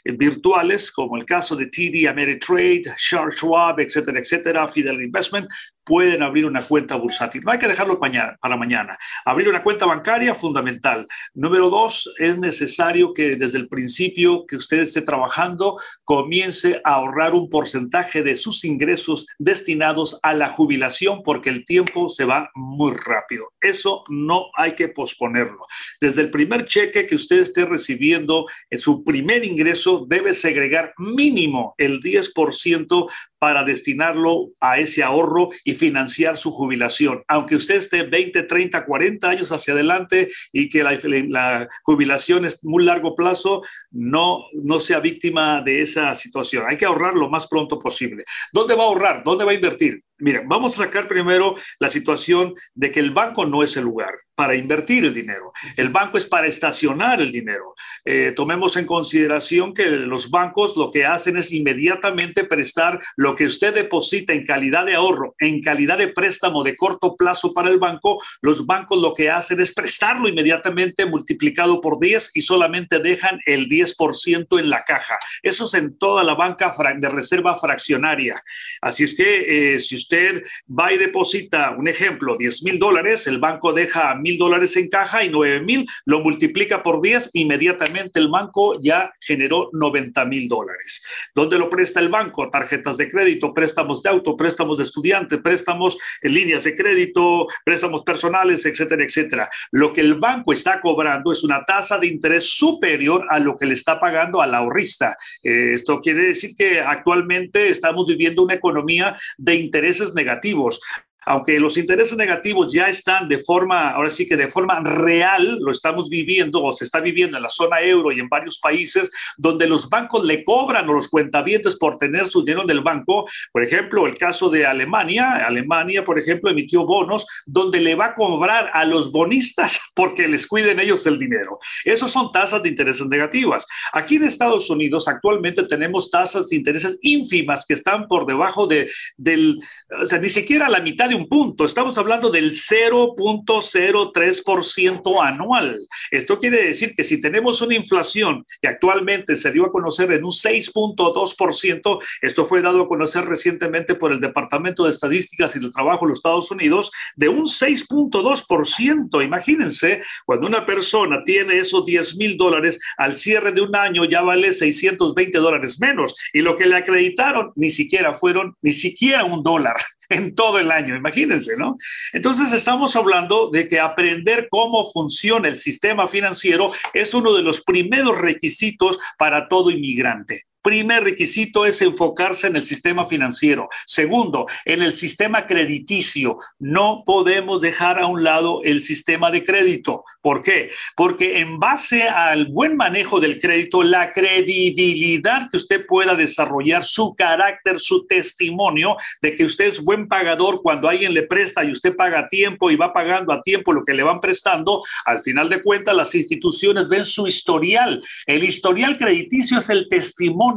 virtuales, 0.04 0.92
como 0.92 1.18
el 1.18 1.26
caso 1.26 1.56
de 1.56 1.68
TD 1.68 2.08
Ameritrade, 2.08 2.84
Charles 2.98 3.36
Schwab, 3.36 3.80
etcétera, 3.80 4.20
etcétera, 4.20 4.68
Fidel 4.68 5.02
Investment, 5.02 5.48
pueden 5.84 6.24
abrir 6.24 6.46
una 6.46 6.62
cuenta 6.62 6.96
bursátil. 6.96 7.44
No 7.44 7.52
hay 7.52 7.60
que 7.60 7.68
dejarlo 7.68 8.00
para 8.00 8.58
mañana. 8.58 8.98
Abrir 9.26 9.50
una 9.50 9.64
cuenta 9.64 9.86
bancaria, 9.86 10.36
fundamental. 10.36 11.08
Número 11.34 11.70
dos, 11.70 12.14
es 12.18 12.38
necesario 12.38 13.14
que 13.14 13.36
desde 13.36 13.58
el 13.58 13.68
principio 13.68 14.46
que 14.46 14.56
usted 14.56 14.80
esté 14.80 15.02
trabajando, 15.02 15.78
comience 16.04 16.82
a 16.84 16.96
ahorrar 16.96 17.34
un 17.34 17.50
porcentaje 17.50 18.24
de 18.24 18.36
sus 18.36 18.64
ingresos 18.64 19.26
destinados 19.40 20.20
a 20.24 20.34
la 20.34 20.50
jubilación, 20.50 21.24
porque 21.24 21.50
el 21.50 21.66
tiempo 21.66 22.10
se 22.10 22.26
va 22.26 22.50
muy 22.56 22.94
rápido. 22.94 23.52
Eso 23.60 24.04
no 24.10 24.46
hay 24.56 24.74
que 24.74 24.88
posponerlo. 24.88 25.66
Desde 26.00 26.22
el 26.22 26.30
primer 26.30 26.66
cheque 26.66 27.06
que 27.06 27.16
usted 27.16 27.40
esté 27.40 27.66
recibiendo, 27.66 28.46
en 28.70 28.80
su 28.80 29.04
primer 29.04 29.46
ingreso, 29.46 30.06
debe 30.08 30.34
segregar 30.34 30.94
mínimo 30.98 31.76
el 31.78 32.00
10% 32.00 33.10
para 33.42 33.64
destinarlo 33.64 34.52
a 34.60 34.78
ese 34.78 35.02
ahorro 35.02 35.50
y 35.64 35.74
financiar 35.74 36.38
su 36.38 36.52
jubilación. 36.52 37.24
Aunque 37.28 37.56
usted 37.56 37.78
esté 37.78 38.04
20, 38.04 38.44
30, 38.44 38.86
40 38.86 39.28
años 39.28 39.52
hacia 39.52 39.74
adelante 39.74 40.30
y 40.54 40.70
que 40.70 40.84
la, 40.84 41.68
jubilación 41.82 42.46
es 42.46 42.64
muy 42.64 42.84
largo 42.84 43.16
plazo, 43.16 43.64
no, 43.90 44.42
no 44.54 44.78
sea 44.78 45.00
víctima 45.00 45.60
de 45.62 45.82
esa 45.82 46.14
situación. 46.14 46.66
Hay 46.70 46.78
que 46.78 46.86
ahorrar 46.86 47.16
lo 47.16 47.32
más 47.32 47.48
pronto 47.48 47.80
posible. 47.80 48.26
¿Dónde 48.54 48.76
va 48.76 48.84
a 48.84 48.88
ahorrar? 48.88 49.24
¿Dónde 49.24 49.44
va 49.44 49.50
a 49.50 49.56
invertir? 49.56 50.04
Mira, 50.20 50.44
vamos 50.46 50.76
a 50.76 50.84
sacar 50.84 51.08
primero 51.08 51.56
la 51.80 51.90
situación 51.90 52.54
de 52.76 52.92
que 52.92 53.00
el 53.00 53.10
banco 53.10 53.48
no 53.48 53.64
es 53.64 53.76
el 53.76 53.86
lugar. 53.86 54.14
Para 54.36 54.56
invertir 54.56 55.06
el 55.06 55.14
dinero. 55.14 55.52
El 55.76 55.90
banco 55.90 56.18
es 56.18 56.26
para 56.26 56.48
estacionar 56.48 57.22
el 57.22 57.32
dinero. 57.32 57.76
Eh, 58.06 58.34
tomemos 58.36 58.78
en 58.78 58.86
consideración 58.86 59.74
que 59.74 59.86
los 59.86 60.30
bancos 60.30 60.76
lo 60.78 60.90
que 60.90 61.06
hacen 61.06 61.38
es 61.38 61.52
inmediatamente 61.52 62.46
prestar 62.46 63.00
lo 63.16 63.36
que 63.36 63.46
usted 63.46 63.74
deposita 63.74 64.34
en 64.34 64.46
calidad 64.46 64.86
de 64.86 64.96
ahorro, 64.96 65.36
en 65.40 65.62
calidad 65.62 65.98
de 65.98 66.08
préstamo 66.08 66.64
de 66.64 66.76
corto 66.76 67.16
plazo 67.16 67.54
para 67.54 67.70
el 67.70 67.78
banco. 67.78 68.22
Los 68.42 68.66
bancos 68.66 69.00
lo 69.00 69.14
que 69.14 69.30
hacen 69.30 69.60
es 69.60 69.74
prestarlo 69.74 70.28
inmediatamente 70.28 71.06
multiplicado 71.06 71.82
por 71.82 72.00
10 72.00 72.32
y 72.34 72.42
solamente 72.42 73.00
dejan 73.00 73.40
el 73.46 73.68
10% 73.68 74.60
en 74.60 74.70
la 74.70 74.84
caja. 74.84 75.20
Eso 75.44 75.66
es 75.66 75.74
en 75.74 75.98
toda 75.98 76.24
la 76.24 76.36
banca 76.36 76.74
de 76.98 77.10
reserva 77.10 77.56
fraccionaria. 77.56 78.42
Así 78.82 79.04
es 79.04 79.16
que 79.16 79.76
eh, 79.76 79.80
si 79.80 79.96
usted 79.96 80.44
va 80.68 80.92
y 80.94 80.98
deposita, 80.98 81.72
un 81.72 81.88
ejemplo, 81.88 82.38
10 82.38 82.64
mil 82.64 82.80
dólares, 82.80 83.28
el 83.28 83.40
banco 83.40 83.74
deja 83.74 84.16
mil 84.16 84.31
dólares 84.38 84.76
en 84.78 84.88
caja 84.90 85.24
y 85.24 85.30
9 85.30 85.62
mil, 85.62 85.86
lo 86.06 86.22
multiplica 86.22 86.84
por 86.84 87.02
10, 87.02 87.32
inmediatamente 87.34 88.20
el 88.20 88.30
banco 88.30 88.80
ya 88.82 89.12
generó 89.20 89.70
90 89.74 90.26
mil 90.26 90.48
dólares. 90.48 91.04
¿Dónde 91.36 91.58
lo 91.58 91.70
presta 91.70 92.00
el 92.00 92.10
banco? 92.10 92.50
Tarjetas 92.50 92.98
de 92.98 93.10
crédito, 93.10 93.54
préstamos 93.54 94.02
de 94.02 94.10
auto, 94.10 94.36
préstamos 94.36 94.78
de 94.78 94.84
estudiante, 94.84 95.38
préstamos 95.38 95.98
en 96.22 96.34
líneas 96.34 96.64
de 96.64 96.76
crédito, 96.76 97.48
préstamos 97.64 98.04
personales, 98.04 98.66
etcétera, 98.66 99.04
etcétera. 99.04 99.50
Lo 99.72 99.94
que 99.94 100.02
el 100.02 100.16
banco 100.16 100.54
está 100.54 100.80
cobrando 100.80 101.32
es 101.32 101.44
una 101.44 101.64
tasa 101.66 101.98
de 101.98 102.08
interés 102.08 102.50
superior 102.50 103.26
a 103.30 103.40
lo 103.40 103.58
que 103.58 103.66
le 103.66 103.74
está 103.74 104.00
pagando 104.00 104.42
al 104.42 104.54
ahorrista. 104.54 105.16
Eh, 105.44 105.74
esto 105.74 106.02
quiere 106.02 106.28
decir 106.28 106.56
que 106.56 106.80
actualmente 106.80 107.70
estamos 107.70 108.06
viviendo 108.06 108.44
una 108.44 108.56
economía 108.56 109.16
de 109.38 109.56
intereses 109.56 110.14
negativos 110.14 110.80
aunque 111.26 111.60
los 111.60 111.78
intereses 111.78 112.18
negativos 112.18 112.74
ya 112.74 112.88
están 112.88 113.28
de 113.28 113.40
forma, 113.40 113.92
ahora 113.92 114.10
sí 114.10 114.26
que 114.26 114.38
de 114.38 114.48
forma 114.48 114.80
real, 114.80 115.58
lo 115.60 115.72
estamos 115.72 116.10
viviendo 116.10 116.64
o 116.64 116.72
se 116.72 116.86
está 116.86 117.00
viviendo 117.00 117.38
en 117.38 117.44
la 117.44 117.50
zona 117.50 117.82
euro 117.82 118.12
y 118.12 118.20
en 118.20 118.28
varios 118.28 118.60
países 118.60 119.12
donde 119.38 119.68
los 119.68 119.90
bancos 119.90 120.26
le 120.26 120.44
cobran 120.44 120.86
a 120.86 120.92
los 120.92 121.08
cuentavientes 121.08 121.76
por 121.76 121.98
tener 121.98 122.28
su 122.28 122.44
dinero 122.44 122.64
en 122.64 122.70
el 122.72 122.82
banco. 122.82 123.28
Por 123.52 123.64
ejemplo, 123.64 124.08
el 124.08 124.18
caso 124.18 124.50
de 124.50 124.66
Alemania. 124.66 125.46
Alemania, 125.46 126.04
por 126.04 126.18
ejemplo, 126.18 126.50
emitió 126.50 126.86
bonos 126.86 127.26
donde 127.46 127.80
le 127.80 127.96
va 127.96 128.08
a 128.08 128.16
cobrar 128.16 128.72
a 128.74 128.86
los 128.86 129.12
bonistas 129.12 129.80
porque 129.96 130.28
les 130.28 130.48
cuiden 130.48 130.80
ellos 130.80 131.06
el 131.06 131.20
dinero. 131.20 131.60
Esos 131.86 132.12
son 132.12 132.32
tasas 132.32 132.64
de 132.64 132.70
intereses 132.70 133.06
negativas. 133.08 133.68
Aquí 133.94 134.16
en 134.16 134.24
Estados 134.24 134.70
Unidos 134.70 135.08
actualmente 135.08 135.64
tenemos 135.64 136.10
tasas 136.10 136.50
de 136.50 136.56
intereses 136.56 136.98
ínfimas 137.02 137.66
que 137.66 137.74
están 137.76 138.08
por 138.08 138.26
debajo 138.26 138.66
de, 138.66 138.90
del, 139.18 139.60
o 140.02 140.06
sea, 140.06 140.20
ni 140.20 140.30
siquiera 140.30 140.70
la 140.70 140.80
mitad 140.80 141.11
un 141.16 141.28
punto, 141.28 141.66
estamos 141.66 141.98
hablando 141.98 142.30
del 142.30 142.52
0.03% 142.52 145.24
anual. 145.24 145.80
Esto 146.10 146.40
quiere 146.40 146.68
decir 146.68 146.94
que 146.96 147.04
si 147.04 147.20
tenemos 147.20 147.62
una 147.62 147.76
inflación 147.76 148.46
que 148.62 148.68
actualmente 148.68 149.36
se 149.36 149.52
dio 149.52 149.66
a 149.66 149.72
conocer 149.72 150.12
en 150.12 150.24
un 150.24 150.32
6.2%, 150.32 152.00
esto 152.22 152.46
fue 152.46 152.62
dado 152.62 152.84
a 152.84 152.88
conocer 152.88 153.26
recientemente 153.26 153.96
por 153.96 154.12
el 154.12 154.20
Departamento 154.20 154.84
de 154.84 154.92
Estadísticas 154.92 155.56
y 155.56 155.60
del 155.60 155.72
Trabajo 155.72 156.06
de 156.06 156.10
los 156.10 156.20
Estados 156.20 156.52
Unidos, 156.52 156.92
de 157.16 157.30
un 157.30 157.46
6.2%. 157.46 159.24
Imagínense, 159.24 160.04
cuando 160.26 160.48
una 160.48 160.66
persona 160.66 161.24
tiene 161.24 161.60
esos 161.60 161.86
10 161.86 162.18
mil 162.18 162.38
dólares, 162.38 162.80
al 162.98 163.18
cierre 163.18 163.52
de 163.52 163.62
un 163.62 163.76
año 163.76 164.06
ya 164.06 164.22
vale 164.22 164.52
620 164.52 165.38
dólares 165.38 165.80
menos 165.80 166.16
y 166.34 166.42
lo 166.42 166.56
que 166.56 166.66
le 166.66 166.76
acreditaron 166.76 167.52
ni 167.56 167.72
siquiera 167.72 168.14
fueron 168.14 168.56
ni 168.62 168.72
siquiera 168.72 169.24
un 169.24 169.44
dólar 169.44 169.76
en 170.16 170.36
todo 170.36 170.60
el 170.60 170.72
año, 170.72 170.96
imagínense, 170.96 171.56
¿no? 171.58 171.78
Entonces 172.14 172.52
estamos 172.52 172.96
hablando 172.96 173.50
de 173.50 173.68
que 173.68 173.80
aprender 173.80 174.48
cómo 174.50 174.90
funciona 174.92 175.48
el 175.48 175.58
sistema 175.58 176.08
financiero 176.08 176.72
es 176.94 177.14
uno 177.14 177.34
de 177.34 177.44
los 177.44 177.64
primeros 177.64 178.18
requisitos 178.18 179.00
para 179.18 179.48
todo 179.48 179.72
inmigrante. 179.72 180.46
Primer 180.62 181.04
requisito 181.04 181.66
es 181.66 181.82
enfocarse 181.82 182.46
en 182.46 182.56
el 182.56 182.64
sistema 182.64 183.06
financiero. 183.06 183.68
Segundo, 183.88 184.46
en 184.66 184.84
el 184.84 184.94
sistema 184.94 185.48
crediticio. 185.48 186.38
No 186.60 187.02
podemos 187.04 187.62
dejar 187.62 187.98
a 187.98 188.06
un 188.06 188.24
lado 188.24 188.62
el 188.64 188.82
sistema 188.82 189.32
de 189.32 189.44
crédito. 189.44 190.04
¿Por 190.22 190.44
qué? 190.44 190.70
Porque 190.96 191.40
en 191.40 191.60
base 191.60 192.04
al 192.04 192.46
buen 192.46 192.78
manejo 192.78 193.20
del 193.20 193.40
crédito, 193.40 193.82
la 193.82 194.12
credibilidad 194.12 195.50
que 195.50 195.58
usted 195.58 195.86
pueda 195.88 196.14
desarrollar, 196.14 196.84
su 196.84 197.16
carácter, 197.16 197.80
su 197.80 198.06
testimonio 198.06 198.98
de 199.20 199.36
que 199.36 199.46
usted 199.46 199.66
es 199.66 199.84
buen 199.84 200.08
pagador 200.08 200.62
cuando 200.62 200.88
alguien 200.88 201.16
le 201.16 201.24
presta 201.24 201.64
y 201.64 201.72
usted 201.72 201.96
paga 201.96 202.20
a 202.20 202.30
tiempo 202.30 202.70
y 202.70 202.76
va 202.76 202.94
pagando 202.94 203.34
a 203.34 203.42
tiempo 203.42 203.74
lo 203.74 203.84
que 203.84 203.94
le 203.94 204.04
van 204.04 204.20
prestando, 204.20 204.84
al 205.06 205.22
final 205.22 205.50
de 205.50 205.64
cuentas 205.64 205.96
las 205.96 206.14
instituciones 206.14 206.88
ven 206.88 207.06
su 207.06 207.26
historial. 207.26 208.04
El 208.28 208.44
historial 208.44 209.00
crediticio 209.00 209.58
es 209.58 209.72
el 209.72 209.90
testimonio 209.90 210.51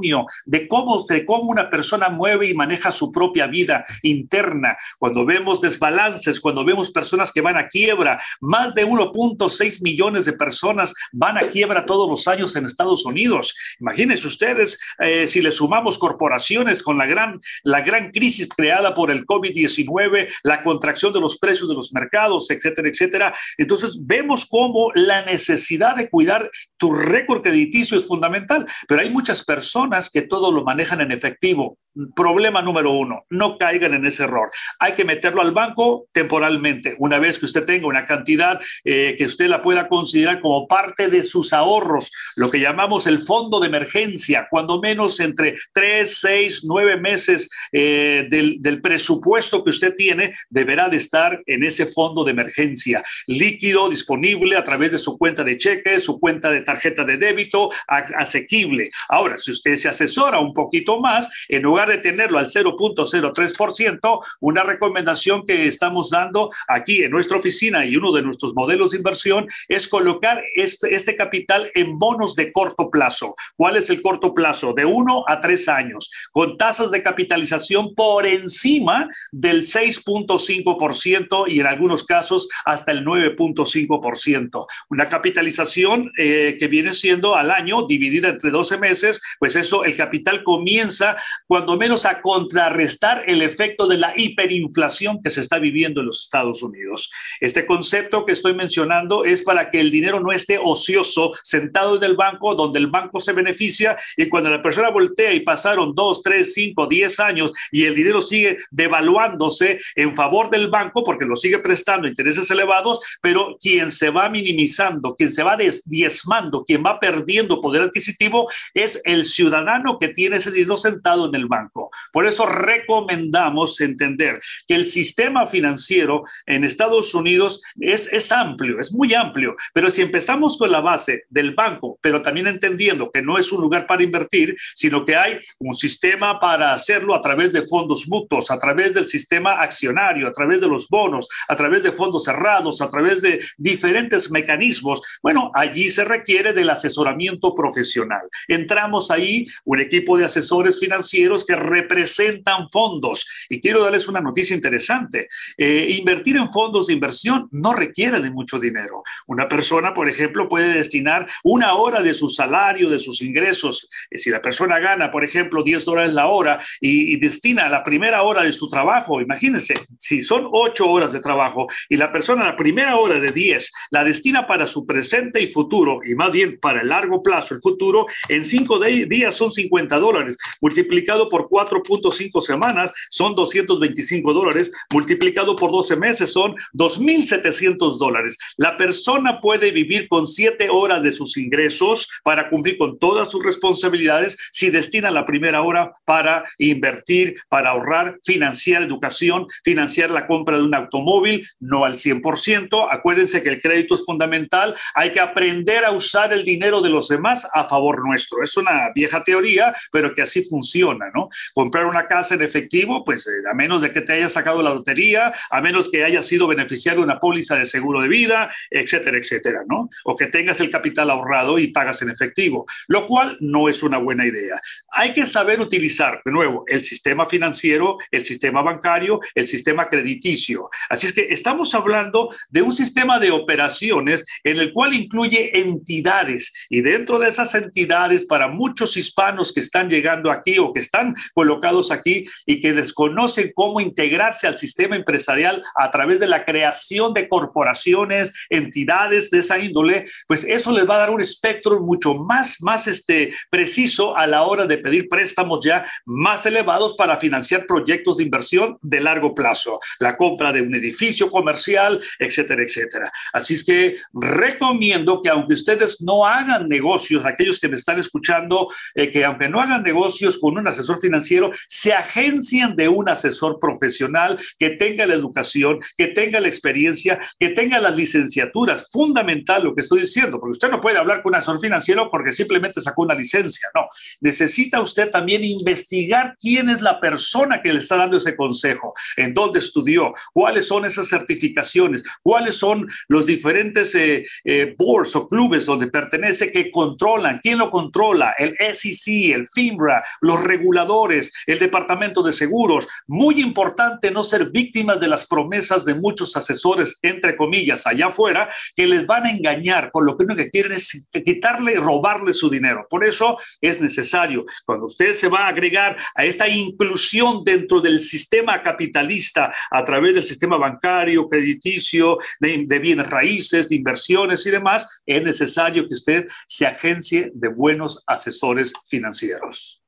de 0.45 0.69
cómo, 0.69 1.05
de 1.09 1.25
cómo 1.25 1.51
una 1.51 1.71
persona 1.71 2.09
mueve 2.09 2.49
y 2.49 2.55
maneja 2.55 2.93
su 2.93 3.13
propia 3.13 3.47
vida 3.47 3.85
interna. 4.03 4.77
Cuando 4.99 5.25
vemos 5.25 5.61
desbalances, 5.61 6.41
cuando 6.41 6.65
vemos 6.65 6.91
personas 6.91 7.33
que 7.33 7.41
van 7.41 7.57
a 7.57 7.69
quiebra, 7.69 8.21
más 8.41 8.75
de 8.75 8.87
1.6 8.87 9.83
millones 9.83 10.25
de 10.25 10.33
personas 10.33 10.95
van 11.13 11.39
a 11.39 11.49
quiebra 11.49 11.87
todos 11.87 12.09
los 12.09 12.27
años 12.29 12.57
en 12.57 12.65
Estados 12.65 13.05
Unidos. 13.05 13.55
Imagínense 13.81 14.27
ustedes 14.27 14.79
eh, 14.99 15.29
si 15.29 15.41
le 15.41 15.51
sumamos 15.51 15.99
corporaciones 15.99 16.83
con 16.83 16.99
la 16.99 17.07
gran, 17.07 17.41
la 17.63 17.81
gran 17.81 18.11
crisis 18.11 18.49
creada 18.49 18.95
por 18.95 19.11
el 19.11 19.25
COVID-19, 19.27 20.29
la 20.43 20.63
contracción 20.63 21.13
de 21.13 21.21
los 21.21 21.39
precios 21.39 21.69
de 21.69 21.75
los 21.75 21.93
mercados, 21.93 22.51
etcétera, 22.51 22.89
etcétera. 22.89 23.35
Entonces 23.59 23.97
vemos 24.01 24.47
cómo 24.47 24.91
la 24.95 25.25
necesidad 25.25 25.97
de 25.97 26.09
cuidar 26.09 26.51
tu 26.77 26.93
récord 26.93 27.43
crediticio 27.43 27.97
es 27.97 28.07
fundamental, 28.07 28.67
pero 28.89 29.01
hay 29.01 29.11
muchas 29.11 29.45
personas 29.45 29.84
que 30.13 30.23
todo 30.23 30.51
lo 30.51 30.65
manejan 30.65 31.01
en 31.01 31.13
efectivo. 31.13 31.79
Problema 32.17 32.61
número 32.61 32.91
uno, 32.91 33.25
no 33.31 33.57
caigan 33.57 33.95
en 33.95 34.05
ese 34.05 34.25
error. 34.25 34.51
Hay 34.81 34.95
que 34.95 35.05
meterlo 35.05 35.41
al 35.43 35.53
banco 35.53 36.07
temporalmente. 36.13 36.97
Una 36.99 37.21
vez 37.21 37.39
que 37.39 37.45
usted 37.45 37.65
tenga 37.65 37.87
una 37.87 38.05
cantidad 38.05 38.61
eh, 38.85 39.15
que 39.17 39.27
usted 39.27 39.47
la 39.47 39.63
pueda 39.63 39.87
considerar 39.87 40.41
como 40.41 40.67
parte 40.67 41.07
de 41.07 41.23
sus 41.23 41.53
ahorros, 41.53 42.11
lo 42.35 42.51
que 42.51 42.59
llamamos 42.59 43.07
el 43.07 43.21
fondo 43.21 43.61
de 43.61 43.69
emergencia, 43.69 44.49
cuando 44.51 44.81
menos 44.81 45.21
entre 45.21 45.55
tres, 45.73 46.19
seis, 46.19 46.65
nueve 46.65 46.97
meses 46.97 47.49
eh, 47.71 48.27
del, 48.29 48.61
del 48.61 48.81
presupuesto 48.81 49.63
que 49.63 49.71
usted 49.71 49.95
tiene, 49.95 50.35
deberá 50.51 50.89
de 50.89 50.97
estar 50.97 51.41
en 51.47 51.63
ese 51.63 51.87
fondo 51.87 52.25
de 52.25 52.33
emergencia, 52.33 53.05
líquido, 53.29 53.89
disponible 53.89 54.57
a 54.57 54.65
través 54.65 54.91
de 54.91 54.99
su 54.99 55.17
cuenta 55.17 55.45
de 55.45 55.59
cheque, 55.59 56.01
su 56.01 56.19
cuenta 56.19 56.51
de 56.51 56.63
tarjeta 56.63 57.05
de 57.05 57.19
débito, 57.19 57.71
asequible. 57.87 58.91
Ahora, 59.09 59.39
si 59.39 59.53
usted 59.53 59.74
se 59.77 59.89
asesora 59.89 60.39
un 60.39 60.55
poquito 60.55 61.01
más, 61.01 61.29
en 61.49 61.63
lugar 61.63 61.89
de 61.89 61.99
tenerlo 61.99 62.39
al 62.39 62.47
0.03%, 62.47 64.25
una 64.41 64.63
recomendación 64.63 65.47
que 65.47 65.67
estamos 65.67 66.11
dando 66.11 66.51
aquí 66.69 67.03
en 67.03 67.11
nuestra 67.11 67.39
oficina 67.39 67.85
y 67.85 67.97
uno 67.97 68.13
de 68.13 68.23
nuestros 68.23 68.55
modelos 68.55 68.91
de 68.91 68.99
inversión 68.99 69.49
es 69.69 69.89
colocar 69.89 70.43
este, 70.55 70.95
este 70.95 71.17
capital 71.17 71.71
en 71.75 71.99
bonos 71.99 72.35
de 72.35 72.53
corto 72.53 72.91
plazo. 72.91 73.35
¿Cuál 73.57 73.77
es 73.77 73.91
el 73.91 74.03
corto 74.03 74.35
plazo? 74.35 74.73
De 74.73 74.85
uno 74.85 75.25
a 75.27 75.41
tres 75.41 75.69
años, 75.69 76.11
con 76.33 76.57
tasas 76.57 76.91
de 76.91 77.03
capitalización 77.03 77.95
por 77.95 78.27
encima 78.27 79.09
del 79.33 79.67
6.5% 79.67 81.45
y 81.49 81.61
en 81.61 81.67
algunos 81.67 82.05
casos 82.05 82.49
hasta 82.65 82.93
el 82.93 83.05
9.5%. 83.05 84.67
Una 84.91 85.09
capitalización 85.09 86.13
eh, 86.19 86.57
que 86.59 86.69
viene 86.69 86.95
siendo 86.95 87.37
al 87.37 87.51
año 87.51 87.87
dividida 87.87 88.29
entre 88.29 88.51
12 88.51 88.79
meses, 88.79 89.21
pues 89.39 89.57
es 89.57 89.64
eso 89.65 89.85
el 89.85 89.97
capital 89.97 90.45
comienza 90.45 91.17
cuando 91.47 91.77
menos 91.79 92.05
a 92.05 92.21
contrarrestar 92.21 93.25
el 93.27 93.41
efecto 93.41 93.87
de 93.87 93.97
la 93.97 94.13
hiperinflación 94.15 95.23
que 95.23 95.31
se 95.31 95.41
está 95.41 95.59
viviendo 95.59 96.01
en 96.01 96.07
los 96.07 96.23
Estados 96.23 96.63
Unidos. 96.63 97.11
Este 97.41 97.65
concepto 97.65 98.27
que 98.27 98.33
estoy 98.33 98.55
mencionando 98.55 99.25
es 99.25 99.43
para 99.43 99.71
que 99.71 99.81
el 99.81 99.91
dinero 99.91 100.21
no 100.21 100.33
esté 100.33 100.59
ocioso, 100.63 101.33
sentado 101.43 101.97
en 101.97 102.05
el 102.05 102.15
banco, 102.15 102.55
donde 102.55 102.79
el 102.79 102.89
banco 102.89 103.21
se 103.21 103.33
beneficia 103.33 103.97
y 104.17 104.29
cuando 104.29 104.51
la 104.51 104.63
persona 104.63 104.91
voltea 104.91 105.33
y 105.33 105.41
pasaron 105.41 105.95
dos, 105.95 106.21
tres, 106.23 106.53
cinco, 106.53 106.87
diez 106.87 107.19
años 107.19 107.53
y 107.73 107.85
el 107.85 107.95
dinero 107.95 108.21
sigue 108.21 108.59
devaluándose 108.71 109.81
en 109.95 110.15
favor 110.15 110.51
del 110.51 110.69
banco 110.69 111.03
porque 111.05 111.25
lo 111.25 111.37
sigue 111.37 111.59
prestando 111.59 112.07
intereses 112.07 112.51
elevados, 112.51 113.01
pero 113.23 113.57
quien 113.59 113.93
se 113.93 114.11
va 114.11 114.29
minimizando, 114.29 115.15
quien 115.15 115.33
se 115.33 115.43
va 115.43 115.57
diezmando, 115.87 116.65
quien 116.65 116.85
va 116.85 117.01
perdiendo 117.01 117.63
poder 117.63 117.83
adquisitivo 117.83 118.51
es 118.75 119.01
el 119.05 119.25
ciudadano 119.25 119.54
ciudadano 119.55 119.99
que 119.99 120.09
tiene 120.09 120.37
ese 120.37 120.51
dinero 120.51 120.77
sentado 120.77 121.29
en 121.29 121.35
el 121.35 121.47
banco. 121.47 121.91
Por 122.13 122.27
eso 122.27 122.47
recomendamos 122.47 123.81
entender 123.81 124.41
que 124.67 124.75
el 124.75 124.85
sistema 124.85 125.47
financiero 125.47 126.25
en 126.47 126.65
Estados 126.65 127.15
Unidos 127.15 127.63
es, 127.79 128.13
es 128.13 128.33
amplio, 128.33 128.81
es 128.81 128.93
muy 128.93 129.15
amplio, 129.15 129.55
pero 129.73 129.91
si 129.91 130.03
empezamos 130.03 130.57
con 130.57 130.73
la 130.73 130.81
base 130.81 131.25
del 131.29 131.55
banco, 131.55 131.99
pero 132.01 132.21
también 132.21 132.49
entendiendo 132.49 133.11
que 133.11 133.23
no 133.23 133.39
es 133.39 133.53
un 133.53 133.61
lugar 133.61 133.87
para 133.87 134.03
invertir, 134.03 134.57
sino 134.75 135.05
que 135.05 135.17
hay 135.17 135.39
un 135.59 135.75
sistema 135.75 136.41
para 136.41 136.73
hacerlo 136.73 137.15
a 137.15 137.21
través 137.21 137.53
de 137.53 137.63
fondos 137.63 138.09
mutuos, 138.09 138.51
a 138.51 138.59
través 138.59 138.95
del 138.95 139.07
sistema 139.07 139.61
accionario, 139.61 140.27
a 140.27 140.33
través 140.33 140.61
de 140.61 140.69
los 140.69 140.89
bonos, 140.89 141.29
a 141.49 141.57
través 141.57 141.83
de 141.83 141.93
fondos 141.93 142.25
cerrados, 142.25 142.81
a 142.81 142.89
través 142.89 143.23
de 143.23 143.41
diferentes 143.57 144.31
mecanismos, 144.31 145.01
bueno, 145.23 145.51
allí 145.55 145.91
se 145.91 146.05
requiere 146.05 146.53
del 146.53 146.71
asesoramiento 146.71 147.55
profesional. 147.55 148.23
Entramos 148.49 149.11
ahí 149.11 149.44
un 149.65 149.81
equipo 149.81 150.17
de 150.17 150.25
asesores 150.25 150.79
financieros 150.79 151.45
que 151.45 151.57
representan 151.57 152.69
fondos. 152.69 153.27
Y 153.49 153.61
quiero 153.61 153.83
darles 153.83 154.09
una 154.09 154.21
noticia 154.21 154.55
interesante. 154.55 155.29
Eh, 155.57 155.97
invertir 155.99 156.37
en 156.37 156.49
fondos 156.49 156.87
de 156.87 156.95
inversión 156.95 157.49
no 157.51 157.73
requiere 157.73 158.21
de 158.21 158.31
mucho 158.31 158.59
dinero. 158.59 159.03
Una 159.27 159.49
persona, 159.49 159.95
por 159.95 160.09
ejemplo, 160.09 160.49
puede 160.49 160.75
destinar 160.75 161.27
una 161.43 161.75
hora 161.75 162.03
de 162.03 162.15
su 162.15 162.29
salario, 162.29 162.91
de 162.91 162.99
sus 162.99 163.23
ingresos. 163.23 163.89
Eh, 164.11 164.19
si 164.19 164.31
la 164.31 164.43
persona 164.43 164.79
gana, 164.79 165.11
por 165.11 165.25
ejemplo, 165.25 165.63
10 165.63 165.85
dólares 165.85 166.13
la 166.13 166.27
hora 166.27 166.61
y, 166.81 167.15
y 167.15 167.17
destina 167.17 167.69
la 167.69 167.85
primera 167.85 168.23
hora 168.23 168.43
de 168.43 168.53
su 168.53 168.69
trabajo, 168.69 169.21
imagínense, 169.21 169.75
si 169.99 170.21
son 170.21 170.49
8 170.51 170.89
horas 170.89 171.13
de 171.13 171.21
trabajo 171.21 171.67
y 171.89 171.97
la 171.97 172.13
persona 172.13 172.45
la 172.45 172.57
primera 172.57 172.97
hora 172.97 173.21
de 173.21 173.33
10 173.33 173.73
la 173.91 174.05
destina 174.05 174.47
para 174.47 174.67
su 174.67 174.87
presente 174.87 175.41
y 175.41 175.49
futuro, 175.49 176.01
y 176.05 176.15
más 176.15 176.33
bien 176.33 176.59
para 176.61 176.81
el 176.81 176.89
largo 176.89 177.23
plazo, 177.23 177.55
el 177.55 177.61
futuro, 177.61 178.07
en 178.29 178.45
5 178.45 178.79
días 178.81 179.34
son 179.37 179.51
50 179.51 179.97
dólares, 179.99 180.37
multiplicado 180.61 181.29
por 181.29 181.49
4.5 181.49 182.41
semanas 182.41 182.93
son 183.11 183.35
225 183.35 184.33
dólares, 184.33 184.73
multiplicado 184.93 185.57
por 185.57 185.71
12 185.71 185.97
meses 185.97 186.33
son 186.33 186.55
2.700 186.75 187.99
dólares. 187.99 188.37
La 188.57 188.77
persona 188.77 189.41
puede 189.41 189.71
vivir 189.71 190.09
con 190.09 190.27
7 190.27 190.69
horas 190.71 191.03
de 191.03 191.13
sus 191.13 191.37
ingresos 191.37 192.09
para 192.23 192.49
cumplir 192.49 192.77
con 192.77 192.99
todas 192.99 193.31
sus 193.31 193.45
responsabilidades 193.45 194.37
si 194.53 194.71
destina 194.71 195.11
la 195.11 195.27
primera 195.27 195.63
hora 195.63 195.93
para 196.05 196.45
invertir, 196.59 197.37
para 197.49 197.71
ahorrar, 197.71 198.19
financiar 198.25 198.83
educación, 198.83 199.47
financiar 199.63 200.11
la 200.11 200.27
compra 200.27 200.57
de 200.57 200.65
un 200.65 200.75
automóvil, 200.75 201.47
no 201.61 201.85
al 201.85 201.95
100%. 201.95 202.89
Acuérdense 202.91 203.43
que 203.43 203.51
el 203.51 203.61
crédito 203.61 203.95
es 203.95 204.05
fundamental. 204.05 204.75
Hay 204.95 205.13
que 205.13 205.21
aprender 205.21 205.85
a 205.85 205.93
usar 205.93 206.33
el 206.33 206.45
dinero 206.45 206.81
de 206.81 206.91
los 206.91 207.09
demás 207.09 207.47
a 207.53 207.69
favor 207.69 208.05
nuestro. 208.05 208.43
Es 208.43 208.57
una 208.57 208.93
vieja 208.95 209.14
teoría, 209.23 209.75
pero 209.93 210.15
que 210.15 210.23
así 210.23 210.43
funciona, 210.45 211.11
¿no? 211.15 211.29
Comprar 211.53 211.87
una 211.87 212.07
casa 212.07 212.35
en 212.35 212.43
efectivo, 212.43 213.05
pues 213.05 213.27
eh, 213.27 213.49
a 213.51 213.55
menos 213.55 213.83
de 213.83 213.93
que 213.93 214.01
te 214.01 214.15
hayas 214.15 214.33
sacado 214.33 214.63
la 214.63 214.75
lotería, 214.75 215.33
a 215.51 215.61
menos 215.61 215.91
que 215.91 216.05
hayas 216.05 216.27
sido 216.27 216.47
beneficiario 216.47 217.01
de 217.01 217.05
una 217.05 217.21
póliza 217.21 217.57
de 217.57 217.67
seguro 217.67 218.01
de 218.01 218.09
vida, 218.09 218.51
etcétera, 218.71 219.19
etcétera, 219.19 219.61
¿no? 219.69 219.89
O 220.05 220.17
que 220.17 220.27
tengas 220.27 220.61
el 220.61 220.71
capital 220.71 221.11
ahorrado 221.11 221.59
y 221.59 221.69
pagas 221.69 222.03
en 222.03 222.11
efectivo, 222.11 222.67
lo 222.89 223.07
cual 223.07 223.37
no 223.41 223.69
es 223.69 223.83
una 223.83 223.99
buena 223.99 224.27
idea. 224.27 224.61
Hay 224.91 225.13
que 225.13 225.27
saber 225.27 225.61
utilizar, 225.61 226.21
de 226.25 226.33
nuevo, 226.33 226.65
el 226.67 226.83
sistema 226.83 227.27
financiero, 227.27 227.99
el 228.11 228.25
sistema 228.25 228.63
bancario, 228.63 229.21
el 229.35 229.49
sistema 229.49 229.89
crediticio. 229.89 230.71
Así 230.89 231.07
es 231.07 231.13
que 231.13 231.29
estamos 231.31 231.75
hablando 231.75 232.35
de 232.49 232.63
un 232.63 232.73
sistema 232.73 233.19
de 233.19 233.31
operaciones 233.31 234.25
en 234.43 234.59
el 234.59 234.73
cual 234.73 234.95
incluye 234.95 235.59
entidades 235.59 236.53
y 236.69 236.81
dentro 236.81 237.19
de 237.19 237.29
esas 237.29 237.55
entidades 237.55 238.25
para 238.25 238.49
muchos 238.49 238.97
hispanos 239.05 239.53
que 239.53 239.61
están 239.61 239.89
llegando 239.89 240.31
aquí 240.31 240.59
o 240.59 240.73
que 240.73 240.81
están 240.81 241.15
colocados 241.35 241.91
aquí 241.91 242.27
y 242.47 242.61
que 242.61 242.73
desconocen 242.73 243.53
cómo 243.55 243.81
integrarse 243.81 244.47
al 244.47 244.57
sistema 244.57 244.97
empresarial 244.97 245.63
a 245.77 245.91
través 245.91 246.21
de 246.21 246.27
la 246.27 246.45
creación 246.45 247.13
de 247.13 247.29
corporaciones, 247.29 248.33
entidades 248.49 249.31
de 249.31 249.41
esa 249.41 249.59
índole, 249.59 250.07
pues 250.27 250.45
eso 250.45 250.73
les 250.73 250.89
va 250.89 250.97
a 250.97 250.99
dar 250.99 251.11
un 251.11 251.21
espectro 251.21 251.81
mucho 251.81 252.15
más, 252.15 252.63
más 252.63 252.87
este, 252.87 253.35
preciso 253.51 254.17
a 254.17 254.27
la 254.27 254.43
hora 254.43 254.67
de 254.67 254.79
pedir 254.79 255.09
préstamos 255.09 255.61
ya 255.65 255.87
más 256.05 256.47
elevados 256.47 256.95
para 256.95 257.17
financiar 257.17 257.67
proyectos 257.67 258.17
de 258.17 258.25
inversión 258.25 258.79
de 258.83 259.01
largo 259.01 259.35
plazo, 259.35 259.81
la 259.99 260.17
compra 260.17 260.53
de 260.53 260.63
un 260.63 260.75
edificio 260.75 261.31
comercial, 261.31 262.01
etcétera, 262.19 262.63
etcétera. 262.63 263.13
Así 263.33 263.55
es 263.55 263.65
que 263.65 263.97
recomiendo 264.13 265.21
que 265.23 265.29
aunque 265.29 265.55
ustedes 265.55 266.01
no 266.01 266.27
hagan 266.27 266.69
negocios, 266.69 267.25
aquellos 267.25 267.59
que 267.59 267.69
me 267.69 267.77
están 267.77 267.99
escuchando, 267.99 268.69
eh, 268.95 269.11
que 269.11 269.25
aunque 269.25 269.49
no 269.49 269.61
hagan 269.61 269.83
negocios 269.83 270.39
con 270.39 270.59
un 270.59 270.69
asesor 270.69 270.99
financiero, 270.99 271.51
se 271.69 271.93
agencien 271.93 272.77
de 272.77 272.89
un 272.89 273.09
asesor 273.09 273.59
profesional 273.61 274.39
que 274.59 274.71
tenga 274.71 275.07
la 275.07 275.15
educación, 275.15 275.81
que 275.97 276.09
tenga 276.09 276.41
la 276.41 276.49
experiencia, 276.49 277.19
que 277.39 277.51
tenga 277.51 277.79
las 277.79 277.97
licenciaturas. 277.97 278.89
Fundamental 278.91 279.65
lo 279.65 279.75
que 279.75 279.83
estoy 279.83 280.01
diciendo, 280.01 280.39
porque 280.41 280.53
usted 280.53 280.71
no 280.71 280.81
puede 280.81 280.99
hablar 280.99 281.23
con 281.23 281.31
un 281.31 281.37
asesor 281.37 281.61
financiero 281.61 282.11
porque 282.11 282.33
simplemente 282.33 282.81
sacó 282.81 283.03
una 283.03 283.15
licencia, 283.15 283.69
no. 283.75 283.87
Necesita 284.21 284.81
usted 284.81 285.11
también 285.11 285.45
investigar 285.45 286.37
quién 286.39 286.69
es 286.71 286.81
la 286.81 287.01
persona 287.01 287.63
que 287.63 287.73
le 287.73 287.79
está 287.79 287.97
dando 287.97 288.17
ese 288.17 288.37
consejo, 288.37 288.95
en 289.17 289.35
dónde 289.35 289.59
estudió, 289.59 290.15
cuáles 290.33 290.69
son 290.69 290.85
esas 290.85 291.09
certificaciones, 291.09 292.03
cuáles 292.23 292.57
son 292.57 292.89
los 293.09 293.27
diferentes 293.27 293.95
eh, 293.95 294.27
eh, 294.45 294.75
boards 294.77 295.17
o 295.17 295.29
clubes 295.29 295.67
donde 295.67 295.89
pertenece 295.89 296.51
que 296.51 296.71
controlan, 296.71 297.41
quién 297.43 297.59
lo 297.59 297.71
controla, 297.71 298.35
el 298.39 298.55
El 298.85 299.49
FIMRA, 299.49 300.05
los 300.21 300.43
reguladores, 300.43 301.33
el 301.47 301.59
Departamento 301.59 302.23
de 302.23 302.33
Seguros. 302.33 302.87
Muy 303.07 303.41
importante 303.41 304.11
no 304.11 304.23
ser 304.23 304.51
víctimas 304.51 305.01
de 305.01 305.09
las 305.09 305.27
promesas 305.27 305.85
de 305.85 305.95
muchos 305.95 306.37
asesores, 306.37 306.99
entre 307.03 307.37
comillas, 307.37 307.87
allá 307.87 308.09
afuera, 308.09 308.51
que 308.77 308.87
les 308.87 309.07
van 309.07 309.27
a 309.27 309.31
engañar, 309.31 309.91
por 309.91 310.05
lo 310.05 310.17
que 310.17 310.25
único 310.25 310.37
que 310.37 310.51
quieren 310.51 310.73
es 310.73 311.09
quitarle 311.25 311.77
robarle 311.77 312.33
su 312.33 312.51
dinero. 312.51 312.87
Por 312.91 313.05
eso 313.05 313.39
es 313.61 313.81
necesario, 313.81 314.45
cuando 314.67 314.87
usted 314.87 315.15
se 315.15 315.29
va 315.29 315.47
a 315.47 315.49
agregar 315.49 315.97
a 316.15 316.25
esta 316.25 316.49
inclusión 316.49 317.43
dentro 317.45 317.81
del 317.81 318.01
sistema 318.01 318.63
capitalista 318.63 319.53
a 319.71 319.85
través 319.85 320.15
del 320.15 320.25
sistema 320.25 320.57
bancario, 320.57 321.29
crediticio, 321.29 322.19
de, 322.39 322.65
de 322.67 322.79
bienes 322.79 323.09
raíces, 323.09 323.69
de 323.69 323.77
inversiones 323.77 324.45
y 324.47 324.51
demás, 324.51 325.03
es 325.07 325.23
necesario 325.23 325.89
que 325.89 325.95
usted 325.95 326.27
se 326.47 326.67
agencie 326.67 327.31
de 327.35 327.49
buenos 327.49 328.03
asesores 328.07 328.74
financieros. 328.85 329.85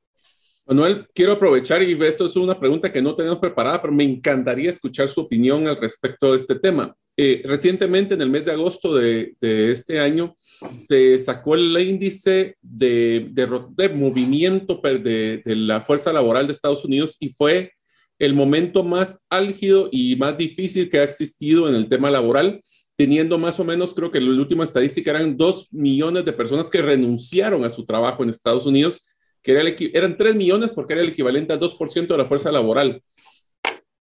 Manuel, 0.65 1.07
quiero 1.13 1.31
aprovechar 1.31 1.81
y 1.81 1.97
esto 2.03 2.25
es 2.25 2.35
una 2.35 2.59
pregunta 2.59 2.91
que 2.91 3.01
no 3.01 3.15
tenemos 3.15 3.39
preparada, 3.39 3.81
pero 3.81 3.93
me 3.93 4.03
encantaría 4.03 4.69
escuchar 4.69 5.07
su 5.07 5.21
opinión 5.21 5.65
al 5.65 5.77
respecto 5.77 6.31
de 6.31 6.37
este 6.37 6.59
tema. 6.59 6.93
Eh, 7.15 7.41
recientemente, 7.45 8.13
en 8.13 8.21
el 8.21 8.29
mes 8.29 8.45
de 8.45 8.51
agosto 8.51 8.93
de, 8.93 9.35
de 9.39 9.71
este 9.71 9.99
año, 9.99 10.35
se 10.77 11.17
sacó 11.17 11.55
el 11.55 11.75
índice 11.79 12.57
de, 12.61 13.27
de, 13.31 13.47
de 13.71 13.89
movimiento 13.89 14.79
de, 14.83 15.41
de, 15.43 15.55
la 15.55 15.81
fuerza 15.81 16.13
laboral 16.13 16.45
de 16.45 16.53
Estados 16.53 16.85
Unidos 16.85 17.15
y 17.19 17.29
fue 17.29 17.71
el 18.19 18.33
momento 18.33 18.83
más 18.83 19.25
álgido 19.29 19.89
y 19.91 20.15
más 20.15 20.37
difícil 20.37 20.89
que 20.89 20.99
ha 20.99 21.03
existido 21.03 21.69
en 21.69 21.75
el 21.75 21.89
tema 21.89 22.11
laboral, 22.11 22.59
teniendo 22.97 23.37
más 23.37 23.59
o 23.61 23.63
menos, 23.63 23.93
creo 23.93 24.11
que 24.11 24.19
la 24.19 24.41
última 24.41 24.65
estadística 24.65 25.11
eran 25.11 25.37
dos 25.37 25.69
millones 25.71 26.25
de 26.25 26.33
personas 26.33 26.69
que 26.69 26.81
renunciaron 26.81 27.63
a 27.63 27.69
su 27.69 27.85
trabajo 27.85 28.23
en 28.23 28.29
Estados 28.29 28.65
Unidos 28.65 29.01
que 29.47 29.53
era 29.53 29.61
el, 29.61 29.91
eran 29.93 30.17
3 30.17 30.35
millones 30.35 30.73
porque 30.73 30.91
era 30.91 31.01
el 31.01 31.07
equivalente 31.07 31.53
al 31.53 31.59
2% 31.61 32.07
de 32.07 32.17
la 32.17 32.25
fuerza 32.25 32.51
laboral. 32.51 33.01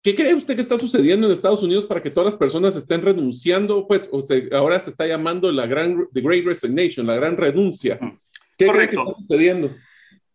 ¿Qué 0.03 0.13
cree 0.13 0.33
usted 0.33 0.55
que 0.55 0.61
está 0.61 0.77
sucediendo 0.77 1.25
en 1.25 1.31
Estados 1.31 1.63
Unidos 1.63 1.85
para 1.85 2.01
que 2.01 2.09
todas 2.09 2.33
las 2.33 2.35
personas 2.35 2.75
estén 2.75 3.01
renunciando? 3.01 3.87
Pues 3.87 4.09
o 4.11 4.21
ahora 4.51 4.77
se 4.77 4.89
está 4.89 5.07
llamando 5.07 5.49
la 5.53 5.67
gran, 5.67 6.05
the 6.11 6.19
Great 6.19 6.43
Resignation, 6.43 7.07
la 7.07 7.15
gran 7.15 7.37
renuncia. 7.37 7.97
¿Qué 8.57 8.67
cree 8.67 8.89
que 8.89 8.97
está 8.97 9.13
sucediendo? 9.13 9.73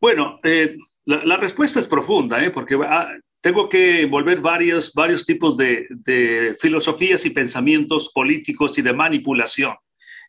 Bueno, 0.00 0.40
eh, 0.44 0.76
la, 1.04 1.22
la, 1.26 1.36
respuesta 1.36 1.78
es 1.78 1.86
profunda, 1.86 2.42
¿eh? 2.42 2.50
porque 2.50 2.78
ah, 2.82 3.12
tengo 3.46 3.68
que 3.68 4.00
envolver 4.00 4.40
varios, 4.40 4.92
varios 4.92 5.24
tipos 5.24 5.56
de, 5.56 5.86
de 5.88 6.56
filosofías 6.58 7.24
y 7.26 7.30
pensamientos 7.30 8.10
políticos 8.12 8.76
y 8.76 8.82
de 8.82 8.92
manipulación. 8.92 9.76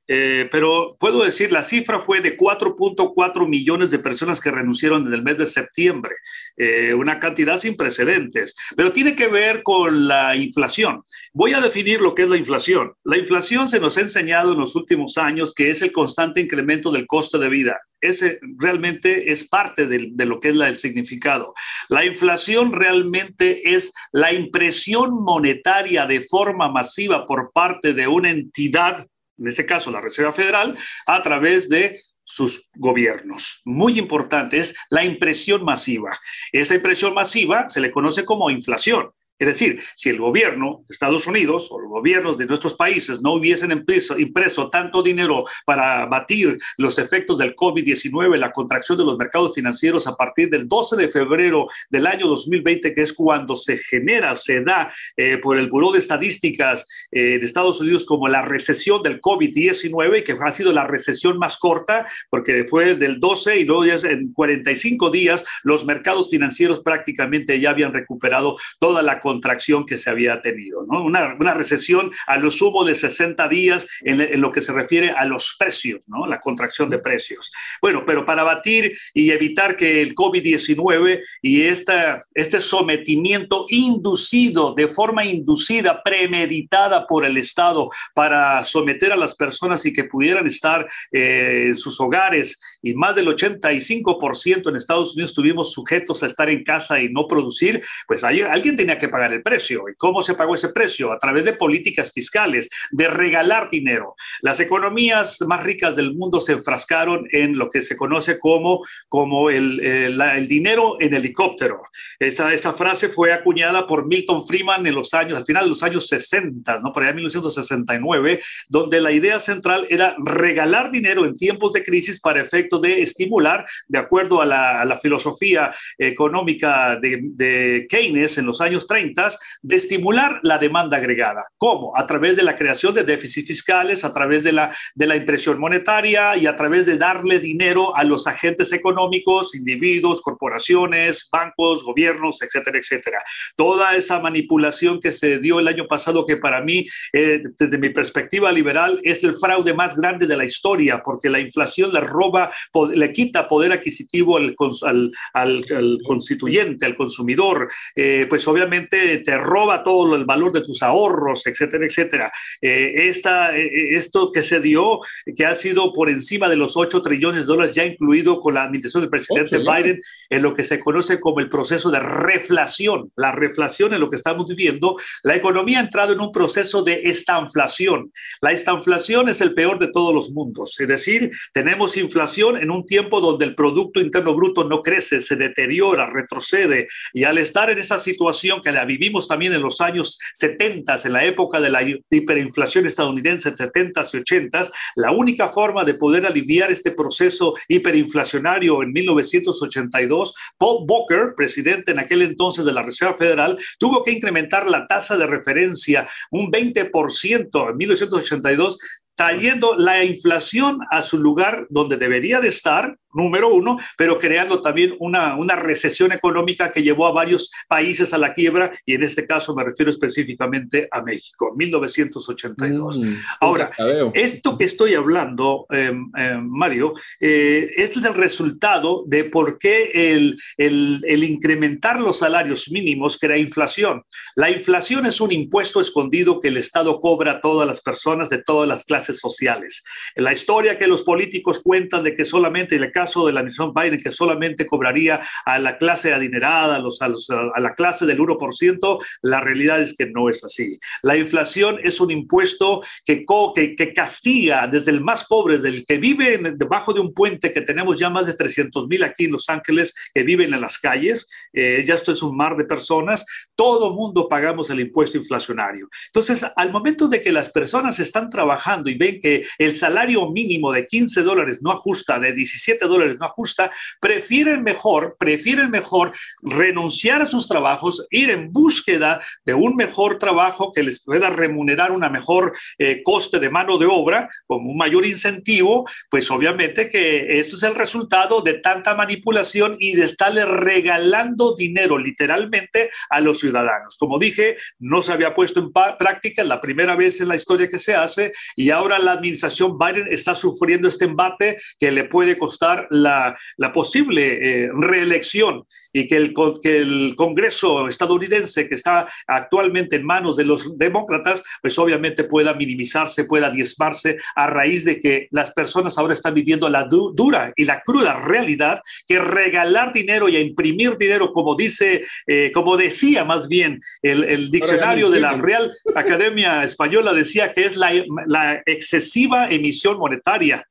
Eh, 0.08 0.48
pero 0.52 0.96
puedo 1.00 1.24
decir, 1.24 1.52
la 1.52 1.64
cifra 1.64 2.00
fue 2.00 2.22
de 2.22 2.38
4.4 2.38 3.48
millones 3.48 3.92
de 3.92 4.00
personas 4.00 4.40
que 4.40 4.52
renunciaron 4.52 5.06
en 5.06 5.14
el 5.14 5.24
mes 5.24 5.38
de 5.38 5.46
septiembre, 5.46 6.16
eh, 6.56 6.94
una 6.94 7.20
cantidad 7.20 7.58
sin 7.58 7.76
precedentes, 7.76 8.56
pero 8.76 8.94
tiene 8.94 9.16
que 9.16 9.28
ver 9.28 9.64
con 9.64 10.08
la 10.08 10.36
inflación. 10.36 11.04
Voy 11.34 11.54
a 11.54 11.62
definir 11.62 12.02
lo 12.02 12.16
que 12.16 12.24
es 12.24 12.30
la 12.30 12.38
inflación. 12.38 12.94
La 13.04 13.18
inflación 13.18 13.68
se 13.68 13.80
nos 13.80 13.98
ha 13.98 14.02
enseñado 14.02 14.54
en 14.54 14.60
los 14.60 14.76
últimos 14.76 15.18
años 15.18 15.54
que 15.54 15.70
es 15.70 15.82
el 15.82 15.92
constante 15.92 16.40
incremento 16.40 16.92
del 16.92 17.06
costo 17.06 17.38
de 17.38 17.50
vida. 17.50 17.80
Ese 18.00 18.40
realmente 18.58 19.32
es 19.32 19.48
parte 19.48 19.88
de, 19.88 20.26
lo 20.26 20.40
que 20.40 20.50
es 20.50 20.56
el 20.56 20.78
significado. 20.78 21.54
La 21.90 22.06
inflación 22.06 22.72
realmente 22.72 23.74
es 23.74 23.92
la 24.12 24.32
impresión 24.34 25.24
monetaria 25.24 26.06
de 26.06 26.22
forma 26.22 26.70
masiva 26.70 27.26
por 27.26 27.52
parte 27.52 27.94
de 27.94 28.08
una 28.08 28.30
entidad 28.30 29.08
en 29.38 29.48
este 29.48 29.66
caso 29.66 29.92
la 29.92 30.02
Reserva 30.02 30.34
Federal, 30.34 30.78
a 31.06 31.22
través 31.22 31.70
de 31.70 32.00
sus 32.24 32.70
gobiernos. 32.76 33.62
Muy 33.64 33.98
importante 33.98 34.58
es 34.58 34.76
la 34.90 35.06
impresión 35.06 35.64
masiva. 35.64 36.20
Esa 36.52 36.76
impresión 36.76 37.14
masiva 37.14 37.70
se 37.70 37.80
le 37.80 37.92
conoce 37.92 38.26
como 38.26 38.50
inflación. 38.50 39.12
Es 39.40 39.48
decir, 39.48 39.82
si 39.96 40.10
el 40.10 40.18
gobierno 40.18 40.84
de 40.88 40.94
Estados 40.94 41.28
Unidos 41.28 41.68
o 41.70 41.80
los 41.80 41.90
gobiernos 41.90 42.38
de 42.38 42.48
nuestros 42.48 42.74
países 42.76 43.22
no 43.22 43.34
hubiesen 43.34 43.72
impreso, 43.72 44.70
tanto 44.70 45.04
dinero 45.04 45.44
para 45.66 46.06
batir 46.06 46.58
los 46.78 46.98
efectos 46.98 47.38
del 47.38 47.56
COVID-19, 47.56 48.38
la 48.38 48.52
contracción 48.52 48.98
de 48.98 49.06
los 49.06 49.18
mercados 49.18 49.54
financieros 49.54 50.08
a 50.08 50.16
partir 50.16 50.50
del 50.50 50.68
12 50.68 50.96
de 50.96 51.10
febrero 51.10 51.68
del 51.90 52.08
año 52.08 52.28
2020, 52.28 52.94
que 52.94 53.02
es 53.02 53.14
cuando 53.14 53.56
se 53.56 53.78
genera, 53.78 54.36
se 54.36 54.62
da 54.62 54.92
eh, 55.16 55.38
por 55.38 55.58
el 55.58 55.70
Buró 55.70 55.92
de 55.92 56.00
Estadísticas 56.00 56.88
eh, 57.12 57.38
de 57.38 57.46
Estados 57.46 57.80
Unidos 57.80 58.06
como 58.06 58.28
la 58.28 58.42
recesión 58.42 59.04
del 59.04 59.22
COVID-19, 59.22 60.24
que 60.24 60.36
ha 60.40 60.52
sido 60.52 60.74
la 60.74 60.88
recesión 60.88 61.38
más 61.38 61.58
corta, 61.58 62.08
porque 62.30 62.66
fue 62.68 62.96
del 62.96 63.20
12 63.20 63.58
y 63.60 63.66
luego 63.66 63.86
ya 63.86 63.96
en 64.10 64.34
45 64.34 65.10
días 65.12 65.46
los 65.64 65.86
mercados 65.86 66.30
financieros 66.30 66.82
prácticamente 66.82 67.60
ya 67.60 67.72
habían 67.72 67.94
recuperado 67.94 68.56
toda 68.80 69.02
la 69.02 69.20
contracción 69.28 69.86
que 69.86 69.98
se 69.98 70.10
había 70.10 70.42
tenido, 70.42 70.86
¿no? 70.90 71.04
Una, 71.04 71.36
una 71.38 71.54
recesión 71.54 72.12
a 72.28 72.38
lo 72.38 72.50
sumo 72.50 72.86
de 72.86 72.96
60 72.96 73.46
días 73.50 73.86
en, 74.06 74.40
lo 74.40 74.54
que 74.54 74.62
se 74.62 74.72
refiere 74.72 75.10
a 75.10 75.26
los 75.26 75.58
precios, 75.60 76.08
¿no? 76.08 76.26
La 76.26 76.40
contracción 76.40 76.90
de 76.90 77.00
precios. 77.00 77.52
Bueno, 77.82 78.04
pero 78.06 78.26
para 78.26 78.44
batir 78.44 78.98
y 79.14 79.32
evitar 79.32 79.76
que 79.76 80.02
el 80.02 80.16
COVID-19 80.16 81.22
y 81.42 81.64
este 81.64 82.62
sometimiento 82.62 83.66
inducido, 83.68 84.74
de 84.74 84.88
forma 84.88 85.26
inducida, 85.26 86.02
premeditada 86.04 87.06
por 87.06 87.26
el 87.26 87.36
Estado 87.36 87.90
para 88.14 88.64
someter 88.64 89.12
a 89.12 89.18
las 89.18 89.36
personas 89.36 89.86
y 89.86 89.92
que 89.92 90.06
pudieran 90.06 90.48
estar 90.48 90.88
eh, 91.12 91.66
en 91.68 91.76
sus 91.76 92.00
hogares, 92.00 92.58
y 92.82 92.94
más 92.94 93.16
del 93.16 93.28
85% 93.28 94.70
en 94.70 94.76
Estados 94.76 95.14
Unidos 95.14 95.32
estuvimos 95.32 95.72
sujetos 95.72 96.24
a 96.24 96.28
estar 96.28 96.50
en 96.50 96.64
casa 96.64 97.00
y 97.00 97.10
no 97.10 97.28
producir, 97.28 97.84
pues 98.08 98.24
alguien 98.24 98.76
tenía 98.76 98.98
que 98.98 99.10
pagar 99.10 99.34
el 99.34 99.44
precio. 99.44 99.90
¿Y 99.90 99.96
cómo 99.96 100.22
se 100.22 100.36
pagó 100.36 100.56
ese 100.56 100.70
precio? 100.70 101.12
A 101.12 101.20
través 101.20 101.46
de 101.46 101.54
políticas 101.54 102.12
fiscales, 102.12 102.70
de 102.92 103.08
regalar 103.08 103.70
dinero. 103.70 104.16
Las 104.42 104.60
economías 104.60 105.42
más 105.42 105.64
ricas 105.64 105.96
del 105.96 106.14
mundo 106.14 106.40
se 106.40 106.54
enfrascaron 106.54 107.28
en 107.32 107.58
lo 107.58 107.70
que 107.70 107.82
se 107.82 107.98
conoce 107.98 108.40
como, 108.40 108.86
como 109.10 109.50
el, 109.50 109.80
el, 109.80 110.22
el 110.22 110.48
dinero 110.48 110.98
en 111.00 111.14
helicóptero. 111.14 111.82
Esa, 112.20 112.54
esa 112.54 112.74
frase 112.74 113.10
fue 113.10 113.34
acuñada 113.34 113.88
por 113.88 114.08
Milton 114.08 114.46
Freeman 114.46 114.86
en 114.86 114.96
los 114.96 115.14
años, 115.14 115.38
al 115.38 115.46
final 115.46 115.64
de 115.64 115.70
los 115.70 115.84
años 115.84 116.08
60, 116.08 116.80
¿no? 116.80 116.94
por 116.94 117.04
allá 117.04 117.12
en 117.12 117.16
1969, 117.18 118.40
donde 118.68 119.02
la 119.02 119.12
idea 119.12 119.40
central 119.40 119.88
era 119.90 120.16
regalar 120.24 120.92
dinero 120.92 121.26
en 121.26 121.36
tiempos 121.36 121.74
de 121.74 121.84
crisis 121.84 122.20
para 122.20 122.42
efecto 122.68 122.80
de 122.80 123.02
estimular, 123.02 123.66
de 123.88 124.00
acuerdo 124.00 124.42
a 124.42 124.46
la, 124.46 124.82
a 124.82 124.86
la 124.86 124.98
filosofía 124.98 125.72
económica 125.98 126.98
de, 127.02 127.20
de 127.22 127.88
Keynes 127.90 128.38
en 128.38 128.46
los 128.46 128.62
años 128.62 128.86
30, 128.88 129.30
de 129.62 129.76
estimular 129.76 130.40
la 130.44 130.58
demanda 130.58 130.98
agregada. 130.98 131.46
¿Cómo? 131.58 131.98
A 131.98 132.06
través 132.06 132.36
de 132.36 132.44
la 132.44 132.56
creación 132.56 132.94
de 132.94 133.04
déficits 133.04 133.48
fiscales, 133.48 134.04
a 134.04 134.14
través 134.14 134.44
de 134.44 134.52
la, 134.52 134.76
de 134.96 135.08
la 135.08 135.16
impresión 135.16 135.60
monetaria 135.60 136.36
y 136.36 136.46
a 136.46 136.56
través 136.56 136.86
de 136.86 136.98
darle 136.98 137.40
dinero 137.40 137.96
a 137.96 138.04
los 138.04 138.28
agentes 138.28 138.74
económicos, 138.74 139.56
individuos, 139.56 140.22
corporaciones, 140.22 141.28
bancos, 141.32 141.84
gobiernos, 141.84 142.42
etcétera, 142.42 142.80
etcétera. 142.80 143.24
Toda 143.56 143.96
esa 143.96 144.20
manipulación 144.20 145.00
que 145.00 145.12
se 145.12 145.40
dio 145.40 145.60
el 145.60 145.68
año 145.68 145.88
pasado, 145.88 146.26
que 146.26 146.38
para 146.38 146.62
mí, 146.62 146.86
eh, 147.14 147.42
desde 147.58 147.78
mi 147.78 147.90
perspectiva 147.90 148.52
liberal, 148.52 149.00
es 149.04 149.24
el 149.24 149.34
fraude 149.36 149.74
más 149.74 149.96
grande 149.96 150.28
de 150.28 150.38
la 150.38 150.46
historia, 150.46 151.02
porque 151.04 151.30
la 151.30 151.40
inflación 151.40 151.92
le 151.94 152.02
roba, 152.02 152.52
le 152.94 153.14
quita 153.14 153.48
poder 153.48 153.72
adquisitivo 153.72 154.38
al, 154.38 154.56
al, 154.84 155.12
al, 155.34 155.66
al 155.76 156.00
constituyente, 156.06 156.86
al 156.86 156.96
consumidor, 156.96 157.70
eh, 157.96 158.26
pues 158.30 158.48
obviamente 158.48 159.20
te 159.20 159.38
roba 159.38 159.84
todo 159.84 160.16
el 160.16 160.26
valor 160.26 160.52
de 160.52 160.62
tus 160.62 160.84
ahorros, 160.84 161.46
etcétera, 161.48 161.86
etcétera. 161.86 162.32
Eh, 162.62 163.08
esta, 163.08 163.56
eh, 163.58 163.96
esto 163.96 164.32
que 164.32 164.42
se 164.42 164.60
dio, 164.60 165.00
que 165.36 165.46
ha 165.46 165.56
sido 165.56 165.94
por 165.94 166.10
encima 166.10 166.50
de 166.50 166.56
los 166.56 166.78
8 166.78 167.02
trillones 167.02 167.42
de 167.42 167.48
dólares, 167.48 167.76
ya 167.76 167.86
incluido 167.86 168.40
con 168.40 168.54
la 168.54 168.64
administración 168.64 169.02
del 169.02 169.10
presidente 169.10 169.58
okay, 169.58 169.84
Biden, 169.84 170.02
en 170.30 170.42
lo 170.42 170.54
que 170.54 170.64
se 170.64 170.80
conoce 170.80 171.20
como 171.20 171.40
el 171.40 171.50
proceso 171.50 171.92
de 171.92 172.00
reflación. 172.00 173.12
La 173.16 173.32
reflación 173.32 173.94
en 173.94 174.00
lo 174.00 174.10
que 174.10 174.16
estamos 174.16 174.48
viviendo, 174.48 174.96
la 175.24 175.36
economía 175.36 175.80
ha 175.80 175.84
entrado 175.84 176.14
en 176.14 176.22
un 176.22 176.32
proceso 176.32 176.84
de 176.84 177.02
estanflación. 177.06 178.12
La 178.42 178.52
estanflación 178.52 179.30
es 179.30 179.42
el 179.42 179.54
peor 179.54 179.80
de 179.80 179.92
todos 179.92 180.14
los 180.14 180.32
mundos, 180.32 180.80
es 180.80 180.88
decir, 180.88 181.32
tenemos 181.54 181.98
inflación 181.98 182.47
en 182.56 182.72
un 182.72 182.86
tiempo 182.86 183.20
donde 183.20 183.46
el 183.46 183.56
Producto 183.56 184.00
Interno 184.00 184.34
Bruto 184.34 184.64
no 184.64 184.82
crece, 184.82 185.20
se 185.20 185.36
deteriora, 185.36 186.10
retrocede, 186.10 186.88
y 187.14 187.26
al 187.26 187.38
estar 187.38 187.70
en 187.70 187.80
esa 187.80 188.00
situación 188.00 188.62
que 188.62 188.72
la 188.72 188.86
vivimos 188.86 189.28
también 189.28 189.54
en 189.54 189.62
los 189.62 189.82
años 189.82 190.18
70, 190.36 190.96
en 191.04 191.14
la 191.14 191.26
época 191.26 191.60
de 191.60 191.70
la 191.70 191.82
hiperinflación 192.10 192.86
estadounidense, 192.86 193.54
70s 193.54 194.14
y 194.14 194.18
80s, 194.24 194.72
la 194.96 195.12
única 195.12 195.50
forma 195.50 195.84
de 195.84 195.96
poder 195.96 196.26
aliviar 196.26 196.72
este 196.72 196.92
proceso 196.92 197.56
hiperinflacionario 197.68 198.84
en 198.84 198.94
1982, 198.94 200.34
Paul 200.58 200.86
Volcker, 200.88 201.34
presidente 201.36 201.92
en 201.92 202.00
aquel 202.00 202.22
entonces 202.22 202.64
de 202.64 202.72
la 202.72 202.84
Reserva 202.84 203.16
Federal, 203.16 203.58
tuvo 203.80 204.04
que 204.04 204.12
incrementar 204.12 204.70
la 204.70 204.88
tasa 204.88 205.18
de 205.18 205.28
referencia 205.28 206.08
un 206.32 206.52
20% 206.52 207.70
en 207.70 207.78
1982 207.78 208.78
trayendo 209.18 209.74
la 209.76 210.04
inflación 210.04 210.80
a 210.92 211.02
su 211.02 211.18
lugar 211.18 211.66
donde 211.72 211.98
debería 211.98 212.40
de 212.40 212.50
estar, 212.50 213.00
número 213.18 213.54
uno, 213.54 213.78
pero 213.98 214.18
creando 214.18 214.62
también 214.62 214.96
una, 215.00 215.36
una 215.36 215.56
recesión 215.56 216.12
económica 216.12 216.72
que 216.72 216.84
llevó 216.84 217.08
a 217.08 217.12
varios 217.12 217.52
países 217.68 218.14
a 218.14 218.18
la 218.18 218.34
quiebra, 218.34 218.72
y 218.86 218.94
en 218.94 219.04
este 219.04 219.26
caso 219.26 219.56
me 219.56 219.64
refiero 219.64 219.92
específicamente 219.92 220.88
a 220.92 221.02
México, 221.02 221.54
1982. 221.56 223.00
Mm, 223.00 223.16
Ahora, 223.42 223.72
esto 224.14 224.58
que 224.58 224.66
estoy 224.66 224.94
hablando, 224.94 225.66
eh, 225.72 225.92
eh, 226.18 226.38
Mario, 226.42 226.94
eh, 227.20 227.72
es 227.76 227.98
el 227.98 228.14
resultado 228.14 229.04
de 229.08 229.24
por 229.24 229.58
qué 229.58 229.92
el, 230.14 230.38
el, 230.58 231.02
el 231.08 231.24
incrementar 231.24 232.00
los 232.00 232.20
salarios 232.20 232.70
mínimos 232.70 233.18
crea 233.18 233.38
inflación. 233.38 234.04
La 234.36 234.52
inflación 234.52 235.06
es 235.06 235.20
un 235.20 235.32
impuesto 235.32 235.82
escondido 235.82 236.40
que 236.40 236.50
el 236.50 236.58
Estado 236.58 237.00
cobra 237.00 237.34
a 237.34 237.42
todas 237.42 237.68
las 237.68 237.82
personas 237.82 238.30
de 238.30 238.44
todas 238.44 238.68
las 238.68 238.86
clases 238.86 239.20
sociales. 239.20 239.84
La 240.16 240.32
historia 240.32 240.78
que 240.78 240.88
los 240.88 241.04
políticos 241.04 241.62
cuentan 241.64 242.04
de 242.04 242.16
que 242.16 242.26
solamente, 242.26 242.76
en 242.76 242.84
el 242.84 242.92
caso 242.92 243.07
de 243.16 243.34
la 243.34 243.44
misión 243.44 243.74
Biden, 243.74 244.00
que 244.00 244.12
solamente 244.12 244.66
cobraría 244.66 245.22
a 245.46 245.60
la 245.60 245.78
clase 245.78 246.14
adinerada, 246.14 246.76
a, 246.76 246.80
los, 246.80 247.02
a, 247.02 247.08
los, 247.08 247.30
a 247.30 247.60
la 247.60 247.74
clase 247.74 248.06
del 248.06 248.20
1%, 248.20 249.04
la 249.22 249.40
realidad 249.40 249.82
es 249.82 249.96
que 249.96 250.08
no 250.08 250.30
es 250.30 250.44
así. 250.44 250.80
La 251.02 251.16
inflación 251.16 251.80
es 251.84 252.00
un 252.00 252.12
impuesto 252.12 252.82
que, 253.06 253.26
que, 253.56 253.76
que 253.76 253.94
castiga 253.94 254.68
desde 254.68 254.92
el 254.92 255.02
más 255.02 255.26
pobre, 255.26 255.58
del 255.58 255.86
que 255.86 255.98
vive 255.98 256.36
en, 256.36 256.58
debajo 256.58 256.94
de 256.94 257.00
un 257.00 257.14
puente, 257.14 257.54
que 257.54 257.62
tenemos 257.62 257.98
ya 257.98 258.10
más 258.10 258.28
de 258.28 258.34
300 258.34 258.88
mil 258.88 259.04
aquí 259.04 259.26
en 259.26 259.32
Los 259.32 259.50
Ángeles, 259.50 259.94
que 260.14 260.24
viven 260.24 260.54
en 260.54 260.62
las 260.62 260.78
calles, 260.78 261.30
eh, 261.54 261.84
ya 261.86 261.96
esto 261.96 262.12
es 262.12 262.22
un 262.22 262.36
mar 262.36 262.56
de 262.58 262.66
personas, 262.66 263.26
todo 263.56 263.94
mundo 263.94 264.28
pagamos 264.28 264.70
el 264.70 264.80
impuesto 264.80 265.18
inflacionario. 265.18 265.90
Entonces, 266.08 266.46
al 266.56 266.72
momento 266.72 267.08
de 267.08 267.22
que 267.22 267.32
las 267.32 267.50
personas 267.50 268.00
están 268.00 268.30
trabajando 268.30 268.90
y 268.90 268.98
ven 268.98 269.20
que 269.22 269.46
el 269.58 269.74
salario 269.74 270.30
mínimo 270.32 270.72
de 270.72 270.86
15 270.86 271.22
dólares 271.24 271.60
no 271.62 271.72
ajusta, 271.72 272.20
de 272.20 272.34
17 272.34 272.86
dólares 272.86 272.97
no 272.98 273.26
ajusta, 273.26 273.72
prefieren 274.00 274.64
mejor, 274.64 275.16
prefieren 275.20 275.70
mejor 275.70 276.12
renunciar 276.42 277.22
a 277.22 277.26
sus 277.26 277.48
trabajos, 277.48 278.06
ir 278.10 278.30
en 278.30 278.52
búsqueda 278.52 279.22
de 279.46 279.54
un 279.54 279.76
mejor 279.76 280.18
trabajo 280.20 280.72
que 280.74 280.84
les 280.84 281.04
pueda 281.04 281.30
remunerar 281.30 281.92
una 281.92 282.10
mejor 282.10 282.54
eh, 282.78 283.02
coste 283.04 283.40
de 283.40 283.50
mano 283.50 283.78
de 283.78 283.86
obra, 283.86 284.30
como 284.46 284.72
un 284.72 284.78
mayor 284.78 285.06
incentivo, 285.06 285.88
pues 286.10 286.30
obviamente 286.32 286.90
que 286.90 287.40
esto 287.40 287.56
es 287.56 287.64
el 287.64 287.76
resultado 287.76 288.42
de 288.42 288.56
tanta 288.56 288.96
manipulación 288.96 289.78
y 289.80 289.96
de 289.96 290.06
estarle 290.06 290.46
regalando 290.46 291.56
dinero 291.56 291.98
literalmente 291.98 292.90
a 293.10 293.20
los 293.20 293.40
ciudadanos. 293.40 293.98
Como 293.98 294.20
dije, 294.20 294.58
no 294.80 295.02
se 295.02 295.14
había 295.14 295.36
puesto 295.36 295.60
en 295.60 295.72
práctica 295.72 296.44
la 296.44 296.62
primera 296.62 296.96
vez 296.96 297.22
en 297.22 297.28
la 297.28 297.36
historia 297.36 297.70
que 297.70 297.80
se 297.80 297.96
hace 297.96 298.34
y 298.56 298.70
ahora 298.70 299.00
la 299.00 299.14
administración 299.14 299.78
Biden 299.78 300.08
está 300.10 300.36
sufriendo 300.36 300.88
este 300.88 301.06
embate 301.06 301.58
que 301.80 301.92
le 301.92 302.06
puede 302.06 302.38
costar 302.38 302.77
la, 302.90 303.38
la 303.58 303.74
posible 303.74 304.66
eh, 304.66 304.70
reelección 304.74 305.64
y 305.94 306.08
que 306.08 306.18
el, 306.18 306.34
que 306.62 306.78
el 306.78 307.14
Congreso 307.16 307.88
estadounidense, 307.88 308.68
que 308.68 308.76
está 308.76 309.08
actualmente 309.26 309.96
en 309.96 310.06
manos 310.06 310.36
de 310.36 310.46
los 310.46 310.78
demócratas, 310.78 311.44
pues 311.62 311.78
obviamente 311.80 312.24
pueda 312.24 312.54
minimizarse, 312.54 313.26
pueda 313.26 313.50
diezmarse 313.50 314.18
a 314.36 314.48
raíz 314.48 314.86
de 314.86 315.00
que 315.00 315.28
las 315.32 315.52
personas 315.52 315.98
ahora 315.98 316.14
están 316.14 316.34
viviendo 316.34 316.70
la 316.70 316.84
du 316.84 317.14
dura 317.16 317.52
y 317.56 317.66
la 317.66 317.82
cruda 317.82 318.20
realidad 318.20 318.82
que 319.08 319.20
regalar 319.20 319.94
dinero 319.94 320.30
y 320.30 320.36
a 320.36 320.40
imprimir 320.40 320.98
dinero, 320.98 321.32
como 321.32 321.56
dice, 321.56 322.06
eh, 322.28 322.52
como 322.54 322.78
decía 322.78 323.26
más 323.26 323.48
bien 323.48 323.82
el, 324.02 324.24
el 324.24 324.52
diccionario 324.52 325.10
de 325.10 325.20
la 325.20 325.34
Real 325.34 325.72
Academia 325.96 326.64
Española, 326.64 327.14
decía 327.14 327.54
que 327.54 327.66
es 327.66 327.76
la, 327.76 327.92
la 328.26 328.62
excesiva 328.66 329.50
emisión 329.50 329.98
monetaria 329.98 330.64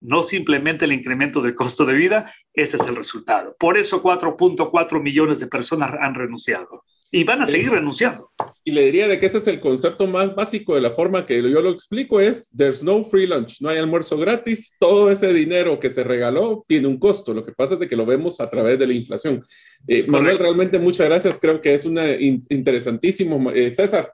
no 0.00 0.22
simplemente 0.22 0.84
el 0.84 0.92
incremento 0.92 1.40
del 1.40 1.54
costo 1.54 1.84
de 1.84 1.94
vida, 1.94 2.32
ese 2.52 2.76
es 2.76 2.86
el 2.86 2.96
resultado. 2.96 3.56
Por 3.58 3.76
eso 3.76 4.02
4.4 4.02 5.02
millones 5.02 5.40
de 5.40 5.46
personas 5.46 5.92
han 6.00 6.14
renunciado 6.14 6.84
y 7.10 7.24
van 7.24 7.40
a 7.40 7.46
seguir 7.46 7.70
renunciando. 7.70 8.30
Y 8.64 8.72
le 8.72 8.84
diría 8.84 9.08
de 9.08 9.18
que 9.18 9.26
ese 9.26 9.38
es 9.38 9.46
el 9.46 9.60
concepto 9.60 10.06
más 10.06 10.34
básico 10.34 10.74
de 10.74 10.80
la 10.80 10.90
forma 10.90 11.24
que 11.24 11.40
yo 11.40 11.62
lo 11.62 11.70
explico 11.70 12.20
es, 12.20 12.50
there's 12.56 12.82
no 12.82 13.04
free 13.04 13.26
lunch, 13.26 13.60
no 13.60 13.68
hay 13.68 13.78
almuerzo 13.78 14.18
gratis, 14.18 14.76
todo 14.78 15.10
ese 15.10 15.32
dinero 15.32 15.78
que 15.78 15.90
se 15.90 16.02
regaló 16.02 16.62
tiene 16.66 16.88
un 16.88 16.98
costo, 16.98 17.32
lo 17.32 17.44
que 17.44 17.52
pasa 17.52 17.74
es 17.74 17.80
de 17.80 17.88
que 17.88 17.96
lo 17.96 18.04
vemos 18.04 18.40
a 18.40 18.50
través 18.50 18.78
de 18.78 18.86
la 18.86 18.92
inflación. 18.92 19.42
Eh, 19.86 20.04
Manuel, 20.08 20.38
realmente 20.38 20.78
muchas 20.78 21.06
gracias, 21.06 21.38
creo 21.40 21.60
que 21.60 21.74
es 21.74 21.84
una 21.84 22.10
interesantísimo. 22.10 23.50
Eh, 23.52 23.72
César, 23.72 24.12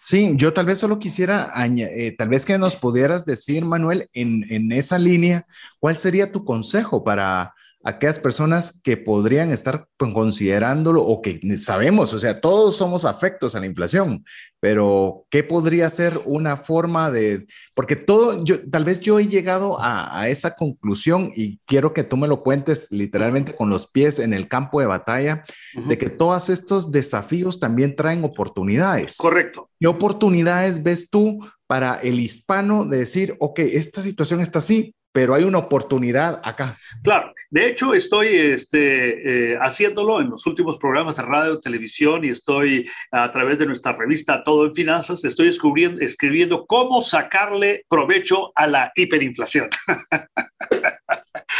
Sí, 0.00 0.32
yo 0.36 0.52
tal 0.52 0.66
vez 0.66 0.78
solo 0.78 0.98
quisiera, 0.98 1.52
eh, 1.76 2.14
tal 2.16 2.28
vez 2.28 2.44
que 2.44 2.58
nos 2.58 2.76
pudieras 2.76 3.24
decir, 3.24 3.64
Manuel, 3.64 4.08
en, 4.12 4.44
en, 4.50 4.72
esa 4.72 4.98
línea, 4.98 5.46
¿cuál 5.80 5.98
sería 5.98 6.32
tu 6.32 6.44
consejo 6.44 7.04
para 7.04 7.54
aquellas 7.88 8.18
personas 8.18 8.80
que 8.82 8.96
podrían 8.98 9.50
estar 9.50 9.86
pues, 9.96 10.12
considerándolo 10.12 11.02
o 11.02 11.22
que 11.22 11.40
sabemos, 11.56 12.12
o 12.12 12.18
sea, 12.18 12.40
todos 12.40 12.76
somos 12.76 13.06
afectos 13.06 13.54
a 13.54 13.60
la 13.60 13.66
inflación, 13.66 14.24
pero 14.60 15.24
¿qué 15.30 15.42
podría 15.42 15.88
ser 15.88 16.20
una 16.26 16.58
forma 16.58 17.10
de, 17.10 17.46
porque 17.74 17.96
todo, 17.96 18.44
yo, 18.44 18.68
tal 18.68 18.84
vez 18.84 19.00
yo 19.00 19.18
he 19.18 19.26
llegado 19.26 19.78
a, 19.80 20.28
esa 20.28 20.54
conclusión 20.54 21.32
y 21.34 21.58
quiero 21.64 21.94
que 21.94 22.04
tú 22.04 22.16
me 22.18 22.28
lo 22.28 22.42
cuentes 22.42 22.88
literalmente 22.90 23.54
con 23.54 23.70
los 23.70 23.86
pies 23.86 24.18
en 24.18 24.34
el 24.34 24.48
campo 24.48 24.80
de 24.80 24.86
batalla, 24.86 25.44
de 25.74 25.96
que 25.96 26.10
todos 26.10 26.50
estos 26.50 26.92
desafíos 26.92 27.58
también 27.58 27.96
traen 27.96 28.24
oportunidades. 28.24 29.16
Correcto. 29.16 29.70
¿Qué 29.80 29.86
oportunidades 29.86 30.82
ves 30.82 31.08
tú 31.08 31.38
para 31.66 31.96
el 32.00 32.20
hispano 32.20 32.84
de 32.84 32.98
decir, 32.98 33.36
ok, 33.38 33.60
esta 33.60 34.02
situación 34.02 34.40
está 34.40 34.58
así, 34.58 34.94
pero 35.12 35.34
hay 35.34 35.44
una 35.44 35.58
oportunidad 35.58 36.40
acá. 36.44 36.78
Claro, 37.02 37.32
de 37.50 37.66
hecho 37.66 37.94
estoy 37.94 38.28
este, 38.28 39.52
eh, 39.52 39.58
haciéndolo 39.60 40.20
en 40.20 40.30
los 40.30 40.46
últimos 40.46 40.78
programas 40.78 41.16
de 41.16 41.22
radio, 41.22 41.60
televisión 41.60 42.24
y 42.24 42.28
estoy 42.28 42.88
a 43.10 43.30
través 43.32 43.58
de 43.58 43.66
nuestra 43.66 43.92
revista 43.92 44.42
Todo 44.44 44.66
en 44.66 44.74
Finanzas, 44.74 45.24
estoy 45.24 45.46
descubriendo, 45.46 46.00
escribiendo 46.00 46.66
cómo 46.66 47.02
sacarle 47.02 47.84
provecho 47.88 48.52
a 48.54 48.66
la 48.66 48.92
hiperinflación. 48.94 49.68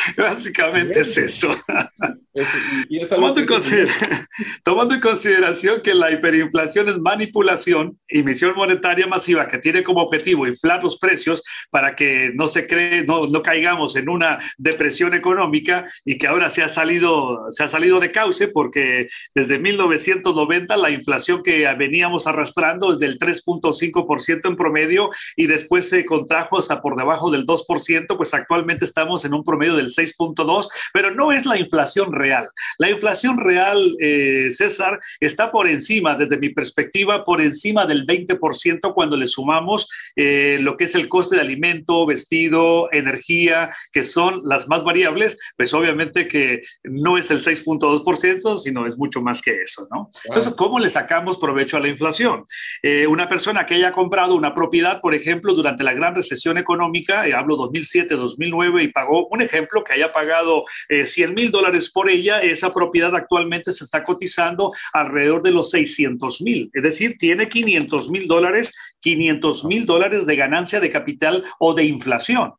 Básicamente 0.16 1.00
es 1.00 1.16
eso. 1.16 1.50
tomando, 4.64 4.94
en 4.94 5.00
consideración 5.00 5.82
que 5.82 5.94
la 5.94 6.12
hiperinflación 6.12 6.88
es 6.88 6.98
manipulación 6.98 7.98
y 8.08 8.20
emisión 8.20 8.54
monetaria 8.54 9.06
masiva 9.06 9.48
que 9.48 9.58
tiene 9.58 9.82
como 9.82 10.02
objetivo 10.02 10.46
inflar 10.46 10.82
los 10.82 10.98
precios 10.98 11.42
para 11.70 11.96
que 11.96 12.30
no 12.34 12.46
se 12.48 12.66
cree, 12.66 13.04
no, 13.04 13.22
no 13.22 13.42
caigamos 13.42 13.96
en 13.96 14.08
una 14.08 14.38
depresión 14.56 15.14
económica 15.14 15.84
y 16.04 16.16
que 16.16 16.28
ahora 16.28 16.50
se 16.50 16.62
ha 16.62 16.68
salido, 16.68 17.46
se 17.50 17.64
ha 17.64 17.68
salido 17.68 17.98
de 18.00 18.12
cauce 18.12 18.48
porque 18.48 19.08
desde 19.34 19.58
1990 19.58 20.76
la 20.76 20.90
inflación 20.90 21.42
que 21.42 21.66
veníamos 21.74 22.26
arrastrando 22.26 22.92
es 22.92 22.98
del 22.98 23.18
3.5% 23.18 24.48
en 24.48 24.56
promedio 24.56 25.10
y 25.36 25.46
después 25.46 25.88
se 25.88 26.04
contrajo 26.04 26.58
hasta 26.58 26.80
por 26.80 26.96
debajo 26.96 27.30
del 27.30 27.46
2%, 27.46 28.16
pues 28.16 28.34
actualmente 28.34 28.84
estamos 28.84 29.24
en 29.24 29.34
un 29.34 29.44
promedio 29.44 29.76
del 29.76 29.90
6.2, 29.98 30.68
pero 30.92 31.10
no 31.14 31.32
es 31.32 31.46
la 31.46 31.58
inflación 31.58 32.12
real. 32.12 32.48
La 32.78 32.90
inflación 32.90 33.38
real, 33.38 33.96
eh, 34.00 34.50
César, 34.52 35.00
está 35.20 35.50
por 35.50 35.68
encima, 35.68 36.14
desde 36.14 36.38
mi 36.38 36.50
perspectiva, 36.50 37.24
por 37.24 37.40
encima 37.40 37.86
del 37.86 38.06
20% 38.06 38.94
cuando 38.94 39.16
le 39.16 39.26
sumamos 39.26 39.88
eh, 40.16 40.58
lo 40.60 40.76
que 40.76 40.84
es 40.84 40.94
el 40.94 41.08
coste 41.08 41.36
de 41.36 41.42
alimento, 41.42 42.06
vestido, 42.06 42.88
energía, 42.92 43.70
que 43.92 44.04
son 44.04 44.42
las 44.44 44.68
más 44.68 44.84
variables, 44.84 45.38
pues 45.56 45.74
obviamente 45.74 46.28
que 46.28 46.62
no 46.84 47.18
es 47.18 47.30
el 47.30 47.40
6.2%, 47.40 48.58
sino 48.58 48.86
es 48.86 48.96
mucho 48.96 49.20
más 49.20 49.42
que 49.42 49.62
eso, 49.62 49.86
¿no? 49.90 50.10
Entonces, 50.24 50.54
¿cómo 50.54 50.78
le 50.78 50.88
sacamos 50.88 51.38
provecho 51.38 51.76
a 51.76 51.80
la 51.80 51.88
inflación? 51.88 52.44
Eh, 52.82 53.06
una 53.06 53.28
persona 53.28 53.66
que 53.66 53.74
haya 53.74 53.92
comprado 53.92 54.34
una 54.34 54.54
propiedad, 54.54 55.00
por 55.00 55.14
ejemplo, 55.14 55.54
durante 55.54 55.84
la 55.84 55.92
gran 55.92 56.14
recesión 56.14 56.58
económica, 56.58 57.24
hablo 57.36 57.56
2007, 57.56 58.14
2009, 58.14 58.82
y 58.82 58.88
pagó 58.88 59.26
un 59.28 59.42
ejemplo 59.42 59.82
que 59.88 59.94
haya 59.94 60.12
pagado 60.12 60.64
100 60.88 61.34
mil 61.34 61.50
dólares 61.50 61.90
por 61.90 62.10
ella, 62.10 62.40
esa 62.40 62.72
propiedad 62.72 63.16
actualmente 63.16 63.72
se 63.72 63.84
está 63.84 64.04
cotizando 64.04 64.72
alrededor 64.92 65.42
de 65.42 65.52
los 65.52 65.70
600 65.70 66.42
mil, 66.42 66.70
es 66.74 66.82
decir, 66.82 67.16
tiene 67.18 67.48
500 67.48 68.10
mil 68.10 68.28
dólares, 68.28 68.74
500 69.00 69.64
mil 69.64 69.86
dólares 69.86 70.26
de 70.26 70.36
ganancia 70.36 70.80
de 70.80 70.90
capital 70.90 71.44
o 71.58 71.74
de 71.74 71.84
inflación. 71.84 72.52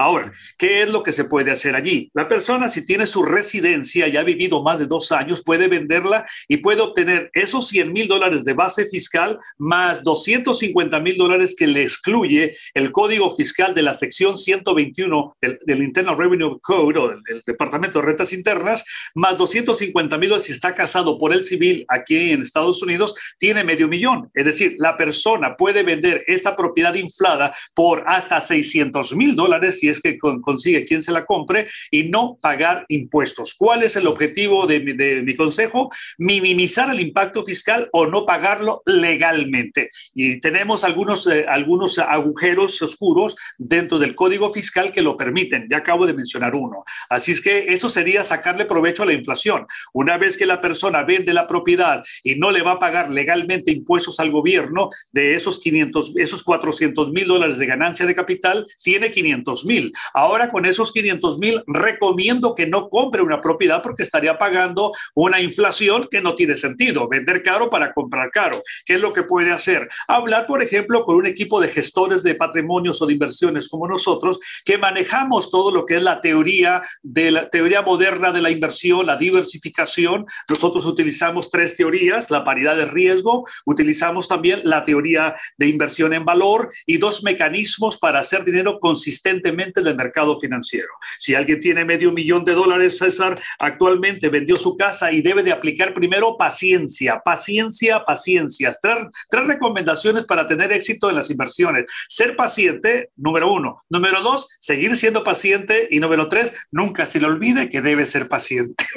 Ahora, 0.00 0.32
¿qué 0.56 0.82
es 0.82 0.88
lo 0.88 1.02
que 1.02 1.10
se 1.10 1.24
puede 1.24 1.50
hacer 1.50 1.74
allí? 1.74 2.08
La 2.14 2.28
persona, 2.28 2.68
si 2.68 2.84
tiene 2.84 3.04
su 3.04 3.24
residencia 3.24 4.06
y 4.06 4.16
ha 4.16 4.22
vivido 4.22 4.62
más 4.62 4.78
de 4.78 4.86
dos 4.86 5.10
años, 5.10 5.42
puede 5.42 5.66
venderla 5.66 6.24
y 6.46 6.58
puede 6.58 6.82
obtener 6.82 7.32
esos 7.34 7.66
100 7.66 7.92
mil 7.92 8.06
dólares 8.06 8.44
de 8.44 8.52
base 8.52 8.86
fiscal 8.86 9.40
más 9.56 10.04
250 10.04 11.00
mil 11.00 11.16
dólares 11.16 11.56
que 11.58 11.66
le 11.66 11.82
excluye 11.82 12.56
el 12.74 12.92
código 12.92 13.34
fiscal 13.34 13.74
de 13.74 13.82
la 13.82 13.92
sección 13.92 14.36
121 14.36 15.36
del, 15.40 15.82
Internal 15.82 16.16
Revenue 16.16 16.60
Code 16.60 16.98
o 17.00 17.08
del, 17.08 17.42
Departamento 17.44 17.98
de 17.98 18.06
Rentas 18.06 18.32
Internas, 18.32 18.84
más 19.16 19.36
250 19.36 20.16
mil 20.16 20.28
dólares 20.28 20.46
si 20.46 20.52
está 20.52 20.74
casado 20.74 21.18
por 21.18 21.32
el 21.32 21.44
civil 21.44 21.84
aquí 21.88 22.30
en 22.30 22.42
Estados 22.42 22.80
Unidos, 22.84 23.16
tiene 23.38 23.64
medio 23.64 23.88
millón. 23.88 24.30
Es 24.32 24.44
decir, 24.44 24.76
la 24.78 24.96
persona 24.96 25.56
puede 25.56 25.82
vender 25.82 26.22
esta 26.28 26.54
propiedad 26.54 26.94
inflada 26.94 27.52
por 27.74 28.04
hasta 28.06 28.40
600 28.40 29.16
mil 29.16 29.34
dólares 29.34 29.80
es 29.88 30.00
que 30.00 30.18
consigue 30.18 30.84
quien 30.84 31.02
se 31.02 31.12
la 31.12 31.24
compre 31.24 31.66
y 31.90 32.04
no 32.04 32.38
pagar 32.40 32.84
impuestos. 32.88 33.54
¿Cuál 33.54 33.82
es 33.82 33.96
el 33.96 34.06
objetivo 34.06 34.66
de 34.66 34.80
mi, 34.80 35.36
consejo? 35.36 35.90
Minimizar 36.18 36.90
el 36.90 37.00
impacto 37.00 37.44
fiscal 37.44 37.88
o 37.92 38.06
no 38.06 38.26
pagarlo 38.26 38.82
legalmente. 38.86 39.90
Y 40.14 40.40
tenemos 40.40 40.84
algunos, 40.84 41.26
eh, 41.26 41.46
algunos 41.48 41.98
agujeros 41.98 42.80
oscuros 42.82 43.36
dentro 43.56 43.98
del 43.98 44.14
código 44.14 44.52
fiscal 44.52 44.92
que 44.92 45.02
lo 45.02 45.16
permiten. 45.16 45.66
Ya 45.70 45.78
acabo 45.78 46.06
de 46.06 46.14
mencionar 46.14 46.54
uno. 46.54 46.84
Así 47.08 47.32
es 47.32 47.40
que 47.40 47.72
eso 47.72 47.88
sería 47.88 48.24
sacarle 48.24 48.64
provecho 48.64 49.02
a 49.02 49.06
la 49.06 49.12
inflación. 49.12 49.66
Una 49.92 50.18
vez 50.18 50.36
que 50.36 50.46
la 50.46 50.60
persona 50.60 51.02
vende 51.02 51.32
la 51.32 51.46
propiedad 51.46 52.02
y 52.22 52.36
no 52.36 52.50
le 52.50 52.62
va 52.62 52.72
a 52.72 52.78
pagar 52.78 53.10
legalmente 53.10 53.70
impuestos 53.70 54.20
al 54.20 54.30
gobierno 54.30 54.90
de 55.12 55.34
esos 55.34 55.60
500, 55.60 56.14
esos 56.16 56.42
400 56.42 57.10
mil 57.12 57.26
dólares 57.26 57.58
de 57.58 57.66
ganancia 57.66 58.06
de 58.06 58.14
capital, 58.14 58.66
tiene 58.82 59.10
500 59.10 59.64
mil 59.64 59.77
Ahora 60.14 60.50
con 60.50 60.66
esos 60.66 60.92
500 60.92 61.38
mil 61.38 61.62
recomiendo 61.66 62.54
que 62.54 62.66
no 62.66 62.88
compre 62.88 63.22
una 63.22 63.40
propiedad 63.40 63.82
porque 63.82 64.02
estaría 64.02 64.38
pagando 64.38 64.92
una 65.14 65.40
inflación 65.40 66.08
que 66.10 66.20
no 66.20 66.34
tiene 66.34 66.56
sentido. 66.56 67.08
Vender 67.08 67.42
caro 67.42 67.70
para 67.70 67.92
comprar 67.92 68.30
caro. 68.30 68.62
¿Qué 68.84 68.94
es 68.94 69.00
lo 69.00 69.12
que 69.12 69.22
puede 69.22 69.52
hacer? 69.52 69.88
Hablar, 70.06 70.46
por 70.46 70.62
ejemplo, 70.62 71.04
con 71.04 71.16
un 71.16 71.26
equipo 71.26 71.60
de 71.60 71.68
gestores 71.68 72.22
de 72.22 72.34
patrimonios 72.34 73.00
o 73.02 73.06
de 73.06 73.12
inversiones 73.14 73.68
como 73.68 73.88
nosotros 73.88 74.38
que 74.64 74.78
manejamos 74.78 75.50
todo 75.50 75.70
lo 75.70 75.86
que 75.86 75.96
es 75.96 76.02
la 76.02 76.20
teoría 76.20 76.82
de 77.02 77.30
la 77.30 77.50
teoría 77.50 77.82
moderna 77.82 78.32
de 78.32 78.42
la 78.42 78.50
inversión, 78.50 79.06
la 79.06 79.16
diversificación. 79.16 80.26
Nosotros 80.48 80.84
utilizamos 80.86 81.50
tres 81.50 81.76
teorías, 81.76 82.30
la 82.30 82.44
paridad 82.44 82.76
de 82.76 82.86
riesgo, 82.86 83.46
utilizamos 83.64 84.28
también 84.28 84.60
la 84.64 84.84
teoría 84.84 85.34
de 85.56 85.68
inversión 85.68 86.12
en 86.12 86.24
valor 86.24 86.70
y 86.86 86.98
dos 86.98 87.22
mecanismos 87.22 87.98
para 87.98 88.20
hacer 88.20 88.44
dinero 88.44 88.78
consistentemente 88.80 89.67
del 89.74 89.96
mercado 89.96 90.38
financiero. 90.38 90.88
Si 91.18 91.34
alguien 91.34 91.60
tiene 91.60 91.84
medio 91.84 92.12
millón 92.12 92.44
de 92.44 92.54
dólares, 92.54 92.98
César, 92.98 93.40
actualmente 93.58 94.28
vendió 94.28 94.56
su 94.56 94.76
casa 94.76 95.12
y 95.12 95.22
debe 95.22 95.42
de 95.42 95.52
aplicar 95.52 95.94
primero 95.94 96.36
paciencia, 96.36 97.20
paciencia, 97.24 98.04
paciencia. 98.04 98.72
Tres, 98.80 98.96
tres 99.30 99.46
recomendaciones 99.46 100.24
para 100.24 100.46
tener 100.46 100.72
éxito 100.72 101.10
en 101.10 101.16
las 101.16 101.30
inversiones. 101.30 101.86
Ser 102.08 102.36
paciente, 102.36 103.10
número 103.16 103.52
uno. 103.52 103.82
Número 103.88 104.20
dos, 104.22 104.48
seguir 104.60 104.96
siendo 104.96 105.24
paciente. 105.24 105.88
Y 105.90 106.00
número 106.00 106.28
tres, 106.28 106.52
nunca 106.70 107.06
se 107.06 107.20
le 107.20 107.26
olvide 107.26 107.68
que 107.68 107.80
debe 107.80 108.06
ser 108.06 108.28
paciente. 108.28 108.84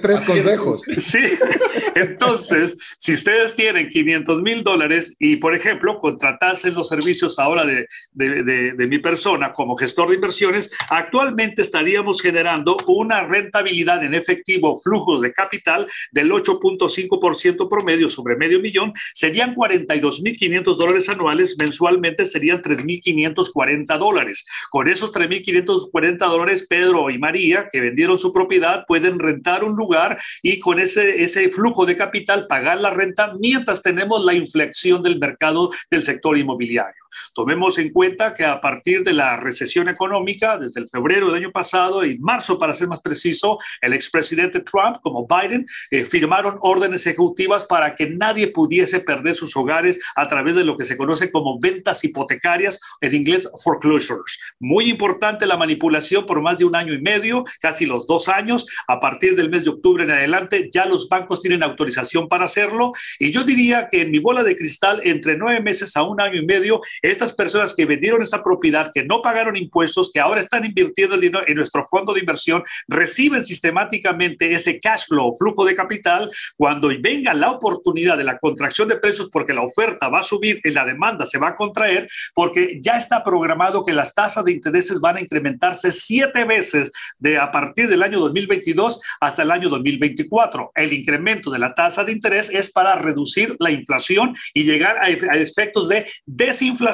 tres 0.00 0.20
consejos. 0.22 0.82
Sí, 0.98 1.38
entonces, 1.94 2.76
si 2.98 3.14
ustedes 3.14 3.54
tienen 3.54 3.88
500 3.88 4.42
mil 4.42 4.62
dólares 4.62 5.16
y, 5.18 5.36
por 5.36 5.54
ejemplo, 5.54 5.98
contratar 5.98 6.29
en 6.64 6.74
los 6.74 6.88
servicios 6.88 7.38
ahora 7.38 7.64
de, 7.64 7.86
de, 8.12 8.42
de, 8.72 8.86
mi 8.86 8.98
persona 8.98 9.52
como 9.52 9.76
gestor 9.76 10.08
de 10.08 10.16
inversiones, 10.16 10.70
actualmente 10.90 11.62
estaríamos 11.62 12.20
generando 12.20 12.76
una 12.86 13.22
rentabilidad 13.22 14.04
en 14.04 14.14
efectivo, 14.14 14.78
flujos 14.78 15.20
de 15.20 15.32
capital 15.32 15.86
del 16.12 16.30
8.5% 16.30 17.68
promedio 17.68 18.08
sobre 18.08 18.36
medio 18.36 18.60
millón, 18.60 18.92
serían 19.12 19.54
42.500 19.54 20.76
dólares 20.76 21.08
anuales, 21.08 21.56
mensualmente 21.58 22.26
serían 22.26 22.62
3.540 22.62 23.98
dólares. 23.98 24.46
Con 24.70 24.88
esos 24.88 25.12
3.540 25.12 26.18
dólares, 26.18 26.66
Pedro 26.68 27.10
y 27.10 27.18
María, 27.18 27.68
que 27.70 27.80
vendieron 27.80 28.18
su 28.18 28.32
propiedad, 28.32 28.84
pueden 28.86 29.18
rentar 29.18 29.64
un 29.64 29.76
lugar 29.76 30.18
y 30.42 30.58
con 30.58 30.78
ese, 30.78 31.22
ese 31.22 31.50
flujo 31.50 31.86
de 31.86 31.96
capital 31.96 32.46
pagar 32.46 32.80
la 32.80 32.90
renta 32.90 33.34
mientras 33.38 33.82
tenemos 33.82 34.24
la 34.24 34.34
inflexión 34.34 35.02
del 35.02 35.18
mercado 35.18 35.70
del 35.90 36.02
sector 36.02 36.19
settori 36.20 36.40
immobiliari. 36.40 36.99
Tomemos 37.34 37.78
en 37.78 37.90
cuenta 37.92 38.34
que 38.34 38.44
a 38.44 38.60
partir 38.60 39.02
de 39.04 39.12
la 39.12 39.36
recesión 39.36 39.88
económica, 39.88 40.58
desde 40.58 40.80
el 40.80 40.88
febrero 40.88 41.26
del 41.26 41.42
año 41.42 41.52
pasado 41.52 42.04
y 42.04 42.18
marzo, 42.18 42.58
para 42.58 42.74
ser 42.74 42.88
más 42.88 43.00
preciso, 43.00 43.58
el 43.80 43.92
expresidente 43.92 44.60
Trump 44.60 44.98
como 45.02 45.26
Biden 45.26 45.66
eh, 45.90 46.04
firmaron 46.04 46.56
órdenes 46.60 47.06
ejecutivas 47.06 47.64
para 47.66 47.94
que 47.94 48.08
nadie 48.10 48.48
pudiese 48.48 49.00
perder 49.00 49.34
sus 49.34 49.56
hogares 49.56 50.00
a 50.14 50.28
través 50.28 50.54
de 50.54 50.64
lo 50.64 50.76
que 50.76 50.84
se 50.84 50.96
conoce 50.96 51.30
como 51.30 51.58
ventas 51.58 52.02
hipotecarias, 52.04 52.78
en 53.00 53.14
inglés 53.14 53.48
foreclosures. 53.62 54.38
Muy 54.58 54.90
importante 54.90 55.46
la 55.46 55.56
manipulación 55.56 56.26
por 56.26 56.42
más 56.42 56.58
de 56.58 56.64
un 56.64 56.76
año 56.76 56.92
y 56.92 57.00
medio, 57.00 57.44
casi 57.60 57.86
los 57.86 58.06
dos 58.06 58.28
años. 58.28 58.66
A 58.88 59.00
partir 59.00 59.36
del 59.36 59.50
mes 59.50 59.64
de 59.64 59.70
octubre 59.70 60.04
en 60.04 60.10
adelante, 60.10 60.68
ya 60.72 60.86
los 60.86 61.08
bancos 61.08 61.40
tienen 61.40 61.62
autorización 61.62 62.28
para 62.28 62.44
hacerlo. 62.44 62.92
Y 63.18 63.30
yo 63.30 63.44
diría 63.44 63.88
que 63.90 64.02
en 64.02 64.10
mi 64.10 64.18
bola 64.18 64.42
de 64.42 64.56
cristal, 64.56 65.00
entre 65.04 65.36
nueve 65.36 65.60
meses 65.60 65.96
a 65.96 66.02
un 66.02 66.20
año 66.20 66.40
y 66.40 66.46
medio, 66.46 66.80
estas 67.02 67.34
personas 67.34 67.74
que 67.74 67.86
vendieron 67.86 68.22
esa 68.22 68.42
propiedad, 68.42 68.90
que 68.92 69.04
no 69.04 69.22
pagaron 69.22 69.56
impuestos, 69.56 70.10
que 70.12 70.20
ahora 70.20 70.40
están 70.40 70.64
invirtiendo 70.64 71.14
el 71.14 71.20
dinero 71.20 71.44
en 71.46 71.56
nuestro 71.56 71.84
fondo 71.84 72.12
de 72.12 72.20
inversión, 72.20 72.62
reciben 72.88 73.42
sistemáticamente 73.42 74.52
ese 74.52 74.80
cash 74.80 75.06
flow, 75.08 75.34
flujo 75.36 75.64
de 75.64 75.74
capital, 75.74 76.30
cuando 76.56 76.90
venga 77.00 77.34
la 77.34 77.50
oportunidad 77.50 78.16
de 78.16 78.24
la 78.24 78.38
contracción 78.38 78.88
de 78.88 78.96
precios 78.96 79.28
porque 79.30 79.52
la 79.52 79.62
oferta 79.62 80.08
va 80.08 80.20
a 80.20 80.22
subir 80.22 80.60
y 80.64 80.70
la 80.70 80.84
demanda 80.84 81.26
se 81.26 81.38
va 81.38 81.48
a 81.48 81.56
contraer, 81.56 82.08
porque 82.34 82.78
ya 82.80 82.96
está 82.96 83.22
programado 83.24 83.84
que 83.84 83.92
las 83.92 84.14
tasas 84.14 84.44
de 84.44 84.52
intereses 84.52 85.00
van 85.00 85.16
a 85.16 85.20
incrementarse 85.20 85.92
siete 85.92 86.44
veces 86.44 86.90
de 87.18 87.38
a 87.38 87.50
partir 87.50 87.88
del 87.88 88.02
año 88.02 88.20
2022 88.20 89.00
hasta 89.20 89.42
el 89.42 89.50
año 89.50 89.68
2024. 89.68 90.72
El 90.74 90.92
incremento 90.92 91.50
de 91.50 91.58
la 91.58 91.74
tasa 91.74 92.04
de 92.04 92.12
interés 92.12 92.50
es 92.50 92.70
para 92.70 92.96
reducir 92.96 93.56
la 93.58 93.70
inflación 93.70 94.34
y 94.54 94.64
llegar 94.64 94.98
a, 94.98 95.06
a 95.06 95.36
efectos 95.36 95.88
de 95.88 96.06
desinflación, 96.26 96.89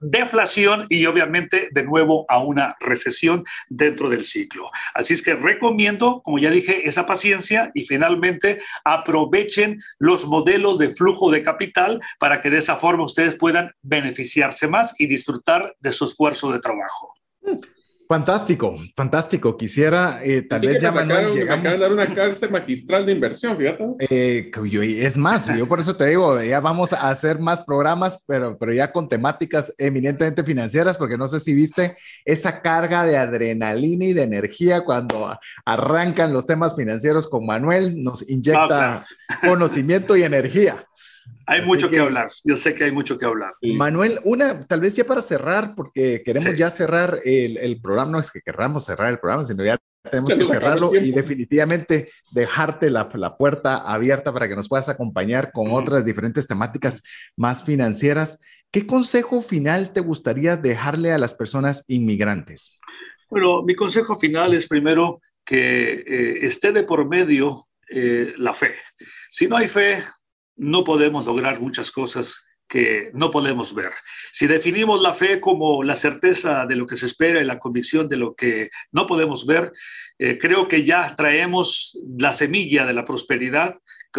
deflación 0.00 0.86
y 0.88 1.06
obviamente 1.06 1.68
de 1.72 1.82
nuevo 1.84 2.26
a 2.28 2.38
una 2.38 2.76
recesión 2.80 3.44
dentro 3.68 4.08
del 4.08 4.24
ciclo. 4.24 4.70
Así 4.94 5.14
es 5.14 5.22
que 5.22 5.34
recomiendo, 5.34 6.22
como 6.22 6.38
ya 6.38 6.50
dije, 6.50 6.88
esa 6.88 7.06
paciencia 7.06 7.70
y 7.74 7.84
finalmente 7.84 8.60
aprovechen 8.84 9.80
los 9.98 10.26
modelos 10.26 10.78
de 10.78 10.90
flujo 10.90 11.30
de 11.30 11.42
capital 11.42 12.00
para 12.18 12.40
que 12.40 12.50
de 12.50 12.58
esa 12.58 12.76
forma 12.76 13.04
ustedes 13.04 13.34
puedan 13.34 13.72
beneficiarse 13.82 14.68
más 14.68 14.94
y 14.98 15.06
disfrutar 15.06 15.74
de 15.80 15.92
su 15.92 16.04
esfuerzo 16.04 16.52
de 16.52 16.60
trabajo. 16.60 17.14
Fantástico, 18.08 18.74
fantástico. 18.96 19.54
Quisiera, 19.58 20.24
eh, 20.24 20.40
tal 20.40 20.62
vez 20.62 20.80
ya 20.80 20.90
Manuel, 20.90 21.30
llegamos... 21.30 21.62
Me 21.62 21.72
de 21.72 21.76
dar 21.76 21.92
una 21.92 22.06
cárcel 22.06 22.50
magistral 22.50 23.04
de 23.04 23.12
inversión, 23.12 23.58
fíjate. 23.58 23.84
Eh, 23.98 24.50
es 24.80 25.18
más, 25.18 25.54
yo 25.54 25.68
por 25.68 25.78
eso 25.78 25.94
te 25.94 26.06
digo, 26.06 26.40
ya 26.42 26.58
vamos 26.60 26.94
a 26.94 27.10
hacer 27.10 27.38
más 27.38 27.60
programas, 27.60 28.24
pero, 28.26 28.56
pero 28.56 28.72
ya 28.72 28.92
con 28.92 29.10
temáticas 29.10 29.74
eminentemente 29.76 30.42
financieras, 30.42 30.96
porque 30.96 31.18
no 31.18 31.28
sé 31.28 31.38
si 31.38 31.52
viste 31.52 31.98
esa 32.24 32.62
carga 32.62 33.04
de 33.04 33.18
adrenalina 33.18 34.06
y 34.06 34.14
de 34.14 34.22
energía 34.22 34.86
cuando 34.86 35.38
arrancan 35.66 36.32
los 36.32 36.46
temas 36.46 36.74
financieros 36.74 37.28
con 37.28 37.44
Manuel, 37.44 38.02
nos 38.02 38.26
inyecta 38.26 39.04
conocimiento 39.42 40.16
y 40.16 40.22
energía. 40.22 40.87
Hay 41.46 41.64
mucho 41.64 41.88
que, 41.88 41.98
hablar, 41.98 42.30
yo 42.44 42.56
sé 42.56 42.74
que 42.74 42.84
hay 42.84 42.92
mucho 42.92 43.16
que 43.16 43.24
hablar. 43.24 43.54
Manuel, 43.62 44.20
una, 44.24 44.60
tal 44.66 44.80
vez 44.80 44.94
ya 44.96 45.04
para 45.04 45.22
cerrar, 45.22 45.74
porque 45.74 46.22
queremos 46.22 46.54
ya 46.54 46.68
cerrar 46.68 47.18
el, 47.24 47.56
el, 47.56 47.80
programa, 47.80 48.12
no 48.12 48.20
es 48.20 48.30
que 48.30 48.42
querramos 48.42 48.84
cerrar 48.84 49.10
el 49.10 49.18
programa, 49.18 49.46
sino 49.46 49.64
ya 49.64 49.78
tenemos 50.10 50.34
que 50.34 50.44
cerrarlo 50.44 50.94
y 50.94 51.10
definitivamente 51.10 52.10
dejarte 52.32 52.90
la, 52.90 53.08
la, 53.14 53.36
puerta 53.36 53.78
abierta 53.78 54.32
para 54.32 54.48
que 54.48 54.56
nos 54.56 54.68
puedas 54.68 54.88
acompañar 54.88 55.50
con 55.52 55.70
otras 55.70 56.04
diferentes 56.04 56.46
temáticas 56.46 57.02
más 57.36 57.64
financieras. 57.64 58.38
¿Qué 58.70 58.86
consejo 58.86 59.40
final 59.40 59.92
te 59.92 60.00
gustaría 60.00 60.56
dejarle 60.56 61.12
a 61.12 61.18
las 61.18 61.34
personas 61.34 61.84
inmigrantes? 61.88 62.76
Bueno, 63.30 63.62
mi 63.62 63.74
consejo 63.74 64.16
final 64.16 64.54
es 64.54 64.66
primero 64.66 65.20
que 65.44 65.92
eh, 66.06 66.38
esté 66.42 66.72
de 66.72 66.82
por 66.82 67.08
medio 67.08 67.68
eh, 67.90 68.34
la 68.36 68.54
fe. 68.54 68.74
Si 69.30 69.48
no 69.48 69.56
hay 69.56 69.68
fe, 69.68 70.02
no 70.58 70.84
podemos 70.84 71.24
lograr 71.24 71.60
muchas 71.60 71.90
cosas 71.90 72.44
que 72.68 73.10
no 73.14 73.30
podemos 73.30 73.74
ver. 73.74 73.92
Si 74.30 74.46
definimos 74.46 75.00
la 75.00 75.14
fe 75.14 75.40
como 75.40 75.82
la 75.82 75.96
certeza 75.96 76.66
de 76.66 76.76
lo 76.76 76.86
que 76.86 76.96
se 76.96 77.06
espera 77.06 77.40
y 77.40 77.44
la 77.44 77.58
convicción 77.58 78.08
de 78.08 78.16
lo 78.16 78.34
que 78.34 78.70
no 78.92 79.06
podemos 79.06 79.46
ver, 79.46 79.72
eh, 80.18 80.36
creo 80.38 80.68
que 80.68 80.84
ya 80.84 81.16
traemos 81.16 81.98
la 82.18 82.32
semilla 82.32 82.84
de 82.84 82.92
la 82.92 83.06
prosperidad 83.06 83.74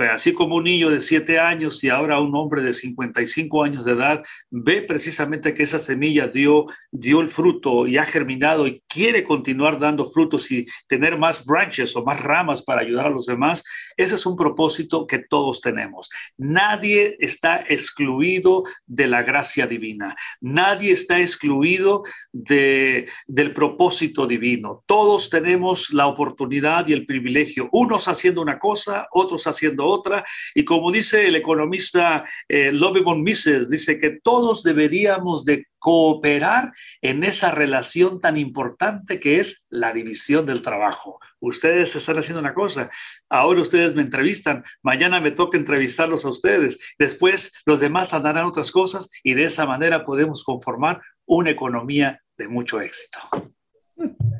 así 0.08 0.34
como 0.34 0.56
un 0.56 0.64
niño 0.64 0.90
de 0.90 1.02
7 1.02 1.40
años 1.40 1.84
y 1.84 1.90
ahora 1.90 2.20
un 2.20 2.36
hombre 2.36 2.62
de 2.62 2.74
55 2.74 3.64
años 3.64 3.86
de 3.86 3.94
edad 3.94 4.24
ve 4.50 4.82
precisamente 4.82 5.54
que 5.54 5.64
esa 5.64 5.80
semilla 5.80 6.28
dio, 6.28 6.68
dio 6.92 7.22
el 7.22 7.28
fruto 7.28 7.88
y 7.88 7.98
ha 7.98 8.06
germinado 8.06 8.68
y 8.68 8.82
quiere 8.88 9.24
continuar 9.24 9.80
dando 9.80 10.06
frutos 10.06 10.52
y 10.52 10.68
tener 10.88 11.18
más 11.18 11.46
branches 11.46 11.96
o 11.96 12.04
más 12.04 12.22
ramas 12.22 12.62
para 12.64 12.82
ayudar 12.82 13.08
a 13.08 13.10
los 13.10 13.26
demás, 13.26 13.64
ese 14.00 14.16
es 14.16 14.26
un 14.26 14.38
propósito 14.38 15.06
que 15.06 15.20
todos 15.20 15.60
tenemos. 15.60 16.10
Nadie 16.38 17.18
está 17.20 17.66
excluido 17.68 18.64
de 18.88 19.08
la 19.08 19.24
gracia 19.24 19.68
divina, 19.68 20.16
nadie 20.40 20.94
está 20.94 21.20
excluido 21.20 22.04
de, 22.32 23.10
del 23.28 23.54
propósito 23.54 24.26
divino. 24.26 24.84
Todos 24.86 25.30
tenemos 25.30 25.92
la 25.92 26.08
oportunidad 26.08 26.88
y 26.88 26.94
el 26.94 27.06
privilegio, 27.06 27.68
unos 27.74 28.08
haciendo 28.08 28.42
una 28.42 28.58
cosa, 28.58 29.08
otros 29.12 29.46
haciendo 29.48 29.86
otra. 29.86 30.24
Y 30.56 30.64
como 30.64 30.94
dice 30.94 31.28
el 31.28 31.36
economista 31.36 32.24
eh, 32.48 32.72
von 33.04 33.22
Mises, 33.22 33.70
dice 33.70 34.00
que 34.00 34.20
todos 34.24 34.64
deberíamos 34.64 35.44
de 35.44 35.68
cooperar 35.80 36.74
en 37.02 37.24
esa 37.24 37.52
relación 37.52 38.22
tan 38.22 38.38
importante 38.38 39.20
que 39.20 39.40
es 39.40 39.66
la 39.70 39.94
división 39.94 40.46
del 40.46 40.62
trabajo. 40.62 41.20
Ustedes 41.40 41.96
están 41.96 42.20
haciendo 42.20 42.42
una 42.42 42.54
cosa, 42.54 42.90
ahora 43.30 43.62
ustedes 43.62 43.96
me 43.96 44.02
entrevistan, 44.02 44.64
mañana 44.84 45.20
me 45.22 45.32
toca 45.32 45.58
entrevistarlos 45.58 46.26
a 46.26 46.30
ustedes, 46.30 46.80
después 47.00 47.54
los 47.66 47.80
demás 47.80 48.14
andarán 48.14 48.46
otras 48.46 48.72
cosas 48.72 49.10
y 49.24 49.34
de 49.34 49.46
esa 49.46 49.66
manera 49.66 50.06
podemos 50.06 50.44
conformar 50.44 51.02
una 51.26 51.50
economía 51.50 52.22
de 52.38 52.48
mucho 52.48 52.82
éxito. 52.82 53.20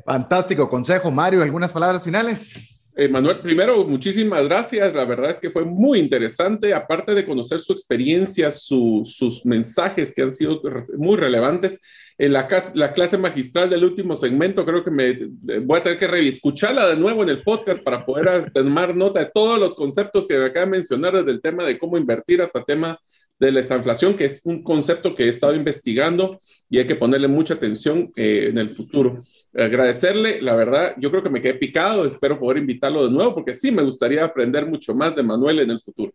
Fantástico 0.04 0.68
consejo, 0.68 1.10
Mario. 1.10 1.42
¿Algunas 1.42 1.72
palabras 1.72 2.04
finales? 2.04 2.79
Eh, 2.96 3.08
Manuel, 3.08 3.38
primero, 3.38 3.84
muchísimas 3.84 4.44
gracias. 4.44 4.92
La 4.94 5.04
verdad 5.04 5.30
es 5.30 5.38
que 5.38 5.50
fue 5.50 5.64
muy 5.64 5.98
interesante, 5.98 6.74
aparte 6.74 7.14
de 7.14 7.24
conocer 7.24 7.60
su 7.60 7.72
experiencia, 7.72 8.50
sus 8.50 9.42
mensajes 9.44 10.12
que 10.14 10.22
han 10.22 10.32
sido 10.32 10.60
muy 10.96 11.16
relevantes. 11.16 11.80
En 12.18 12.34
la, 12.34 12.46
la, 12.74 12.92
clase 12.92 13.16
magistral 13.16 13.70
del 13.70 13.84
último 13.84 14.14
segmento, 14.14 14.66
creo 14.66 14.84
que 14.84 14.90
me 14.90 15.30
voy 15.60 15.78
a 15.78 15.82
tener 15.82 15.98
que 15.98 16.28
escucharla 16.28 16.88
de 16.88 16.96
nuevo 16.96 17.22
en 17.22 17.30
el 17.30 17.42
podcast 17.42 17.82
para 17.82 18.04
poder 18.04 18.50
tomar 18.52 18.94
nota 18.94 19.20
de 19.20 19.30
todos 19.32 19.58
los 19.58 19.74
conceptos 19.74 20.26
que 20.26 20.36
me 20.36 20.46
acaba 20.46 20.66
de 20.66 20.72
mencionar, 20.72 21.14
desde 21.14 21.30
el 21.30 21.40
tema 21.40 21.64
de 21.64 21.78
cómo 21.78 21.96
invertir 21.96 22.42
hasta 22.42 22.62
tema 22.62 22.98
de 23.40 23.50
la 23.50 23.60
inflación, 23.60 24.14
que 24.14 24.26
es 24.26 24.42
un 24.44 24.62
concepto 24.62 25.14
que 25.14 25.24
he 25.24 25.28
estado 25.28 25.54
investigando 25.54 26.38
y 26.68 26.78
hay 26.78 26.86
que 26.86 26.94
ponerle 26.94 27.26
mucha 27.26 27.54
atención 27.54 28.12
eh, 28.14 28.48
en 28.50 28.58
el 28.58 28.68
futuro. 28.70 29.18
Agradecerle, 29.54 30.42
la 30.42 30.54
verdad, 30.54 30.94
yo 30.98 31.10
creo 31.10 31.22
que 31.22 31.30
me 31.30 31.40
quedé 31.40 31.54
picado, 31.54 32.04
espero 32.06 32.38
poder 32.38 32.58
invitarlo 32.58 33.06
de 33.06 33.10
nuevo 33.10 33.34
porque 33.34 33.54
sí 33.54 33.72
me 33.72 33.82
gustaría 33.82 34.24
aprender 34.24 34.66
mucho 34.66 34.94
más 34.94 35.16
de 35.16 35.22
Manuel 35.22 35.60
en 35.60 35.70
el 35.70 35.80
futuro. 35.80 36.12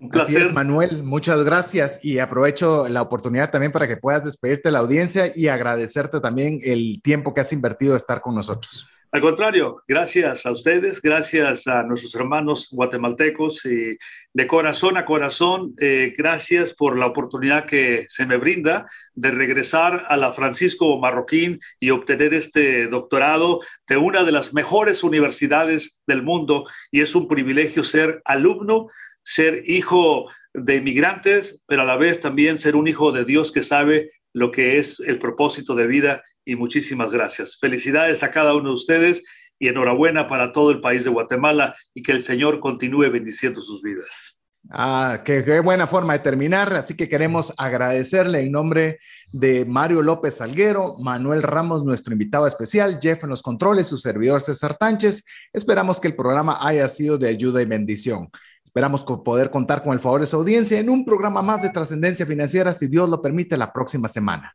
Un 0.00 0.10
placer. 0.10 0.36
Así 0.36 0.48
es, 0.48 0.54
Manuel, 0.54 1.04
muchas 1.04 1.44
gracias 1.44 2.04
y 2.04 2.18
aprovecho 2.18 2.88
la 2.88 3.02
oportunidad 3.02 3.50
también 3.50 3.72
para 3.72 3.86
que 3.86 3.96
puedas 3.96 4.24
despedirte 4.24 4.68
de 4.68 4.72
la 4.72 4.80
audiencia 4.80 5.32
y 5.34 5.48
agradecerte 5.48 6.20
también 6.20 6.60
el 6.64 7.00
tiempo 7.02 7.32
que 7.32 7.40
has 7.40 7.52
invertido 7.52 7.92
de 7.92 7.98
estar 7.98 8.20
con 8.20 8.34
nosotros. 8.34 8.86
Al 9.10 9.22
contrario, 9.22 9.82
gracias 9.88 10.44
a 10.44 10.50
ustedes, 10.50 11.00
gracias 11.00 11.66
a 11.66 11.82
nuestros 11.82 12.14
hermanos 12.14 12.68
guatemaltecos 12.70 13.64
y 13.64 13.96
de 14.34 14.46
corazón 14.46 14.98
a 14.98 15.06
corazón, 15.06 15.74
eh, 15.80 16.12
gracias 16.14 16.74
por 16.74 16.98
la 16.98 17.06
oportunidad 17.06 17.64
que 17.64 18.04
se 18.08 18.26
me 18.26 18.36
brinda 18.36 18.86
de 19.14 19.30
regresar 19.30 20.04
a 20.10 20.18
la 20.18 20.34
Francisco 20.34 20.98
Marroquín 20.98 21.58
y 21.80 21.88
obtener 21.88 22.34
este 22.34 22.86
doctorado 22.86 23.60
de 23.88 23.96
una 23.96 24.24
de 24.24 24.32
las 24.32 24.52
mejores 24.52 25.02
universidades 25.02 26.02
del 26.06 26.22
mundo. 26.22 26.66
Y 26.90 27.00
es 27.00 27.14
un 27.14 27.28
privilegio 27.28 27.84
ser 27.84 28.20
alumno, 28.26 28.88
ser 29.24 29.62
hijo 29.64 30.30
de 30.52 30.76
inmigrantes, 30.76 31.64
pero 31.66 31.80
a 31.80 31.86
la 31.86 31.96
vez 31.96 32.20
también 32.20 32.58
ser 32.58 32.76
un 32.76 32.86
hijo 32.88 33.10
de 33.10 33.24
Dios 33.24 33.52
que 33.52 33.62
sabe 33.62 34.10
lo 34.34 34.50
que 34.50 34.78
es 34.78 35.00
el 35.00 35.18
propósito 35.18 35.74
de 35.74 35.86
vida 35.86 36.22
y 36.48 36.56
muchísimas 36.56 37.12
gracias. 37.12 37.58
Felicidades 37.60 38.22
a 38.22 38.30
cada 38.30 38.54
uno 38.54 38.70
de 38.70 38.74
ustedes 38.74 39.22
y 39.58 39.68
enhorabuena 39.68 40.26
para 40.26 40.50
todo 40.50 40.70
el 40.70 40.80
país 40.80 41.04
de 41.04 41.10
Guatemala 41.10 41.76
y 41.92 42.02
que 42.02 42.12
el 42.12 42.22
Señor 42.22 42.58
continúe 42.58 43.10
bendiciendo 43.10 43.60
sus 43.60 43.82
vidas. 43.82 44.38
Ah, 44.70 45.20
qué, 45.26 45.60
buena 45.60 45.86
forma 45.86 46.14
de 46.14 46.20
terminar. 46.20 46.72
Así 46.72 46.96
que 46.96 47.06
queremos 47.06 47.52
agradecerle 47.58 48.40
en 48.40 48.50
nombre 48.50 48.98
de 49.30 49.66
Mario 49.66 50.00
López 50.00 50.36
Salguero, 50.36 50.94
Manuel 51.02 51.42
Ramos, 51.42 51.84
nuestro 51.84 52.14
invitado 52.14 52.46
especial, 52.46 52.98
Jeff 53.00 53.24
en 53.24 53.30
los 53.30 53.42
controles, 53.42 53.86
su 53.86 53.98
servidor 53.98 54.40
César 54.40 54.74
Tánchez. 54.78 55.26
Esperamos 55.52 56.00
que 56.00 56.08
el 56.08 56.16
programa 56.16 56.66
haya 56.66 56.88
sido 56.88 57.18
de 57.18 57.28
ayuda 57.28 57.60
y 57.60 57.66
bendición. 57.66 58.30
Esperamos 58.64 59.04
poder 59.04 59.50
contar 59.50 59.82
con 59.82 59.92
el 59.92 60.00
favor 60.00 60.20
de 60.20 60.26
su 60.26 60.36
audiencia 60.36 60.78
en 60.78 60.88
un 60.88 61.04
programa 61.04 61.42
más 61.42 61.60
de 61.60 61.68
trascendencia 61.68 62.24
financiera, 62.24 62.72
si 62.72 62.86
Dios 62.86 63.10
lo 63.10 63.20
permite, 63.20 63.58
la 63.58 63.70
próxima 63.70 64.08
semana. 64.08 64.54